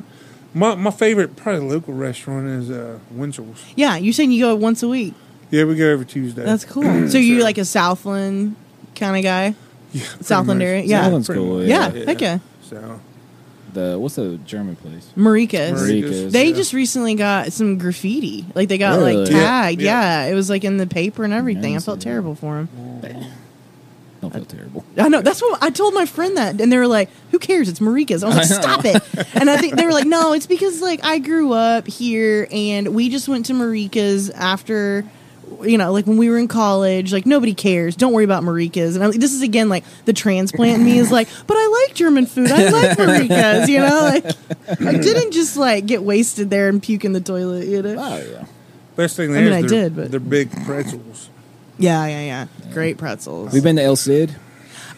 My 0.54 0.76
my 0.76 0.91
favorite 0.91 1.36
probably 1.36 1.68
local 1.68 1.93
restaurant 1.93 2.47
is 2.47 2.70
uh, 2.72 2.99
Winchell's. 3.12 3.64
Yeah, 3.76 3.95
you 3.97 4.14
saying 4.14 4.32
you 4.32 4.43
go 4.45 4.56
once 4.56 4.84
a 4.84 4.88
week. 4.88 5.14
Yeah, 5.49 5.66
we 5.66 5.76
go 5.76 5.88
every 5.91 6.06
Tuesday. 6.06 6.43
That's 6.43 6.66
cool. 6.66 6.84
so 7.10 7.18
you're 7.18 7.43
like 7.43 7.58
a 7.58 7.66
Southland 7.66 8.56
kind 8.95 9.18
of 9.18 9.24
guy? 9.24 9.56
yeah, 9.91 10.04
Southland 10.22 10.60
much. 10.60 10.66
area? 10.66 10.84
Yeah. 10.84 11.04
Southland's 11.04 11.28
cool, 11.30 11.60
much. 11.60 11.68
Yeah, 11.68 11.91
Yeah. 11.93 12.06
heck 12.06 12.22
yeah. 12.22 12.39
So 12.64 12.99
The 13.74 13.97
what's 13.99 14.16
the 14.16 14.38
German 14.45 14.76
place? 14.76 15.12
Marikka's. 15.18 15.82
Marikka's. 15.82 16.34
They 16.34 16.49
yeah. 16.49 16.56
just 16.56 16.74
recently 16.74 17.16
got 17.16 17.51
some 17.54 17.78
graffiti. 17.78 18.45
Like 18.56 18.70
they 18.70 18.78
got 18.78 18.99
like 18.99 19.28
tagged. 19.30 19.82
Yeah, 19.82 20.24
Yeah, 20.24 20.32
it 20.32 20.34
was 20.36 20.49
like 20.49 20.64
in 20.64 20.78
the 20.78 20.88
paper 20.88 21.24
and 21.24 21.34
everything. 21.34 21.72
I 21.74 21.78
Nice, 21.78 21.86
felt 21.86 22.01
terrible 22.01 22.36
for 22.36 22.58
him. 22.60 22.70
Don't 24.24 24.34
feel 24.34 24.45
terrible. 24.45 24.86
I 24.97 25.09
know 25.09 25.21
that's 25.21 25.41
what 25.41 25.61
I 25.61 25.69
told 25.69 25.93
my 25.93 26.05
friend 26.05 26.38
that, 26.38 26.61
and 26.61 26.71
they 26.71 26.78
were 26.78 26.88
like, 26.88 27.09
"Who 27.32 27.39
cares? 27.39 27.67
It's 27.67 27.80
Marikka's." 27.82 28.24
I 28.24 28.28
was 28.28 28.38
like, 28.38 28.45
"Stop 28.63 28.86
it!" 28.86 29.03
And 29.36 29.49
I 29.49 29.57
think 29.57 29.76
they 29.76 29.86
were 29.86 29.91
like, 29.91 30.05
"No, 30.07 30.32
it's 30.32 30.47
because 30.47 30.82
like 30.82 31.03
I 31.03 31.17
grew 31.19 31.51
up 31.51 31.86
here, 31.88 32.47
and 32.49 32.95
we 32.95 33.09
just 33.09 33.28
went 33.28 33.47
to 33.47 33.53
Marikka's 33.53 34.30
after." 34.30 35.03
You 35.61 35.78
know, 35.78 35.91
like 35.91 36.07
when 36.07 36.15
we 36.15 36.30
were 36.30 36.38
in 36.38 36.47
college, 36.47 37.11
like 37.11 37.26
nobody 37.26 37.53
cares. 37.53 37.97
Don't 37.97 38.13
worry 38.13 38.24
about 38.24 38.43
Marikka's. 38.43 38.95
And 38.95 39.03
I, 39.03 39.11
this 39.11 39.34
is 39.34 39.41
again 39.41 39.67
like 39.67 39.84
the 40.05 40.13
transplant 40.13 40.80
in 40.80 40.86
me 40.86 40.97
is 40.97 41.11
like, 41.11 41.28
but 41.45 41.57
I 41.57 41.86
like 41.88 41.95
German 41.95 42.26
food. 42.26 42.49
I 42.49 42.69
like 42.69 42.97
Marikka's. 42.97 43.67
You 43.69 43.80
know, 43.80 44.01
like 44.13 44.26
I 44.80 44.93
didn't 44.93 45.34
just 45.34 45.57
like 45.57 45.86
get 45.86 46.01
wasted 46.01 46.49
there 46.49 46.69
and 46.69 46.82
puke 46.82 47.03
in 47.03 47.11
the 47.11 47.19
toilet. 47.21 47.67
You 47.67 47.82
know? 47.82 47.95
Oh 47.99 48.17
yeah. 48.32 48.45
best 48.95 49.17
thing 49.17 49.32
I 49.32 49.34
there 49.34 49.43
mean, 49.51 49.65
is 49.65 49.65
I 49.65 49.76
did, 49.76 49.95
but- 49.97 50.11
they're 50.11 50.19
big 50.21 50.49
pretzels. 50.65 51.30
Yeah, 51.78 52.05
yeah, 52.07 52.21
yeah. 52.21 52.47
Great 52.74 52.97
pretzels. 52.97 53.51
We've 53.53 53.63
been 53.63 53.76
to 53.78 53.84
El 53.84 53.95
Cid. 53.95 54.36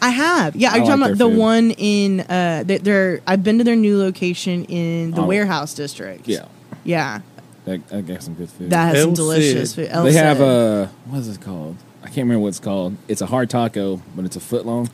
I 0.02 0.10
have. 0.10 0.54
Yeah, 0.56 0.72
I 0.72 0.74
I'm 0.76 0.80
talking 0.84 1.00
like 1.00 1.10
about 1.12 1.18
the 1.18 1.30
food. 1.30 1.38
one 1.38 1.70
in 1.72 2.20
uh 2.20 2.62
they- 2.66 2.78
they're 2.78 3.20
I've 3.26 3.42
been 3.42 3.58
to 3.58 3.64
their 3.64 3.76
new 3.76 3.98
location 3.98 4.64
in 4.66 5.12
the 5.12 5.22
Oh. 5.22 5.26
warehouse 5.26 5.72
district. 5.74 6.28
Yeah. 6.28 6.44
Yeah. 6.84 7.20
That, 7.64 7.80
I 7.92 8.00
got 8.02 8.22
some 8.22 8.34
good 8.34 8.50
food. 8.50 8.70
That 8.70 8.94
has 8.94 9.00
some 9.00 9.10
El 9.10 9.14
delicious 9.16 9.70
Cid. 9.72 9.86
food. 9.88 9.92
El 9.94 10.04
they 10.04 10.12
have 10.12 10.36
Cid. 10.36 10.46
a 10.46 10.90
what 11.06 11.18
is 11.20 11.28
it 11.28 11.40
called? 11.40 11.76
I 12.02 12.06
can't 12.06 12.18
remember 12.18 12.40
what 12.40 12.48
it's 12.48 12.60
called. 12.60 12.94
It's 13.08 13.22
a 13.22 13.26
hard 13.26 13.48
taco, 13.50 14.00
but 14.14 14.24
it's 14.26 14.36
a 14.36 14.40
foot 14.40 14.66
long. 14.66 14.90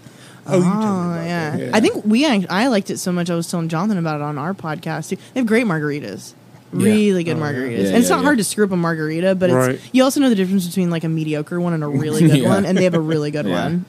Oh, 0.46 0.56
you 0.56 0.62
told 0.62 0.74
me 0.74 0.80
Oh 0.80 0.82
about 1.12 1.24
yeah. 1.26 1.50
that. 1.50 1.60
Yeah. 1.60 1.70
I 1.74 1.80
think 1.80 2.04
we 2.04 2.24
act- 2.24 2.46
I 2.48 2.68
liked 2.68 2.90
it 2.90 2.98
so 2.98 3.12
much. 3.12 3.28
I 3.28 3.34
was 3.34 3.50
telling 3.50 3.68
Jonathan 3.68 3.98
about 3.98 4.16
it 4.20 4.22
on 4.22 4.38
our 4.38 4.54
podcast 4.54 5.08
too. 5.10 5.16
They 5.34 5.40
have 5.40 5.46
great 5.46 5.66
margaritas, 5.66 6.32
Yeah. 6.32 6.41
Really 6.72 7.22
good 7.24 7.36
Oh, 7.36 7.40
margaritas. 7.40 7.70
Yeah, 7.82 7.86
and 7.88 7.96
it's 7.98 8.08
yeah, 8.08 8.16
not 8.16 8.20
yeah. 8.20 8.24
hard 8.24 8.38
to 8.38 8.44
screw 8.44 8.64
up 8.64 8.72
a 8.72 8.76
margarita, 8.76 9.34
but 9.34 9.50
Right. 9.50 9.74
it's 9.76 9.88
you 9.92 10.02
also 10.04 10.20
know 10.20 10.28
the 10.28 10.34
difference 10.34 10.66
between 10.66 10.90
like 10.90 11.04
a 11.04 11.08
mediocre 11.08 11.60
one 11.60 11.72
and 11.74 11.84
a 11.84 11.88
really 11.88 12.22
good 12.26 12.36
Yeah. 12.42 12.48
one, 12.48 12.64
and 12.66 12.76
they 12.78 12.84
have 12.84 12.94
a 12.94 13.00
really 13.00 13.30
good 13.30 13.46
Yeah. 13.46 13.64
one. 13.64 13.84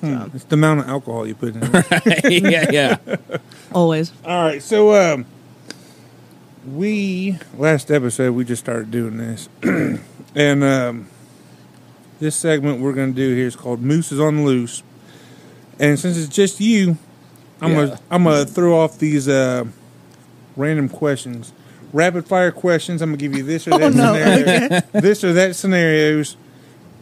Hmm, 0.00 0.36
It's 0.36 0.44
the 0.44 0.54
amount 0.54 0.80
of 0.80 0.88
alcohol 0.88 1.26
you 1.26 1.34
put 1.34 1.54
in 1.56 1.62
it. 1.72 2.42
yeah, 2.42 2.70
yeah. 2.70 3.16
Always. 3.72 4.12
All 4.24 4.42
right, 4.42 4.62
so 4.62 4.94
um, 4.94 5.24
we 6.66 7.38
last 7.56 7.90
episode 7.90 8.32
we 8.34 8.44
just 8.44 8.62
started 8.62 8.90
doing 8.90 9.16
this, 9.18 9.48
and 10.34 10.64
um, 10.64 11.08
this 12.20 12.36
segment 12.36 12.80
we're 12.80 12.92
going 12.92 13.12
to 13.12 13.16
do 13.16 13.34
here 13.34 13.46
is 13.46 13.56
called 13.56 13.80
Moose 13.82 14.12
is 14.12 14.20
on 14.20 14.36
the 14.38 14.42
loose, 14.42 14.82
and 15.78 15.98
since 15.98 16.16
it's 16.16 16.34
just 16.34 16.60
you, 16.60 16.96
I'm 17.60 17.70
Yeah. 17.72 17.86
gonna 17.86 18.00
I'm 18.10 18.24
gonna 18.24 18.44
throw 18.46 18.78
off 18.78 18.98
these 18.98 19.28
uh, 19.28 19.64
random 20.56 20.88
questions, 20.88 21.52
rapid 21.94 22.26
fire 22.26 22.50
questions. 22.52 23.00
I'm 23.00 23.08
gonna 23.08 23.16
give 23.16 23.34
you 23.34 23.42
this 23.42 23.66
or 23.66 23.72
Oh, 23.74 23.78
that 23.78 23.94
no, 23.94 24.12
scenario, 24.14 24.80
this 25.00 25.24
or 25.24 25.32
that 25.32 25.56
scenarios, 25.56 26.36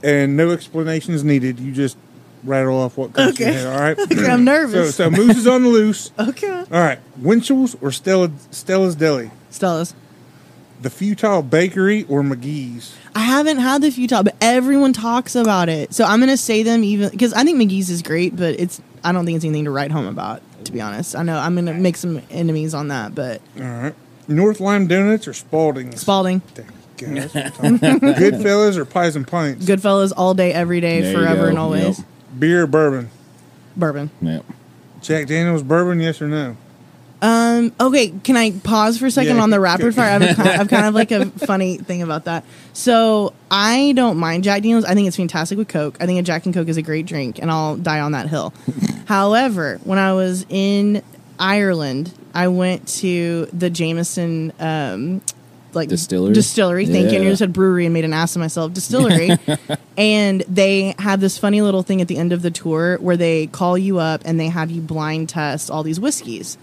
and 0.05 0.37
no 0.37 0.51
explanations 0.51 1.25
needed. 1.25 1.59
You 1.59 1.73
just 1.73 1.97
rattle 2.45 2.79
off 2.81 2.97
what 2.97 3.13
comes 3.13 3.37
to 3.37 3.43
your 3.43 3.51
Okay. 3.51 3.59
head. 3.59 3.67
All 3.67 3.81
right. 3.81 3.99
Okay, 4.13 4.27
I'm 4.31 4.39
So, 4.41 4.53
nervous. 4.53 4.95
so 4.95 5.11
Moose 5.11 5.37
is 5.39 5.47
on 5.47 5.63
the 5.65 5.69
loose. 5.69 6.11
Okay. 6.19 6.49
All 6.71 6.81
right, 6.81 6.99
Winchell's 7.21 7.77
or 7.81 7.91
Stella 7.91 8.31
Stella's 8.53 8.95
Deli, 8.95 9.31
Stella's. 9.51 9.95
the 10.81 10.91
Futile 10.91 11.43
Bakery 11.43 12.05
or 12.09 12.23
Magee's. 12.23 12.95
I 13.15 13.21
haven't 13.21 13.59
had 13.59 13.83
the 13.83 13.91
futile, 13.91 14.23
but 14.23 14.35
everyone 14.41 14.93
talks 14.93 15.35
about 15.37 15.69
it. 15.69 15.93
So 15.95 16.05
I'm 16.05 16.19
gonna 16.21 16.37
say 16.37 16.63
them 16.63 16.83
even 16.85 17.11
because 17.11 17.33
I 17.35 17.45
think 17.45 17.59
Magee's 17.59 17.91
is 17.91 18.03
great, 18.03 18.35
but 18.37 18.59
it's 18.59 18.81
I 19.05 19.13
don't 19.13 19.25
think 19.25 19.37
it's 19.37 19.45
anything 19.45 19.65
to 19.65 19.71
write 19.71 19.91
home 19.91 20.07
about. 20.07 20.43
To 20.65 20.73
be 20.73 20.81
honest, 20.81 21.15
I 21.17 21.23
know 21.25 21.37
I'm 21.39 21.55
gonna 21.57 21.75
make 21.75 21.97
some 21.97 22.23
enemies 22.31 22.73
on 22.75 22.89
that, 22.89 23.15
but 23.15 23.41
All 23.59 23.65
right, 23.65 23.95
North 24.29 24.61
Lime 24.61 24.87
Donuts 24.87 25.27
or 25.29 25.33
Spalding's. 25.33 26.01
Spalding, 26.01 26.43
There 26.55 26.67
you 26.99 27.15
go, 27.15 27.29
that's 27.29 27.57
what 27.59 27.65
I'm 27.67 27.79
talking 27.79 27.97
about. 28.09 28.17
Goodfellas 28.17 28.77
or 28.77 28.85
Pies 28.85 29.17
and 29.17 29.27
Pints. 29.27 29.65
Goodfellas, 29.67 30.13
all 30.17 30.35
day, 30.35 30.53
every 30.53 30.81
day, 30.81 31.01
There 31.01 31.11
you 31.13 31.19
forever 31.19 31.43
go. 31.43 31.49
and 31.49 31.59
always. 31.59 31.99
Yep. 31.99 32.07
Beer 32.39 32.63
or 32.63 32.67
bourbon. 32.67 33.11
Bourbon. 33.77 34.11
Yep. 34.21 34.45
Jack 35.01 35.27
Daniels 35.27 35.63
bourbon, 35.63 36.01
yes 36.01 36.23
or 36.23 36.29
no? 36.29 36.57
Um. 37.21 37.73
Okay. 37.79 38.09
Can 38.25 38.37
I 38.37 38.51
pause 38.51 38.99
for 38.99 39.07
a 39.07 39.11
second 39.11 39.37
Yeah, 39.37 39.43
on 39.43 39.51
the 39.51 39.57
go- 39.59 39.63
rapid 39.63 39.95
fire? 39.95 40.07
I 40.07 40.11
have, 40.13 40.23
a, 40.23 40.35
kind- 40.35 40.49
I 40.49 40.53
have 40.57 40.69
kind 40.69 40.87
of 40.87 40.95
like 40.95 41.13
a 41.13 41.27
funny 41.47 41.77
thing 41.79 42.03
about 42.03 42.25
that. 42.25 42.45
So 42.73 43.33
I 43.49 43.93
don't 43.95 44.17
mind 44.19 44.43
Jack 44.43 44.63
Daniels. 44.63 44.85
I 44.85 44.95
think 44.95 45.07
it's 45.07 45.17
fantastic 45.17 45.57
with 45.57 45.69
Coke. 45.69 45.97
I 46.01 46.07
think 46.07 46.19
a 46.19 46.23
Jack 46.23 46.47
and 46.47 46.55
Coke 46.55 46.67
is 46.69 46.77
a 46.79 46.83
great 46.83 47.07
drink, 47.07 47.39
and 47.41 47.49
I'll 47.51 47.77
die 47.77 48.01
on 48.01 48.11
that 48.13 48.29
hill. 48.29 48.53
However, 49.07 49.79
when 49.85 49.99
I 50.01 50.15
was 50.15 50.45
in 50.49 51.03
Ireland, 51.39 52.13
I 52.35 52.49
went 52.49 52.89
to 53.01 53.47
the 53.53 53.71
Jameson. 53.71 54.53
Um, 54.59 55.23
like 55.75 55.89
Distillery? 55.89 56.35
distillery. 56.35 56.85
Thank 56.85 57.11
you. 57.11 57.17
And 57.17 57.25
you 57.25 57.31
just 57.31 57.39
said 57.39 57.53
brewery 57.55 57.87
and 57.87 57.95
made 57.95 58.05
an 58.05 58.13
ass 58.13 58.37
of 58.37 58.41
myself. 58.41 58.75
Distillery, 58.75 59.31
and 59.97 60.43
they 60.43 60.95
have 60.99 61.21
this 61.21 61.39
funny 61.39 61.63
little 61.63 61.83
thing 61.83 62.03
at 62.03 62.09
the 62.09 62.19
end 62.19 62.33
of 62.35 62.43
the 62.43 62.51
tour 62.51 62.99
where 62.99 63.17
they 63.17 63.47
call 63.47 63.79
you 63.79 63.99
up 63.99 64.21
and 64.27 64.39
they 64.39 64.49
have 64.49 64.71
you 64.71 64.83
blind 64.83 65.31
test 65.31 65.71
all 65.71 65.83
these 65.83 65.99
whiskeys. 65.99 66.59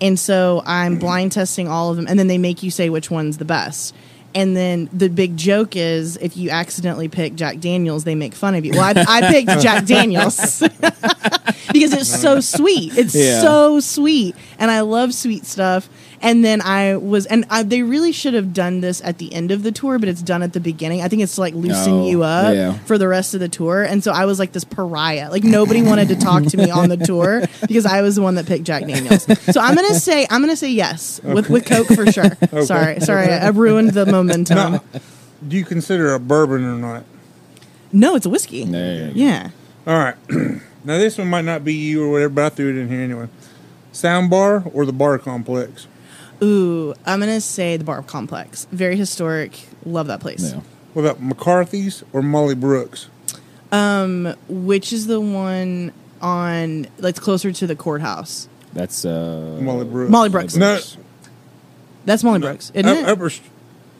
And 0.00 0.18
so 0.18 0.62
I'm 0.66 0.98
blind 0.98 1.32
testing 1.32 1.68
all 1.68 1.90
of 1.90 1.96
them, 1.96 2.06
and 2.08 2.18
then 2.18 2.28
they 2.28 2.38
make 2.38 2.62
you 2.62 2.70
say 2.70 2.88
which 2.88 3.10
one's 3.10 3.38
the 3.38 3.44
best. 3.44 3.94
And 4.34 4.54
then 4.56 4.88
the 4.92 5.08
big 5.08 5.36
joke 5.36 5.74
is 5.74 6.16
if 6.18 6.36
you 6.36 6.50
accidentally 6.50 7.08
pick 7.08 7.34
Jack 7.34 7.60
Daniels, 7.60 8.04
they 8.04 8.14
make 8.14 8.34
fun 8.34 8.54
of 8.54 8.64
you. 8.64 8.72
Well, 8.72 8.82
I, 8.96 9.04
I 9.08 9.20
picked 9.32 9.60
Jack 9.62 9.84
Daniels 9.86 10.60
because 11.72 11.92
it's 11.92 12.20
so 12.20 12.40
sweet. 12.40 12.96
It's 12.96 13.14
Yeah. 13.14 13.40
so 13.40 13.80
sweet, 13.80 14.36
and 14.58 14.70
I 14.70 14.80
love 14.80 15.14
sweet 15.14 15.46
stuff. 15.46 15.88
And 16.20 16.44
then 16.44 16.60
I 16.60 16.96
was, 16.96 17.26
and 17.26 17.44
I, 17.48 17.62
they 17.62 17.82
really 17.82 18.10
should 18.12 18.34
have 18.34 18.52
done 18.52 18.80
this 18.80 19.00
at 19.04 19.18
the 19.18 19.32
end 19.32 19.50
of 19.50 19.62
the 19.62 19.70
tour, 19.72 19.98
but 19.98 20.08
it's 20.08 20.20
done 20.22 20.42
at 20.42 20.52
the 20.52 20.60
beginning. 20.60 21.00
I 21.00 21.08
think 21.08 21.22
it's 21.22 21.36
to, 21.36 21.40
like 21.40 21.54
loosen 21.54 21.92
Oh, 21.92 22.06
you 22.08 22.22
up 22.24 22.54
yeah. 22.54 22.72
for 22.80 22.98
the 22.98 23.06
rest 23.08 23.34
of 23.34 23.40
the 23.40 23.48
tour. 23.48 23.82
And 23.84 24.02
so 24.02 24.10
I 24.12 24.24
was 24.24 24.38
like 24.38 24.52
this 24.52 24.64
pariah. 24.64 25.30
Like 25.30 25.44
nobody 25.44 25.82
wanted 25.82 26.08
to 26.08 26.16
talk 26.16 26.42
to 26.44 26.56
me 26.56 26.70
on 26.70 26.88
the 26.88 26.96
tour 26.96 27.42
because 27.60 27.86
I 27.86 28.02
was 28.02 28.16
the 28.16 28.22
one 28.22 28.34
that 28.34 28.46
picked 28.46 28.64
Jack 28.64 28.84
Daniels. 28.86 29.22
So 29.54 29.60
I'm 29.60 29.74
gonna 29.74 29.94
say 29.94 30.26
I'm 30.30 30.40
gonna 30.40 30.56
say 30.56 30.70
yes 30.70 31.20
with 31.22 31.48
with 31.48 31.66
Coke 31.66 31.86
for 31.88 32.10
sure. 32.10 32.30
Sorry, 32.64 33.00
sorry, 33.00 33.28
I 33.32 33.48
ruined 33.48 33.92
the 33.92 34.06
momentum. 34.06 34.56
No. 34.56 34.68
No, 34.70 35.00
Do 35.46 35.56
you 35.56 35.64
consider 35.64 36.14
a 36.14 36.18
bourbon 36.20 36.64
or 36.64 36.74
not? 36.76 37.04
No, 37.92 38.16
it's 38.16 38.26
a 38.26 38.30
whiskey. 38.30 38.64
There. 38.64 39.10
Yeah. 39.14 39.50
All 39.86 39.96
right. 39.98 40.16
now 40.84 40.98
this 40.98 41.16
one 41.16 41.28
might 41.28 41.44
not 41.44 41.64
be 41.64 41.74
you 41.74 42.04
or 42.04 42.10
whatever, 42.10 42.30
but 42.34 42.44
I 42.44 42.48
threw 42.50 42.70
it 42.70 42.76
in 42.76 42.88
here 42.88 43.00
anyway. 43.00 43.28
Soundbar 43.92 44.70
or 44.74 44.84
the 44.84 44.92
bar 44.92 45.18
complex? 45.18 45.86
Ooh, 46.42 46.94
I'm 47.06 47.20
gonna 47.20 47.40
say 47.40 47.76
the 47.76 47.84
Bar 47.84 48.02
Complex. 48.02 48.66
Very 48.70 48.96
historic. 48.96 49.58
Love 49.84 50.06
that 50.06 50.20
place. 50.20 50.52
Yeah. 50.52 50.60
What 50.94 51.04
about 51.04 51.20
McCarthy's 51.22 52.02
or 52.12 52.22
Molly 52.22 52.54
Brooks? 52.54 53.08
Which 54.48 54.92
is 54.92 55.06
the 55.06 55.20
one 55.20 55.92
on 56.20 56.86
that's 56.98 57.20
closer 57.20 57.52
to 57.52 57.66
the 57.66 57.76
courthouse? 57.76 58.48
That's 58.72 59.04
uh 59.04 59.58
Molly 59.60 59.84
Brooks. 59.84 60.10
Molly 60.10 60.28
Brooks. 60.28 60.56
No, 60.56 60.78
That's 62.04 62.24
Molly 62.24 62.38
Brooks, 62.40 62.70
isn't 62.74 62.88
up, 62.88 62.96
it? 62.98 63.04
Upper 63.08 63.30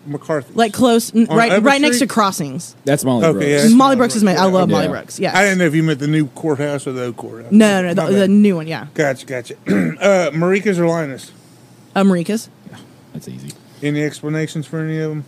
McCarthy. 0.07 0.55
like 0.55 0.73
close, 0.73 1.15
n- 1.15 1.27
right, 1.27 1.53
Upper 1.53 1.65
right 1.67 1.81
next 1.81 1.97
to 1.97 1.99
Street? 1.99 2.11
Crossings. 2.11 2.75
That's 2.85 3.05
Molly 3.05 3.25
Okay, 3.27 3.33
Brooks. 3.33 3.47
yeah. 3.47 3.57
That's 3.59 3.65
Molly 3.71 3.77
Molly 3.77 3.97
Brooks 3.97 4.17
is 4.17 4.23
Brooks, 4.23 4.39
my. 4.39 4.43
I 4.45 4.47
yeah. 4.49 4.53
love 4.53 4.69
Molly 4.71 4.89
Brooks. 4.89 5.19
Yes. 5.21 5.35
I 5.35 5.43
didn't 5.45 5.59
know 5.59 5.67
if 5.67 5.75
you 5.75 5.83
meant 5.83 5.99
the 6.01 6.07
new 6.07 6.27
courthouse 6.29 6.87
or 6.87 6.93
the 6.93 7.07
old 7.07 7.17
courthouse. 7.17 7.53
No, 7.53 7.83
no, 7.83 7.93
no. 7.93 8.07
The, 8.11 8.19
the 8.21 8.29
new 8.29 8.57
one. 8.57 8.67
Yeah. 8.67 8.87
Gotcha, 8.95 9.27
gotcha. 9.27 9.55
uh, 9.67 10.31
Marikka's 10.31 10.79
or 10.79 10.87
Lyons? 10.87 11.33
America's. 12.01 12.49
Yeah, 12.71 12.79
that's 13.13 13.29
easy. 13.29 13.53
Any 13.83 14.03
explanations 14.03 14.67
for 14.67 14.81
any 14.81 14.99
of 14.99 15.11
them? 15.11 15.25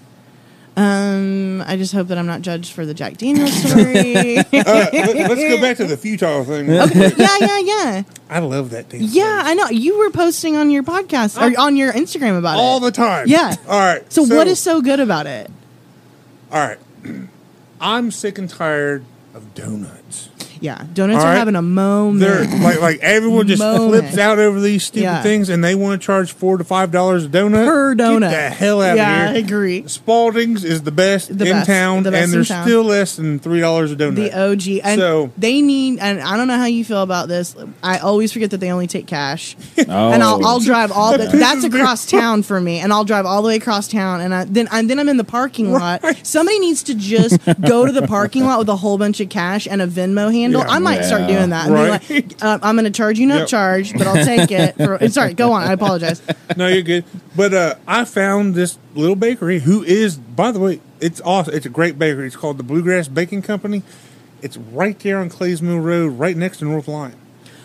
Um, 0.77 1.63
I 1.67 1.77
just 1.77 1.93
hope 1.93 2.09
that 2.09 2.17
I'm 2.17 2.27
not 2.27 2.43
judged 2.43 2.73
for 2.73 2.87
the 2.87 2.95
Jack 2.95 3.17
Daniels 3.19 3.53
story. 3.53 4.39
Uh, 4.71 4.89
let, 4.93 5.31
us 5.31 5.39
go 5.39 5.61
back 5.61 5.77
to 5.77 5.85
the 5.85 5.97
futile 5.97 6.45
thing. 6.45 6.67
real 6.67 6.89
yeah, 6.89 7.37
yeah, 7.41 7.59
yeah. 7.59 8.03
I 8.29 8.39
love 8.41 8.71
that 8.71 8.89
thing. 8.89 9.01
Yeah, 9.03 9.43
I 9.45 9.55
know. 9.55 9.69
You 9.69 9.99
were 9.99 10.11
posting 10.11 10.57
on 10.57 10.71
your 10.71 10.83
podcast 10.83 11.41
or 11.41 11.59
on 11.59 11.77
your 11.77 11.93
Instagram 11.93 12.39
about 12.39 12.57
all 12.57 12.61
it. 12.61 12.65
All 12.65 12.81
the 12.81 12.91
time. 12.93 13.27
Yeah. 13.29 13.55
All 13.67 13.79
right. 13.81 14.13
so, 14.13 14.23
what 14.23 14.47
is 14.47 14.59
so 14.59 14.81
good 14.81 15.01
about 15.01 15.27
it? 15.27 15.51
All 16.53 16.61
right. 16.61 16.79
I'm 17.81 18.11
sick 18.11 18.39
and 18.39 18.49
tired 18.49 19.05
of 19.35 19.55
donuts. 19.55 20.30
Yeah, 20.63 20.85
donuts 20.93 21.21
All 21.21 21.25
are 21.27 21.31
right. 21.31 21.39
having 21.39 21.57
a 21.57 21.63
moment. 21.63 22.21
They're 22.21 22.45
like 22.61 22.81
like 22.81 22.99
everyone 23.01 23.49
just 23.49 23.61
Moment. 23.63 24.03
flips 24.05 24.19
out 24.19 24.39
over 24.39 24.61
these 24.61 24.85
stupid 24.85 25.05
Yeah. 25.05 25.23
things, 25.23 25.49
and 25.49 25.65
they 25.65 25.75
want 25.75 26.01
to 26.01 26.05
charge 26.07 26.33
four 26.33 26.59
to 26.59 26.65
five 26.65 26.91
dollars 26.93 27.25
a 27.25 27.29
donut 27.29 27.65
Per 27.67 27.95
donut. 27.95 28.21
Get 28.21 28.51
the 28.51 28.55
hell 28.57 28.83
out 28.83 28.97
Yeah, 28.97 29.23
of 29.25 29.31
I 29.31 29.33
here! 29.37 29.45
agree. 29.45 29.83
Spalding's 29.87 30.63
is 30.65 30.83
the 30.83 30.91
best 30.93 31.29
The 31.39 31.47
in 31.47 31.53
best. 31.53 31.67
town, 31.67 32.03
The 32.03 32.11
best 32.11 32.23
and 32.25 32.33
in 32.35 32.39
they're 32.41 32.45
town. 32.45 32.67
still 32.67 32.85
less 32.85 33.17
than 33.17 33.39
three 33.39 33.61
dollars 33.61 33.91
a 33.93 33.97
donut. 33.97 34.17
the 34.17 34.33
OG. 34.39 34.81
And 34.85 35.01
So- 35.01 35.31
they 35.39 35.63
need, 35.63 35.99
and 35.99 36.21
I 36.21 36.37
don't 36.37 36.47
know 36.49 36.59
how 36.59 36.67
you 36.67 36.85
feel 36.85 37.03
about 37.03 37.29
this. 37.29 37.55
I 37.83 37.97
always 37.99 38.31
forget 38.33 38.51
that 38.51 38.59
they 38.61 38.71
only 38.71 38.87
take 38.87 39.07
cash. 39.07 39.57
Oh, 39.89 40.13
and 40.13 40.23
I'll, 40.23 40.45
I'll 40.47 40.61
drive 40.61 40.93
all 40.93 41.17
the, 41.17 41.27
that's 41.33 41.65
across 41.65 42.05
town 42.07 42.43
for 42.43 42.61
me, 42.61 42.79
and 42.81 42.93
I'll 42.93 43.05
drive 43.05 43.25
all 43.27 43.41
the 43.43 43.49
way 43.49 43.57
across 43.57 43.89
town, 43.89 44.21
and 44.21 44.33
I, 44.35 44.45
then 44.45 44.69
and 44.71 44.89
then 44.91 44.99
I'm 45.01 45.09
in 45.09 45.17
the 45.17 45.25
parking 45.25 45.73
lot. 45.81 46.05
Somebody 46.23 46.59
needs 46.61 46.83
to 46.85 46.95
just 46.95 47.39
go 47.61 47.87
to 47.87 47.93
the 47.93 48.07
parking 48.07 48.45
lot 48.45 48.59
with 48.59 48.69
a 48.69 48.77
whole 48.77 48.99
bunch 48.99 49.21
of 49.21 49.31
cash 49.31 49.67
and 49.69 49.81
a 49.83 49.87
Venmo 49.87 50.31
handle. 50.53 50.71
Yeah. 50.71 50.77
I 50.77 50.79
might 50.79 51.03
start 51.05 51.27
doing 51.29 51.51
that. 51.51 51.69
Right. 51.71 52.11
like, 52.11 52.35
uh, 52.43 52.59
I'm 52.63 52.75
going 52.77 52.85
to 52.85 52.91
charge 52.91 53.19
you 53.19 53.27
not 53.27 53.41
Yep. 53.41 53.49
charge, 53.49 53.93
but 53.93 54.07
I'll 54.07 54.25
take 54.25 54.51
it. 54.51 54.75
For, 54.77 55.09
sorry, 55.09 55.35
go 55.35 55.53
on. 55.53 55.63
I 55.63 55.73
apologize. 55.73 56.23
no, 56.57 56.67
you're 56.67 56.83
good. 56.83 57.05
But 57.37 57.55
uh, 57.55 57.75
I 57.87 58.05
found 58.05 58.55
this 58.55 58.79
little 58.95 59.17
bakery 59.17 59.61
who 59.61 59.83
is, 59.83 60.17
by 60.17 60.53
the 60.53 60.59
way, 60.61 60.81
it's 61.01 61.21
awesome. 61.23 61.55
It's 61.55 61.67
a 61.67 61.71
great 61.71 61.99
bakery. 61.99 62.27
It's 62.27 62.37
called 62.37 62.59
the 62.59 62.63
Bluegrass 62.63 63.09
Baking 63.09 63.43
Company. 63.43 63.83
It's 64.43 64.57
right 64.57 64.99
there 65.01 65.19
on 65.19 65.29
Clays 65.29 65.61
Mill 65.63 65.79
Road, 65.79 66.19
right 66.19 66.37
next 66.37 66.59
to 66.59 66.65
North 66.65 66.89
Lime. 66.89 67.15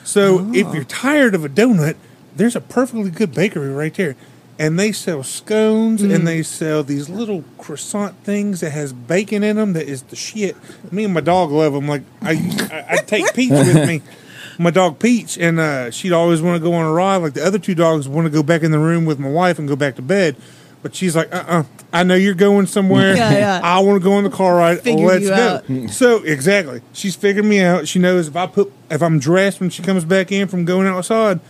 So 0.03 0.51
if 0.53 0.73
you're 0.73 0.83
tired 0.83 1.33
of 1.33 1.43
a 1.43 1.49
donut, 1.49 1.95
there's 2.36 2.55
a 2.55 2.61
perfectly 2.61 3.09
good 3.09 3.33
bakery 3.33 3.69
right 3.71 3.93
there. 3.93 4.15
And 4.58 4.80
they 4.80 4.93
sell 4.93 5.22
scones 5.22 6.01
and 6.01 6.26
they 6.26 6.41
sell 6.41 6.82
these 6.82 7.10
little 7.10 7.43
croissant 7.58 8.16
things 8.24 8.62
that 8.62 8.70
has 8.70 8.93
bacon 8.93 9.43
in 9.43 9.58
them 9.58 9.74
that 9.74 9.88
is 9.88 10.03
the 10.03 10.16
shit. 10.16 10.56
Me 10.93 11.03
and 11.03 11.14
my 11.14 11.20
dog 11.20 11.51
love 11.51 11.74
them. 11.74 11.88
Like 11.88 12.03
I, 12.22 12.32
I, 12.72 12.86
I 12.93 12.97
take 12.97 13.34
Peach 13.34 13.51
with 13.51 13.88
me, 13.88 14.01
my 14.58 14.72
dog 14.72 14.97
Peach, 14.97 15.38
and 15.38 15.60
uh, 15.60 15.91
she'd 15.91 16.14
always 16.14 16.41
want 16.41 16.56
to 16.56 16.64
go 16.64 16.74
on 16.74 16.86
a 16.86 16.91
ride. 16.91 17.18
Like 17.18 17.34
the 17.34 17.45
other 17.45 17.60
two 17.60 17.76
dogs 17.76 18.08
want 18.08 18.28
to 18.28 18.32
go 18.32 18.43
back 18.43 18.64
in 18.64 18.72
the 18.72 18.80
room 18.80 19.03
with 19.03 19.20
my 19.20 19.30
wife 19.30 19.60
and 19.60 19.68
go 19.68 19.76
back 19.76 19.97
to 19.97 20.01
bed. 20.01 20.38
But 20.82 20.95
she's 20.95 21.16
like, 21.18 21.34
uh, 21.34 21.43
uh 21.47 21.64
I 21.91 22.03
know 22.03 22.16
you're 22.16 22.34
going 22.34 22.68
somewhere. 22.68 23.16
Yeah, 23.16 23.32
yeah. 23.32 23.62
I 23.64 23.80
want 23.80 24.01
to 24.01 24.03
go 24.03 24.14
on 24.14 24.24
the 24.24 24.30
car 24.30 24.56
ride. 24.56 24.82
Figure 24.82 25.06
Let's 25.06 25.28
go. 25.28 25.64
out. 25.80 25.89
So 25.89 26.24
exactly, 26.24 26.82
she's 26.93 27.16
figured 27.16 27.43
me 27.43 27.60
out. 27.60 27.89
She 27.89 27.99
knows 27.99 28.30
if 28.30 28.36
I 28.38 28.47
put 28.47 28.72
if 28.89 29.01
I'm 29.01 29.20
dressed 29.20 29.60
when 29.60 29.70
she 29.70 29.84
comes 29.84 30.06
back 30.06 30.32
in 30.32 30.47
from 30.47 30.64
going 30.64 30.88
outside, 30.88 31.41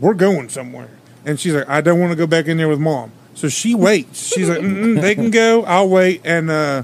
we're 0.00 0.14
going 0.14 0.48
somewhere. 0.48 0.88
And 1.28 1.38
she's 1.38 1.54
like, 1.54 1.68
I 1.68 1.80
don't 1.80 2.00
want 2.00 2.10
to 2.10 2.16
go 2.16 2.26
back 2.26 2.46
in 2.46 2.56
there 2.56 2.68
with 2.68 2.80
mom. 2.80 3.12
So 3.34 3.48
she 3.48 3.74
waits. 3.74 4.26
She's 4.26 4.48
like, 4.48 4.60
they 4.62 5.14
can 5.14 5.30
go. 5.30 5.62
I'll 5.64 5.88
wait. 5.88 6.22
And 6.24 6.50
uh, 6.50 6.82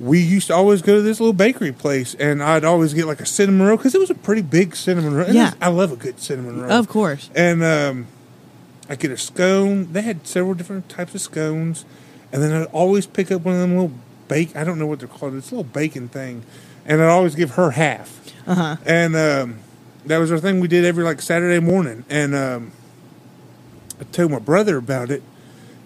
we 0.00 0.20
used 0.20 0.46
to 0.46 0.54
always 0.54 0.80
go 0.82 0.96
to 0.96 1.02
this 1.02 1.20
little 1.20 1.32
bakery 1.34 1.72
place, 1.72 2.14
and 2.14 2.42
I'd 2.42 2.64
always 2.64 2.94
get 2.94 3.06
like 3.06 3.20
a 3.20 3.26
cinnamon 3.26 3.66
roll 3.66 3.76
because 3.76 3.94
it 3.94 3.98
was 4.00 4.08
a 4.08 4.14
pretty 4.14 4.40
big 4.42 4.74
cinnamon 4.74 5.14
roll. 5.14 5.26
And 5.26 5.34
Yeah. 5.34 5.52
I 5.60 5.68
love 5.68 5.92
a 5.92 5.96
good 5.96 6.18
cinnamon 6.20 6.62
roll. 6.62 6.70
Of 6.72 6.88
course. 6.88 7.28
And 7.34 7.62
um, 7.62 8.06
I 8.88 8.94
get 8.96 9.10
a 9.10 9.18
scone. 9.18 9.92
They 9.92 10.02
had 10.02 10.26
several 10.26 10.54
different 10.54 10.88
types 10.88 11.14
of 11.14 11.20
scones, 11.20 11.84
and 12.32 12.42
then 12.42 12.52
I'd 12.52 12.66
always 12.72 13.06
pick 13.06 13.30
up 13.30 13.42
one 13.42 13.54
of 13.56 13.60
them 13.60 13.72
little 13.72 13.92
bake. 14.28 14.56
I 14.56 14.64
don't 14.64 14.78
know 14.78 14.86
what 14.86 15.00
they're 15.00 15.08
called. 15.08 15.34
It's 15.34 15.50
a 15.50 15.56
little 15.56 15.70
bacon 15.70 16.08
thing, 16.08 16.44
and 16.86 17.02
I'd 17.02 17.08
always 17.10 17.34
give 17.34 17.52
her 17.52 17.72
half. 17.72 18.18
Uh 18.46 18.54
huh. 18.54 18.76
And 18.86 19.14
um, 19.14 19.58
that 20.06 20.18
was 20.18 20.32
our 20.32 20.38
thing. 20.38 20.60
We 20.60 20.68
did 20.68 20.84
every 20.84 21.04
like 21.04 21.20
Saturday 21.20 21.60
morning, 21.60 22.04
and 22.08 22.34
um, 22.34 22.72
I 24.02 24.12
told 24.12 24.30
my 24.30 24.38
brother 24.38 24.76
about 24.76 25.10
it, 25.10 25.22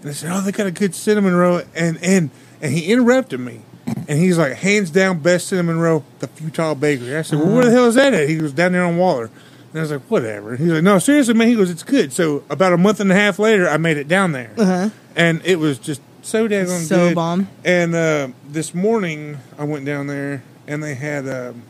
and 0.00 0.10
I 0.10 0.14
said, 0.14 0.30
"Oh, 0.32 0.40
they 0.40 0.52
got 0.52 0.66
a 0.66 0.70
good 0.70 0.94
cinnamon 0.94 1.34
roll," 1.34 1.62
and 1.74 1.98
and 2.02 2.30
and 2.60 2.72
he 2.72 2.90
interrupted 2.92 3.40
me. 3.40 3.60
And 4.08 4.18
he's 4.18 4.36
like, 4.36 4.54
hands 4.54 4.90
down, 4.90 5.20
best 5.20 5.46
cinnamon 5.46 5.78
roll, 5.78 6.04
the 6.18 6.26
Futile 6.26 6.74
Bakery. 6.74 7.16
I 7.16 7.22
said, 7.22 7.38
well, 7.38 7.54
where 7.54 7.64
the 7.64 7.70
hell 7.70 7.86
is 7.86 7.94
that 7.94 8.12
at? 8.14 8.28
He 8.28 8.36
goes, 8.36 8.52
down 8.52 8.72
there 8.72 8.82
on 8.84 8.96
Waller. 8.96 9.26
And 9.70 9.78
I 9.78 9.80
was 9.80 9.92
like, 9.92 10.02
whatever. 10.10 10.50
And 10.50 10.58
he's 10.58 10.72
like, 10.72 10.82
no, 10.82 10.98
seriously, 10.98 11.34
man. 11.34 11.46
He 11.46 11.54
goes, 11.54 11.70
it's 11.70 11.84
good. 11.84 12.12
So 12.12 12.42
about 12.50 12.72
a 12.72 12.76
month 12.78 12.98
and 12.98 13.12
a 13.12 13.14
half 13.14 13.38
later, 13.38 13.68
I 13.68 13.76
made 13.76 13.96
it 13.96 14.08
down 14.08 14.32
there. 14.32 14.50
Uh-huh. 14.58 14.90
And 15.14 15.40
it 15.44 15.60
was 15.60 15.78
just 15.78 16.00
so 16.22 16.48
So 16.48 17.08
good. 17.08 17.14
bomb. 17.14 17.48
And 17.64 17.94
uh, 17.94 18.28
this 18.48 18.74
morning, 18.74 19.38
I 19.56 19.62
went 19.62 19.84
down 19.86 20.08
there, 20.08 20.42
and 20.66 20.82
they 20.82 20.96
had 20.96 21.28
um, 21.28 21.62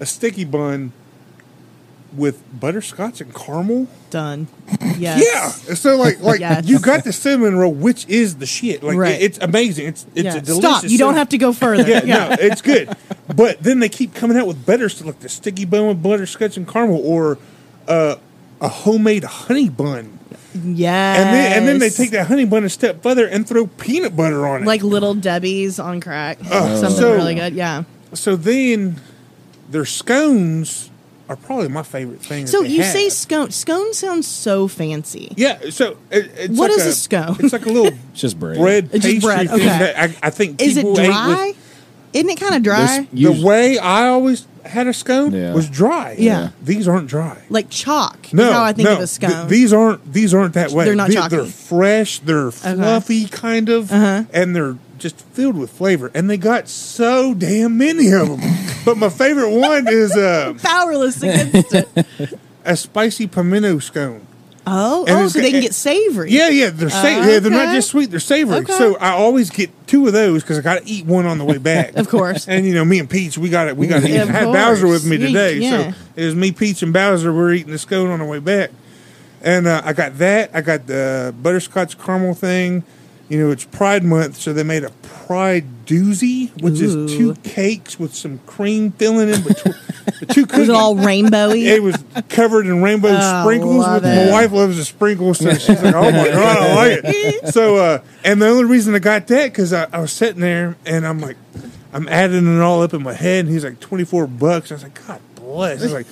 a 0.00 0.04
sticky 0.06 0.44
bun 0.44 0.92
with 2.16 2.42
butterscotch 2.58 3.20
and 3.20 3.34
caramel. 3.34 3.86
Done. 4.10 4.48
Yes. 4.98 5.22
Yeah. 5.68 5.74
So 5.74 5.96
like 5.96 6.20
like 6.20 6.40
Yes. 6.40 6.66
you 6.66 6.80
got 6.80 7.04
the 7.04 7.12
cinnamon 7.12 7.56
roll, 7.56 7.72
which 7.72 8.04
is 8.08 8.36
the 8.38 8.46
shit. 8.46 8.82
Like 8.82 8.96
Right. 8.96 9.20
it's 9.20 9.38
amazing. 9.38 9.86
It's 9.86 10.06
it's 10.14 10.24
Yeah. 10.24 10.34
a 10.36 10.40
delicious. 10.40 10.78
Stop. 10.80 10.90
You 10.90 10.98
don't 10.98 11.14
have 11.14 11.28
to 11.28 11.38
go 11.38 11.52
further. 11.52 11.88
yeah, 12.04 12.28
no, 12.30 12.36
it's 12.40 12.60
good. 12.62 12.88
But 13.36 13.62
then 13.62 13.78
they 13.78 13.88
keep 13.88 14.12
coming 14.14 14.36
out 14.36 14.48
with 14.48 14.66
better 14.66 14.88
stuff, 14.88 15.06
like 15.06 15.20
the 15.20 15.28
sticky 15.28 15.66
bun 15.66 15.86
with 15.86 16.02
butterscotch 16.02 16.56
and 16.56 16.66
caramel, 16.66 17.00
or 17.04 17.38
uh, 17.86 18.16
a 18.60 18.68
homemade 18.68 19.22
honey 19.22 19.68
bun. 19.68 20.18
Yes. 20.64 21.18
And 21.18 21.34
then 21.36 21.52
and 21.58 21.68
then 21.68 21.78
they 21.78 21.90
take 21.90 22.10
that 22.10 22.26
honey 22.26 22.44
bun 22.44 22.64
a 22.64 22.68
step 22.68 23.00
further 23.00 23.26
and 23.28 23.46
throw 23.46 23.68
peanut 23.68 24.16
butter 24.16 24.44
on 24.48 24.62
it. 24.62 24.66
like 24.66 24.82
little 24.82 25.14
Debbie's 25.14 25.78
on 25.78 26.00
crack. 26.00 26.38
Something 26.40 26.58
Oh, 26.60 26.90
so- 26.90 27.14
really 27.14 27.36
good. 27.36 27.52
Yeah. 27.54 27.84
so, 28.14 28.34
then 28.34 29.00
their 29.70 29.84
scones 29.84 30.90
are 31.28 31.36
probably 31.36 31.68
my 31.68 31.82
favorite 31.82 32.20
thing. 32.20 32.46
So 32.46 32.62
they 32.62 32.68
you 32.68 32.82
have. 32.82 32.92
say 32.92 33.08
scone. 33.10 33.50
Scone 33.50 33.92
sounds 33.92 34.26
so 34.26 34.66
fancy. 34.68 35.32
yeah. 35.36 35.70
So 35.70 35.96
it, 36.10 36.30
it's 36.36 36.58
What 36.58 36.70
like 36.70 36.80
is 36.80 36.86
a 36.86 36.94
scone? 36.94 37.36
It's 37.40 37.52
like 37.52 37.66
a 37.66 37.70
little 37.70 37.86
It's 38.12 38.20
just 38.20 38.38
bread. 38.40 38.58
bread 38.58 38.84
It's 38.92 39.04
pastry 39.04 39.12
just 39.14 39.26
bread, 39.26 39.46
thing 39.48 39.56
okay. 39.56 39.66
that 39.66 39.96
I, 39.98 40.26
I 40.28 40.30
think 40.30 40.60
Is 40.62 40.76
it 40.76 40.80
people 40.82 40.98
ate 41.00 41.08
with- 41.08 41.16
dry? 41.16 41.52
Isn't 42.14 42.30
it 42.30 42.40
kind 42.40 42.54
of 42.54 42.62
dry? 42.62 43.00
This- 43.00 43.06
you- 43.12 43.34
the 43.34 43.46
way 43.46 43.78
I 43.78 44.08
always 44.08 44.46
had 44.64 44.86
a 44.86 44.92
scone 44.94 45.32
Yeah. 45.32 45.52
was 45.54 45.68
dry. 45.68 46.14
Yeah. 46.18 46.50
These 46.62 46.88
aren't 46.88 47.06
dry. 47.08 47.42
like 47.50 47.68
chalk. 47.70 48.32
No, 48.32 48.48
is 48.48 48.52
how 48.52 48.64
I 48.64 48.72
think 48.72 48.88
no, 48.88 48.94
of 48.94 49.00
a 49.00 49.06
scone. 49.06 49.30
th- 49.30 49.48
these 49.48 49.72
aren't 49.74 50.12
these 50.12 50.32
aren't 50.34 50.54
that 50.54 50.70
way. 50.72 50.84
They're 50.86 50.94
not 50.94 51.08
They- 51.08 51.14
chalky. 51.14 51.36
They're 51.36 51.44
fresh. 51.46 52.18
They're 52.20 52.50
fluffy, 52.50 53.26
kind 53.28 53.68
of, 53.68 53.92
Uh-huh. 53.92 54.24
and 54.32 54.56
they're 54.56 54.76
just 54.98 55.20
filled 55.32 55.56
with 55.56 55.70
flavor. 55.70 56.10
And 56.14 56.28
they 56.30 56.36
got 56.38 56.68
so 56.68 57.32
damn 57.34 57.76
many 57.78 58.10
of 58.12 58.28
them. 58.28 58.40
But 58.88 58.96
my 58.98 59.08
favorite 59.10 59.50
one 59.50 59.86
is 59.88 60.16
uh, 60.16 60.54
Powerless 60.62 61.22
against 61.22 61.74
it. 61.74 62.38
a 62.64 62.76
spicy 62.76 63.26
pimento 63.26 63.78
scone. 63.78 64.26
Oh, 64.70 65.06
And 65.06 65.16
oh, 65.16 65.28
so 65.28 65.40
they 65.40 65.50
can 65.50 65.62
get 65.62 65.74
savory. 65.74 66.30
Yeah, 66.30 66.48
yeah, 66.50 66.68
they're 66.68 66.90
sa- 66.90 67.06
yeah, 67.06 67.38
they're 67.38 67.50
not 67.50 67.74
just 67.74 67.88
sweet; 67.88 68.10
they're 68.10 68.20
savory. 68.20 68.58
Okay. 68.58 68.72
So 68.74 68.96
I 68.98 69.10
always 69.12 69.48
get 69.48 69.70
two 69.86 70.06
of 70.06 70.12
those 70.12 70.42
because 70.42 70.58
I 70.58 70.62
got 70.62 70.82
to 70.82 70.86
eat 70.86 71.06
one 71.06 71.24
on 71.24 71.38
the 71.38 71.44
way 71.44 71.56
back. 71.58 71.92
Of 71.96 72.08
course. 72.10 72.46
And 72.46 72.66
you 72.66 72.74
know, 72.74 72.84
me 72.84 72.98
and 72.98 73.08
Peach, 73.08 73.38
we 73.38 73.48
got 73.48 73.68
it. 73.68 73.76
We 73.78 73.86
got 73.86 74.02
to 74.02 74.08
eat. 74.08 74.18
I 74.20 74.26
had. 74.26 74.52
Bowser 74.52 74.86
with 74.86 75.06
me 75.06 75.16
today, 75.16 75.56
yeah. 75.56 75.92
so 75.92 75.98
it 76.16 76.24
was 76.26 76.34
me, 76.34 76.52
Peach, 76.52 76.82
and 76.82 76.92
Bowser. 76.92 77.32
We're 77.32 77.52
eating 77.52 77.72
the 77.72 77.78
scone 77.78 78.10
on 78.10 78.18
the 78.18 78.26
way 78.26 78.40
back, 78.40 78.70
and 79.40 79.66
uh, 79.66 79.80
I 79.84 79.94
got 79.94 80.18
that. 80.18 80.50
I 80.54 80.60
got 80.60 80.86
the 80.86 81.34
butterscotch 81.42 81.98
caramel 81.98 82.34
thing. 82.34 82.84
You 83.28 83.38
know, 83.44 83.50
it's 83.50 83.64
Pride 83.64 84.04
Month, 84.04 84.36
so 84.36 84.52
they 84.54 84.62
made 84.62 84.84
a 84.84 84.90
Pride 85.02 85.64
doozy, 85.84 86.50
which 86.62 86.80
Ooh. 86.80 87.04
is 87.06 87.12
two 87.16 87.34
cakes 87.42 87.98
with 87.98 88.14
some 88.14 88.38
cream 88.46 88.92
filling 88.92 89.28
in 89.28 89.42
between. 89.42 89.74
the 90.20 90.26
two 90.32 90.40
Was 90.44 90.50
cookies. 90.50 90.68
it 90.70 90.74
all 90.74 90.94
rainbowy? 90.94 91.64
It 91.66 91.82
was 91.82 91.96
covered 92.30 92.64
in 92.66 92.82
rainbow 92.82 93.10
Oh, 93.12 93.42
sprinkles. 93.42 93.86
With, 93.86 94.04
it. 94.06 94.26
my 94.26 94.30
wife 94.32 94.52
loves 94.52 94.78
the 94.78 94.84
sprinkles, 94.86 95.38
so 95.40 95.52
she's 95.54 95.82
like, 95.82 95.94
"Oh 95.94 96.10
my 96.10 96.28
god, 96.28 96.56
I 96.58 96.74
like 96.74 97.00
it." 97.04 97.48
So, 97.52 97.76
uh, 97.76 98.02
and 98.24 98.40
the 98.40 98.48
only 98.48 98.64
reason 98.64 98.94
I 98.94 98.98
got 98.98 99.26
that 99.26 99.52
because 99.52 99.72
I, 99.74 99.86
I 99.92 100.00
was 100.00 100.12
sitting 100.12 100.40
there 100.40 100.76
and 100.86 101.06
I'm 101.06 101.18
like, 101.20 101.36
I'm 101.92 102.08
adding 102.08 102.46
it 102.56 102.60
all 102.62 102.82
up 102.82 102.94
in 102.94 103.02
my 103.02 103.12
head, 103.14 103.44
and 103.44 103.52
he's 103.52 103.64
like, 103.64 103.80
twenty 103.80 104.04
four 104.04 104.26
bucks. 104.26 104.70
I 104.72 104.76
was 104.76 104.82
like, 104.84 105.06
God 105.06 105.20
bless. 105.48 105.80
I 105.80 105.84
was 105.84 105.92
like, 105.92 106.06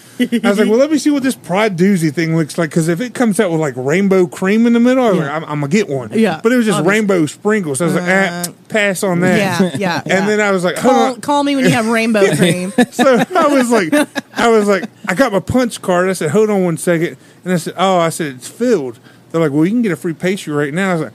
I 0.45 0.49
was 0.49 0.59
like, 0.59 0.69
well, 0.69 0.79
let 0.79 0.91
me 0.91 0.99
see 0.99 1.11
what 1.11 1.23
this 1.23 1.35
Pride 1.37 1.77
doozy 1.77 2.13
thing 2.13 2.37
looks 2.37 2.57
like 2.59 2.71
because 2.71 2.89
if 2.89 3.01
it 3.01 3.15
comes 3.15 3.39
out 3.39 3.51
with 3.51 3.61
like 3.61 3.75
rainbow 3.77 4.27
cream 4.27 4.67
in 4.67 4.73
the 4.73 4.81
middle, 4.81 5.05
I 5.05 5.09
was 5.11 5.19
Yeah. 5.19 5.25
like, 5.25 5.33
I'm, 5.33 5.45
I'm 5.45 5.61
gonna 5.61 5.69
get 5.69 5.89
one. 5.89 6.11
Yeah, 6.13 6.41
but 6.43 6.53
it 6.53 6.57
was 6.57 6.67
just 6.67 6.79
obviously. 6.79 6.99
rainbow 7.01 7.27
sprinkles. 7.27 7.79
So 7.79 7.85
I 7.85 7.89
was 7.89 7.95
like, 7.97 8.05
ah, 8.09 8.45
pass 8.69 9.03
on 9.03 9.21
that. 9.21 9.39
yeah, 9.39 9.77
yeah. 9.77 9.99
And 10.01 10.09
yeah. 10.09 10.27
then 10.27 10.41
I 10.41 10.51
was 10.51 10.65
like, 10.65 10.77
call, 10.77 11.17
call 11.17 11.45
me 11.45 11.55
when 11.57 11.65
you 11.65 11.71
have 11.71 11.87
rainbow 11.89 12.27
cream. 12.37 12.73
So 12.91 13.17
I 13.35 13.47
was 13.49 13.71
like, 13.71 13.93
I 14.35 14.49
was 14.49 14.67
like, 14.67 14.89
I 15.09 15.15
got 15.15 15.33
my 15.33 15.41
punch 15.41 15.83
card. 15.83 16.09
I 16.09 16.13
said, 16.15 16.31
hold 16.31 16.49
on 16.51 16.65
one 16.65 16.77
second. 16.79 17.17
And 17.45 17.53
I 17.53 17.57
said, 17.57 17.75
oh, 17.77 17.99
I 17.99 18.09
said, 18.09 18.35
it's 18.37 18.49
filled. 18.49 18.99
They're 19.31 19.41
like, 19.41 19.53
well, 19.53 19.65
you 19.65 19.71
can 19.71 19.83
get 19.83 19.93
a 19.93 19.97
free 19.97 20.15
pastry 20.15 20.53
right 20.55 20.73
now. 20.73 20.91
I 20.91 20.93
was 20.95 21.03
like, 21.03 21.13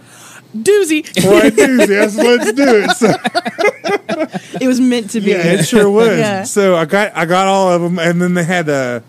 Doozy. 0.55 1.03
right, 1.29 1.53
Tuesday. 1.55 1.99
I 2.01 2.07
said, 2.07 2.25
let's 2.25 2.51
do 2.53 2.63
it. 2.67 2.91
So, 2.91 4.57
It 4.61 4.67
was 4.67 4.79
meant 4.81 5.09
to 5.11 5.21
be. 5.21 5.31
yeah, 5.31 5.43
it 5.53 5.63
sure 5.65 5.89
was. 5.99 6.17
Yeah. 6.17 6.43
So 6.43 6.75
I 6.75 6.85
got, 6.85 7.15
I 7.15 7.25
got 7.25 7.47
all 7.47 7.71
of 7.71 7.81
them. 7.81 7.97
And 7.99 8.21
then 8.21 8.33
they 8.33 8.43
had 8.43 8.67
a, 8.69 9.03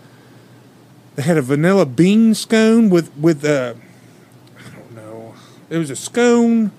they 1.15 1.23
had 1.23 1.37
a 1.37 1.41
vanilla 1.41 1.85
bean 1.85 2.33
scone 2.33 2.89
with, 2.89 3.15
with, 3.17 3.43
uh, 3.45 3.73
I 4.57 4.69
don't 4.75 4.95
know. 4.95 5.35
It 5.69 5.77
was 5.77 5.89
a 5.89 5.95
scone 5.95 6.71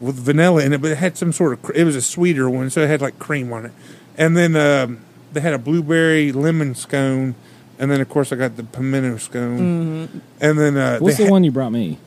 with 0.00 0.16
vanilla 0.16 0.62
in 0.64 0.72
it, 0.74 0.82
but 0.82 0.90
it 0.90 0.98
had 0.98 1.16
some 1.16 1.32
sort 1.32 1.54
of, 1.64 1.70
it 1.74 1.84
was 1.84 1.96
a 1.96 2.02
sweeter 2.02 2.50
one. 2.50 2.68
So 2.70 2.82
it 2.82 2.88
had 2.88 3.00
like 3.00 3.18
cream 3.18 3.52
on 3.52 3.66
it. 3.66 3.72
And 4.18 4.36
then, 4.36 4.56
um, 4.56 5.00
they 5.32 5.40
had 5.40 5.54
a 5.54 5.58
blueberry 5.58 6.32
lemon 6.32 6.74
scone. 6.74 7.34
And 7.78 7.90
then, 7.90 8.00
of 8.00 8.08
course, 8.08 8.32
I 8.32 8.36
got 8.36 8.56
the 8.56 8.62
pimento 8.64 9.16
scone. 9.18 9.58
Mm-hmm. 10.08 10.18
And 10.40 10.58
then, 10.58 10.76
uh, 10.78 10.98
What's 10.98 11.16
the 11.18 11.24
had 11.24 11.32
one 11.32 11.44
you 11.44 11.50
brought 11.50 11.72
me? 11.72 11.98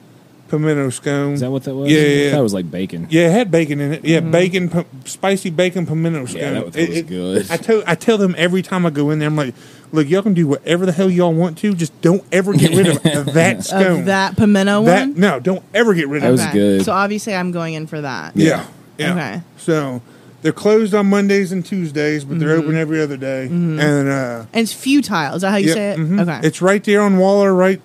Pimento 0.50 0.90
scone. 0.90 1.34
Is 1.34 1.40
that 1.42 1.52
what 1.52 1.64
that 1.64 1.76
was? 1.76 1.92
Yeah, 1.92 2.00
yeah, 2.02 2.24
yeah. 2.26 2.32
That 2.32 2.42
was 2.42 2.54
like 2.54 2.70
bacon. 2.70 3.08
Yeah, 3.10 3.28
it 3.28 3.32
had 3.32 3.52
bacon 3.52 3.80
in 3.80 3.94
it. 3.94 4.06
Yeah, 4.06 4.20
bacon, 4.20 4.70
pi- 4.70 4.86
spicy 5.06 5.50
bacon 5.50 5.86
pimento 5.86 6.26
scone. 6.26 6.42
Yeah, 6.42 6.52
that 6.52 6.66
was 6.66 6.76
It- 6.76 6.90
it- 6.90 7.08
good. 7.08 7.50
I 7.52 7.58
tell 7.58 7.84
I 7.88 7.96
tell 7.96 8.18
them 8.18 8.36
every 8.38 8.62
time 8.62 8.86
I 8.86 8.90
go 8.90 9.10
in 9.12 9.20
there, 9.20 9.28
I'm 9.28 9.36
like, 9.36 9.54
look, 9.92 10.10
y'all 10.10 10.22
can 10.22 10.34
do 10.34 10.48
whatever 10.48 10.86
the 10.86 10.92
hell 10.92 11.10
y'all 11.10 11.34
want 11.34 11.58
to, 11.60 11.74
just 11.74 12.00
don't 12.02 12.24
ever 12.32 12.54
get 12.54 12.72
rid 12.76 12.88
of, 12.88 13.06
of 13.28 13.34
that 13.34 13.64
scone. 13.64 14.00
Of 14.02 14.06
that 14.06 14.36
pimento 14.38 14.84
That- 14.84 15.08
one. 15.10 15.20
no, 15.20 15.40
don't 15.40 15.64
ever 15.74 15.94
get 15.94 16.08
rid 16.08 16.24
of 16.24 16.38
That 16.38 16.44
of 16.50 16.54
was 16.54 16.54
good. 16.54 16.86
So 16.86 16.92
obviously, 16.92 17.34
I'm 17.36 17.52
going 17.52 17.74
in 17.76 17.88
for 17.88 18.02
that. 18.02 18.36
Yeah, 18.36 18.66
yeah. 18.98 19.12
Okay. 19.14 19.42
So 19.58 20.02
they're 20.42 20.52
closed 20.54 20.94
on 20.94 21.08
Mondays 21.08 21.52
and 21.52 21.66
Tuesdays, 21.66 22.24
but 22.24 22.40
they're 22.40 22.50
Mm-hmm. 22.50 22.62
open 22.68 22.76
every 22.78 23.02
other 23.02 23.18
day. 23.18 23.48
And 23.48 23.80
uh, 24.10 24.46
And 24.54 24.64
it's 24.64 24.72
futile. 24.74 25.36
Is 25.36 25.42
that 25.42 25.52
how 25.52 25.58
you 25.58 25.68
yep, 25.68 25.76
say 25.76 25.90
it? 25.92 26.00
mhm. 26.00 26.22
Okay. 26.22 26.48
it's 26.48 26.62
right 26.62 26.82
there 26.84 27.02
on 27.02 27.18
Waller, 27.18 27.54
right, 27.54 27.82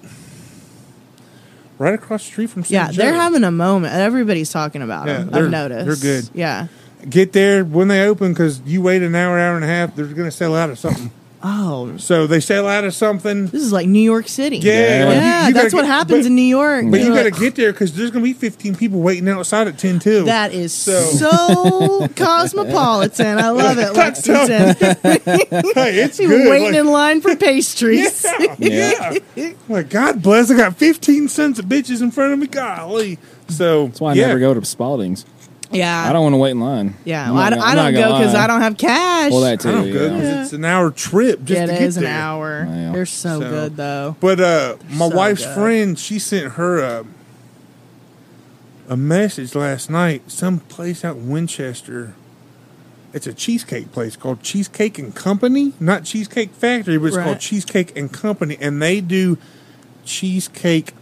right 1.85 1.95
across 1.95 2.23
the 2.25 2.27
street 2.31 2.51
from. 2.51 2.63
St. 2.65 2.71
yeah, 2.73 2.91
they're 2.91 3.15
having 3.15 3.45
a 3.45 3.51
moment. 3.51 3.93
Everybody's 3.95 4.51
talking 4.51 4.83
about 4.83 5.07
Yeah, 5.07 5.25
them. 5.25 5.35
I've 5.35 5.51
noticed. 5.51 5.87
they're 6.03 6.13
good. 6.23 6.31
Yeah. 6.35 6.67
get 7.09 7.33
there 7.33 7.65
when 7.65 7.89
they 7.89 8.07
open 8.07 8.33
because 8.33 8.61
you 8.63 8.81
wait 8.83 9.03
an 9.03 9.15
hour, 9.15 9.39
hour 9.39 9.55
and 9.57 9.65
a 9.65 9.69
half. 9.69 9.95
They're 9.95 10.07
going 10.07 10.25
to 10.25 10.31
sell 10.31 10.55
out 10.57 10.71
of 10.71 10.79
something. 10.79 11.11
Oh, 11.47 11.99
So 11.99 12.27
they 12.27 12.41
sell 12.41 12.67
out 12.67 12.85
of 12.85 12.95
something. 12.95 13.49
this 13.49 13.61
is 13.63 13.71
like 13.71 13.87
New 13.87 14.01
York 14.01 14.29
City. 14.29 14.57
Yeah, 14.57 14.73
Yeah. 14.73 15.05
like, 15.05 15.15
you- 15.17 15.21
Yeah, 15.21 15.49
you 15.49 15.53
gotta 15.53 15.63
that's 15.65 15.75
what 15.75 15.83
get- 15.83 15.89
happens 15.91 16.21
but- 16.25 16.27
in 16.29 16.35
New 16.37 16.41
York. 16.43 16.87
But 16.91 17.01
you 17.01 17.07
You're 17.09 17.15
got 17.17 17.23
to 17.25 17.31
like, 17.33 17.39
get 17.39 17.55
there 17.57 17.71
because 17.73 17.93
there's 17.93 18.11
going 18.11 18.25
to 18.25 18.29
be 18.31 18.33
15 18.33 18.75
people 18.77 19.01
waiting 19.01 19.29
outside 19.29 19.69
at 19.69 19.77
10 19.77 19.99
too. 19.99 20.25
That 20.25 20.55
is 20.55 20.73
So- 20.73 21.03
so, 21.03 22.09
cosmopolitan. 22.17 23.39
I 23.39 23.51
love 23.51 23.77
it, 23.79 23.93
That's 23.95 24.27
Lexington. 24.27 24.75
hey, 25.75 25.99
it's 26.01 26.17
People 26.17 26.37
good. 26.39 26.49
waiting 26.51 26.71
Like, 26.73 26.81
in 26.81 26.87
line 26.87 27.21
for 27.21 27.37
pastries. 27.37 28.25
yeah. 28.59 29.13
like 29.69 29.91
God 29.91 30.23
bless. 30.23 30.51
I 30.51 30.57
got 30.57 30.77
15 30.79 31.29
sons 31.29 31.59
of 31.59 31.67
bitches 31.67 32.01
in 32.01 32.11
front 32.11 32.33
of 32.33 32.39
me. 32.39 32.47
Golly. 32.47 33.19
So 33.49 33.89
That's 33.89 34.01
why 34.01 34.13
I 34.13 34.15
yeah. 34.15 34.27
never 34.29 34.39
go 34.41 34.55
to 34.55 34.61
Spalding's. 34.61 35.27
Yeah. 35.75 36.09
I 36.09 36.13
don't 36.13 36.23
want 36.23 36.33
to 36.35 36.39
wait 36.39 36.53
in 36.53 36.61
line. 36.61 36.95
Yeah, 37.05 37.29
I'm 37.29 37.35
well, 37.35 37.43
I 37.43 37.51
don't, 37.51 37.59
gonna- 37.59 37.71
I 37.71 37.75
don't 37.75 37.95
go 37.95 38.19
because. 38.19 38.35
I 38.35 38.47
don't 38.47 38.61
have 38.61 38.77
cash. 38.79 39.33
Well, 39.33 39.41
that 39.43 39.61
too. 39.61 39.69
I 39.69 39.73
don't 39.73 39.93
go 39.93 40.05
yeah. 40.05 40.11
'cause 40.11 40.45
it's 40.47 40.53
an 40.53 40.65
hour 40.65 40.91
trip 40.91 41.45
just 41.45 41.59
yeah, 41.61 41.67
to 41.67 41.73
get 41.73 41.83
is 41.83 41.97
an 41.97 42.05
there. 42.05 42.13
hour. 42.13 42.67
Yeah. 42.69 42.93
They're 42.93 43.07
so, 43.07 43.41
So- 43.41 43.51
good 43.51 43.77
though. 43.77 44.17
But 44.21 44.41
uh, 44.41 44.77
my 44.91 45.09
So 45.09 45.17
wife's 45.17 45.45
good. 45.45 45.55
friend, 45.55 45.99
she 45.99 46.19
sent 46.19 46.53
her 46.55 46.79
a, 46.79 47.05
a 48.89 48.97
message 48.97 49.55
last 49.55 49.91
night. 49.91 50.31
Some 50.31 50.61
place 50.61 51.05
out 51.05 51.17
in 51.17 51.29
Winchester. 51.29 52.15
It's 53.13 53.27
a 53.29 53.33
cheesecake 53.33 53.93
place 53.93 54.17
called 54.17 54.43
Cheesecake 54.43 54.99
and 54.99 55.15
Company, 55.15 55.73
not 55.79 56.05
Cheesecake 56.05 56.51
Factory, 56.53 56.99
but 56.99 57.07
it's 57.07 57.17
Right. 57.17 57.25
called 57.25 57.39
Cheesecake 57.39 57.97
and 57.97 58.13
Company, 58.13 58.59
and 58.61 58.83
they 58.83 59.01
do 59.01 59.39
cheesecake 60.05 60.93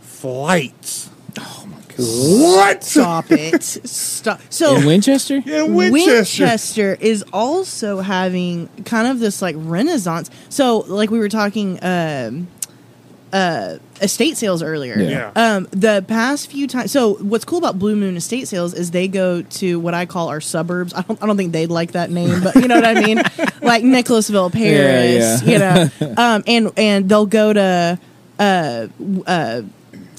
flights. 0.00 1.10
Oh 1.38 1.64
my 1.65 1.65
god. 1.65 1.65
What? 1.98 2.84
Stop 2.84 3.30
it. 3.30 3.62
Stop. 3.62 4.40
So 4.50 4.76
In 4.76 4.86
Winchester? 4.86 5.36
In 5.36 5.74
Winchester. 5.74 6.42
Winchester. 6.44 6.94
is 7.00 7.24
also 7.32 8.00
having 8.00 8.68
kind 8.84 9.06
of 9.08 9.18
this 9.18 9.40
like 9.42 9.56
renaissance. 9.58 10.30
So, 10.48 10.78
like 10.88 11.10
we 11.10 11.18
were 11.18 11.28
talking, 11.28 11.78
um, 11.82 12.48
uh, 13.32 13.78
estate 14.00 14.36
sales 14.36 14.62
earlier. 14.62 14.98
Yeah. 14.98 15.32
Um, 15.34 15.66
the 15.72 16.04
past 16.06 16.50
few 16.50 16.66
times. 16.68 16.92
So, 16.92 17.14
what's 17.14 17.44
cool 17.44 17.58
about 17.58 17.78
Blue 17.78 17.96
Moon 17.96 18.16
Estate 18.16 18.46
Sales 18.48 18.72
is 18.72 18.92
they 18.92 19.08
go 19.08 19.42
to 19.42 19.80
what 19.80 19.94
I 19.94 20.06
call 20.06 20.28
our 20.28 20.40
suburbs. 20.40 20.94
I 20.94 21.02
don't. 21.02 21.22
I 21.22 21.26
don't 21.26 21.36
think 21.36 21.52
they'd 21.52 21.70
like 21.70 21.92
that 21.92 22.10
name, 22.10 22.42
but 22.42 22.54
you 22.54 22.68
know 22.68 22.76
what 22.76 22.84
I 22.84 22.94
mean. 23.00 23.20
Like 23.62 23.82
Nicholasville, 23.82 24.50
Paris. 24.50 25.42
yeah. 25.42 25.50
You 25.52 25.58
know. 25.58 26.14
Um, 26.22 26.44
and 26.46 26.70
and 26.76 27.08
they'll 27.08 27.26
go 27.26 27.52
to 27.52 27.98
uh 28.38 28.86
uh. 29.26 29.62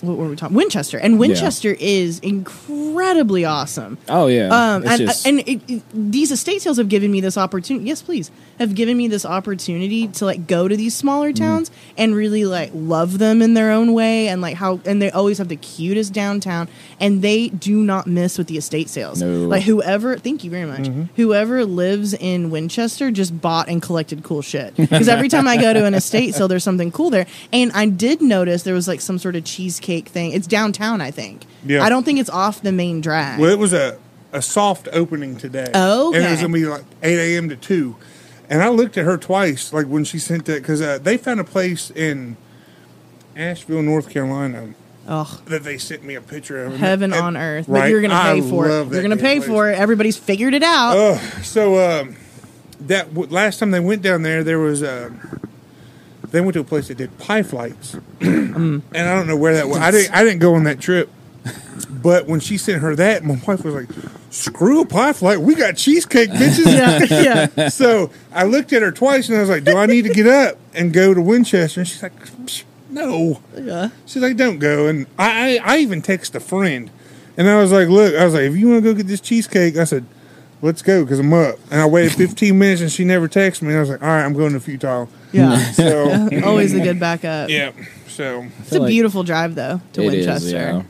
What 0.02 0.18
were 0.18 0.28
we 0.30 0.36
talking? 0.36 0.56
Winchester, 0.56 0.98
and 0.98 1.20
Winchester 1.20 1.76
is 1.80 2.20
incredibly 2.20 3.46
awesome. 3.46 3.98
Oh 4.08 4.28
yeah. 4.28 4.48
Um, 4.50 4.84
and 4.88 4.98
just- 5.02 5.26
and 5.28 5.40
it, 5.40 5.62
it- 5.68 5.84
these 5.94 6.32
estate 6.32 6.62
sales 6.62 6.78
have 6.78 6.90
given 6.90 7.12
me 7.12 7.22
this 7.22 7.38
opportunity. 7.38 7.86
Yes, 7.88 8.02
please, 8.02 8.30
have 8.60 8.76
given 8.76 8.96
me 8.98 9.08
this 9.08 9.26
opportunity 9.26 10.08
to 10.10 10.26
like 10.26 10.48
go 10.48 10.68
to 10.68 10.76
these 10.78 10.94
smaller 10.96 11.28
Mm-hmm. 11.32 11.44
towns 11.44 11.72
and 11.98 12.16
really 12.16 12.46
like 12.46 12.72
love 12.74 13.18
them 13.18 13.42
in 13.42 13.54
their 13.54 13.72
own 13.72 13.94
way, 13.94 14.28
and 14.28 14.42
like 14.42 14.56
how 14.56 14.80
and 14.86 15.02
they 15.02 15.10
always 15.12 15.38
have 15.40 15.48
the 15.48 15.56
cutest 15.56 16.14
downtown, 16.14 16.68
and 17.00 17.22
they 17.22 17.50
do 17.50 17.78
not 17.84 18.06
miss 18.08 18.38
with 18.38 18.48
the 18.48 18.58
estate 18.58 18.90
sales. 18.90 19.22
No. 19.22 19.48
Like 19.48 19.64
whoever, 19.64 20.18
thank 20.18 20.44
you 20.44 20.52
very 20.52 20.66
much. 20.66 20.82
Mm-hmm. 20.82 21.04
Whoever 21.16 21.66
lives 21.66 22.14
in 22.14 22.50
Winchester 22.52 23.10
just 23.12 23.40
bought 23.42 23.68
and 23.68 23.82
collected 23.82 24.24
cool 24.24 24.42
shit 24.42 24.76
because 24.76 25.08
every 25.08 25.28
time 25.30 25.48
I 25.48 25.58
go 25.58 25.74
to 25.74 25.86
an 25.86 25.94
estate 25.96 26.36
sale, 26.36 26.48
there's 26.48 26.64
something 26.64 26.92
cool 26.92 27.10
there. 27.10 27.26
And 27.52 27.72
I 27.74 27.88
did 27.88 28.22
notice 28.22 28.64
there 28.64 28.74
was 28.74 28.88
like 28.88 29.02
some 29.02 29.18
sort 29.18 29.36
of 29.36 29.44
cheesecake 29.44 29.87
thing. 29.88 30.32
It's 30.32 30.48
downtown, 30.48 31.02
I 31.02 31.12
think. 31.12 31.44
Yeah. 31.66 31.84
I 31.84 31.90
don't 31.90 32.04
think 32.04 32.20
it's 32.20 32.30
off 32.30 32.62
the 32.62 32.72
main 32.72 33.02
drag. 33.02 33.40
Well, 33.40 33.50
it 33.52 33.60
was 33.60 33.74
a, 33.74 33.98
a 34.34 34.42
soft 34.42 34.88
opening 34.92 35.36
today. 35.38 35.70
Oh, 35.74 36.14
And 36.14 36.24
it 36.24 36.30
was 36.32 36.40
going 36.42 36.52
to 36.54 36.60
be 36.60 36.66
like 36.66 36.84
8 37.02 37.18
a.m. 37.36 37.50
to 37.50 37.56
2. 37.56 37.96
And 38.50 38.62
I 38.64 38.70
looked 38.70 38.98
at 38.98 39.06
her 39.06 39.18
twice, 39.18 39.74
like 39.74 39.88
when 39.88 40.04
she 40.04 40.20
sent 40.20 40.46
that, 40.46 40.62
because 40.62 40.82
uh, 40.82 41.00
they 41.00 41.18
found 41.18 41.40
a 41.40 41.44
place 41.44 41.92
in 41.92 42.38
Asheville, 43.36 43.82
North 43.84 44.10
Carolina, 44.10 44.74
Ugh. 45.08 45.42
that 45.46 45.64
they 45.64 45.78
sent 45.78 46.04
me 46.04 46.16
a 46.16 46.22
picture 46.22 46.64
of. 46.66 46.78
heaven 46.78 47.12
And- 47.14 47.22
on 47.22 47.38
earth. 47.38 47.68
right? 47.68 47.82
But 47.82 47.90
you're 47.92 48.02
going 48.02 48.12
to 48.12 48.16
I 48.18 48.40
pay 48.40 48.50
for 48.50 48.68
it. 48.68 48.88
You're 48.92 49.02
going 49.02 49.10
to 49.12 49.18
pay 49.18 49.38
place. 49.38 49.48
for 49.48 49.70
it. 49.72 49.78
Everybody's 49.78 50.18
figured 50.18 50.54
it 50.54 50.64
out. 50.64 50.98
Ugh. 50.98 51.44
so 51.44 52.02
um, 52.02 52.16
that 52.82 53.10
w- 53.14 53.30
last 53.32 53.60
time 53.60 53.72
they 53.72 53.80
went 53.80 54.02
down 54.02 54.22
there, 54.24 54.44
there 54.44 54.60
was 54.60 54.82
uh, 54.84 55.10
they 56.32 56.42
went 56.42 56.54
to 56.54 56.60
a 56.60 56.64
place 56.64 56.88
that 56.90 56.98
did 56.98 57.18
pie 57.18 57.44
flights, 57.44 57.96
mm. 58.20 58.82
and 58.94 59.10
I 59.10 59.16
don't 59.16 59.28
know 59.28 59.38
where 59.38 59.54
that 59.56 59.68
was. 59.68 59.78
I 59.78 59.92
didn't 59.92 60.14
I 60.14 60.24
didn't 60.24 60.40
go 60.40 60.56
on 60.56 60.64
that 60.66 60.80
trip, 60.80 61.10
but 61.90 62.28
when 62.28 62.40
she 62.40 62.58
sent 62.58 62.82
her 62.82 62.96
that, 62.96 63.24
my 63.24 63.40
wife 63.48 63.64
was 63.64 63.74
like, 63.74 63.90
"Screw 64.30 64.82
a 64.82 64.86
pie 64.86 65.14
flight, 65.14 65.40
we 65.40 65.56
got 65.56 65.78
cheesecake, 65.78 66.30
bitches." 66.30 66.66
yeah, 67.12 67.48
yeah. 67.58 67.70
so 67.70 68.12
I 68.34 68.44
looked 68.44 68.74
at 68.74 68.82
her 68.82 68.92
twice, 68.92 69.30
and 69.30 69.38
I 69.38 69.42
was 69.42 69.50
like, 69.50 69.64
"Do 69.64 69.78
I 69.78 69.86
need 69.86 70.04
to 70.04 70.14
get 70.14 70.28
up 70.28 70.58
and 70.74 70.94
go 70.94 71.14
to 71.14 71.22
Winchester?" 71.22 71.82
And 71.82 71.88
she's 71.88 72.04
like, 72.04 72.18
"Psh, 72.20 72.64
"No." 72.90 73.42
Yeah. 73.56 73.90
She's 74.06 74.22
like, 74.22 74.38
"Don't 74.38 74.60
go." 74.60 74.88
And 74.88 75.08
I, 75.18 75.60
I, 75.60 75.76
I 75.76 75.78
even 75.80 76.02
text 76.02 76.36
a 76.36 76.40
friend, 76.40 76.90
and 77.38 77.50
I 77.50 77.62
was 77.62 77.72
like, 77.72 77.88
"Look," 77.88 78.16
I 78.16 78.26
was 78.26 78.34
like, 78.34 78.44
"If 78.44 78.56
you 78.56 78.70
want 78.70 78.84
to 78.84 78.94
go 78.94 78.98
get 78.98 79.08
this 79.08 79.22
cheesecake," 79.22 79.78
I 79.78 79.86
said, 79.86 80.06
"Let's 80.62 80.82
go," 80.82 81.04
because 81.04 81.20
I'm 81.20 81.34
up. 81.34 81.56
And 81.72 81.82
I 81.82 81.86
waited 81.86 82.14
15 82.14 82.58
minutes, 82.58 82.82
and 82.82 82.92
she 82.92 83.04
never 83.06 83.28
texted 83.28 83.62
me. 83.64 83.70
And 83.70 83.78
I 83.78 83.80
was 83.82 83.90
like, 83.90 84.02
"All 84.02 84.08
right, 84.08 84.24
I'm 84.24 84.34
going 84.34 84.54
to 84.54 84.60
Futile." 84.60 85.10
Yeah. 85.32 85.58
So 85.72 86.30
Always 86.46 86.74
a 86.74 86.80
good 86.80 87.00
backup. 87.00 87.50
yeah, 87.50 87.72
so 88.08 88.46
It's 88.60 88.72
a 88.72 88.80
like 88.80 88.90
beautiful 88.90 89.24
drive, 89.24 89.56
though, 89.56 89.82
to 89.94 90.02
It 90.02 90.14
is, 90.14 90.26
Winchester. 90.28 90.50
yeah. 90.50 90.84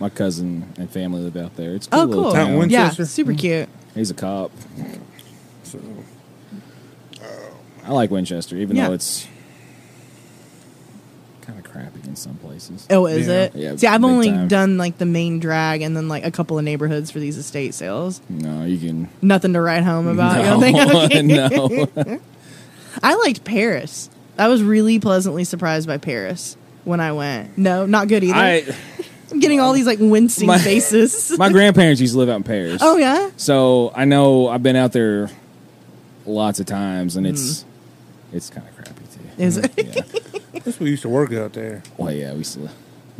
My 0.00 0.08
cousin 0.10 0.72
and 0.76 0.90
family 0.90 1.22
live 1.22 1.36
out 1.36 1.56
there. 1.56 1.74
It's 1.74 1.86
cool 1.86 2.00
Oh, 2.00 2.06
cool. 2.08 2.26
Out 2.26 2.34
in 2.34 2.46
town. 2.48 2.58
Winchester? 2.58 3.02
Yeah, 3.02 3.06
super 3.06 3.30
mm-hmm. 3.32 3.38
cute. 3.38 3.68
He's 3.94 4.10
a 4.10 4.14
cop. 4.14 4.50
so 5.62 5.78
I 7.86 7.92
like 7.92 8.10
Winchester, 8.10 8.56
even 8.56 8.76
Yeah. 8.76 8.88
though 8.88 8.94
it's 8.94 9.22
kind 9.24 9.30
of 9.30 9.33
crappy 11.74 12.00
in 12.06 12.14
some 12.16 12.36
places. 12.36 12.86
Oh, 12.90 13.06
is 13.06 13.26
Yeah. 13.26 13.34
it? 13.34 13.54
Yeah, 13.54 13.76
See, 13.76 13.86
I've 13.86 14.00
big 14.00 14.10
only 14.10 14.28
time. 14.30 14.48
done 14.48 14.78
like 14.78 14.98
the 14.98 15.06
main 15.06 15.40
drag 15.40 15.82
and 15.82 15.96
then 15.96 16.08
like 16.08 16.24
a 16.24 16.30
couple 16.30 16.58
of 16.58 16.64
neighborhoods 16.64 17.10
for 17.10 17.18
these 17.18 17.36
estate 17.36 17.74
sales. 17.74 18.20
No, 18.28 18.64
you 18.64 18.78
can. 18.78 19.08
Nothing 19.20 19.52
to 19.54 19.60
write 19.60 19.82
home 19.82 20.06
about. 20.06 20.36
no, 20.36 20.42
You 20.42 20.72
don't 20.72 21.10
think? 21.10 21.30
Okay. 21.32 22.02
no. 22.06 22.20
I 23.02 23.14
liked 23.16 23.44
Paris. 23.44 24.08
I 24.38 24.48
was 24.48 24.62
really 24.62 25.00
pleasantly 25.00 25.44
surprised 25.44 25.86
by 25.88 25.98
Paris 25.98 26.56
when 26.84 27.00
I 27.00 27.12
went. 27.12 27.58
No, 27.58 27.86
not 27.86 28.08
good 28.08 28.22
either. 28.22 28.34
I 28.34 28.64
I'm 29.30 29.40
getting 29.40 29.58
all 29.60 29.72
these 29.72 29.86
like 29.86 29.98
wincing 30.00 30.46
My- 30.46 30.58
faces. 30.58 31.36
my 31.38 31.50
grandparents 31.50 32.00
used 32.00 32.14
to 32.14 32.18
live 32.18 32.28
out 32.28 32.36
in 32.36 32.42
Paris. 32.44 32.80
oh 32.82 32.96
yeah. 32.96 33.30
So 33.36 33.92
I 33.94 34.04
know 34.04 34.48
I've 34.48 34.62
been 34.62 34.76
out 34.76 34.92
there 34.92 35.28
lots 36.24 36.60
of 36.60 36.66
times, 36.66 37.16
and 37.16 37.26
it's 37.26 37.62
hmm. 37.62 38.36
it's 38.36 38.50
kind 38.50 38.66
of 38.68 38.76
crappy 38.76 39.02
too. 39.12 39.42
Is 39.42 39.58
mm-hmm. 39.58 39.80
it? 39.80 39.96
Yeah. 40.33 40.33
That's 40.62 40.78
we 40.78 40.90
used 40.90 41.02
to 41.02 41.08
work 41.08 41.32
out 41.32 41.52
there 41.54 41.82
Well, 41.96 42.12
yeah, 42.12 42.32
we 42.32 42.38
used 42.38 42.54
to. 42.54 42.68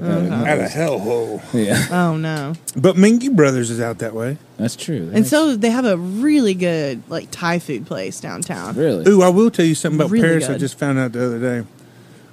Uh-huh. 0.03 0.45
at 0.45 0.59
a 0.59 0.65
hellhole. 0.65 1.41
Yeah, 1.53 1.87
Oh 1.93 2.17
no. 2.17 2.55
But 2.77 2.97
Minky 2.97 3.29
Brothers 3.29 3.71
is 3.71 3.81
out 3.81 3.99
that 3.99 4.13
way. 4.13 4.39
that's 4.57 4.75
true. 4.77 5.09
And 5.15 5.25
so 5.27 5.55
they 5.55 5.71
have 5.71 5.85
a 5.85 5.97
really 5.97 6.55
good 6.55 7.03
like 7.09 7.31
Thai 7.31 7.61
food 7.61 7.87
place 7.87 8.21
downtown. 8.21 8.75
really, 8.77 9.09
Ooh, 9.09 9.23
I 9.23 9.29
will 9.29 9.51
tell 9.53 9.65
you 9.65 9.77
something 9.77 10.01
about 10.01 10.11
Really 10.11 10.27
Paris. 10.29 10.49
I 10.49 10.59
just 10.59 10.77
found 10.79 10.99
out 10.99 11.13
the 11.13 11.25
other 11.25 11.39
day. 11.41 11.67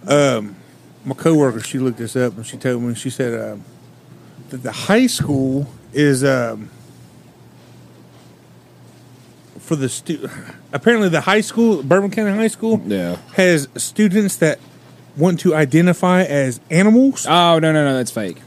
Um, 0.08 0.56
my 1.06 1.14
coworker, 1.14 1.60
she 1.60 1.78
looked 1.78 2.00
this 2.00 2.16
up 2.16 2.36
and 2.36 2.46
she 2.46 2.58
told 2.58 2.82
me. 2.82 2.96
She 2.96 3.12
said 3.12 3.40
um 3.52 3.64
that 4.50 4.64
the 4.64 4.72
high 4.72 5.06
school 5.08 5.68
is 5.94 6.24
um, 6.24 6.70
for 9.60 9.76
the 9.76 9.88
stu- 9.90 10.28
Apparently, 10.74 11.10
the 11.10 11.22
high 11.22 11.42
school, 11.42 11.84
Bourbon 11.84 12.10
County 12.12 12.32
High 12.36 12.48
School, 12.48 12.82
Yeah. 12.86 13.18
has 13.34 13.68
students 13.76 14.38
that 14.38 14.60
want 15.18 15.40
to 15.42 15.56
identify 15.56 16.24
as 16.24 16.60
animals. 16.70 17.26
Oh 17.28 17.60
no, 17.60 17.72
no, 17.72 17.86
no, 17.86 17.96
that's 17.96 18.12
fake. 18.12 18.42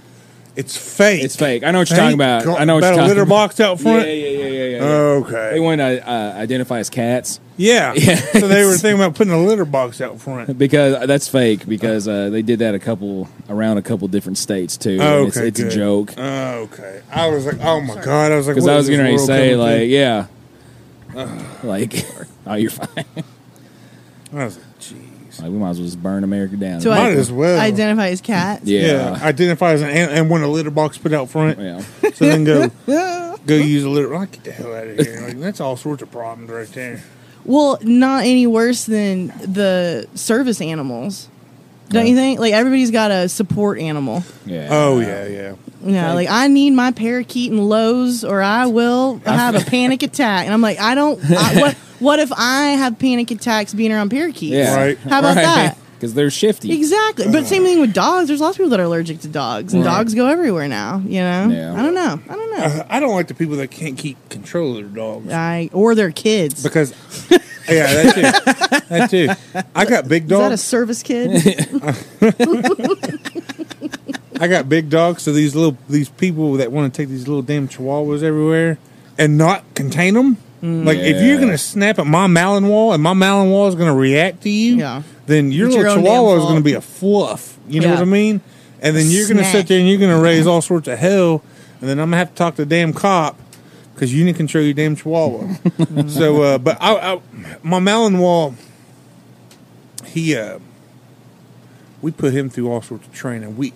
It's 0.56 0.76
fake. 0.76 1.24
It's 1.24 1.34
fake. 1.34 1.64
I 1.64 1.72
know 1.72 1.80
what 1.80 1.90
you're 1.90 1.96
Thank 1.96 2.12
talking 2.12 2.14
about. 2.14 2.44
God- 2.44 2.60
I 2.60 2.64
know 2.64 2.74
what 2.74 2.84
you're 2.84 2.92
about 2.92 2.94
a 2.94 2.96
talking 3.02 3.08
litter 3.08 3.22
about. 3.22 3.34
box 3.34 3.60
out 3.60 3.80
front. 3.80 4.06
Yeah, 4.06 4.12
yeah, 4.12 4.28
yeah, 4.28 4.46
yeah, 4.46 4.64
yeah. 4.64 4.76
yeah. 4.76 4.84
Okay. 4.84 5.50
They 5.52 5.60
want 5.60 5.80
to 5.80 6.08
uh, 6.08 6.32
identify 6.36 6.78
as 6.78 6.90
cats 6.90 7.40
yeah. 7.56 7.94
Yeah. 8.04 8.16
so 8.16 8.48
they 8.48 8.64
were 8.64 8.76
thinking 8.76 9.00
about 9.00 9.14
putting 9.14 9.32
a 9.32 9.38
litter 9.40 9.64
box 9.64 10.00
out 10.00 10.20
front. 10.20 10.58
because 10.58 11.06
that's 11.06 11.28
fake 11.28 11.66
because 11.66 12.08
uh, 12.08 12.30
they 12.30 12.42
did 12.42 12.58
that 12.58 12.74
a 12.74 12.78
couple 12.78 13.28
around 13.48 13.78
a 13.78 13.82
couple 13.82 14.08
different 14.08 14.38
states 14.38 14.76
too. 14.76 14.98
Oh, 15.00 15.18
and 15.20 15.28
it's 15.28 15.36
okay, 15.36 15.48
it's 15.48 15.60
a 15.60 15.64
good. 15.64 15.72
joke 15.72 16.14
Oh, 16.16 16.54
okay. 16.62 17.02
I 17.10 17.28
was 17.28 17.46
like, 17.46 17.60
oh 17.60 17.80
my 17.80 17.94
god. 18.02 18.32
I 18.32 18.36
was 18.36 18.46
like, 18.46 18.56
because 18.56 18.64
what 18.66 18.74
I 18.74 18.76
is 18.76 18.78
was 18.78 18.86
this 18.88 18.96
going 18.96 19.06
to 19.06 19.16
world 19.16 19.26
say 19.26 19.50
coming 19.52 19.66
like 19.66 19.88
yeah, 19.88 20.26
like 21.62 22.06
oh 22.46 22.54
you're 22.54 22.70
fine. 22.70 23.04
I 24.32 24.44
was 24.44 24.56
like. 24.56 24.63
Like 25.40 25.50
we 25.50 25.58
might 25.58 25.70
as 25.70 25.78
well 25.78 25.86
just 25.86 26.02
burn 26.02 26.24
America 26.24 26.56
down. 26.56 26.80
So 26.80 26.90
Might 26.90 26.98
I 27.00 27.10
as 27.12 27.30
well. 27.32 27.60
identify 27.60 28.08
as 28.08 28.20
cats. 28.20 28.64
yeah, 28.64 29.12
Yeah. 29.16 29.24
Identify 29.26 29.72
as 29.72 29.82
an 29.82 29.90
an- 29.90 30.10
and 30.10 30.30
want 30.30 30.42
a 30.44 30.48
litter 30.48 30.70
box 30.70 30.98
put 30.98 31.12
out 31.12 31.28
front. 31.30 31.58
yeah. 31.58 31.80
So 32.14 32.26
then 32.26 32.44
go 32.44 32.68
go 33.46 33.54
use 33.54 33.84
a 33.84 33.88
litter. 33.88 34.08
Like, 34.08 34.32
get 34.32 34.44
the 34.44 34.52
hell 34.52 34.74
out 34.74 34.86
of 34.86 34.98
here. 34.98 35.20
Like, 35.26 35.38
that's 35.40 35.60
all 35.60 35.76
sorts 35.76 36.02
of 36.02 36.10
problems 36.10 36.50
right 36.50 36.68
there. 36.68 37.02
Well, 37.44 37.78
not 37.82 38.24
any 38.24 38.46
worse 38.46 38.84
than 38.86 39.26
the 39.28 40.08
service 40.14 40.60
animals. 40.60 41.28
Don't 41.90 42.06
you 42.06 42.16
think? 42.16 42.40
Like 42.40 42.54
everybody's 42.54 42.90
got 42.90 43.10
a 43.10 43.28
support 43.28 43.78
animal. 43.78 44.24
yeah. 44.46 44.68
Oh 44.70 44.98
yeah, 45.00 45.26
yeah. 45.26 45.54
Yeah, 45.84 46.12
like 46.14 46.28
I 46.30 46.48
need 46.48 46.70
my 46.72 46.90
parakeet 46.90 47.52
and 47.52 47.68
Lowe's, 47.68 48.24
or 48.24 48.40
I 48.42 48.66
will 48.66 49.18
have 49.26 49.54
a 49.54 49.60
panic 49.70 50.02
attack. 50.02 50.44
And 50.46 50.54
I'm 50.54 50.60
like, 50.62 50.80
I 50.80 50.94
don't. 50.94 51.20
I, 51.30 51.60
what? 51.60 51.74
What 52.00 52.18
if 52.18 52.32
I 52.32 52.68
have 52.70 52.98
panic 52.98 53.30
attacks 53.30 53.72
being 53.72 53.92
around 53.92 54.10
parakeets? 54.10 54.52
Yeah. 54.54 54.74
Right. 54.76 54.98
How 54.98 55.20
about 55.20 55.34
that? 55.36 55.78
Because 55.94 56.12
they're 56.12 56.28
shifty. 56.28 56.72
Exactly. 56.72 57.30
But 57.32 57.46
same 57.46 57.62
thing 57.62 57.80
with 57.80 57.94
dogs. 57.94 58.26
There's 58.28 58.40
lots 58.40 58.56
of 58.56 58.58
people 58.58 58.70
that 58.70 58.80
are 58.80 58.84
allergic 58.84 59.20
to 59.20 59.28
dogs, 59.28 59.72
and 59.72 59.82
Right. 59.86 59.90
dogs 59.94 60.12
go 60.12 60.26
everywhere 60.26 60.68
now. 60.68 60.98
You 60.98 61.20
know. 61.20 61.48
Yeah. 61.48 61.72
I 61.72 61.76
don't 61.82 61.94
know. 61.94 62.20
I 62.28 62.34
don't 62.36 62.50
know. 62.50 62.56
Uh, 62.64 62.86
I 62.90 63.00
don't 63.00 63.14
like 63.14 63.28
the 63.28 63.34
people 63.34 63.56
that 63.56 63.70
can't 63.70 63.96
keep 63.96 64.18
control 64.28 64.72
of 64.72 64.76
their 64.76 64.84
dogs 65.04 65.32
I 65.32 65.70
or 65.72 65.94
their 65.94 66.10
kids. 66.10 66.62
because. 66.62 66.92
yeah, 67.70 68.02
that 68.02 68.14
too. 68.14 68.88
That 68.90 69.10
too. 69.10 69.28
I 69.74 69.86
got 69.86 70.06
big 70.08 70.28
dogs. 70.28 70.32
Is 70.32 70.38
that 70.40 70.46
a 70.46 70.50
dogs. 70.50 70.62
service 70.62 71.02
kid? 71.02 71.30
I 74.40 74.48
got 74.48 74.68
big 74.68 74.90
dogs. 74.90 75.22
So 75.22 75.32
these 75.32 75.54
little 75.54 75.76
these 75.88 76.08
people 76.08 76.54
that 76.54 76.72
want 76.72 76.92
to 76.92 76.96
take 77.02 77.08
these 77.08 77.26
little 77.28 77.42
damn 77.42 77.68
chihuahuas 77.68 78.22
everywhere 78.22 78.78
and 79.18 79.38
not 79.38 79.62
contain 79.74 80.14
them. 80.14 80.36
Like 80.62 80.96
if 80.98 81.22
you're 81.22 81.38
gonna 81.38 81.58
snap 81.58 81.98
at 81.98 82.06
my 82.06 82.26
Malinois 82.26 82.94
and 82.94 83.02
my 83.02 83.12
Malinois 83.12 83.68
is 83.68 83.74
gonna 83.74 83.94
react 83.94 84.42
to 84.44 84.48
you, 84.50 84.76
Yeah. 84.76 85.02
then 85.26 85.52
your 85.52 85.66
It's 85.66 85.76
little 85.76 85.94
damn 85.96 86.02
Chihuahua 86.04 86.36
is 86.38 86.44
gonna 86.44 86.60
be 86.62 86.72
a 86.72 86.80
fluff. 86.80 87.58
You 87.68 87.80
know 87.82 87.88
Yeah. 87.88 87.94
what 87.94 88.00
I 88.02 88.06
mean? 88.06 88.40
And 88.80 88.96
then 88.96 89.10
you're 89.10 89.28
gonna 89.28 89.44
sit 89.44 89.68
there 89.68 89.78
and 89.78 89.86
you're 89.86 89.98
gonna 90.00 90.18
raise 90.20 90.46
all 90.46 90.62
sorts 90.62 90.88
of 90.88 90.98
hell, 90.98 91.42
and 91.80 91.90
then 91.90 91.98
I'm 92.00 92.06
gonna 92.06 92.16
have 92.16 92.30
to 92.30 92.34
talk 92.34 92.54
to 92.56 92.64
the 92.64 92.66
damn 92.68 92.94
cop 92.94 93.38
because 93.94 94.14
you 94.14 94.24
didn't 94.24 94.38
control 94.38 94.64
your 94.64 94.72
damn 94.72 94.96
Chihuahua. 94.96 95.54
so, 96.08 96.42
uh, 96.42 96.56
but 96.58 96.78
I, 96.80 97.14
I, 97.14 97.20
my 97.62 97.78
Malinois, 97.78 98.54
he, 100.06 100.34
uh, 100.34 100.58
we 102.00 102.10
put 102.10 102.32
him 102.32 102.48
through 102.48 102.70
all 102.70 102.80
sorts 102.80 103.06
of 103.06 103.12
training. 103.12 103.56
We 103.58 103.74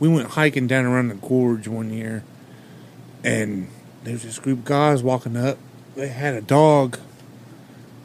we 0.00 0.08
went 0.08 0.28
hiking 0.30 0.66
down 0.66 0.84
around 0.86 1.08
the 1.08 1.14
gorge 1.14 1.68
one 1.68 1.92
year, 1.92 2.24
and 3.22 3.68
there 4.02 4.14
was 4.14 4.22
this 4.22 4.38
group 4.38 4.60
of 4.60 4.64
guys 4.64 5.02
walking 5.02 5.36
up. 5.36 5.58
They 5.94 6.08
had 6.08 6.34
a 6.34 6.40
dog, 6.40 6.98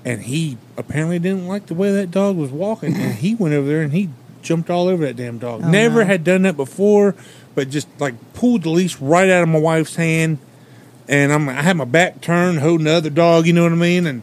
and 0.04 0.24
he 0.24 0.58
apparently 0.78 1.18
didn't 1.20 1.48
like 1.48 1.68
the 1.68 1.74
way 1.74 1.92
that 1.92 2.12
dog 2.12 2.36
was 2.36 2.52
walking, 2.52 2.96
and 2.96 3.16
he 3.16 3.34
went 3.34 3.54
over 3.54 3.68
there 3.68 3.82
and 3.82 3.94
he 3.94 4.10
jumped 4.42 4.70
all 4.70 4.88
over 4.88 5.06
that 5.06 5.16
damn 5.16 5.40
dog. 5.40 5.62
Oh, 5.64 5.70
Never 5.70 6.02
no. 6.02 6.06
had 6.06 6.24
done 6.24 6.44
that 6.44 6.58
before, 6.58 7.16
but 7.56 7.70
just 7.70 7.88
like 8.00 8.14
pulled 8.34 8.64
the 8.64 8.70
leash 8.70 9.00
right 9.00 9.30
out 9.30 9.44
of 9.44 9.50
my 9.50 9.60
wife's 9.60 9.96
hand, 9.96 10.38
and 11.08 11.32
I'm 11.32 11.48
I 11.48 11.62
had 11.62 11.78
my 11.78 11.86
back 11.86 12.22
turned, 12.22 12.60
holding 12.60 12.86
the 12.86 12.92
other 12.92 13.10
dog. 13.10 13.48
You 13.48 13.54
know 13.54 13.64
what 13.64 13.72
I 13.72 13.76
mean? 13.76 14.06
And 14.06 14.22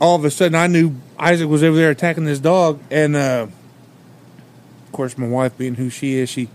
all 0.00 0.16
of 0.16 0.24
a 0.24 0.30
sudden, 0.30 0.54
I 0.54 0.66
knew 0.68 0.94
Isaac 1.18 1.48
was 1.48 1.62
over 1.62 1.76
there 1.76 1.90
attacking 1.90 2.24
this 2.24 2.38
dog, 2.38 2.80
and 2.90 3.14
uh, 3.14 3.46
of 4.86 4.92
course, 4.92 5.18
my 5.18 5.28
wife 5.28 5.56
being 5.58 5.74
who 5.74 5.90
she 5.90 6.14
is, 6.14 6.30
she 6.30 6.48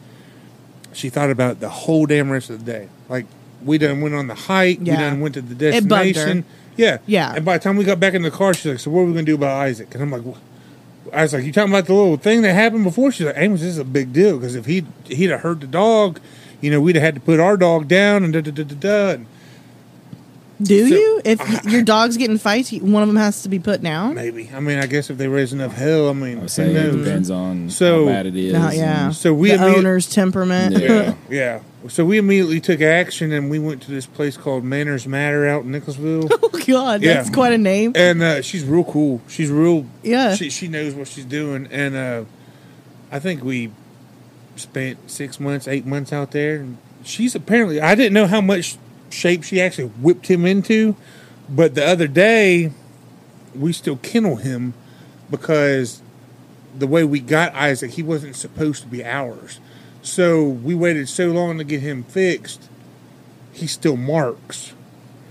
she 0.95 1.09
thought 1.09 1.29
about 1.29 1.51
it 1.53 1.59
the 1.59 1.69
whole 1.69 2.05
damn 2.05 2.31
rest 2.31 2.49
of 2.49 2.63
the 2.63 2.71
day. 2.71 2.87
Like 3.09 3.25
we 3.63 3.77
done 3.77 4.01
went 4.01 4.15
on 4.15 4.27
the 4.27 4.35
hike, 4.35 4.79
we 4.79 4.85
done 4.97 5.19
went 5.19 5.33
to 5.35 5.41
the 5.41 5.55
destination. 5.55 6.45
Yeah, 6.77 6.97
Yeah. 7.05 7.33
And 7.35 7.45
by 7.45 7.57
the 7.57 7.63
time 7.63 7.77
we 7.77 7.83
got 7.85 7.99
back 7.99 8.13
in 8.13 8.21
the 8.21 8.31
car, 8.31 8.53
she's 8.53 8.65
like, 8.65 8.79
"So 8.79 8.91
what 8.91 9.01
are 9.01 9.05
we 9.05 9.13
gonna 9.13 9.23
do 9.23 9.35
about 9.35 9.57
Isaac?" 9.61 9.93
And 9.93 10.03
I'm 10.03 10.11
like, 10.11 10.23
"Wha-" 10.23 10.37
"I 11.13 11.21
was 11.21 11.33
like, 11.33 11.45
you 11.45 11.51
talking 11.53 11.71
about 11.71 11.85
the 11.85 11.93
little 11.93 12.17
thing 12.17 12.41
that 12.41 12.53
happened 12.53 12.83
before?" 12.83 13.11
She's 13.11 13.25
like, 13.25 13.37
"Amos, 13.37 13.61
this 13.61 13.69
is 13.69 13.77
a 13.77 13.85
big 13.85 14.11
deal 14.11 14.37
because 14.37 14.55
if 14.55 14.65
he 14.65 14.83
he'd 15.05 15.29
have 15.29 15.41
hurt 15.41 15.61
the 15.61 15.67
dog, 15.67 16.19
you 16.59 16.69
know, 16.71 16.81
we'd 16.81 16.95
have 16.95 17.03
had 17.03 17.15
to 17.15 17.21
put 17.21 17.39
our 17.39 17.55
dog 17.55 17.87
down 17.87 18.23
and 18.25 18.33
da 18.33 18.41
da 18.41 18.51
da 18.51 18.63
da 18.63 18.75
da." 18.75 19.09
And 19.13 19.25
Do 20.61 20.87
So- 20.89 20.95
you? 20.95 21.21
If 21.25 21.39
y- 21.39 21.61
your 21.71 21.81
dog's 21.81 22.15
getting 22.17 22.37
fights, 22.37 22.71
one 22.71 23.03
of 23.03 23.09
them 23.09 23.17
has 23.17 23.43
to 23.43 23.49
be 23.49 23.59
put 23.59 23.81
down. 23.81 24.15
maybe, 24.15 24.49
I 24.53 24.59
mean, 24.61 24.77
I 24.79 24.85
guess 24.85 25.09
if 25.09 25.17
they 25.17 25.27
raise 25.27 25.51
enough 25.51 25.73
hell, 25.73 26.09
I 26.09 26.13
mean, 26.13 26.31
I 26.31 26.35
would 26.35 26.41
who 26.43 26.47
say 26.47 26.71
it 26.73 26.91
depends 26.91 27.29
on 27.29 27.69
So- 27.69 28.05
how 28.05 28.11
bad 28.11 28.25
it 28.27 28.35
is. 28.37 28.53
No, 28.53 28.69
yeah. 28.69 29.09
So 29.11 29.33
we 29.33 29.49
the 29.49 29.55
immediate- 29.55 29.77
owner's 29.77 30.09
temperament. 30.09 30.77
Yeah. 30.79 31.15
Yeah. 31.29 31.59
So 31.87 32.03
we 32.05 32.17
immediately 32.17 32.59
took 32.61 32.81
action 32.81 33.31
and 33.31 33.49
we 33.49 33.59
went 33.59 33.81
to 33.83 33.91
this 33.91 34.05
place 34.07 34.37
called 34.37 34.63
Manners 34.63 35.05
Matter 35.07 35.45
out 35.47 35.65
in 35.65 35.71
Nicholasville. 35.71 36.29
oh 36.43 36.61
God, 36.65 37.01
that's 37.01 37.29
quite 37.29 37.53
a 37.53 37.57
name. 37.59 37.91
and 37.95 38.23
uh, 38.23 38.41
she's 38.41 38.63
real 38.63 38.83
cool. 38.85 39.21
She's 39.27 39.51
real. 39.51 39.85
Yeah. 40.01 40.33
She 40.35 40.49
she 40.49 40.67
knows 40.67 40.95
what 40.95 41.07
she's 41.07 41.25
doing, 41.25 41.67
and 41.69 41.95
uh, 41.95 42.23
I 43.11 43.19
think 43.19 43.43
we 43.43 43.71
spent 44.55 45.11
six 45.11 45.39
months, 45.39 45.67
eight 45.67 45.85
months 45.85 46.11
out 46.11 46.31
there. 46.31 46.55
And 46.57 46.77
she's 47.03 47.35
apparently 47.35 47.79
I 47.79 47.93
didn't 47.93 48.13
know 48.13 48.25
how 48.25 48.41
much 48.41 48.77
shape 49.09 49.43
she 49.43 49.61
actually 49.61 49.87
whipped 49.87 50.27
him 50.27 50.45
into, 50.45 50.95
but 51.49 51.75
the 51.75 51.85
other 51.85 52.07
day 52.07 52.71
we 53.53 53.71
still 53.71 53.97
kennel 53.97 54.37
him 54.37 54.73
because 55.29 56.01
the 56.77 56.87
way 56.87 57.03
we 57.03 57.19
got 57.19 57.53
Isaac, 57.55 57.91
he 57.91 58.03
wasn't 58.03 58.35
supposed 58.35 58.81
to 58.83 58.87
be 58.87 59.03
ours. 59.03 59.59
So 60.01 60.43
we 60.43 60.75
waited 60.75 61.09
so 61.09 61.27
long 61.27 61.57
to 61.57 61.63
get 61.63 61.81
him 61.81 62.03
fixed. 62.03 62.69
He 63.53 63.67
still 63.67 63.95
marks. 63.95 64.73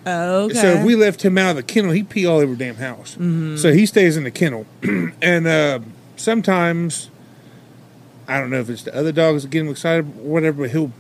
Oh, 0.07 0.45
okay. 0.45 0.55
So 0.55 0.67
if 0.69 0.85
we 0.85 0.97
left 0.97 1.23
him 1.25 1.39
out 1.39 1.51
of 1.51 1.57
the 1.57 1.63
kennel, 1.63 1.93
he'd 1.93 2.09
pee 2.09 2.27
all 2.27 2.39
over 2.39 2.55
damn 2.55 2.77
house. 2.77 3.17
So 3.59 3.73
he 3.73 3.87
stays 3.87 4.17
in 4.17 4.25
the 4.25 4.31
kennel. 4.31 4.67
and 5.23 5.47
uh, 5.47 5.81
sometimes, 6.17 7.11
I 8.27 8.41
don't 8.41 8.51
know 8.51 8.61
if 8.61 8.69
it's 8.69 8.83
the 8.83 8.95
other 8.95 9.13
dogs 9.13 9.43
that 9.43 9.51
get 9.51 9.63
him 9.63 9.69
excited 9.69 10.07
or 10.07 10.33
whatever, 10.33 10.63
but 10.63 10.71
he'll 10.71 10.93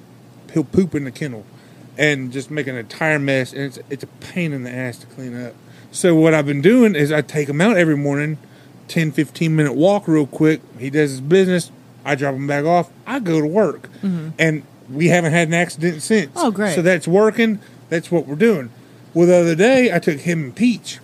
he'll 0.52 0.64
poop 0.64 0.94
in 0.94 1.04
the 1.04 1.10
kennel 1.10 1.44
and 1.96 2.32
just 2.32 2.50
make 2.50 2.66
an 2.66 2.76
entire 2.76 3.18
mess. 3.18 3.52
And 3.52 3.62
it's, 3.62 3.78
it's 3.90 4.04
a 4.04 4.06
pain 4.06 4.52
in 4.52 4.64
the 4.64 4.70
ass 4.70 4.98
to 4.98 5.06
clean 5.06 5.40
up. 5.46 5.54
So 5.90 6.14
what 6.14 6.34
I've 6.34 6.46
been 6.46 6.62
doing 6.62 6.94
is 6.94 7.12
I 7.12 7.22
take 7.22 7.48
him 7.48 7.60
out 7.60 7.76
every 7.76 7.96
morning, 7.96 8.38
10, 8.88 9.12
15 9.12 9.54
minute 9.54 9.74
walk 9.74 10.08
real 10.08 10.26
quick. 10.26 10.60
He 10.78 10.90
does 10.90 11.10
his 11.10 11.20
business. 11.20 11.70
I 12.04 12.14
drop 12.16 12.34
him 12.34 12.46
back 12.46 12.64
off. 12.64 12.90
I 13.06 13.20
go 13.20 13.40
to 13.40 13.46
work. 13.46 13.88
Mm-hmm. 14.02 14.30
And 14.38 14.64
we 14.90 15.08
haven't 15.08 15.32
had 15.32 15.48
an 15.48 15.54
accident 15.54 16.02
since. 16.02 16.32
Oh, 16.36 16.50
great. 16.50 16.74
So 16.74 16.82
that's 16.82 17.08
working. 17.08 17.60
That's 17.88 18.10
what 18.10 18.26
we're 18.26 18.34
doing. 18.34 18.70
Well, 19.14 19.28
the 19.28 19.36
other 19.36 19.54
day 19.54 19.94
I 19.94 20.00
took 20.00 20.20
him 20.20 20.42
and 20.44 20.56
Peach, 20.56 20.98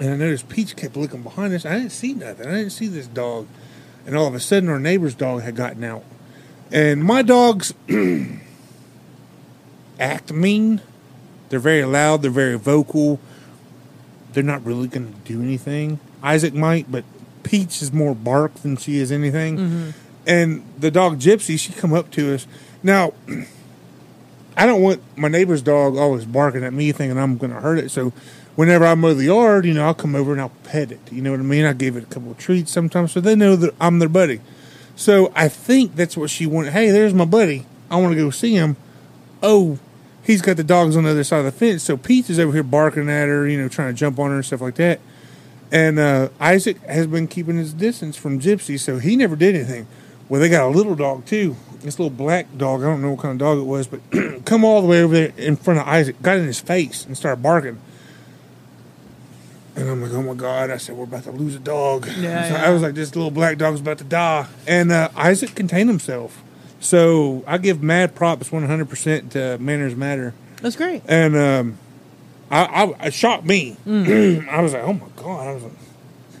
and 0.00 0.12
I 0.12 0.16
noticed 0.16 0.48
Peach 0.48 0.74
kept 0.74 0.96
looking 0.96 1.22
behind 1.22 1.54
us. 1.54 1.64
I 1.64 1.78
didn't 1.78 1.92
see 1.92 2.14
nothing. 2.14 2.48
I 2.48 2.52
didn't 2.52 2.70
see 2.70 2.88
this 2.88 3.06
dog, 3.06 3.46
and 4.04 4.16
all 4.16 4.26
of 4.26 4.34
a 4.34 4.40
sudden 4.40 4.68
our 4.68 4.80
neighbor's 4.80 5.14
dog 5.14 5.42
had 5.42 5.54
gotten 5.54 5.84
out, 5.84 6.02
and 6.72 7.04
my 7.04 7.22
dogs 7.22 7.72
act 10.00 10.32
mean. 10.32 10.80
They're 11.48 11.58
very 11.58 11.84
loud. 11.84 12.22
They're 12.22 12.30
very 12.30 12.58
vocal. 12.58 13.20
They're 14.32 14.42
not 14.42 14.64
really 14.64 14.88
going 14.88 15.12
to 15.12 15.18
do 15.20 15.42
anything. 15.42 15.98
Isaac 16.22 16.54
might, 16.54 16.90
but 16.90 17.04
Peach 17.42 17.82
is 17.82 17.92
more 17.92 18.14
bark 18.14 18.54
than 18.54 18.76
she 18.76 18.98
is 18.98 19.10
anything. 19.10 19.56
Mm-hmm. 19.56 19.90
And 20.26 20.64
the 20.78 20.90
dog 20.90 21.18
Gypsy, 21.18 21.58
she 21.58 21.72
come 21.72 21.92
up 21.92 22.10
to 22.12 22.34
us. 22.34 22.46
Now, 22.82 23.12
I 24.56 24.66
don't 24.66 24.82
want 24.82 25.00
my 25.16 25.28
neighbor's 25.28 25.62
dog 25.62 25.96
always 25.96 26.24
barking 26.24 26.62
at 26.62 26.72
me 26.72 26.92
thinking 26.92 27.18
I'm 27.18 27.38
going 27.38 27.52
to 27.52 27.60
hurt 27.60 27.78
it. 27.78 27.90
So 27.90 28.12
whenever 28.56 28.84
I 28.84 28.94
mow 28.94 29.14
the 29.14 29.24
yard, 29.24 29.64
you 29.64 29.74
know, 29.74 29.84
I'll 29.84 29.94
come 29.94 30.14
over 30.14 30.32
and 30.32 30.40
I'll 30.40 30.52
pet 30.64 30.92
it. 30.92 31.00
You 31.10 31.22
know 31.22 31.30
what 31.30 31.40
I 31.40 31.44
mean? 31.44 31.64
I 31.64 31.72
give 31.72 31.96
it 31.96 32.04
a 32.04 32.06
couple 32.06 32.30
of 32.30 32.38
treats 32.38 32.70
sometimes 32.70 33.12
so 33.12 33.20
they 33.20 33.34
know 33.34 33.56
that 33.56 33.74
I'm 33.80 33.98
their 33.98 34.08
buddy. 34.08 34.40
So 34.94 35.32
I 35.34 35.48
think 35.48 35.96
that's 35.96 36.16
what 36.16 36.30
she 36.30 36.46
wanted. 36.46 36.74
Hey, 36.74 36.90
there's 36.90 37.14
my 37.14 37.24
buddy. 37.24 37.66
I 37.90 37.96
want 37.96 38.12
to 38.12 38.20
go 38.20 38.30
see 38.30 38.54
him. 38.54 38.76
Oh, 39.42 39.78
he's 40.22 40.42
got 40.42 40.56
the 40.56 40.64
dogs 40.64 40.96
on 40.96 41.04
the 41.04 41.10
other 41.10 41.24
side 41.24 41.38
of 41.38 41.44
the 41.46 41.52
fence. 41.52 41.82
So 41.82 41.96
Pete 41.96 42.30
is 42.30 42.38
over 42.38 42.52
here 42.52 42.62
barking 42.62 43.08
at 43.08 43.28
her, 43.28 43.46
you 43.48 43.60
know, 43.60 43.68
trying 43.68 43.88
to 43.88 43.98
jump 43.98 44.18
on 44.18 44.30
her 44.30 44.36
and 44.36 44.44
stuff 44.44 44.60
like 44.60 44.76
that. 44.76 45.00
And 45.72 45.98
uh, 45.98 46.30
Isaac 46.40 46.80
has 46.82 47.06
been 47.06 47.28
keeping 47.28 47.56
his 47.56 47.72
distance 47.72 48.16
from 48.16 48.40
Gypsy, 48.40 48.78
so 48.78 48.98
he 48.98 49.14
never 49.14 49.36
did 49.36 49.54
anything. 49.54 49.86
Well, 50.28 50.40
they 50.40 50.48
got 50.48 50.64
a 50.64 50.68
little 50.68 50.94
dog 50.94 51.26
too. 51.26 51.56
This 51.80 51.98
little 51.98 52.10
black 52.10 52.46
dog. 52.56 52.82
I 52.82 52.86
don't 52.86 53.02
know 53.02 53.12
what 53.12 53.20
kind 53.20 53.32
of 53.32 53.38
dog 53.38 53.58
it 53.58 53.62
was, 53.62 53.86
but 53.86 54.00
come 54.44 54.64
all 54.64 54.80
the 54.82 54.86
way 54.86 55.02
over 55.02 55.14
there 55.14 55.32
in 55.36 55.56
front 55.56 55.80
of 55.80 55.86
Isaac, 55.86 56.20
got 56.22 56.38
in 56.38 56.44
his 56.44 56.60
face 56.60 57.04
and 57.04 57.16
started 57.16 57.42
barking. 57.42 57.80
And 59.76 59.88
I'm 59.88 60.02
like, 60.02 60.12
oh 60.12 60.22
my 60.22 60.34
god! 60.34 60.70
I 60.70 60.76
said 60.76 60.96
we're 60.96 61.04
about 61.04 61.24
to 61.24 61.30
lose 61.30 61.54
a 61.54 61.60
dog. 61.60 62.06
Yeah, 62.06 62.12
So 62.48 62.54
yeah. 62.54 62.66
I 62.66 62.70
was 62.70 62.82
like, 62.82 62.94
this 62.94 63.14
little 63.14 63.30
black 63.30 63.56
dog's 63.56 63.80
about 63.80 63.98
to 63.98 64.04
die. 64.04 64.46
And 64.66 64.92
uh, 64.92 65.08
Isaac 65.16 65.54
contained 65.54 65.88
himself. 65.88 66.42
So 66.80 67.44
I 67.46 67.58
give 67.58 67.82
mad 67.82 68.14
props 68.14 68.50
100 68.50 68.88
percent 68.88 69.32
to 69.32 69.58
Manners 69.58 69.94
Matter 69.94 70.32
That's 70.62 70.76
great. 70.76 71.02
and 71.06 71.36
um, 71.36 71.78
I, 72.50 72.64
I 72.64 73.06
it 73.08 73.14
shocked 73.14 73.44
me. 73.44 73.76
Mm. 73.86 74.48
I 74.50 74.62
was 74.62 74.72
like, 74.72 74.82
oh 74.82 74.94
my 74.94 75.06
god! 75.16 75.46
I 75.48 75.52
was 75.54 75.62
like, 75.64 75.72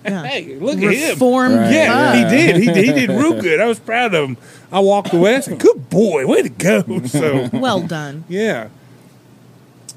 Yeah. 0.04 0.24
hey, 0.26 0.54
look 0.58 0.76
at 0.78 0.94
him. 0.94 1.10
Reformed. 1.10 1.54
Right. 1.56 1.72
Yeah, 1.72 1.92
pup. 1.94 2.14
he 2.30 2.36
did. 2.36 2.56
He 2.56 2.66
did. 2.66 2.84
He 2.84 3.06
did 3.06 3.10
real 3.10 3.40
good. 3.42 3.60
I 3.60 3.66
was 3.66 3.78
proud 3.78 4.14
of 4.14 4.28
him. 4.30 4.36
I 4.72 4.80
walked 4.80 5.12
away. 5.12 5.36
I 5.36 5.40
said, 5.40 5.58
"Good 5.58 5.90
boy, 5.90 6.26
way 6.26 6.42
to 6.42 6.48
go!" 6.48 6.82
So 7.06 7.48
Well 7.52 7.80
done. 7.86 8.24
yeah. 8.28 8.68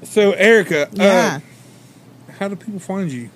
So 0.02 0.32
Erica, 0.32 0.88
Yeah. 0.92 1.40
uh, 2.28 2.32
how 2.34 2.48
do 2.48 2.56
people 2.56 2.80
find 2.80 3.10
you? 3.10 3.30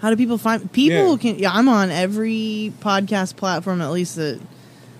How 0.00 0.08
do 0.10 0.16
people 0.16 0.38
find 0.38 0.72
people 0.72 1.12
Yeah. 1.12 1.16
can 1.18 1.38
yeah, 1.38 1.50
I'm 1.52 1.68
on 1.68 1.90
every 1.90 2.72
podcast 2.80 3.36
platform 3.36 3.82
at 3.82 3.90
least 3.90 4.16
that 4.16 4.40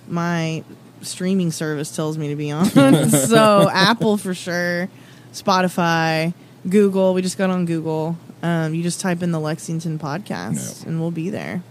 my 0.07 0.63
streaming 1.01 1.51
service 1.51 1.95
tells 1.95 2.17
me 2.17 2.29
to 2.29 2.35
be 2.35 2.51
on. 2.51 2.65
so 3.09 3.69
Apple 3.71 4.17
for 4.17 4.33
sure, 4.33 4.89
Spotify, 5.33 6.33
Google. 6.67 7.13
We 7.13 7.21
just 7.21 7.37
got 7.37 7.49
on 7.49 7.65
Google. 7.65 8.17
Um, 8.41 8.73
you 8.73 8.83
just 8.83 9.01
type 9.01 9.21
in 9.21 9.31
the 9.31 9.39
Lexington 9.39 9.99
podcast 9.99 10.83
Yeah. 10.83 10.89
and 10.89 11.01
we'll 11.01 11.11
be 11.11 11.29
there 11.29 11.61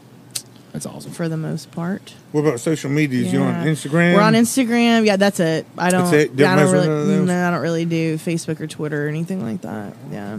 That's 0.73 0.85
awesome. 0.85 1.13
for 1.13 1.27
the 1.27 1.39
most 1.39 1.71
part. 1.71 2.13
What 2.33 2.43
about 2.43 2.61
social 2.61 2.91
medias? 2.91 3.33
You 3.33 3.41
on 3.41 3.65
Instagram? 3.65 4.15
We're 4.15 4.21
on 4.21 4.35
Instagram. 4.35 5.07
Yeah, 5.07 5.17
that's 5.17 5.41
it. 5.41 5.65
I 5.79 5.89
don't. 5.91 6.03
That's 6.11 6.13
it? 6.13 6.37
Don't 6.37 6.47
I 6.59 6.63
don't 6.63 6.73
really. 6.73 6.89
none 6.89 7.01
of 7.01 7.07
those? 7.07 7.27
No, 7.27 7.49
I 7.49 7.51
don't 7.53 7.63
really 7.63 7.87
do 7.87 8.17
Facebook 8.19 8.61
or 8.61 8.67
Twitter 8.67 9.07
or 9.07 9.09
anything 9.09 9.43
like 9.43 9.63
that. 9.63 9.95
Yeah, 10.11 10.39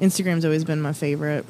Instagram's 0.00 0.44
always 0.44 0.64
been 0.64 0.80
my 0.80 0.92
favorite. 0.92 1.44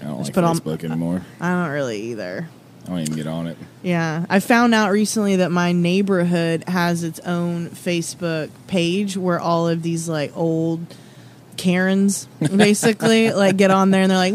I 0.00 0.04
don't 0.06 0.18
Just 0.18 0.30
like 0.30 0.34
put 0.34 0.44
on- 0.44 0.58
Facebook 0.58 0.82
anymore. 0.82 1.22
I 1.40 1.50
don't 1.52 1.70
really 1.70 2.00
either. 2.10 2.48
I 2.84 2.88
don't 2.88 3.00
even 3.00 3.14
get 3.14 3.26
on 3.26 3.46
it. 3.46 3.56
Yeah, 3.82 4.26
I 4.28 4.40
found 4.40 4.74
out 4.74 4.90
recently 4.90 5.36
that 5.36 5.50
my 5.50 5.72
neighborhood 5.72 6.64
has 6.68 7.04
its 7.04 7.20
own 7.20 7.70
Facebook 7.70 8.50
page 8.66 9.16
where 9.16 9.38
all 9.40 9.68
of 9.68 9.82
these 9.82 10.08
like 10.08 10.36
old 10.36 10.80
Karens 11.56 12.26
basically 12.40 13.30
like 13.32 13.56
get 13.56 13.70
on 13.70 13.90
there 13.90 14.02
and 14.02 14.10
they're 14.10 14.18
like, 14.18 14.34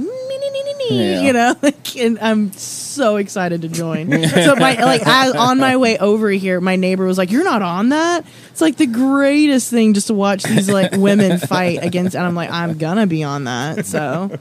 Yeah. 0.90 1.22
you 1.22 1.34
know, 1.34 1.56
like, 1.62 1.98
and 1.98 2.18
I'm 2.20 2.52
so 2.54 3.18
excited 3.18 3.62
to 3.64 3.68
join. 3.68 4.10
so 4.30 4.56
my 4.56 4.82
like 4.84 5.06
I, 5.06 5.32
on 5.32 5.60
my 5.60 5.76
way 5.78 5.98
over 5.98 6.30
here, 6.30 6.62
my 6.62 6.78
neighbor 6.78 7.06
was 7.06 7.18
like, 7.18 7.30
"You're 7.32 7.44
not 7.44 7.62
on 7.62 7.90
that." 7.90 8.26
It's 8.52 8.62
like 8.62 8.78
the 8.78 8.86
greatest 8.88 9.70
thing 9.70 9.94
just 9.94 10.08
to 10.08 10.14
watch 10.14 10.44
these 10.44 10.70
like 10.70 10.94
women 10.94 11.40
fight 11.40 11.84
against, 11.84 12.16
and 12.16 12.26
I'm 12.26 12.36
like, 12.36 12.50
I'm 12.52 12.78
gonna 12.78 13.08
be 13.08 13.24
on 13.24 13.44
that. 13.46 13.86
So. 13.86 14.38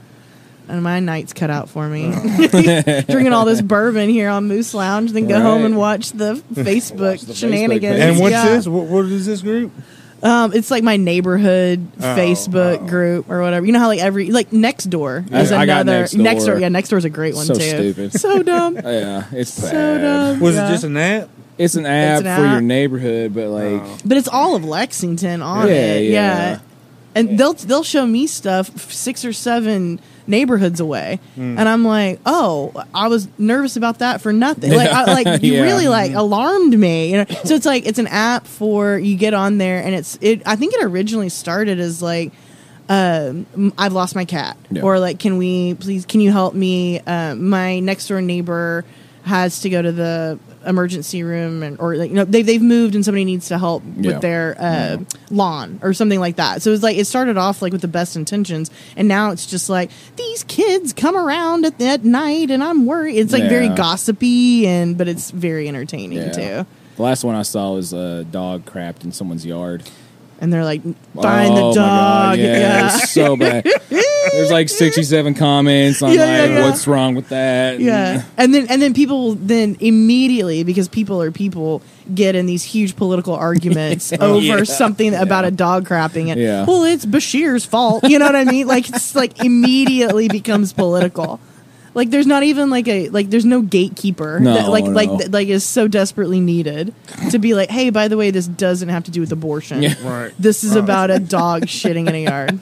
And 0.68 0.82
my 0.82 0.98
night's 1.00 1.32
cut 1.32 1.48
out 1.50 1.68
for 1.68 1.88
me. 1.88 2.10
Drinking 2.50 3.32
all 3.32 3.44
this 3.44 3.60
bourbon 3.62 4.08
here 4.08 4.28
on 4.28 4.48
Moose 4.48 4.74
Lounge, 4.74 5.12
then 5.12 5.28
go 5.28 5.34
Right. 5.36 5.42
home 5.42 5.64
and 5.64 5.76
watch 5.78 6.10
the 6.12 6.34
Facebook 6.54 7.00
Watch 7.12 7.20
the 7.22 7.34
shenanigans. 7.34 7.94
page. 7.96 8.02
and 8.02 8.18
what's 8.20 8.32
Yeah. 8.32 8.48
this? 8.48 8.66
What, 8.66 8.86
what 8.86 9.04
is 9.06 9.26
this 9.26 9.42
group? 9.42 9.70
Um, 10.22 10.52
it's 10.54 10.70
like 10.70 10.82
my 10.82 10.96
neighborhood 10.96 11.86
Oh, 12.00 12.02
Facebook 12.02 12.80
oh. 12.82 12.86
group 12.88 13.30
or 13.30 13.42
whatever. 13.42 13.64
You 13.66 13.72
know 13.72 13.78
how 13.78 13.86
like 13.88 14.00
every 14.00 14.30
like 14.32 14.52
next 14.52 14.84
door 14.86 15.24
I- 15.30 15.40
is 15.42 15.52
I 15.52 15.66
got 15.66 15.82
another 15.82 16.08
next 16.16 16.46
door. 16.46 16.58
Yeah, 16.58 16.68
next 16.68 16.88
door 16.88 16.98
is 16.98 17.04
a 17.04 17.10
great 17.10 17.34
one 17.34 17.46
So 17.46 17.54
too. 17.54 17.60
stupid. 17.60 18.12
So 18.18 18.42
dumb. 18.42 18.74
Yeah, 18.82 19.24
it's 19.32 19.52
so 19.52 19.70
bad. 19.70 20.00
dumb. 20.00 20.40
Was 20.40 20.56
Yeah. 20.56 20.66
it 20.66 20.70
just 20.70 20.84
an 20.84 20.96
app? 20.96 21.28
it's 21.58 21.74
an 21.76 21.86
app 21.86 22.24
an 22.24 22.42
for 22.42 22.46
your 22.50 22.60
neighborhood, 22.60 23.34
but 23.34 23.48
like, 23.48 23.82
Oh. 23.82 23.98
but 24.04 24.16
it's 24.16 24.28
all 24.28 24.56
of 24.56 24.64
Lexington 24.64 25.42
on 25.42 25.68
Yeah, 25.68 25.74
it. 25.74 26.10
yeah. 26.10 26.58
And 27.14 27.38
they'll 27.38 27.54
they'll 27.54 27.84
show 27.84 28.06
me 28.06 28.26
stuff 28.26 28.90
six 28.92 29.24
or 29.24 29.32
seven 29.32 30.00
neighborhoods 30.26 30.80
away, 30.80 31.20
Hmm. 31.34 31.58
and 31.58 31.68
I'm 31.68 31.84
like, 31.84 32.20
oh, 32.26 32.72
I 32.94 33.08
was 33.08 33.28
nervous 33.38 33.76
about 33.76 33.98
that 34.00 34.20
for 34.20 34.32
nothing. 34.32 34.72
Like, 34.72 34.90
I, 34.90 35.04
like 35.12 35.42
you 35.42 35.54
Yeah. 35.54 35.62
really 35.62 35.88
like 35.88 36.12
alarmed 36.14 36.78
me. 36.78 37.10
You 37.12 37.16
know, 37.18 37.24
so 37.44 37.54
it's 37.54 37.66
like 37.66 37.86
it's 37.86 37.98
an 37.98 38.06
app 38.08 38.46
for 38.46 38.98
you 38.98 39.16
get 39.16 39.34
on 39.34 39.58
there, 39.58 39.82
and 39.82 39.94
it's 39.94 40.18
it. 40.20 40.42
I 40.46 40.56
think 40.56 40.74
it 40.74 40.82
originally 40.82 41.28
started 41.28 41.78
as 41.80 42.02
like. 42.02 42.32
Um, 42.88 43.46
I've 43.76 43.92
lost 43.92 44.14
my 44.14 44.24
cat, 44.24 44.56
Yeah. 44.70 44.82
or 44.82 45.00
like, 45.00 45.18
can 45.18 45.38
we 45.38 45.74
please? 45.74 46.06
Can 46.06 46.20
you 46.20 46.30
help 46.30 46.54
me? 46.54 47.00
Uh, 47.00 47.34
my 47.34 47.80
next 47.80 48.06
door 48.06 48.20
neighbor 48.20 48.84
has 49.24 49.58
to 49.62 49.68
go 49.68 49.82
to 49.82 49.90
the 49.90 50.38
emergency 50.66 51.22
room, 51.22 51.62
and 51.62 51.78
or 51.80 51.96
like, 51.96 52.10
you 52.10 52.16
know, 52.16 52.24
they 52.24 52.42
they've 52.42 52.62
moved, 52.62 52.94
and 52.94 53.04
somebody 53.04 53.24
needs 53.24 53.48
to 53.48 53.58
help 53.58 53.82
Yeah. 53.96 54.12
with 54.12 54.20
their 54.22 54.56
uh, 54.58 54.96
lawn 55.30 55.78
or 55.82 55.94
something 55.94 56.20
like 56.20 56.36
that. 56.36 56.62
So 56.62 56.72
it's 56.72 56.82
like 56.82 56.96
it 56.96 57.06
started 57.06 57.36
off 57.36 57.62
like 57.62 57.72
with 57.72 57.82
the 57.82 57.88
best 57.88 58.16
intentions, 58.16 58.70
and 58.96 59.08
now 59.08 59.30
it's 59.30 59.46
just 59.46 59.68
like 59.68 59.90
these 60.16 60.44
kids 60.44 60.92
come 60.92 61.16
around 61.16 61.64
at, 61.64 61.80
at 61.80 62.04
night, 62.04 62.50
and 62.50 62.62
I'm 62.62 62.86
worried. 62.86 63.16
It's 63.16 63.32
like 63.32 63.48
very 63.48 63.68
gossipy, 63.68 64.66
and 64.66 64.98
but 64.98 65.08
it's 65.08 65.30
very 65.30 65.68
entertaining 65.68 66.18
yeah. 66.18 66.32
too. 66.62 66.66
The 66.96 67.02
last 67.02 67.24
one 67.24 67.34
I 67.34 67.42
saw 67.42 67.74
was 67.74 67.92
a 67.92 68.24
dog 68.24 68.64
crapped 68.64 69.04
in 69.04 69.12
someone's 69.12 69.44
yard. 69.44 69.82
And 70.38 70.52
they're 70.52 70.64
like, 70.64 70.82
find 70.82 71.50
oh 71.54 71.72
the 71.72 71.80
my 71.80 71.86
God, 71.86 72.30
dog. 72.32 72.38
yeah, 72.38 72.58
yeah. 72.58 72.88
so 72.88 73.36
bad. 73.36 73.64
There's 74.32 74.50
like 74.50 74.68
67 74.68 75.32
comments 75.34 76.02
on 76.02 76.12
Yeah, 76.12 76.16
yeah, 76.26 76.42
like 76.42 76.50
yeah. 76.50 76.68
what's 76.68 76.86
wrong 76.86 77.14
with 77.14 77.30
that. 77.30 77.80
Yeah, 77.80 78.22
and 78.36 78.52
then 78.52 78.66
and 78.68 78.82
then 78.82 78.92
people 78.92 79.22
will 79.22 79.34
then 79.36 79.76
immediately 79.80 80.62
because 80.62 80.88
people 80.88 81.22
are 81.22 81.30
people 81.30 81.80
get 82.14 82.34
in 82.34 82.44
these 82.44 82.62
huge 82.64 82.96
political 82.96 83.34
arguments 83.34 84.12
over 84.20 84.40
Yeah. 84.44 84.64
something 84.64 85.14
about 85.14 85.46
a 85.46 85.50
dog 85.50 85.86
crapping 85.88 86.28
it. 86.30 86.36
Yeah. 86.38 86.66
Well, 86.66 86.84
it's 86.84 87.06
Beshear's 87.06 87.64
fault. 87.64 88.04
You 88.04 88.18
know 88.18 88.26
what 88.26 88.36
I 88.36 88.44
mean? 88.44 88.66
Like 88.66 88.88
it's 88.90 89.14
like 89.14 89.42
immediately 89.42 90.28
becomes 90.28 90.72
political. 90.74 91.40
Like 91.96 92.10
there's 92.10 92.26
not 92.26 92.42
even 92.42 92.68
like 92.68 92.86
a 92.88 93.08
like 93.08 93.30
there's 93.30 93.46
no 93.46 93.62
gatekeeper 93.62 94.38
No, 94.38 94.52
that 94.54 94.68
like 94.68 94.84
like 94.84 95.08
no. 95.08 95.16
that, 95.16 95.32
like 95.32 95.48
is 95.48 95.64
so 95.64 95.88
desperately 95.88 96.40
needed 96.40 96.94
to 97.30 97.38
be 97.38 97.54
like, 97.54 97.70
hey, 97.70 97.88
by 97.88 98.06
the 98.08 98.18
way, 98.18 98.30
this 98.30 98.46
doesn't 98.46 98.90
have 98.90 99.04
to 99.04 99.10
do 99.10 99.20
with 99.22 99.32
abortion. 99.32 99.82
Yeah. 99.82 99.94
Right. 100.06 100.32
This 100.38 100.62
is 100.62 100.76
about 100.76 101.10
a 101.10 101.18
dog 101.18 101.62
shitting 101.66 102.06
in 102.06 102.14
a 102.14 102.22
yard. 102.24 102.60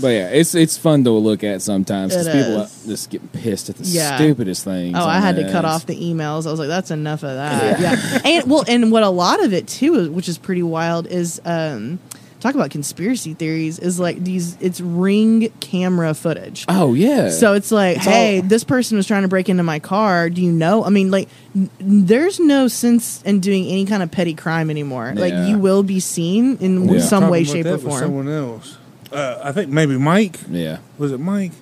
But 0.00 0.08
yeah, 0.08 0.30
it's 0.30 0.54
it's 0.56 0.76
fun 0.76 1.04
to 1.04 1.10
look 1.12 1.44
at 1.44 1.62
sometimes 1.62 2.12
because 2.12 2.26
people 2.26 2.62
is. 2.62 2.86
just 2.86 3.10
get 3.10 3.32
pissed 3.32 3.70
at 3.70 3.76
the 3.76 3.84
Yeah. 3.84 4.16
stupidest 4.16 4.64
things. 4.64 4.96
Oh, 4.98 5.04
I 5.06 5.20
had 5.20 5.36
to 5.36 5.44
that. 5.44 5.52
cut 5.52 5.64
off 5.64 5.86
the 5.86 5.94
emails. 5.94 6.46
I 6.46 6.50
was 6.50 6.58
like, 6.58 6.68
that's 6.68 6.90
enough 6.90 7.22
of 7.22 7.34
that. 7.36 7.78
Yeah. 7.80 8.18
and 8.24 8.50
well, 8.50 8.64
and 8.66 8.90
what 8.90 9.04
a 9.04 9.08
lot 9.10 9.42
of 9.44 9.52
it 9.52 9.68
too, 9.68 10.10
which 10.10 10.28
is 10.28 10.38
pretty 10.38 10.62
wild, 10.62 11.06
is 11.06 11.40
um, 11.44 12.00
talk 12.42 12.54
about 12.54 12.70
conspiracy 12.70 13.32
theories. 13.34 13.78
Is 13.78 13.98
like 13.98 14.22
these. 14.22 14.56
It's 14.60 14.80
ring 14.80 15.48
camera 15.60 16.12
footage. 16.12 16.66
Oh 16.68 16.92
yeah. 16.94 17.30
So 17.30 17.54
it's 17.54 17.70
like, 17.72 17.96
It's 17.96 18.04
hey, 18.06 18.40
all- 18.40 18.46
this 18.46 18.64
person 18.64 18.96
was 18.98 19.06
trying 19.06 19.22
to 19.22 19.28
break 19.28 19.48
into 19.48 19.62
my 19.62 19.78
car. 19.78 20.28
Do 20.28 20.42
you 20.42 20.52
know? 20.52 20.84
I 20.84 20.90
mean, 20.90 21.10
like, 21.10 21.28
n- 21.56 21.70
there's 21.78 22.38
no 22.40 22.68
sense 22.68 23.22
in 23.22 23.40
doing 23.40 23.66
any 23.66 23.86
kind 23.86 24.02
of 24.02 24.10
petty 24.10 24.34
crime 24.34 24.68
anymore. 24.68 25.14
Like, 25.16 25.32
you 25.48 25.58
will 25.58 25.82
be 25.82 26.00
seen 26.00 26.58
in 26.58 26.88
Yeah. 26.88 27.00
some 27.00 27.30
way, 27.30 27.44
shape, 27.44 27.64
about 27.66 27.74
or 27.74 27.76
that 27.78 27.84
with 27.84 27.92
form. 27.92 28.00
Someone 28.02 28.28
else. 28.28 28.76
Uh, 29.10 29.38
I 29.44 29.52
think 29.52 29.70
maybe 29.70 29.96
Mike. 29.96 30.40
yeah. 30.50 30.78
Was 30.98 31.12
it 31.12 31.20
Mike? 31.20 31.52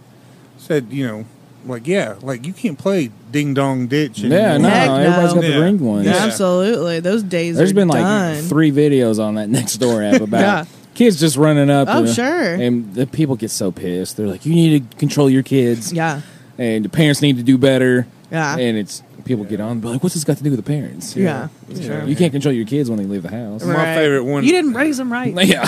Said 0.58 0.86
you 0.90 1.06
know, 1.06 1.24
like 1.66 1.86
yeah, 1.86 2.14
like 2.22 2.46
you 2.46 2.52
can't 2.52 2.78
play 2.78 3.10
ding 3.30 3.54
dong 3.54 3.86
ditch. 3.86 4.20
Yeah, 4.20 4.28
no, 4.28 4.68
anymore. 4.68 4.70
Heck 4.70 4.88
no. 4.88 4.94
everybody's 4.96 5.34
got 5.34 5.44
Yeah. 5.44 5.50
the 5.56 5.60
ring 5.64 5.80
ones. 5.80 6.06
Yeah. 6.06 6.16
Absolutely, 6.16 7.00
those 7.00 7.22
days. 7.22 7.56
There's 7.56 7.72
are 7.72 7.74
been 7.74 7.88
like 7.88 8.44
three 8.44 8.72
videos 8.72 9.22
on 9.22 9.34
that 9.36 9.48
next 9.48 9.76
door 9.76 10.02
app 10.02 10.20
about 10.20 10.40
Yeah. 10.40 10.64
kids 10.94 11.18
just 11.20 11.36
running 11.36 11.70
up. 11.70 11.88
Oh, 11.90 12.04
and, 12.04 12.08
sure. 12.08 12.54
And 12.54 12.94
the 12.94 13.06
people 13.06 13.36
get 13.36 13.50
so 13.50 13.70
pissed. 13.72 14.16
They're 14.16 14.26
like, 14.26 14.44
"You 14.46 14.54
need 14.54 14.90
to 14.90 14.96
control 14.96 15.28
your 15.30 15.42
kids." 15.42 15.92
Yeah, 15.92 16.22
And 16.58 16.84
the 16.84 16.88
parents 16.88 17.20
need 17.22 17.36
to 17.36 17.42
do 17.42 17.56
better. 17.58 18.06
Yeah. 18.30 18.56
And 18.56 18.76
it's 18.78 19.02
people 19.24 19.44
get 19.44 19.60
on, 19.60 19.72
and 19.72 19.82
be 19.82 19.88
like, 19.88 20.02
"What's 20.02 20.14
this 20.14 20.24
got 20.24 20.38
to 20.38 20.42
do 20.44 20.50
with 20.50 20.58
the 20.58 20.62
parents?" 20.70 21.14
yeah. 21.16 21.48
Yeah. 21.68 22.04
You 22.04 22.16
can't 22.16 22.32
control 22.32 22.54
your 22.54 22.64
kids 22.66 22.88
when 22.88 22.98
they 22.98 23.04
leave 23.04 23.22
the 23.22 23.30
house. 23.30 23.64
My 23.64 23.94
favorite 23.94 24.24
one- 24.24 24.44
You 24.44 24.50
didn't 24.52 24.72
raise 24.74 24.96
them 24.96 25.12
right. 25.12 25.34
Yeah. 25.46 25.66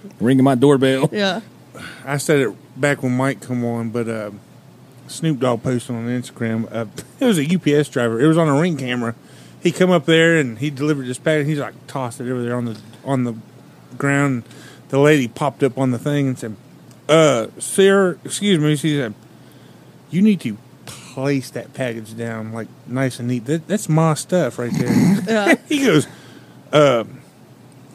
Ringing 0.20 0.44
my 0.44 0.54
doorbell. 0.54 1.08
Yeah. 1.12 1.40
I 2.04 2.16
said 2.18 2.40
it 2.40 2.80
back 2.80 3.02
when 3.02 3.16
Mike 3.16 3.40
come 3.40 3.64
on, 3.64 3.90
but 3.90 4.08
uh, 4.08 4.30
Snoop 5.12 5.40
Dogg 5.40 5.62
posted 5.62 5.94
on 5.94 6.06
Instagram. 6.06 6.72
Uh, 6.72 6.86
it 7.20 7.24
was 7.24 7.38
a 7.38 7.44
UPS 7.44 7.88
driver. 7.88 8.20
It 8.20 8.26
was 8.26 8.38
on 8.38 8.48
a 8.48 8.60
ring 8.60 8.76
camera. 8.76 9.14
He 9.62 9.70
come 9.70 9.90
up 9.90 10.06
there 10.06 10.38
and 10.38 10.58
he 10.58 10.70
delivered 10.70 11.06
this 11.06 11.18
package. 11.18 11.46
He's 11.46 11.58
like 11.58 11.74
tossed 11.86 12.20
it 12.20 12.30
over 12.30 12.42
there 12.42 12.56
on 12.56 12.64
the 12.64 12.80
on 13.04 13.24
the 13.24 13.34
ground. 13.96 14.42
The 14.88 14.98
lady 14.98 15.28
popped 15.28 15.62
up 15.62 15.78
on 15.78 15.92
the 15.92 15.98
thing 15.98 16.28
and 16.28 16.38
said, 16.38 16.56
"Uh, 17.08 17.46
sir, 17.58 18.18
excuse 18.24 18.58
me." 18.58 18.74
She 18.74 18.96
said, 18.96 19.14
"You 20.10 20.20
need 20.20 20.40
to 20.40 20.58
place 20.84 21.50
that 21.50 21.72
package 21.74 22.16
down 22.16 22.52
like 22.52 22.68
nice 22.88 23.20
and 23.20 23.28
neat. 23.28 23.44
That, 23.44 23.68
that's 23.68 23.88
my 23.88 24.14
stuff 24.14 24.58
right 24.58 24.72
there." 24.72 25.56
he 25.68 25.84
goes, 25.84 26.08
"Uh." 26.72 27.04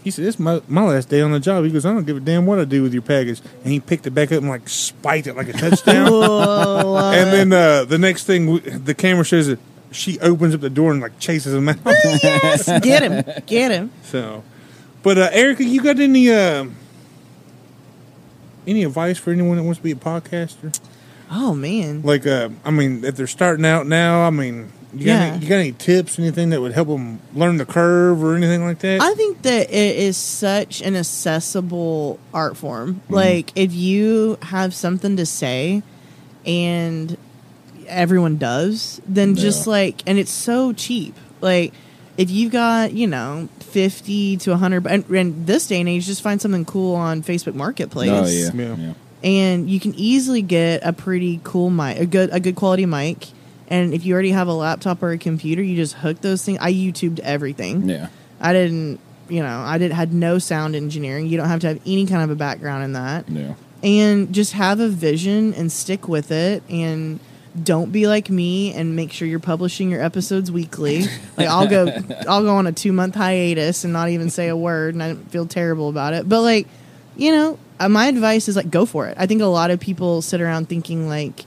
He 0.07 0.11
said, 0.11 0.23
"This 0.23 0.35
is 0.35 0.39
my, 0.39 0.61
my 0.69 0.83
last 0.83 1.09
day 1.09 1.19
on 1.19 1.33
the 1.33 1.39
job." 1.41 1.65
He 1.65 1.69
goes, 1.69 1.85
"I 1.85 1.91
don't 1.93 2.05
give 2.05 2.15
a 2.15 2.21
damn 2.21 2.45
what 2.45 2.59
I 2.59 2.63
do 2.63 2.81
with 2.81 2.93
your 2.93 3.01
package." 3.01 3.41
And 3.65 3.73
he 3.73 3.81
picked 3.81 4.07
it 4.07 4.11
back 4.11 4.31
up 4.31 4.37
and 4.37 4.47
like 4.47 4.69
spiked 4.69 5.27
it 5.27 5.35
like 5.35 5.49
a 5.49 5.51
touchdown. 5.51 6.07
And 7.13 7.33
then 7.33 7.51
uh, 7.51 7.83
the 7.83 7.97
next 7.97 8.23
thing, 8.23 8.59
the 8.85 8.95
camera 8.95 9.25
shows 9.25 9.49
it. 9.49 9.59
She 9.91 10.17
opens 10.21 10.55
up 10.55 10.61
the 10.61 10.69
door 10.69 10.93
and 10.93 11.01
like 11.01 11.19
chases 11.19 11.53
him 11.53 11.67
out. 11.67 11.75
yes, 11.85 12.67
get 12.81 13.03
him, 13.03 13.43
get 13.45 13.71
him. 13.71 13.91
so, 14.03 14.45
but 15.03 15.17
uh, 15.17 15.29
Erica, 15.33 15.65
you 15.65 15.83
got 15.83 15.99
any 15.99 16.31
uh, 16.31 16.67
any 18.65 18.85
advice 18.85 19.17
for 19.17 19.31
anyone 19.31 19.57
that 19.57 19.63
wants 19.63 19.79
to 19.79 19.83
be 19.83 19.91
a 19.91 19.95
podcaster? 19.95 20.79
Oh 21.29 21.53
man, 21.53 22.01
Like, 22.01 22.25
uh, 22.25 22.47
I 22.63 22.71
mean, 22.71 23.03
if 23.03 23.17
they're 23.17 23.27
starting 23.27 23.65
out 23.65 23.85
now, 23.87 24.25
I 24.25 24.29
mean, 24.29 24.71
you 24.99 25.05
got, 25.05 25.11
Yeah. 25.11 25.25
any, 25.33 25.43
you 25.43 25.49
got 25.49 25.55
any 25.55 25.71
tips, 25.73 26.19
anything 26.19 26.49
that 26.49 26.61
would 26.61 26.73
help 26.73 26.87
them 26.87 27.19
learn 27.33 27.57
the 27.57 27.65
curve 27.65 28.23
or 28.23 28.35
anything 28.35 28.63
like 28.63 28.79
that? 28.79 29.01
I 29.01 29.13
think 29.15 29.41
that 29.43 29.69
it 29.69 29.95
is 29.97 30.17
such 30.17 30.81
an 30.81 30.95
accessible 30.95 32.19
art 32.33 32.57
form. 32.57 32.95
Mm-hmm. 32.95 33.13
Like 33.13 33.51
if 33.55 33.73
you 33.73 34.37
have 34.43 34.73
something 34.73 35.17
to 35.17 35.25
say, 35.25 35.83
and 36.45 37.17
everyone 37.87 38.37
does, 38.37 39.01
then 39.07 39.35
just 39.35 39.67
like, 39.67 40.01
and 40.07 40.17
it's 40.17 40.31
so 40.31 40.73
cheap. 40.73 41.15
Like 41.41 41.73
if 42.17 42.29
you've 42.31 42.51
got 42.51 42.93
you 42.93 43.07
know 43.07 43.49
fifty 43.59 44.37
to 44.37 44.55
hundred, 44.57 44.87
and, 44.87 45.07
and 45.09 45.45
this 45.47 45.67
day 45.67 45.79
and 45.79 45.89
age, 45.89 46.05
just 46.05 46.21
find 46.21 46.41
something 46.41 46.65
cool 46.65 46.95
on 46.95 47.21
Facebook 47.21 47.53
Marketplace. 47.53 48.09
Oh 48.09 48.25
yeah. 48.25 48.51
Yeah. 48.53 48.75
yeah. 48.75 48.93
and 49.23 49.69
you 49.69 49.79
can 49.79 49.93
easily 49.95 50.41
get 50.41 50.81
a 50.83 50.93
pretty 50.93 51.39
cool 51.43 51.69
mic, 51.69 51.97
a 51.99 52.05
good 52.05 52.29
a 52.31 52.39
good 52.39 52.55
quality 52.55 52.85
mic. 52.85 53.27
And 53.69 53.93
if 53.93 54.05
you 54.05 54.13
already 54.13 54.31
have 54.31 54.47
a 54.47 54.53
laptop 54.53 55.03
or 55.03 55.11
a 55.11 55.17
computer, 55.17 55.61
you 55.61 55.75
just 55.75 55.93
hook 55.95 56.21
those 56.21 56.43
things. 56.43 56.57
I 56.61 56.71
YouTubed 56.73 57.19
everything. 57.19 57.89
Yeah. 57.89 58.07
I 58.39 58.53
didn't, 58.53 58.99
you 59.29 59.41
know, 59.41 59.59
I 59.59 59.77
did 59.77 59.91
had 59.91 60.13
no 60.13 60.39
sound 60.39 60.75
engineering. 60.75 61.27
You 61.27 61.37
don't 61.37 61.49
have 61.49 61.59
to 61.61 61.67
have 61.67 61.81
any 61.85 62.05
kind 62.05 62.23
of 62.23 62.29
a 62.29 62.35
background 62.35 62.83
in 62.85 62.93
that, 62.93 63.27
Yeah. 63.29 63.55
and 63.83 64.31
just 64.33 64.53
have 64.53 64.79
a 64.79 64.87
vision 64.87 65.53
and 65.53 65.71
stick 65.71 66.07
with 66.07 66.31
it. 66.31 66.63
And 66.69 67.19
don't 67.61 67.91
be 67.91 68.07
like 68.07 68.29
me 68.29 68.71
and 68.73 68.95
make 68.95 69.11
sure 69.11 69.27
you're 69.27 69.39
publishing 69.39 69.89
your 69.89 70.01
episodes 70.01 70.51
weekly. 70.51 71.01
like 71.37 71.47
I'll 71.47 71.67
go, 71.67 71.87
I'll 72.27 72.43
go 72.43 72.55
on 72.55 72.67
a 72.67 72.71
two 72.71 72.93
month 72.93 73.15
hiatus 73.15 73.83
and 73.83 73.91
not 73.91 74.09
even 74.09 74.29
say 74.29 74.47
a 74.47 74.55
word, 74.55 74.93
and 74.93 75.03
I 75.03 75.15
feel 75.15 75.45
terrible 75.47 75.89
about 75.89 76.13
it. 76.13 76.29
But 76.29 76.41
like, 76.41 76.67
you 77.17 77.31
know, 77.31 77.59
uh, 77.79 77.89
my 77.89 78.07
advice 78.07 78.47
is 78.47 78.55
like 78.55 78.69
go 78.69 78.85
for 78.85 79.07
it. 79.07 79.15
I 79.19 79.25
think 79.25 79.41
a 79.41 79.45
lot 79.45 79.71
of 79.71 79.79
people 79.79 80.21
sit 80.21 80.39
around 80.39 80.69
thinking 80.69 81.09
like 81.09 81.43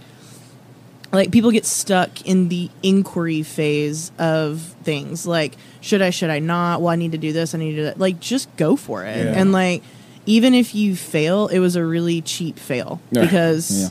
like 1.12 1.30
people 1.32 1.50
get 1.50 1.66
stuck 1.66 2.26
in 2.26 2.48
the 2.48 2.70
inquiry 2.82 3.42
phase 3.42 4.12
of 4.18 4.60
things. 4.82 5.26
Like 5.26 5.56
should 5.80 6.02
i 6.02 6.10
should 6.10 6.30
i 6.30 6.38
not? 6.38 6.80
Well 6.80 6.90
i 6.90 6.96
need 6.96 7.12
to 7.12 7.18
do 7.18 7.32
this 7.32 7.54
i 7.54 7.58
need 7.58 7.72
to 7.72 7.76
do 7.76 7.84
that. 7.84 7.98
Like 7.98 8.20
just 8.20 8.54
go 8.56 8.76
for 8.76 9.04
it. 9.04 9.24
Yeah. 9.24 9.32
and 9.36 9.52
like 9.52 9.82
even 10.26 10.54
if 10.54 10.74
you 10.74 10.94
fail 10.96 11.48
it 11.48 11.58
was 11.58 11.76
a 11.76 11.84
really 11.84 12.20
cheap 12.20 12.58
fail 12.58 13.00
Yeah. 13.10 13.22
because 13.22 13.82
Yeah. 13.82 13.88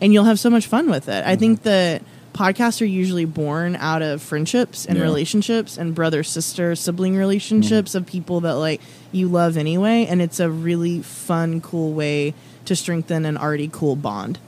and 0.00 0.12
you'll 0.12 0.24
have 0.24 0.40
so 0.40 0.50
much 0.50 0.66
fun 0.66 0.90
with 0.90 1.08
it. 1.08 1.24
I 1.24 1.32
mm-hmm. 1.32 1.40
think 1.40 1.62
that 1.64 2.02
podcasts 2.32 2.82
are 2.82 2.86
usually 2.86 3.24
born 3.24 3.76
out 3.76 4.02
of 4.02 4.20
friendships 4.20 4.86
and 4.86 5.00
relationships 5.00 5.78
and 5.78 5.94
brother 5.94 6.24
sister 6.24 6.74
sibling 6.74 7.16
relationships 7.16 7.90
mm-hmm. 7.90 7.98
of 7.98 8.06
people 8.06 8.40
that 8.40 8.54
like 8.54 8.80
you 9.12 9.28
love 9.28 9.56
anyway 9.56 10.04
and 10.06 10.20
it's 10.20 10.40
a 10.40 10.50
really 10.50 11.00
fun 11.00 11.60
cool 11.60 11.92
way 11.92 12.34
to 12.64 12.74
strengthen 12.74 13.24
an 13.24 13.36
already 13.36 13.68
cool 13.68 13.94
bond. 13.96 14.38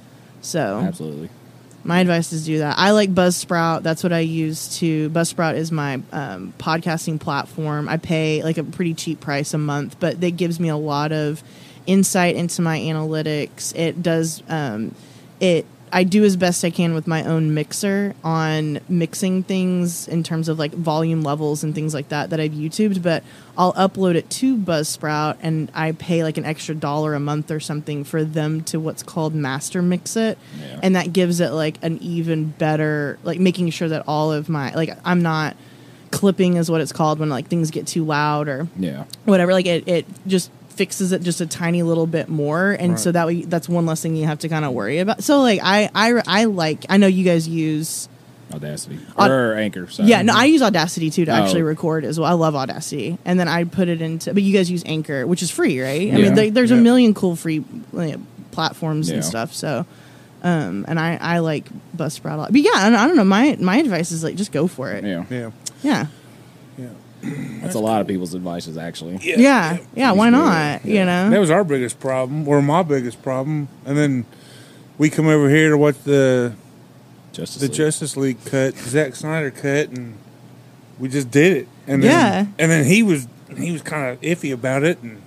So 0.40 0.80
Absolutely. 0.80 1.28
My 1.86 2.00
advice 2.00 2.32
is 2.32 2.44
do 2.44 2.58
that. 2.58 2.78
I 2.78 2.90
like 2.90 3.14
Buzzsprout. 3.14 3.82
That's 3.82 4.02
what 4.02 4.12
I 4.12 4.20
use 4.20 4.78
to. 4.78 5.08
Buzzsprout 5.10 5.56
is 5.56 5.70
my 5.70 6.00
um, 6.12 6.52
podcasting 6.58 7.20
platform. 7.20 7.88
I 7.88 7.96
pay 7.96 8.42
like 8.42 8.58
a 8.58 8.64
pretty 8.64 8.94
cheap 8.94 9.20
price 9.20 9.54
a 9.54 9.58
month, 9.58 9.98
but 10.00 10.22
it 10.22 10.32
gives 10.32 10.58
me 10.58 10.68
a 10.68 10.76
lot 10.76 11.12
of 11.12 11.42
insight 11.86 12.36
into 12.36 12.62
my 12.62 12.78
analytics. 12.78 13.74
It 13.76 14.02
does. 14.02 14.42
Um, 14.48 14.94
it 15.40 15.66
I 15.92 16.04
do 16.04 16.24
as 16.24 16.36
best 16.36 16.64
I 16.64 16.70
can 16.70 16.94
with 16.94 17.06
my 17.06 17.22
own 17.24 17.54
mixer 17.54 18.14
on 18.24 18.80
mixing 18.88 19.42
things 19.44 20.08
in 20.08 20.22
terms 20.22 20.48
of 20.48 20.58
like 20.58 20.72
volume 20.72 21.22
levels 21.22 21.62
and 21.62 21.74
things 21.74 21.94
like 21.94 22.08
that 22.08 22.30
that 22.30 22.40
I've 22.40 22.52
YouTubed, 22.52 23.02
but 23.02 23.22
I'll 23.56 23.72
upload 23.74 24.16
it 24.16 24.28
to 24.30 24.56
Buzzsprout 24.56 25.36
and 25.42 25.70
I 25.74 25.92
pay 25.92 26.22
like 26.24 26.38
an 26.38 26.44
extra 26.44 26.74
dollar 26.74 27.14
a 27.14 27.20
month 27.20 27.50
or 27.50 27.60
something 27.60 28.04
for 28.04 28.24
them 28.24 28.62
to 28.64 28.80
what's 28.80 29.02
called 29.02 29.34
master 29.34 29.80
mix 29.80 30.16
it. 30.16 30.38
Yeah. 30.60 30.80
And 30.82 30.96
that 30.96 31.12
gives 31.12 31.40
it 31.40 31.50
like 31.50 31.78
an 31.82 31.98
even 32.02 32.46
better 32.50 33.18
like 33.22 33.38
making 33.38 33.70
sure 33.70 33.88
that 33.88 34.04
all 34.08 34.32
of 34.32 34.48
my 34.48 34.74
like 34.74 34.90
I'm 35.04 35.22
not 35.22 35.56
clipping 36.10 36.56
is 36.56 36.70
what 36.70 36.80
it's 36.80 36.92
called 36.92 37.18
when 37.18 37.28
like 37.28 37.48
things 37.48 37.70
get 37.70 37.86
too 37.86 38.04
loud 38.04 38.48
or 38.48 38.68
Yeah. 38.78 39.04
whatever 39.24 39.52
like 39.52 39.66
it, 39.66 39.86
it 39.88 40.06
just 40.26 40.50
fixes 40.76 41.10
it 41.12 41.22
just 41.22 41.40
a 41.40 41.46
tiny 41.46 41.82
little 41.82 42.06
bit 42.06 42.28
more 42.28 42.72
and 42.72 43.00
so 43.00 43.10
that 43.10 43.26
way 43.26 43.42
that's 43.42 43.68
one 43.68 43.86
less 43.86 44.02
thing 44.02 44.14
you 44.14 44.26
have 44.26 44.38
to 44.38 44.48
kind 44.48 44.64
of 44.64 44.72
worry 44.72 44.98
about 44.98 45.22
so 45.24 45.40
like 45.40 45.58
I, 45.62 45.88
I 45.94 46.22
i 46.26 46.44
like 46.44 46.84
i 46.90 46.98
know 46.98 47.06
you 47.06 47.24
guys 47.24 47.48
use 47.48 48.08
Audacity 48.52 48.98
Aud- 49.16 49.30
or 49.30 49.54
Anchor. 49.54 49.88
Sorry. 49.88 50.08
yeah 50.08 50.22
no 50.22 50.32
i 50.36 50.44
use 50.44 50.62
audacity 50.62 51.10
too 51.10 51.24
to 51.24 51.32
Oh. 51.32 51.34
actually 51.42 51.62
record 51.62 52.04
as 52.04 52.20
well 52.20 52.28
i 52.30 52.34
love 52.34 52.54
audacity 52.54 53.18
and 53.24 53.40
then 53.40 53.48
i 53.48 53.64
put 53.64 53.88
it 53.88 54.00
into 54.02 54.32
but 54.34 54.42
you 54.42 54.52
guys 54.52 54.70
use 54.70 54.82
anchor 54.86 55.26
which 55.26 55.42
is 55.42 55.50
free 55.50 55.80
right 55.80 55.88
i 55.88 56.04
Yeah. 56.04 56.16
mean 56.18 56.34
there, 56.34 56.50
there's 56.50 56.70
a 56.70 56.76
million 56.76 57.14
cool 57.14 57.36
free 57.36 57.64
like, 57.92 58.16
platforms 58.52 59.08
Yeah. 59.08 59.16
and 59.16 59.24
stuff 59.24 59.52
so 59.54 59.84
um 60.42 60.84
and 60.86 61.00
i 61.00 61.16
i 61.20 61.38
like 61.38 61.66
buzzsprout 61.96 62.34
a 62.34 62.36
lot 62.36 62.52
but 62.52 62.60
yeah 62.60 62.70
I, 62.74 62.86
I 62.88 63.06
don't 63.08 63.16
know 63.16 63.24
my 63.24 63.56
my 63.58 63.78
advice 63.78 64.12
is 64.12 64.22
like 64.22 64.36
just 64.36 64.52
go 64.52 64.66
for 64.68 64.92
it 64.92 65.02
Yeah. 65.04 65.24
Yeah. 65.30 65.38
yeah 65.38 65.50
Yeah. 65.82 66.06
That's 67.62 67.74
a 67.74 67.78
lot 67.80 68.00
of 68.00 68.06
people's 68.06 68.34
advices, 68.34 68.76
actually. 68.78 69.18
yeah 69.22 69.78
yeah, 69.94 70.12
why 70.12 70.30
not 70.30 70.84
you 70.84 71.04
know 71.04 71.30
That 71.30 71.40
was 71.40 71.50
our 71.50 71.64
biggest 71.64 71.98
problem, 72.00 72.46
or 72.48 72.62
my 72.62 72.82
biggest 72.82 73.22
problem. 73.22 73.68
And 73.84 73.96
then 73.96 74.24
we 74.98 75.10
come 75.10 75.26
over 75.26 75.48
here 75.48 75.70
to 75.70 75.78
watch 75.78 75.96
the 76.04 76.54
Justice 77.32 77.60
the 77.60 77.68
League. 77.68 77.76
Justice 77.76 78.16
League 78.16 78.44
cut, 78.44 78.74
Zack 78.76 79.14
Snyder 79.14 79.50
cut, 79.50 79.90
and 79.90 80.16
we 80.98 81.08
just 81.08 81.30
did 81.30 81.56
it. 81.56 81.68
And 81.86 82.02
then, 82.02 82.10
Yeah. 82.10 82.46
and 82.58 82.70
then 82.70 82.84
he 82.84 83.02
was 83.02 83.26
he 83.56 83.72
was 83.72 83.82
kind 83.82 84.10
of 84.10 84.20
iffy 84.22 84.52
about 84.52 84.82
it, 84.84 84.98
and 85.02 85.20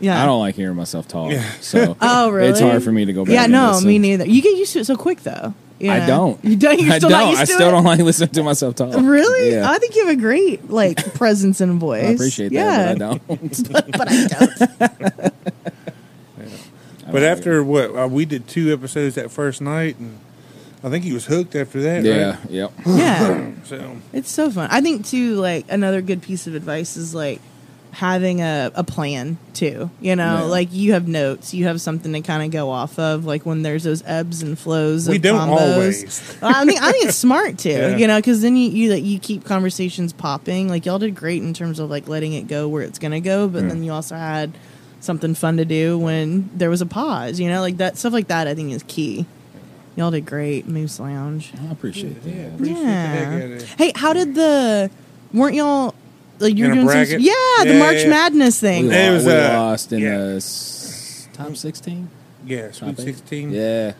yeah 0.00 0.20
I 0.22 0.26
don't 0.26 0.40
like 0.40 0.54
hearing 0.56 0.76
myself 0.76 1.06
talk. 1.08 1.30
Yeah. 1.32 1.48
So 1.60 1.96
Oh, 2.00 2.30
really? 2.30 2.48
It's 2.50 2.60
hard 2.60 2.82
for 2.82 2.90
me 2.92 3.04
to 3.04 3.12
go 3.12 3.24
back. 3.24 3.32
Yeah, 3.34 3.44
and 3.44 3.52
no, 3.52 3.70
listen. 3.72 3.88
me 3.88 3.98
neither. 3.98 4.26
You 4.26 4.42
get 4.42 4.56
used 4.56 4.72
to 4.74 4.80
it 4.80 4.86
so 4.86 4.96
quick, 4.96 5.22
though. 5.22 5.54
I 5.90 6.06
don't. 6.06 6.44
You 6.44 6.56
don't. 6.56 6.80
You're 6.80 6.92
I 6.92 6.98
don't. 6.98 7.10
not 7.10 7.28
used 7.30 7.42
I 7.42 7.44
to 7.44 7.52
still 7.52 7.68
it? 7.68 7.70
don't 7.72 7.84
like 7.84 8.00
listening 8.00 8.30
to 8.30 8.42
myself 8.42 8.74
talk. 8.76 8.94
Really? 8.94 9.52
Yeah. 9.52 9.70
I 9.70 9.78
think 9.78 9.94
you 9.96 10.06
have 10.06 10.16
a 10.16 10.20
great 10.20 10.70
like 10.70 11.14
presence 11.14 11.60
and 11.60 11.80
voice. 11.80 12.04
I 12.04 12.08
appreciate 12.12 12.52
yeah. 12.52 12.94
that, 12.94 12.98
but 12.98 13.30
I 13.30 13.36
don't. 13.36 13.72
but 13.92 14.08
I 14.10 14.26
don't. 14.26 15.34
But 17.12 17.24
after 17.24 17.62
what 17.62 17.94
uh, 17.94 18.08
we 18.08 18.24
did 18.24 18.48
two 18.48 18.72
episodes 18.72 19.16
that 19.16 19.30
first 19.30 19.60
night, 19.60 19.98
and 19.98 20.18
I 20.82 20.88
think 20.88 21.04
he 21.04 21.12
was 21.12 21.26
hooked 21.26 21.54
after 21.54 21.82
that. 21.82 22.04
Yeah. 22.04 22.30
right? 22.30 22.50
Yep. 22.50 22.72
yeah, 22.86 23.50
So 23.64 23.96
it's 24.14 24.30
so 24.30 24.50
fun. 24.50 24.70
I 24.70 24.80
think 24.80 25.06
too. 25.06 25.34
Like 25.34 25.66
another 25.68 26.00
good 26.00 26.22
piece 26.22 26.46
of 26.46 26.54
advice 26.54 26.96
is 26.96 27.14
like 27.14 27.40
having 27.92 28.40
a, 28.40 28.70
a 28.74 28.82
plan 28.82 29.36
too. 29.52 29.90
You 30.00 30.16
know, 30.16 30.38
Yeah. 30.38 30.42
like 30.44 30.72
you 30.72 30.92
have 30.94 31.06
notes, 31.06 31.52
you 31.52 31.66
have 31.66 31.80
something 31.80 32.12
to 32.14 32.22
kind 32.22 32.42
of 32.42 32.50
go 32.50 32.70
off 32.70 32.98
of. 32.98 33.24
Like 33.26 33.44
when 33.44 33.62
there's 33.62 33.84
those 33.84 34.02
ebbs 34.06 34.42
and 34.42 34.58
flows. 34.58 35.08
we 35.08 35.16
of 35.16 35.22
don't 35.22 35.48
combos. 35.48 35.72
always. 35.74 36.38
I 36.42 36.64
mean, 36.64 36.78
I 36.78 36.90
think 36.92 37.04
it's 37.04 37.16
smart 37.18 37.58
too, 37.58 37.68
Yeah. 37.70 37.96
you 37.96 38.06
know, 38.06 38.16
because 38.18 38.40
then 38.40 38.56
you 38.56 38.70
you 38.70 38.92
like, 38.94 39.04
you 39.04 39.18
keep 39.18 39.44
conversations 39.44 40.12
popping. 40.12 40.68
Like 40.68 40.86
y'all 40.86 40.98
did 40.98 41.14
great 41.14 41.42
in 41.42 41.52
terms 41.54 41.78
of 41.78 41.90
like 41.90 42.08
letting 42.08 42.32
it 42.32 42.48
go 42.48 42.66
where 42.66 42.82
it's 42.82 42.98
gonna 42.98 43.20
go, 43.20 43.46
but 43.46 43.68
then 43.68 43.82
you 43.82 43.92
also 43.92 44.16
had 44.16 44.52
something 45.00 45.34
fun 45.34 45.58
to 45.58 45.64
do 45.64 45.98
when 45.98 46.48
there 46.54 46.70
was 46.70 46.80
a 46.80 46.86
pause. 46.86 47.38
You 47.38 47.48
know, 47.50 47.60
like 47.60 47.76
that 47.76 47.98
stuff 47.98 48.12
like 48.14 48.28
that. 48.28 48.48
I 48.48 48.54
think 48.54 48.72
is 48.72 48.84
key. 48.88 49.26
Y'all 49.96 50.10
did 50.10 50.24
great, 50.24 50.66
Moose 50.66 50.98
Lounge. 50.98 51.52
I 51.68 51.70
appreciate 51.70 52.22
that. 52.24 52.30
Yeah, 52.30 52.46
appreciate 52.54 52.74
the 52.80 52.86
heck 52.86 53.26
out 53.28 53.42
of 53.42 53.50
it. 53.50 53.62
Hey, 53.76 53.92
how 53.94 54.14
did 54.14 54.34
the? 54.34 54.90
Weren't 55.34 55.54
y'all 55.54 55.91
like 56.42 56.56
you 56.56 56.64
In 56.66 56.84
were 56.84 56.92
a 56.92 56.94
doing 56.94 57.06
some? 57.06 57.20
Yeah, 57.20 57.32
the 57.64 57.72
Yeah, 57.74 57.78
March 57.78 58.02
yeah. 58.02 58.08
Madness 58.08 58.60
We, 58.62 58.68
thing. 58.68 58.92
It 58.92 59.10
was, 59.12 59.24
we 59.24 59.32
uh, 59.32 59.58
lost 59.58 59.92
in 59.92 60.00
yeah. 60.00 60.18
the 60.18 60.36
s- 60.36 61.28
top 61.32 61.56
16. 61.56 62.10
Yeah, 62.44 62.72
Sweet 62.72 62.96
Top? 62.96 63.04
Sixteen. 63.04 63.52
Yeah. 63.52 63.92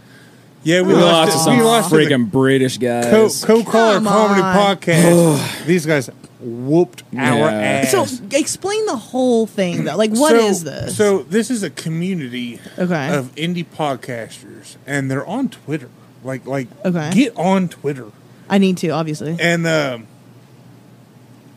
yeah, 0.65 0.81
we, 0.83 0.89
We 0.89 0.95
lost 0.95 1.33
to 1.33 1.39
some 1.39 1.57
we 1.59 1.63
lost 1.63 1.91
to 1.91 1.97
the 1.97 2.03
freaking 2.05 2.31
British 2.31 2.77
guys. 2.79 3.45
Co 3.45 3.63
Caller 3.63 3.95
Come 3.95 4.05
Comedy 4.07 4.43
on. 4.43 4.57
Podcast. 4.77 5.65
These 5.67 5.87
guys 5.87 6.11
whooped 6.41 7.05
our 7.17 7.39
Yeah. 7.39 7.83
ass. 7.87 7.91
So 7.93 8.05
explain 8.37 8.85
the 8.87 8.97
whole 8.97 9.47
thing 9.47 9.85
though. 9.85 9.97
Like, 9.97 10.11
what 10.11 10.35
is 10.35 10.59
So- 10.61 10.65
this? 10.65 10.97
So 10.97 11.23
this 11.23 11.51
is 11.51 11.63
a 11.63 11.71
community 11.71 12.59
Okay. 12.77 13.15
of 13.15 13.33
indie 13.37 13.65
podcasters, 13.65 14.77
and 14.87 15.09
they're 15.09 15.25
on 15.27 15.49
Twitter. 15.49 15.89
Like, 16.25 16.47
like, 16.47 16.67
Okay. 16.85 17.11
get 17.15 17.37
on 17.37 17.69
Twitter. 17.69 18.07
I 18.51 18.59
need 18.59 18.77
to 18.79 18.89
obviously. 18.91 19.37
And 19.41 19.67
um, 19.69 20.07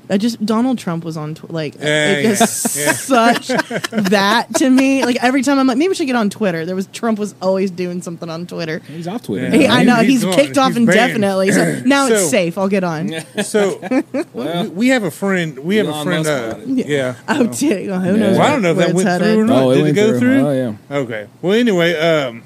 I 0.10 0.18
just 0.18 0.46
Donald 0.46 0.78
Trump 0.78 1.04
was 1.04 1.18
on 1.18 1.36
tw- 1.36 1.50
like 1.52 1.76
Yeah, 1.76 2.12
it 2.18 2.38
just 2.38 2.76
yeah, 2.76 2.86
yeah. 2.86 2.92
such 2.94 3.48
that 3.92 4.54
to 4.56 4.70
me. 4.70 5.04
Like 5.06 5.18
every 5.24 5.42
time 5.42 5.58
I'm 5.60 5.68
like 5.68 5.78
maybe 5.78 5.90
we 5.90 5.96
should 5.96 6.08
get 6.08 6.16
on 6.16 6.30
Twitter. 6.30 6.66
There 6.66 6.76
was 6.76 6.88
Trump 6.88 7.18
was 7.20 7.34
always 7.42 7.72
doing 7.72 8.02
something 8.02 8.30
on 8.30 8.46
Twitter. 8.48 8.80
He's 8.80 9.08
off 9.08 9.24
Twitter. 9.24 9.46
Yeah. 9.46 9.52
Hey, 9.52 9.68
I 9.68 9.84
know 9.84 9.96
He's 9.98 10.22
he's, 10.22 10.36
kicked 10.36 10.58
off 10.58 10.70
He's 10.70 10.78
indefinitely. 10.78 11.52
So 11.52 11.82
now 11.86 12.08
it's 12.08 12.30
safe. 12.30 12.58
I'll 12.58 12.70
get 12.70 12.84
on. 12.84 13.12
so 13.44 13.80
Well, 14.34 14.64
we, 14.64 14.70
we 14.70 14.88
have 14.90 15.04
a 15.04 15.12
friend. 15.12 15.60
We 15.60 15.78
have 15.78 15.88
a 15.88 16.04
friend. 16.04 16.26
Musk 16.26 16.30
Uh, 16.30 16.52
got 16.54 16.60
it. 16.80 16.88
yeah. 16.88 17.16
Oh, 17.28 17.48
did, 17.48 17.90
well, 17.90 18.00
who 18.02 18.18
knows? 18.18 18.38
Well, 18.38 18.48
I 18.48 18.52
don't 18.52 18.62
know 18.62 18.72
if 18.72 18.78
that 18.78 18.90
it's 18.90 18.96
went 18.96 19.08
headed. 19.08 19.28
through 19.34 19.42
or 19.44 19.46
not. 19.46 19.64
oh, 19.64 19.72
it 19.72 19.76
Did 19.76 19.86
it 19.88 19.94
go 19.94 20.08
through. 20.10 20.20
through? 20.20 20.48
Oh, 20.48 20.54
yeah. 20.54 20.96
Okay. 20.98 21.28
Well, 21.42 21.54
anyway, 21.54 21.96
um, 21.98 22.44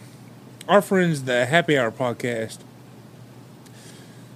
our 0.67 0.81
friends, 0.81 1.23
the 1.23 1.45
Happy 1.45 1.77
Hour 1.77 1.91
podcast, 1.91 2.59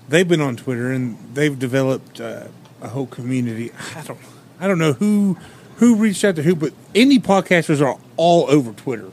they've 0.10 0.28
been 0.28 0.42
on 0.42 0.56
Twitter 0.56 0.92
and 0.92 1.18
they've 1.34 1.58
developed 1.58 2.20
uh, 2.20 2.48
a 2.84 2.90
whole 2.90 3.08
community. 3.08 3.72
I 3.96 4.02
don't, 4.02 4.20
I 4.60 4.68
don't 4.68 4.78
know 4.78 4.94
who 4.94 5.38
who 5.78 5.96
reached 5.96 6.24
out 6.24 6.36
to 6.36 6.44
who, 6.44 6.56
but 6.56 6.72
indie 6.94 7.22
podcasters 7.22 7.84
are 7.84 7.98
all 8.16 8.50
over 8.50 8.74
Twitter, 8.74 9.10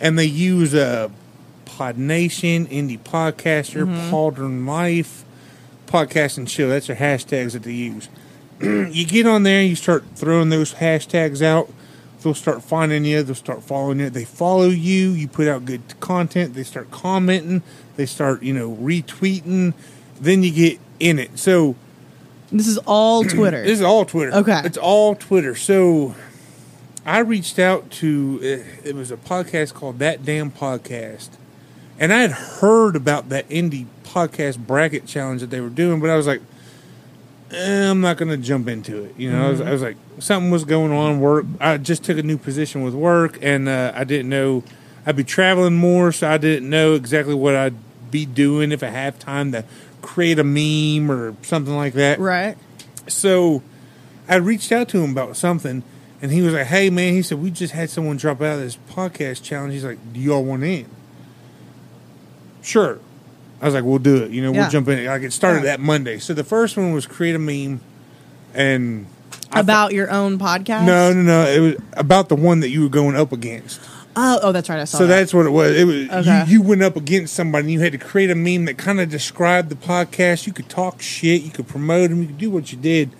and 0.00 0.18
they 0.18 0.24
use 0.24 0.74
uh, 0.74 1.08
Pod 1.64 1.96
Nation, 1.98 2.66
Indie 2.66 2.98
Podcaster, 2.98 3.86
Pauldron 4.10 4.66
Life, 4.66 5.24
Podcast 5.86 6.38
and 6.38 6.48
Chill. 6.48 6.68
That's 6.68 6.88
their 6.88 6.96
hashtags 6.96 7.52
that 7.52 7.62
they 7.62 7.72
use. 7.72 8.08
you 8.60 9.06
get 9.06 9.26
on 9.26 9.44
there, 9.44 9.62
you 9.62 9.76
start 9.76 10.04
throwing 10.16 10.48
those 10.48 10.74
hashtags 10.74 11.42
out. 11.42 11.70
They'll 12.22 12.34
start 12.34 12.62
finding 12.62 13.06
you. 13.06 13.22
They'll 13.22 13.34
start 13.34 13.62
following 13.62 14.00
you. 14.00 14.10
They 14.10 14.24
follow 14.24 14.68
you. 14.68 15.10
You 15.10 15.26
put 15.26 15.48
out 15.48 15.64
good 15.64 15.98
content. 16.00 16.52
They 16.52 16.64
start 16.64 16.90
commenting. 16.90 17.62
They 17.96 18.04
start, 18.04 18.42
you 18.42 18.52
know, 18.52 18.76
retweeting. 18.76 19.72
Then 20.20 20.42
you 20.42 20.52
get 20.52 20.78
in 20.98 21.18
it. 21.18 21.38
So 21.38 21.76
This 22.52 22.66
is 22.66 22.78
all 22.78 23.24
Twitter. 23.36 23.62
this 23.62 23.78
is 23.78 23.84
all 23.84 24.04
Twitter. 24.04 24.32
Okay. 24.32 24.62
It's 24.64 24.78
all 24.78 25.14
Twitter. 25.14 25.54
So 25.54 26.14
I 27.04 27.20
reached 27.20 27.58
out 27.58 27.90
to, 27.92 28.38
it 28.84 28.94
was 28.94 29.10
a 29.10 29.16
podcast 29.16 29.74
called 29.74 29.98
That 29.98 30.24
Damn 30.24 30.50
Podcast. 30.50 31.30
And 31.98 32.12
I 32.12 32.20
had 32.20 32.32
heard 32.32 32.96
about 32.96 33.28
that 33.28 33.48
indie 33.48 33.86
podcast 34.04 34.58
bracket 34.58 35.06
challenge 35.06 35.40
that 35.42 35.50
they 35.50 35.60
were 35.60 35.68
doing, 35.68 36.00
but 36.00 36.10
I 36.10 36.16
was 36.16 36.26
like, 36.26 36.40
eh, 37.52 37.90
I'm 37.90 38.00
not 38.00 38.16
going 38.16 38.30
to 38.30 38.36
jump 38.36 38.68
into 38.68 39.04
it. 39.04 39.14
You 39.18 39.30
know, 39.30 39.46
I, 39.46 39.50
was, 39.50 39.60
I 39.60 39.70
was 39.70 39.82
like, 39.82 39.96
something 40.18 40.50
was 40.50 40.64
going 40.64 40.92
on 40.92 41.20
work. 41.20 41.44
I 41.60 41.76
just 41.76 42.02
took 42.04 42.18
a 42.18 42.22
new 42.22 42.38
position 42.38 42.82
with 42.82 42.94
work, 42.94 43.38
and 43.42 43.68
uh, 43.68 43.92
I 43.94 44.04
didn't 44.04 44.28
know 44.28 44.64
I'd 45.06 45.16
be 45.16 45.24
traveling 45.24 45.76
more, 45.76 46.12
so 46.12 46.28
I 46.30 46.38
didn't 46.38 46.68
know 46.68 46.94
exactly 46.94 47.34
what 47.34 47.54
I'd 47.54 47.74
be 48.10 48.26
doing 48.26 48.72
if 48.72 48.82
I 48.82 48.88
have 48.88 49.18
time 49.18 49.52
to 49.52 49.64
create 50.02 50.38
a 50.38 50.44
meme 50.44 51.10
or 51.10 51.34
something 51.42 51.74
like 51.76 51.94
that. 51.94 52.18
right. 52.18 52.56
So 53.08 53.62
I 54.28 54.36
reached 54.36 54.70
out 54.72 54.88
to 54.90 55.02
him 55.02 55.10
about 55.12 55.36
something, 55.36 55.82
and 56.22 56.30
he 56.30 56.42
was 56.42 56.52
like, 56.54 56.66
"Hey, 56.66 56.90
man," 56.90 57.12
he 57.14 57.22
said, 57.22 57.42
"We 57.42 57.50
just 57.50 57.72
had 57.72 57.90
someone 57.90 58.16
drop 58.16 58.40
out 58.40 58.54
of 58.56 58.60
this 58.60 58.78
podcast 58.90 59.42
challenge." 59.42 59.74
He's 59.74 59.84
like, 59.84 59.98
"Do 60.12 60.20
y'all 60.20 60.44
want 60.44 60.62
in?" 60.64 60.86
Sure. 62.62 62.98
I 63.60 63.64
was 63.66 63.74
like, 63.74 63.84
"We'll 63.84 63.98
do 63.98 64.16
it." 64.22 64.30
You 64.30 64.42
know, 64.42 64.52
Yeah. 64.52 64.62
we'll 64.62 64.70
jump 64.70 64.88
in. 64.88 65.04
Like 65.06 65.22
it 65.22 65.32
started 65.32 65.60
Yeah. 65.64 65.70
that 65.76 65.80
Monday. 65.80 66.18
So 66.18 66.32
the 66.34 66.44
first 66.44 66.76
one 66.76 66.92
was 66.92 67.06
create 67.06 67.34
a 67.34 67.38
meme, 67.38 67.80
and 68.54 69.06
I 69.52 69.60
About 69.60 69.92
your 69.92 70.10
own 70.10 70.38
podcast? 70.38 70.84
no, 70.86 71.12
no, 71.12 71.22
no. 71.22 71.46
It 71.46 71.58
was 71.60 71.74
about 71.94 72.28
the 72.28 72.36
one 72.36 72.60
that 72.60 72.68
you 72.70 72.82
were 72.82 72.88
going 72.88 73.16
up 73.16 73.32
against. 73.32 73.80
Oh, 74.16 74.40
oh, 74.42 74.52
that's 74.52 74.68
right. 74.68 74.80
I 74.80 74.84
saw 74.84 74.98
So 74.98 75.06
that. 75.06 75.16
that's 75.16 75.32
what 75.32 75.46
it 75.46 75.50
was. 75.50 75.76
It 75.76 75.84
was 75.84 76.26
Okay. 76.26 76.44
you, 76.46 76.52
you 76.54 76.62
went 76.62 76.82
up 76.82 76.96
against 76.96 77.34
somebody 77.34 77.62
and 77.64 77.72
you 77.72 77.80
had 77.80 77.92
to 77.92 77.98
create 77.98 78.30
a 78.30 78.34
meme 78.34 78.64
that 78.64 78.76
kind 78.76 79.00
of 79.00 79.08
described 79.08 79.68
the 79.68 79.76
podcast. 79.76 80.46
You 80.46 80.52
could 80.52 80.68
talk 80.68 81.00
shit, 81.00 81.42
you 81.42 81.50
could 81.50 81.68
promote 81.68 82.10
them, 82.10 82.20
you 82.22 82.26
could 82.26 82.38
do 82.38 82.50
what 82.50 82.72
you 82.72 82.78
did, 82.78 83.10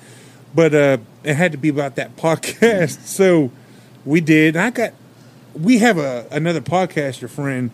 but 0.54 0.74
uh, 0.74 0.98
it 1.22 1.34
had 1.34 1.52
to 1.52 1.58
be 1.58 1.68
about 1.68 1.94
that 1.96 2.16
podcast. 2.16 2.98
So 3.06 3.50
we 4.04 4.20
did. 4.20 4.56
I 4.56 4.70
got. 4.70 4.92
We 5.54 5.78
have 5.78 5.98
a 5.98 6.26
another 6.30 6.60
podcaster 6.60 7.28
friend 7.28 7.70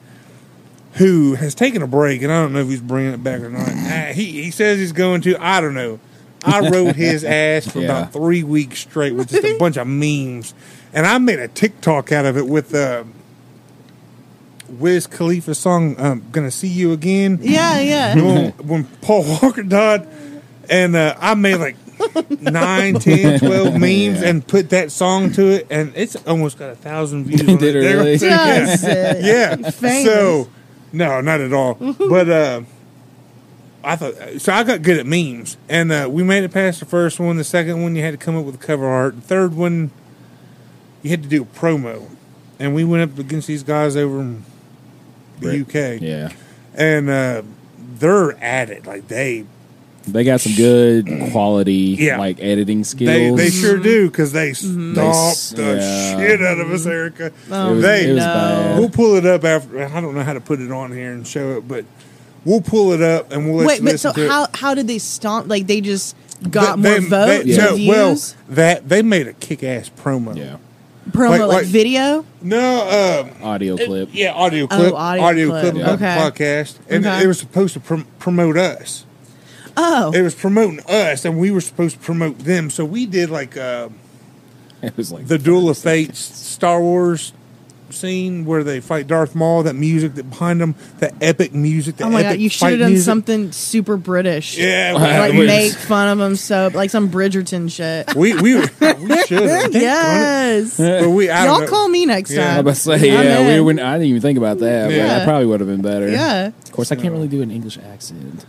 who 0.94 1.34
has 1.34 1.54
taken 1.54 1.82
a 1.82 1.86
break, 1.86 2.22
and 2.22 2.32
I 2.32 2.40
don't 2.42 2.52
know 2.52 2.60
if 2.60 2.68
he's 2.68 2.80
bringing 2.80 3.12
it 3.12 3.22
back 3.22 3.40
or 3.42 3.50
not. 3.50 3.68
Uh, 3.68 4.12
he 4.12 4.42
he 4.42 4.50
says 4.50 4.78
he's 4.78 4.92
going 4.92 5.20
to. 5.22 5.36
I 5.42 5.60
don't 5.60 5.74
know. 5.74 6.00
I 6.44 6.68
rode 6.68 6.96
his 6.96 7.24
ass 7.24 7.66
for 7.70 7.80
Yeah. 7.80 7.86
about 8.00 8.12
three 8.12 8.42
weeks 8.44 8.80
straight 8.80 9.14
with 9.14 9.28
just 9.30 9.44
a 9.44 9.56
bunch 9.58 9.76
of 9.76 9.86
memes, 9.86 10.54
and 10.92 11.06
I 11.06 11.18
made 11.18 11.38
a 11.38 11.48
TikTok 11.48 12.12
out 12.12 12.24
of 12.26 12.36
it 12.36 12.46
with. 12.46 12.74
Uh, 12.74 13.04
Wiz 14.68 15.06
Khalifa 15.06 15.54
song, 15.54 15.94
um, 15.98 16.24
"Gonna 16.32 16.50
See 16.50 16.66
You 16.66 16.92
Again." 16.92 17.38
Yeah, 17.40 17.78
yeah. 17.78 18.14
when, 18.16 18.50
when 18.66 18.84
Paul 19.00 19.24
Walker 19.40 19.62
died, 19.62 20.06
and 20.68 20.96
uh, 20.96 21.14
I 21.20 21.34
made 21.34 21.56
like 21.56 21.76
9, 22.42 22.94
10, 22.98 23.38
12 23.38 23.74
memes 23.78 24.22
and 24.22 24.44
put 24.46 24.70
that 24.70 24.90
song 24.90 25.30
to 25.34 25.46
it, 25.46 25.68
and 25.70 25.92
it's 25.94 26.16
almost 26.26 26.58
got 26.58 26.70
a 26.70 26.74
thousand 26.74 27.26
views. 27.26 27.42
on 27.42 27.58
Did 27.58 27.76
it 27.76 27.80
There- 27.80 27.96
really? 27.96 28.18
Does 28.18 28.82
Yeah. 28.82 29.14
yeah. 29.18 29.70
Famous. 29.70 30.04
So, 30.04 30.48
no, 30.92 31.20
not 31.20 31.40
at 31.40 31.52
all. 31.52 31.74
but 31.74 32.28
uh, 32.28 32.62
I 33.86 33.94
thought 33.96 34.14
so. 34.38 34.52
I 34.52 34.64
got 34.64 34.82
good 34.82 34.98
at 34.98 35.06
memes, 35.06 35.56
and 35.68 35.92
uh, 35.92 36.08
we 36.10 36.22
made 36.24 36.42
it 36.44 36.52
past 36.52 36.80
the 36.80 36.86
first 36.86 37.20
one. 37.20 37.36
The 37.36 37.44
second 37.44 37.82
one, 37.82 37.94
you 37.94 38.02
had 38.02 38.10
to 38.10 38.16
come 38.18 38.36
up 38.36 38.44
with 38.44 38.56
a 38.56 38.58
cover 38.58 38.86
art. 38.86 39.14
The 39.14 39.22
third 39.22 39.54
one, 39.54 39.92
you 41.02 41.10
had 41.10 41.22
to 41.22 41.28
do 41.28 41.42
a 41.42 41.46
promo, 41.46 42.10
and 42.58 42.74
we 42.74 42.82
went 42.84 43.10
up 43.12 43.18
against 43.18 43.46
these 43.46 43.62
guys 43.62 43.96
over 43.96 44.20
in 44.20 44.44
the 45.40 45.48
Right. 45.48 45.60
UK, 45.60 46.00
Yeah. 46.02 46.32
and 46.74 47.08
uh, 47.08 47.42
they're 47.98 48.32
at 48.42 48.70
it. 48.70 48.86
Like 48.86 49.06
they 49.08 49.44
They 50.08 50.24
got 50.24 50.40
some 50.40 50.54
good 50.54 51.06
quality 51.30 51.96
Yeah. 51.98 52.18
like 52.18 52.38
editing 52.40 52.82
skills. 52.84 53.08
They 53.08 53.30
they 53.44 53.50
Mm-hmm. 53.50 53.60
sure 53.60 53.78
do 53.78 54.08
because 54.10 54.32
they 54.32 54.52
stomped 54.52 54.98
s- 54.98 55.50
the 55.50 55.62
yeah. 55.62 56.16
shit 56.18 56.42
out 56.42 56.58
of 56.58 56.70
us, 56.72 56.86
Erica. 56.86 57.30
Oh, 57.52 57.70
It 57.70 57.74
was- 57.74 57.82
they 57.82 58.06
it 58.06 58.14
was 58.14 58.18
no. 58.18 58.24
bad. 58.34 58.78
we'll 58.80 58.90
pull 58.90 59.14
it 59.16 59.26
up 59.26 59.44
after. 59.44 59.84
I 59.84 60.00
don't 60.00 60.14
know 60.16 60.22
how 60.24 60.32
to 60.32 60.40
put 60.40 60.60
it 60.60 60.72
on 60.72 60.90
here 60.92 61.12
and 61.12 61.24
show 61.26 61.56
it, 61.58 61.68
but 61.68 61.84
we'll 62.46 62.62
pull 62.62 62.92
it 62.92 63.02
up 63.02 63.30
and 63.32 63.44
we'll 63.44 63.56
let 63.56 63.66
Wait, 63.66 63.78
you 63.80 63.84
but 63.90 64.00
so 64.00 64.12
to 64.14 64.28
how 64.28 64.44
it. 64.44 64.50
how 64.56 64.74
did 64.74 64.86
they 64.86 64.98
stomp? 64.98 65.48
Like 65.48 65.66
they 65.66 65.82
just 65.82 66.16
got 66.50 66.80
They- 66.80 66.90
more 66.90 67.00
they- 67.00 67.06
votes, 67.08 67.44
they- 67.44 67.50
Yeah. 67.52 67.64
no, 67.64 67.74
views, 67.76 67.88
well, 67.88 68.54
that 68.56 68.88
they 68.88 69.02
made 69.02 69.26
a 69.28 69.32
kick 69.34 69.62
ass 69.62 69.90
promo. 70.02 70.34
Yeah. 70.36 70.56
promo, 71.12 71.30
like- 71.30 71.40
like, 71.40 71.48
like- 71.48 71.66
video. 71.66 72.24
No, 72.42 73.28
um, 73.40 73.42
Audio 73.46 73.76
clip. 73.76 74.08
yeah, 74.12 74.32
audio 74.32 74.66
clip, 74.66 74.92
Oh, 74.92 74.96
audio 74.96 75.50
clip. 75.50 75.62
clip 75.62 75.74
about 75.76 75.98
the 76.00 76.04
Okay. 76.06 76.16
podcast, 76.16 76.74
and 76.90 77.06
Okay. 77.06 77.22
it 77.22 77.26
was 77.28 77.38
supposed 77.38 77.74
to 77.74 77.80
prom- 77.80 78.06
promote 78.18 78.56
us. 78.56 79.04
Oh, 79.76 80.10
It 80.12 80.22
was 80.22 80.34
promoting 80.34 80.80
us, 80.88 81.24
and 81.24 81.38
we 81.38 81.50
were 81.50 81.60
supposed 81.60 81.96
to 81.96 82.00
promote 82.02 82.40
them. 82.40 82.70
So 82.70 82.84
we 82.84 83.06
did 83.06 83.30
like. 83.30 83.56
Uh, 83.56 83.88
It 84.82 84.96
was 84.96 85.10
like 85.12 85.26
the 85.28 85.38
Duel 85.38 85.68
of 85.70 85.78
Fates 85.88 86.18
Star 86.18 86.80
Wars 86.80 87.32
scene 87.90 88.44
where 88.44 88.64
they 88.64 88.80
fight 88.80 89.06
Darth 89.06 89.34
Maul. 89.34 89.62
That 89.62 89.74
music 89.74 90.14
that 90.14 90.28
behind 90.30 90.60
them, 90.60 90.74
that 90.98 91.14
epic 91.20 91.54
music. 91.54 91.96
That 91.96 92.04
oh 92.06 92.10
my 92.10 92.20
epic 92.20 92.36
god! 92.38 92.40
You 92.42 92.48
should 92.50 92.70
have 92.70 92.78
done 92.80 92.90
music. 92.90 93.04
something 93.04 93.52
super 93.52 93.96
British. 93.96 94.56
Yeah, 94.58 94.92
like 94.94 95.32
we, 95.32 95.46
make 95.46 95.72
fun 95.72 96.08
of 96.08 96.18
them 96.18 96.36
so 96.36 96.70
like 96.74 96.90
some 96.90 97.10
Bridgerton 97.10 97.70
shit. 97.70 98.14
we 98.16 98.34
we 98.34 98.56
we 98.60 98.66
should 99.26 99.72
yes, 99.74 100.76
but 100.78 101.10
we 101.10 101.30
I 101.30 101.46
y'all 101.46 101.66
call 101.66 101.88
me 101.88 102.06
next 102.06 102.30
Yeah. 102.32 102.52
I 102.52 102.54
time. 102.56 102.64
was 102.64 102.82
say, 102.82 102.94
I'm 102.94 103.00
yeah, 103.24 103.46
we 103.46 103.54
in. 103.58 103.64
wouldn't, 103.64 103.84
I 103.86 103.94
didn't 103.94 104.08
even 104.08 104.22
think 104.22 104.38
about 104.38 104.58
that. 104.58 104.86
but 104.88 104.94
Yeah. 104.94 105.06
that 105.06 105.24
probably 105.24 105.46
would 105.46 105.60
have 105.60 105.68
been 105.68 105.82
better. 105.82 106.08
Yeah. 106.08 106.46
Of 106.48 106.72
course, 106.72 106.92
I 106.92 106.96
can't 106.96 107.12
really 107.12 107.28
do 107.28 107.42
an 107.42 107.50
English 107.50 107.78
accent. 107.78 108.44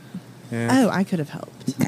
Yeah. 0.52 0.86
Oh, 0.86 0.90
I 0.90 1.04
could 1.04 1.20
have 1.20 1.28
helped. 1.30 1.76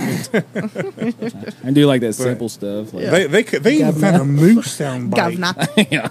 I 1.65 1.71
do 1.71 1.85
like 1.87 2.01
that 2.01 2.13
simple 2.13 2.49
stuff. 2.49 2.93
Like, 2.93 3.09
They 3.09 3.27
they 3.27 3.43
could, 3.43 3.63
they 3.63 3.75
even 3.75 3.93
found 3.93 4.21
a 4.21 4.25
moose 4.25 4.71
sound 4.71 5.11
bite. 5.11 5.17
Governor. 5.39 5.53
yeah. 5.89 6.09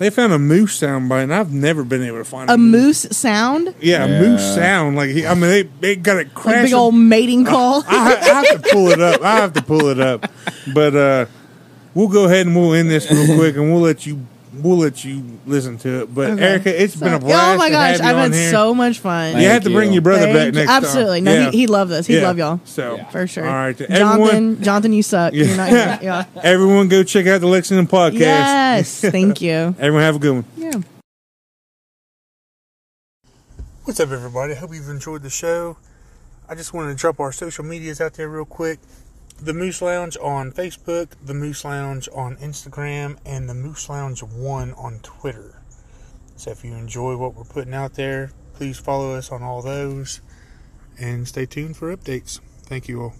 They 0.00 0.08
found 0.08 0.32
a 0.32 0.38
moose 0.38 0.76
sound 0.76 1.10
bite, 1.10 1.20
and 1.24 1.34
I've 1.34 1.52
never 1.52 1.84
been 1.84 2.02
able 2.02 2.16
to 2.18 2.24
find 2.24 2.48
A 2.48 2.56
moose 2.56 3.06
sound, 3.10 3.74
Yeah, 3.82 4.06
a 4.06 4.08
Yeah. 4.08 4.20
moose 4.22 4.54
sound. 4.54 4.96
Like 4.96 5.10
he, 5.10 5.26
I 5.26 5.34
mean, 5.34 5.42
they 5.50 5.62
they 5.80 5.96
got 5.96 6.16
it 6.16 6.28
like 6.28 6.34
crashing. 6.34 6.64
big 6.64 6.72
old 6.72 6.94
mating 6.94 7.44
call. 7.44 7.84
I, 7.86 7.92
ha- 7.92 8.18
I 8.22 8.44
have 8.46 8.62
to 8.62 8.68
pull 8.72 8.88
it 8.88 9.00
up. 9.02 9.20
I 9.22 9.36
have 9.36 9.52
to 9.52 9.62
pull 9.62 9.88
it 9.88 10.00
up. 10.00 10.26
But 10.72 10.96
uh, 10.96 11.26
we'll 11.92 12.08
go 12.08 12.24
ahead 12.24 12.46
and 12.46 12.56
we'll 12.56 12.72
end 12.72 12.88
this 12.90 13.10
real 13.10 13.36
quick, 13.36 13.56
and 13.56 13.70
we'll 13.70 13.82
let 13.82 14.06
you 14.06 14.24
we'll 14.52 14.78
let 14.78 15.04
you 15.04 15.22
listen 15.46 15.78
to 15.78 16.02
it. 16.02 16.14
But 16.14 16.30
Okay. 16.30 16.42
Erica, 16.42 16.82
it's 16.82 16.96
been 16.96 17.08
a 17.12 17.20
So- 17.20 17.26
blast. 17.26 17.54
oh 17.54 17.58
my 17.58 17.70
gosh, 17.70 18.00
I've 18.00 18.16
on 18.16 18.32
had 18.32 18.34
here. 18.34 18.50
so 18.50 18.74
much 18.74 18.98
fun. 18.98 19.38
You 19.40 19.48
have 19.48 19.64
to 19.64 19.70
bring 19.70 19.92
your 19.92 20.02
brother 20.02 20.26
back 20.26 20.34
Thank 20.34 20.46
you. 20.46 20.60
next 20.60 20.70
time. 20.70 20.84
Absolutely. 20.84 21.20
No, 21.20 21.32
Yeah. 21.34 21.50
he, 21.50 21.58
he'd 21.58 21.70
love 21.70 21.88
this. 21.88 22.06
He'd 22.06 22.16
Yeah. 22.16 22.26
love 22.26 22.38
y'all. 22.38 22.60
So 22.64 22.96
Yeah. 22.96 23.08
For 23.10 23.26
sure. 23.26 23.46
All 23.46 23.52
right, 23.54 23.76
Jonathan, 23.76 23.96
everyone. 24.02 24.62
Jonathan, 24.62 24.92
you 24.92 25.02
suck. 25.02 25.32
You're 25.34 25.56
not 25.56 25.68
here. 25.68 25.98
Yeah. 26.02 26.24
Everyone, 26.42 26.88
go 26.88 27.02
check 27.02 27.26
out 27.26 27.40
the 27.40 27.46
Lexington 27.46 27.86
podcast. 27.86 28.18
Yes. 28.18 29.00
Thank 29.00 29.40
you. 29.40 29.52
Everyone, 29.78 30.02
have 30.02 30.16
a 30.16 30.18
good 30.18 30.32
one. 30.34 30.44
Yeah. 30.56 30.72
What's 33.84 33.98
up, 34.00 34.10
everybody? 34.10 34.52
I 34.52 34.56
hope 34.56 34.72
you've 34.72 34.88
enjoyed 34.88 35.22
the 35.22 35.30
show. 35.30 35.76
I 36.48 36.54
just 36.54 36.72
wanted 36.74 36.90
to 36.90 36.94
drop 36.96 37.18
our 37.20 37.32
social 37.32 37.64
medias 37.64 38.00
out 38.00 38.14
there 38.14 38.28
real 38.28 38.44
quick. 38.44 38.78
The 39.42 39.54
Moose 39.54 39.80
Lounge 39.80 40.18
on 40.20 40.52
Facebook, 40.52 41.12
The 41.24 41.32
Moose 41.32 41.64
Lounge 41.64 42.10
on 42.12 42.36
Instagram, 42.36 43.16
and 43.24 43.48
The 43.48 43.54
Moose 43.54 43.88
Lounge 43.88 44.22
1 44.22 44.74
on 44.74 45.00
Twitter. 45.02 45.62
So 46.36 46.50
if 46.50 46.62
you 46.62 46.74
enjoy 46.74 47.16
what 47.16 47.34
we're 47.34 47.44
putting 47.44 47.72
out 47.72 47.94
there, 47.94 48.32
please 48.52 48.78
follow 48.78 49.14
us 49.14 49.32
on 49.32 49.42
all 49.42 49.62
those 49.62 50.20
and 50.98 51.26
stay 51.26 51.46
tuned 51.46 51.78
for 51.78 51.96
updates. 51.96 52.38
Thank 52.66 52.86
you 52.86 53.00
all. 53.00 53.14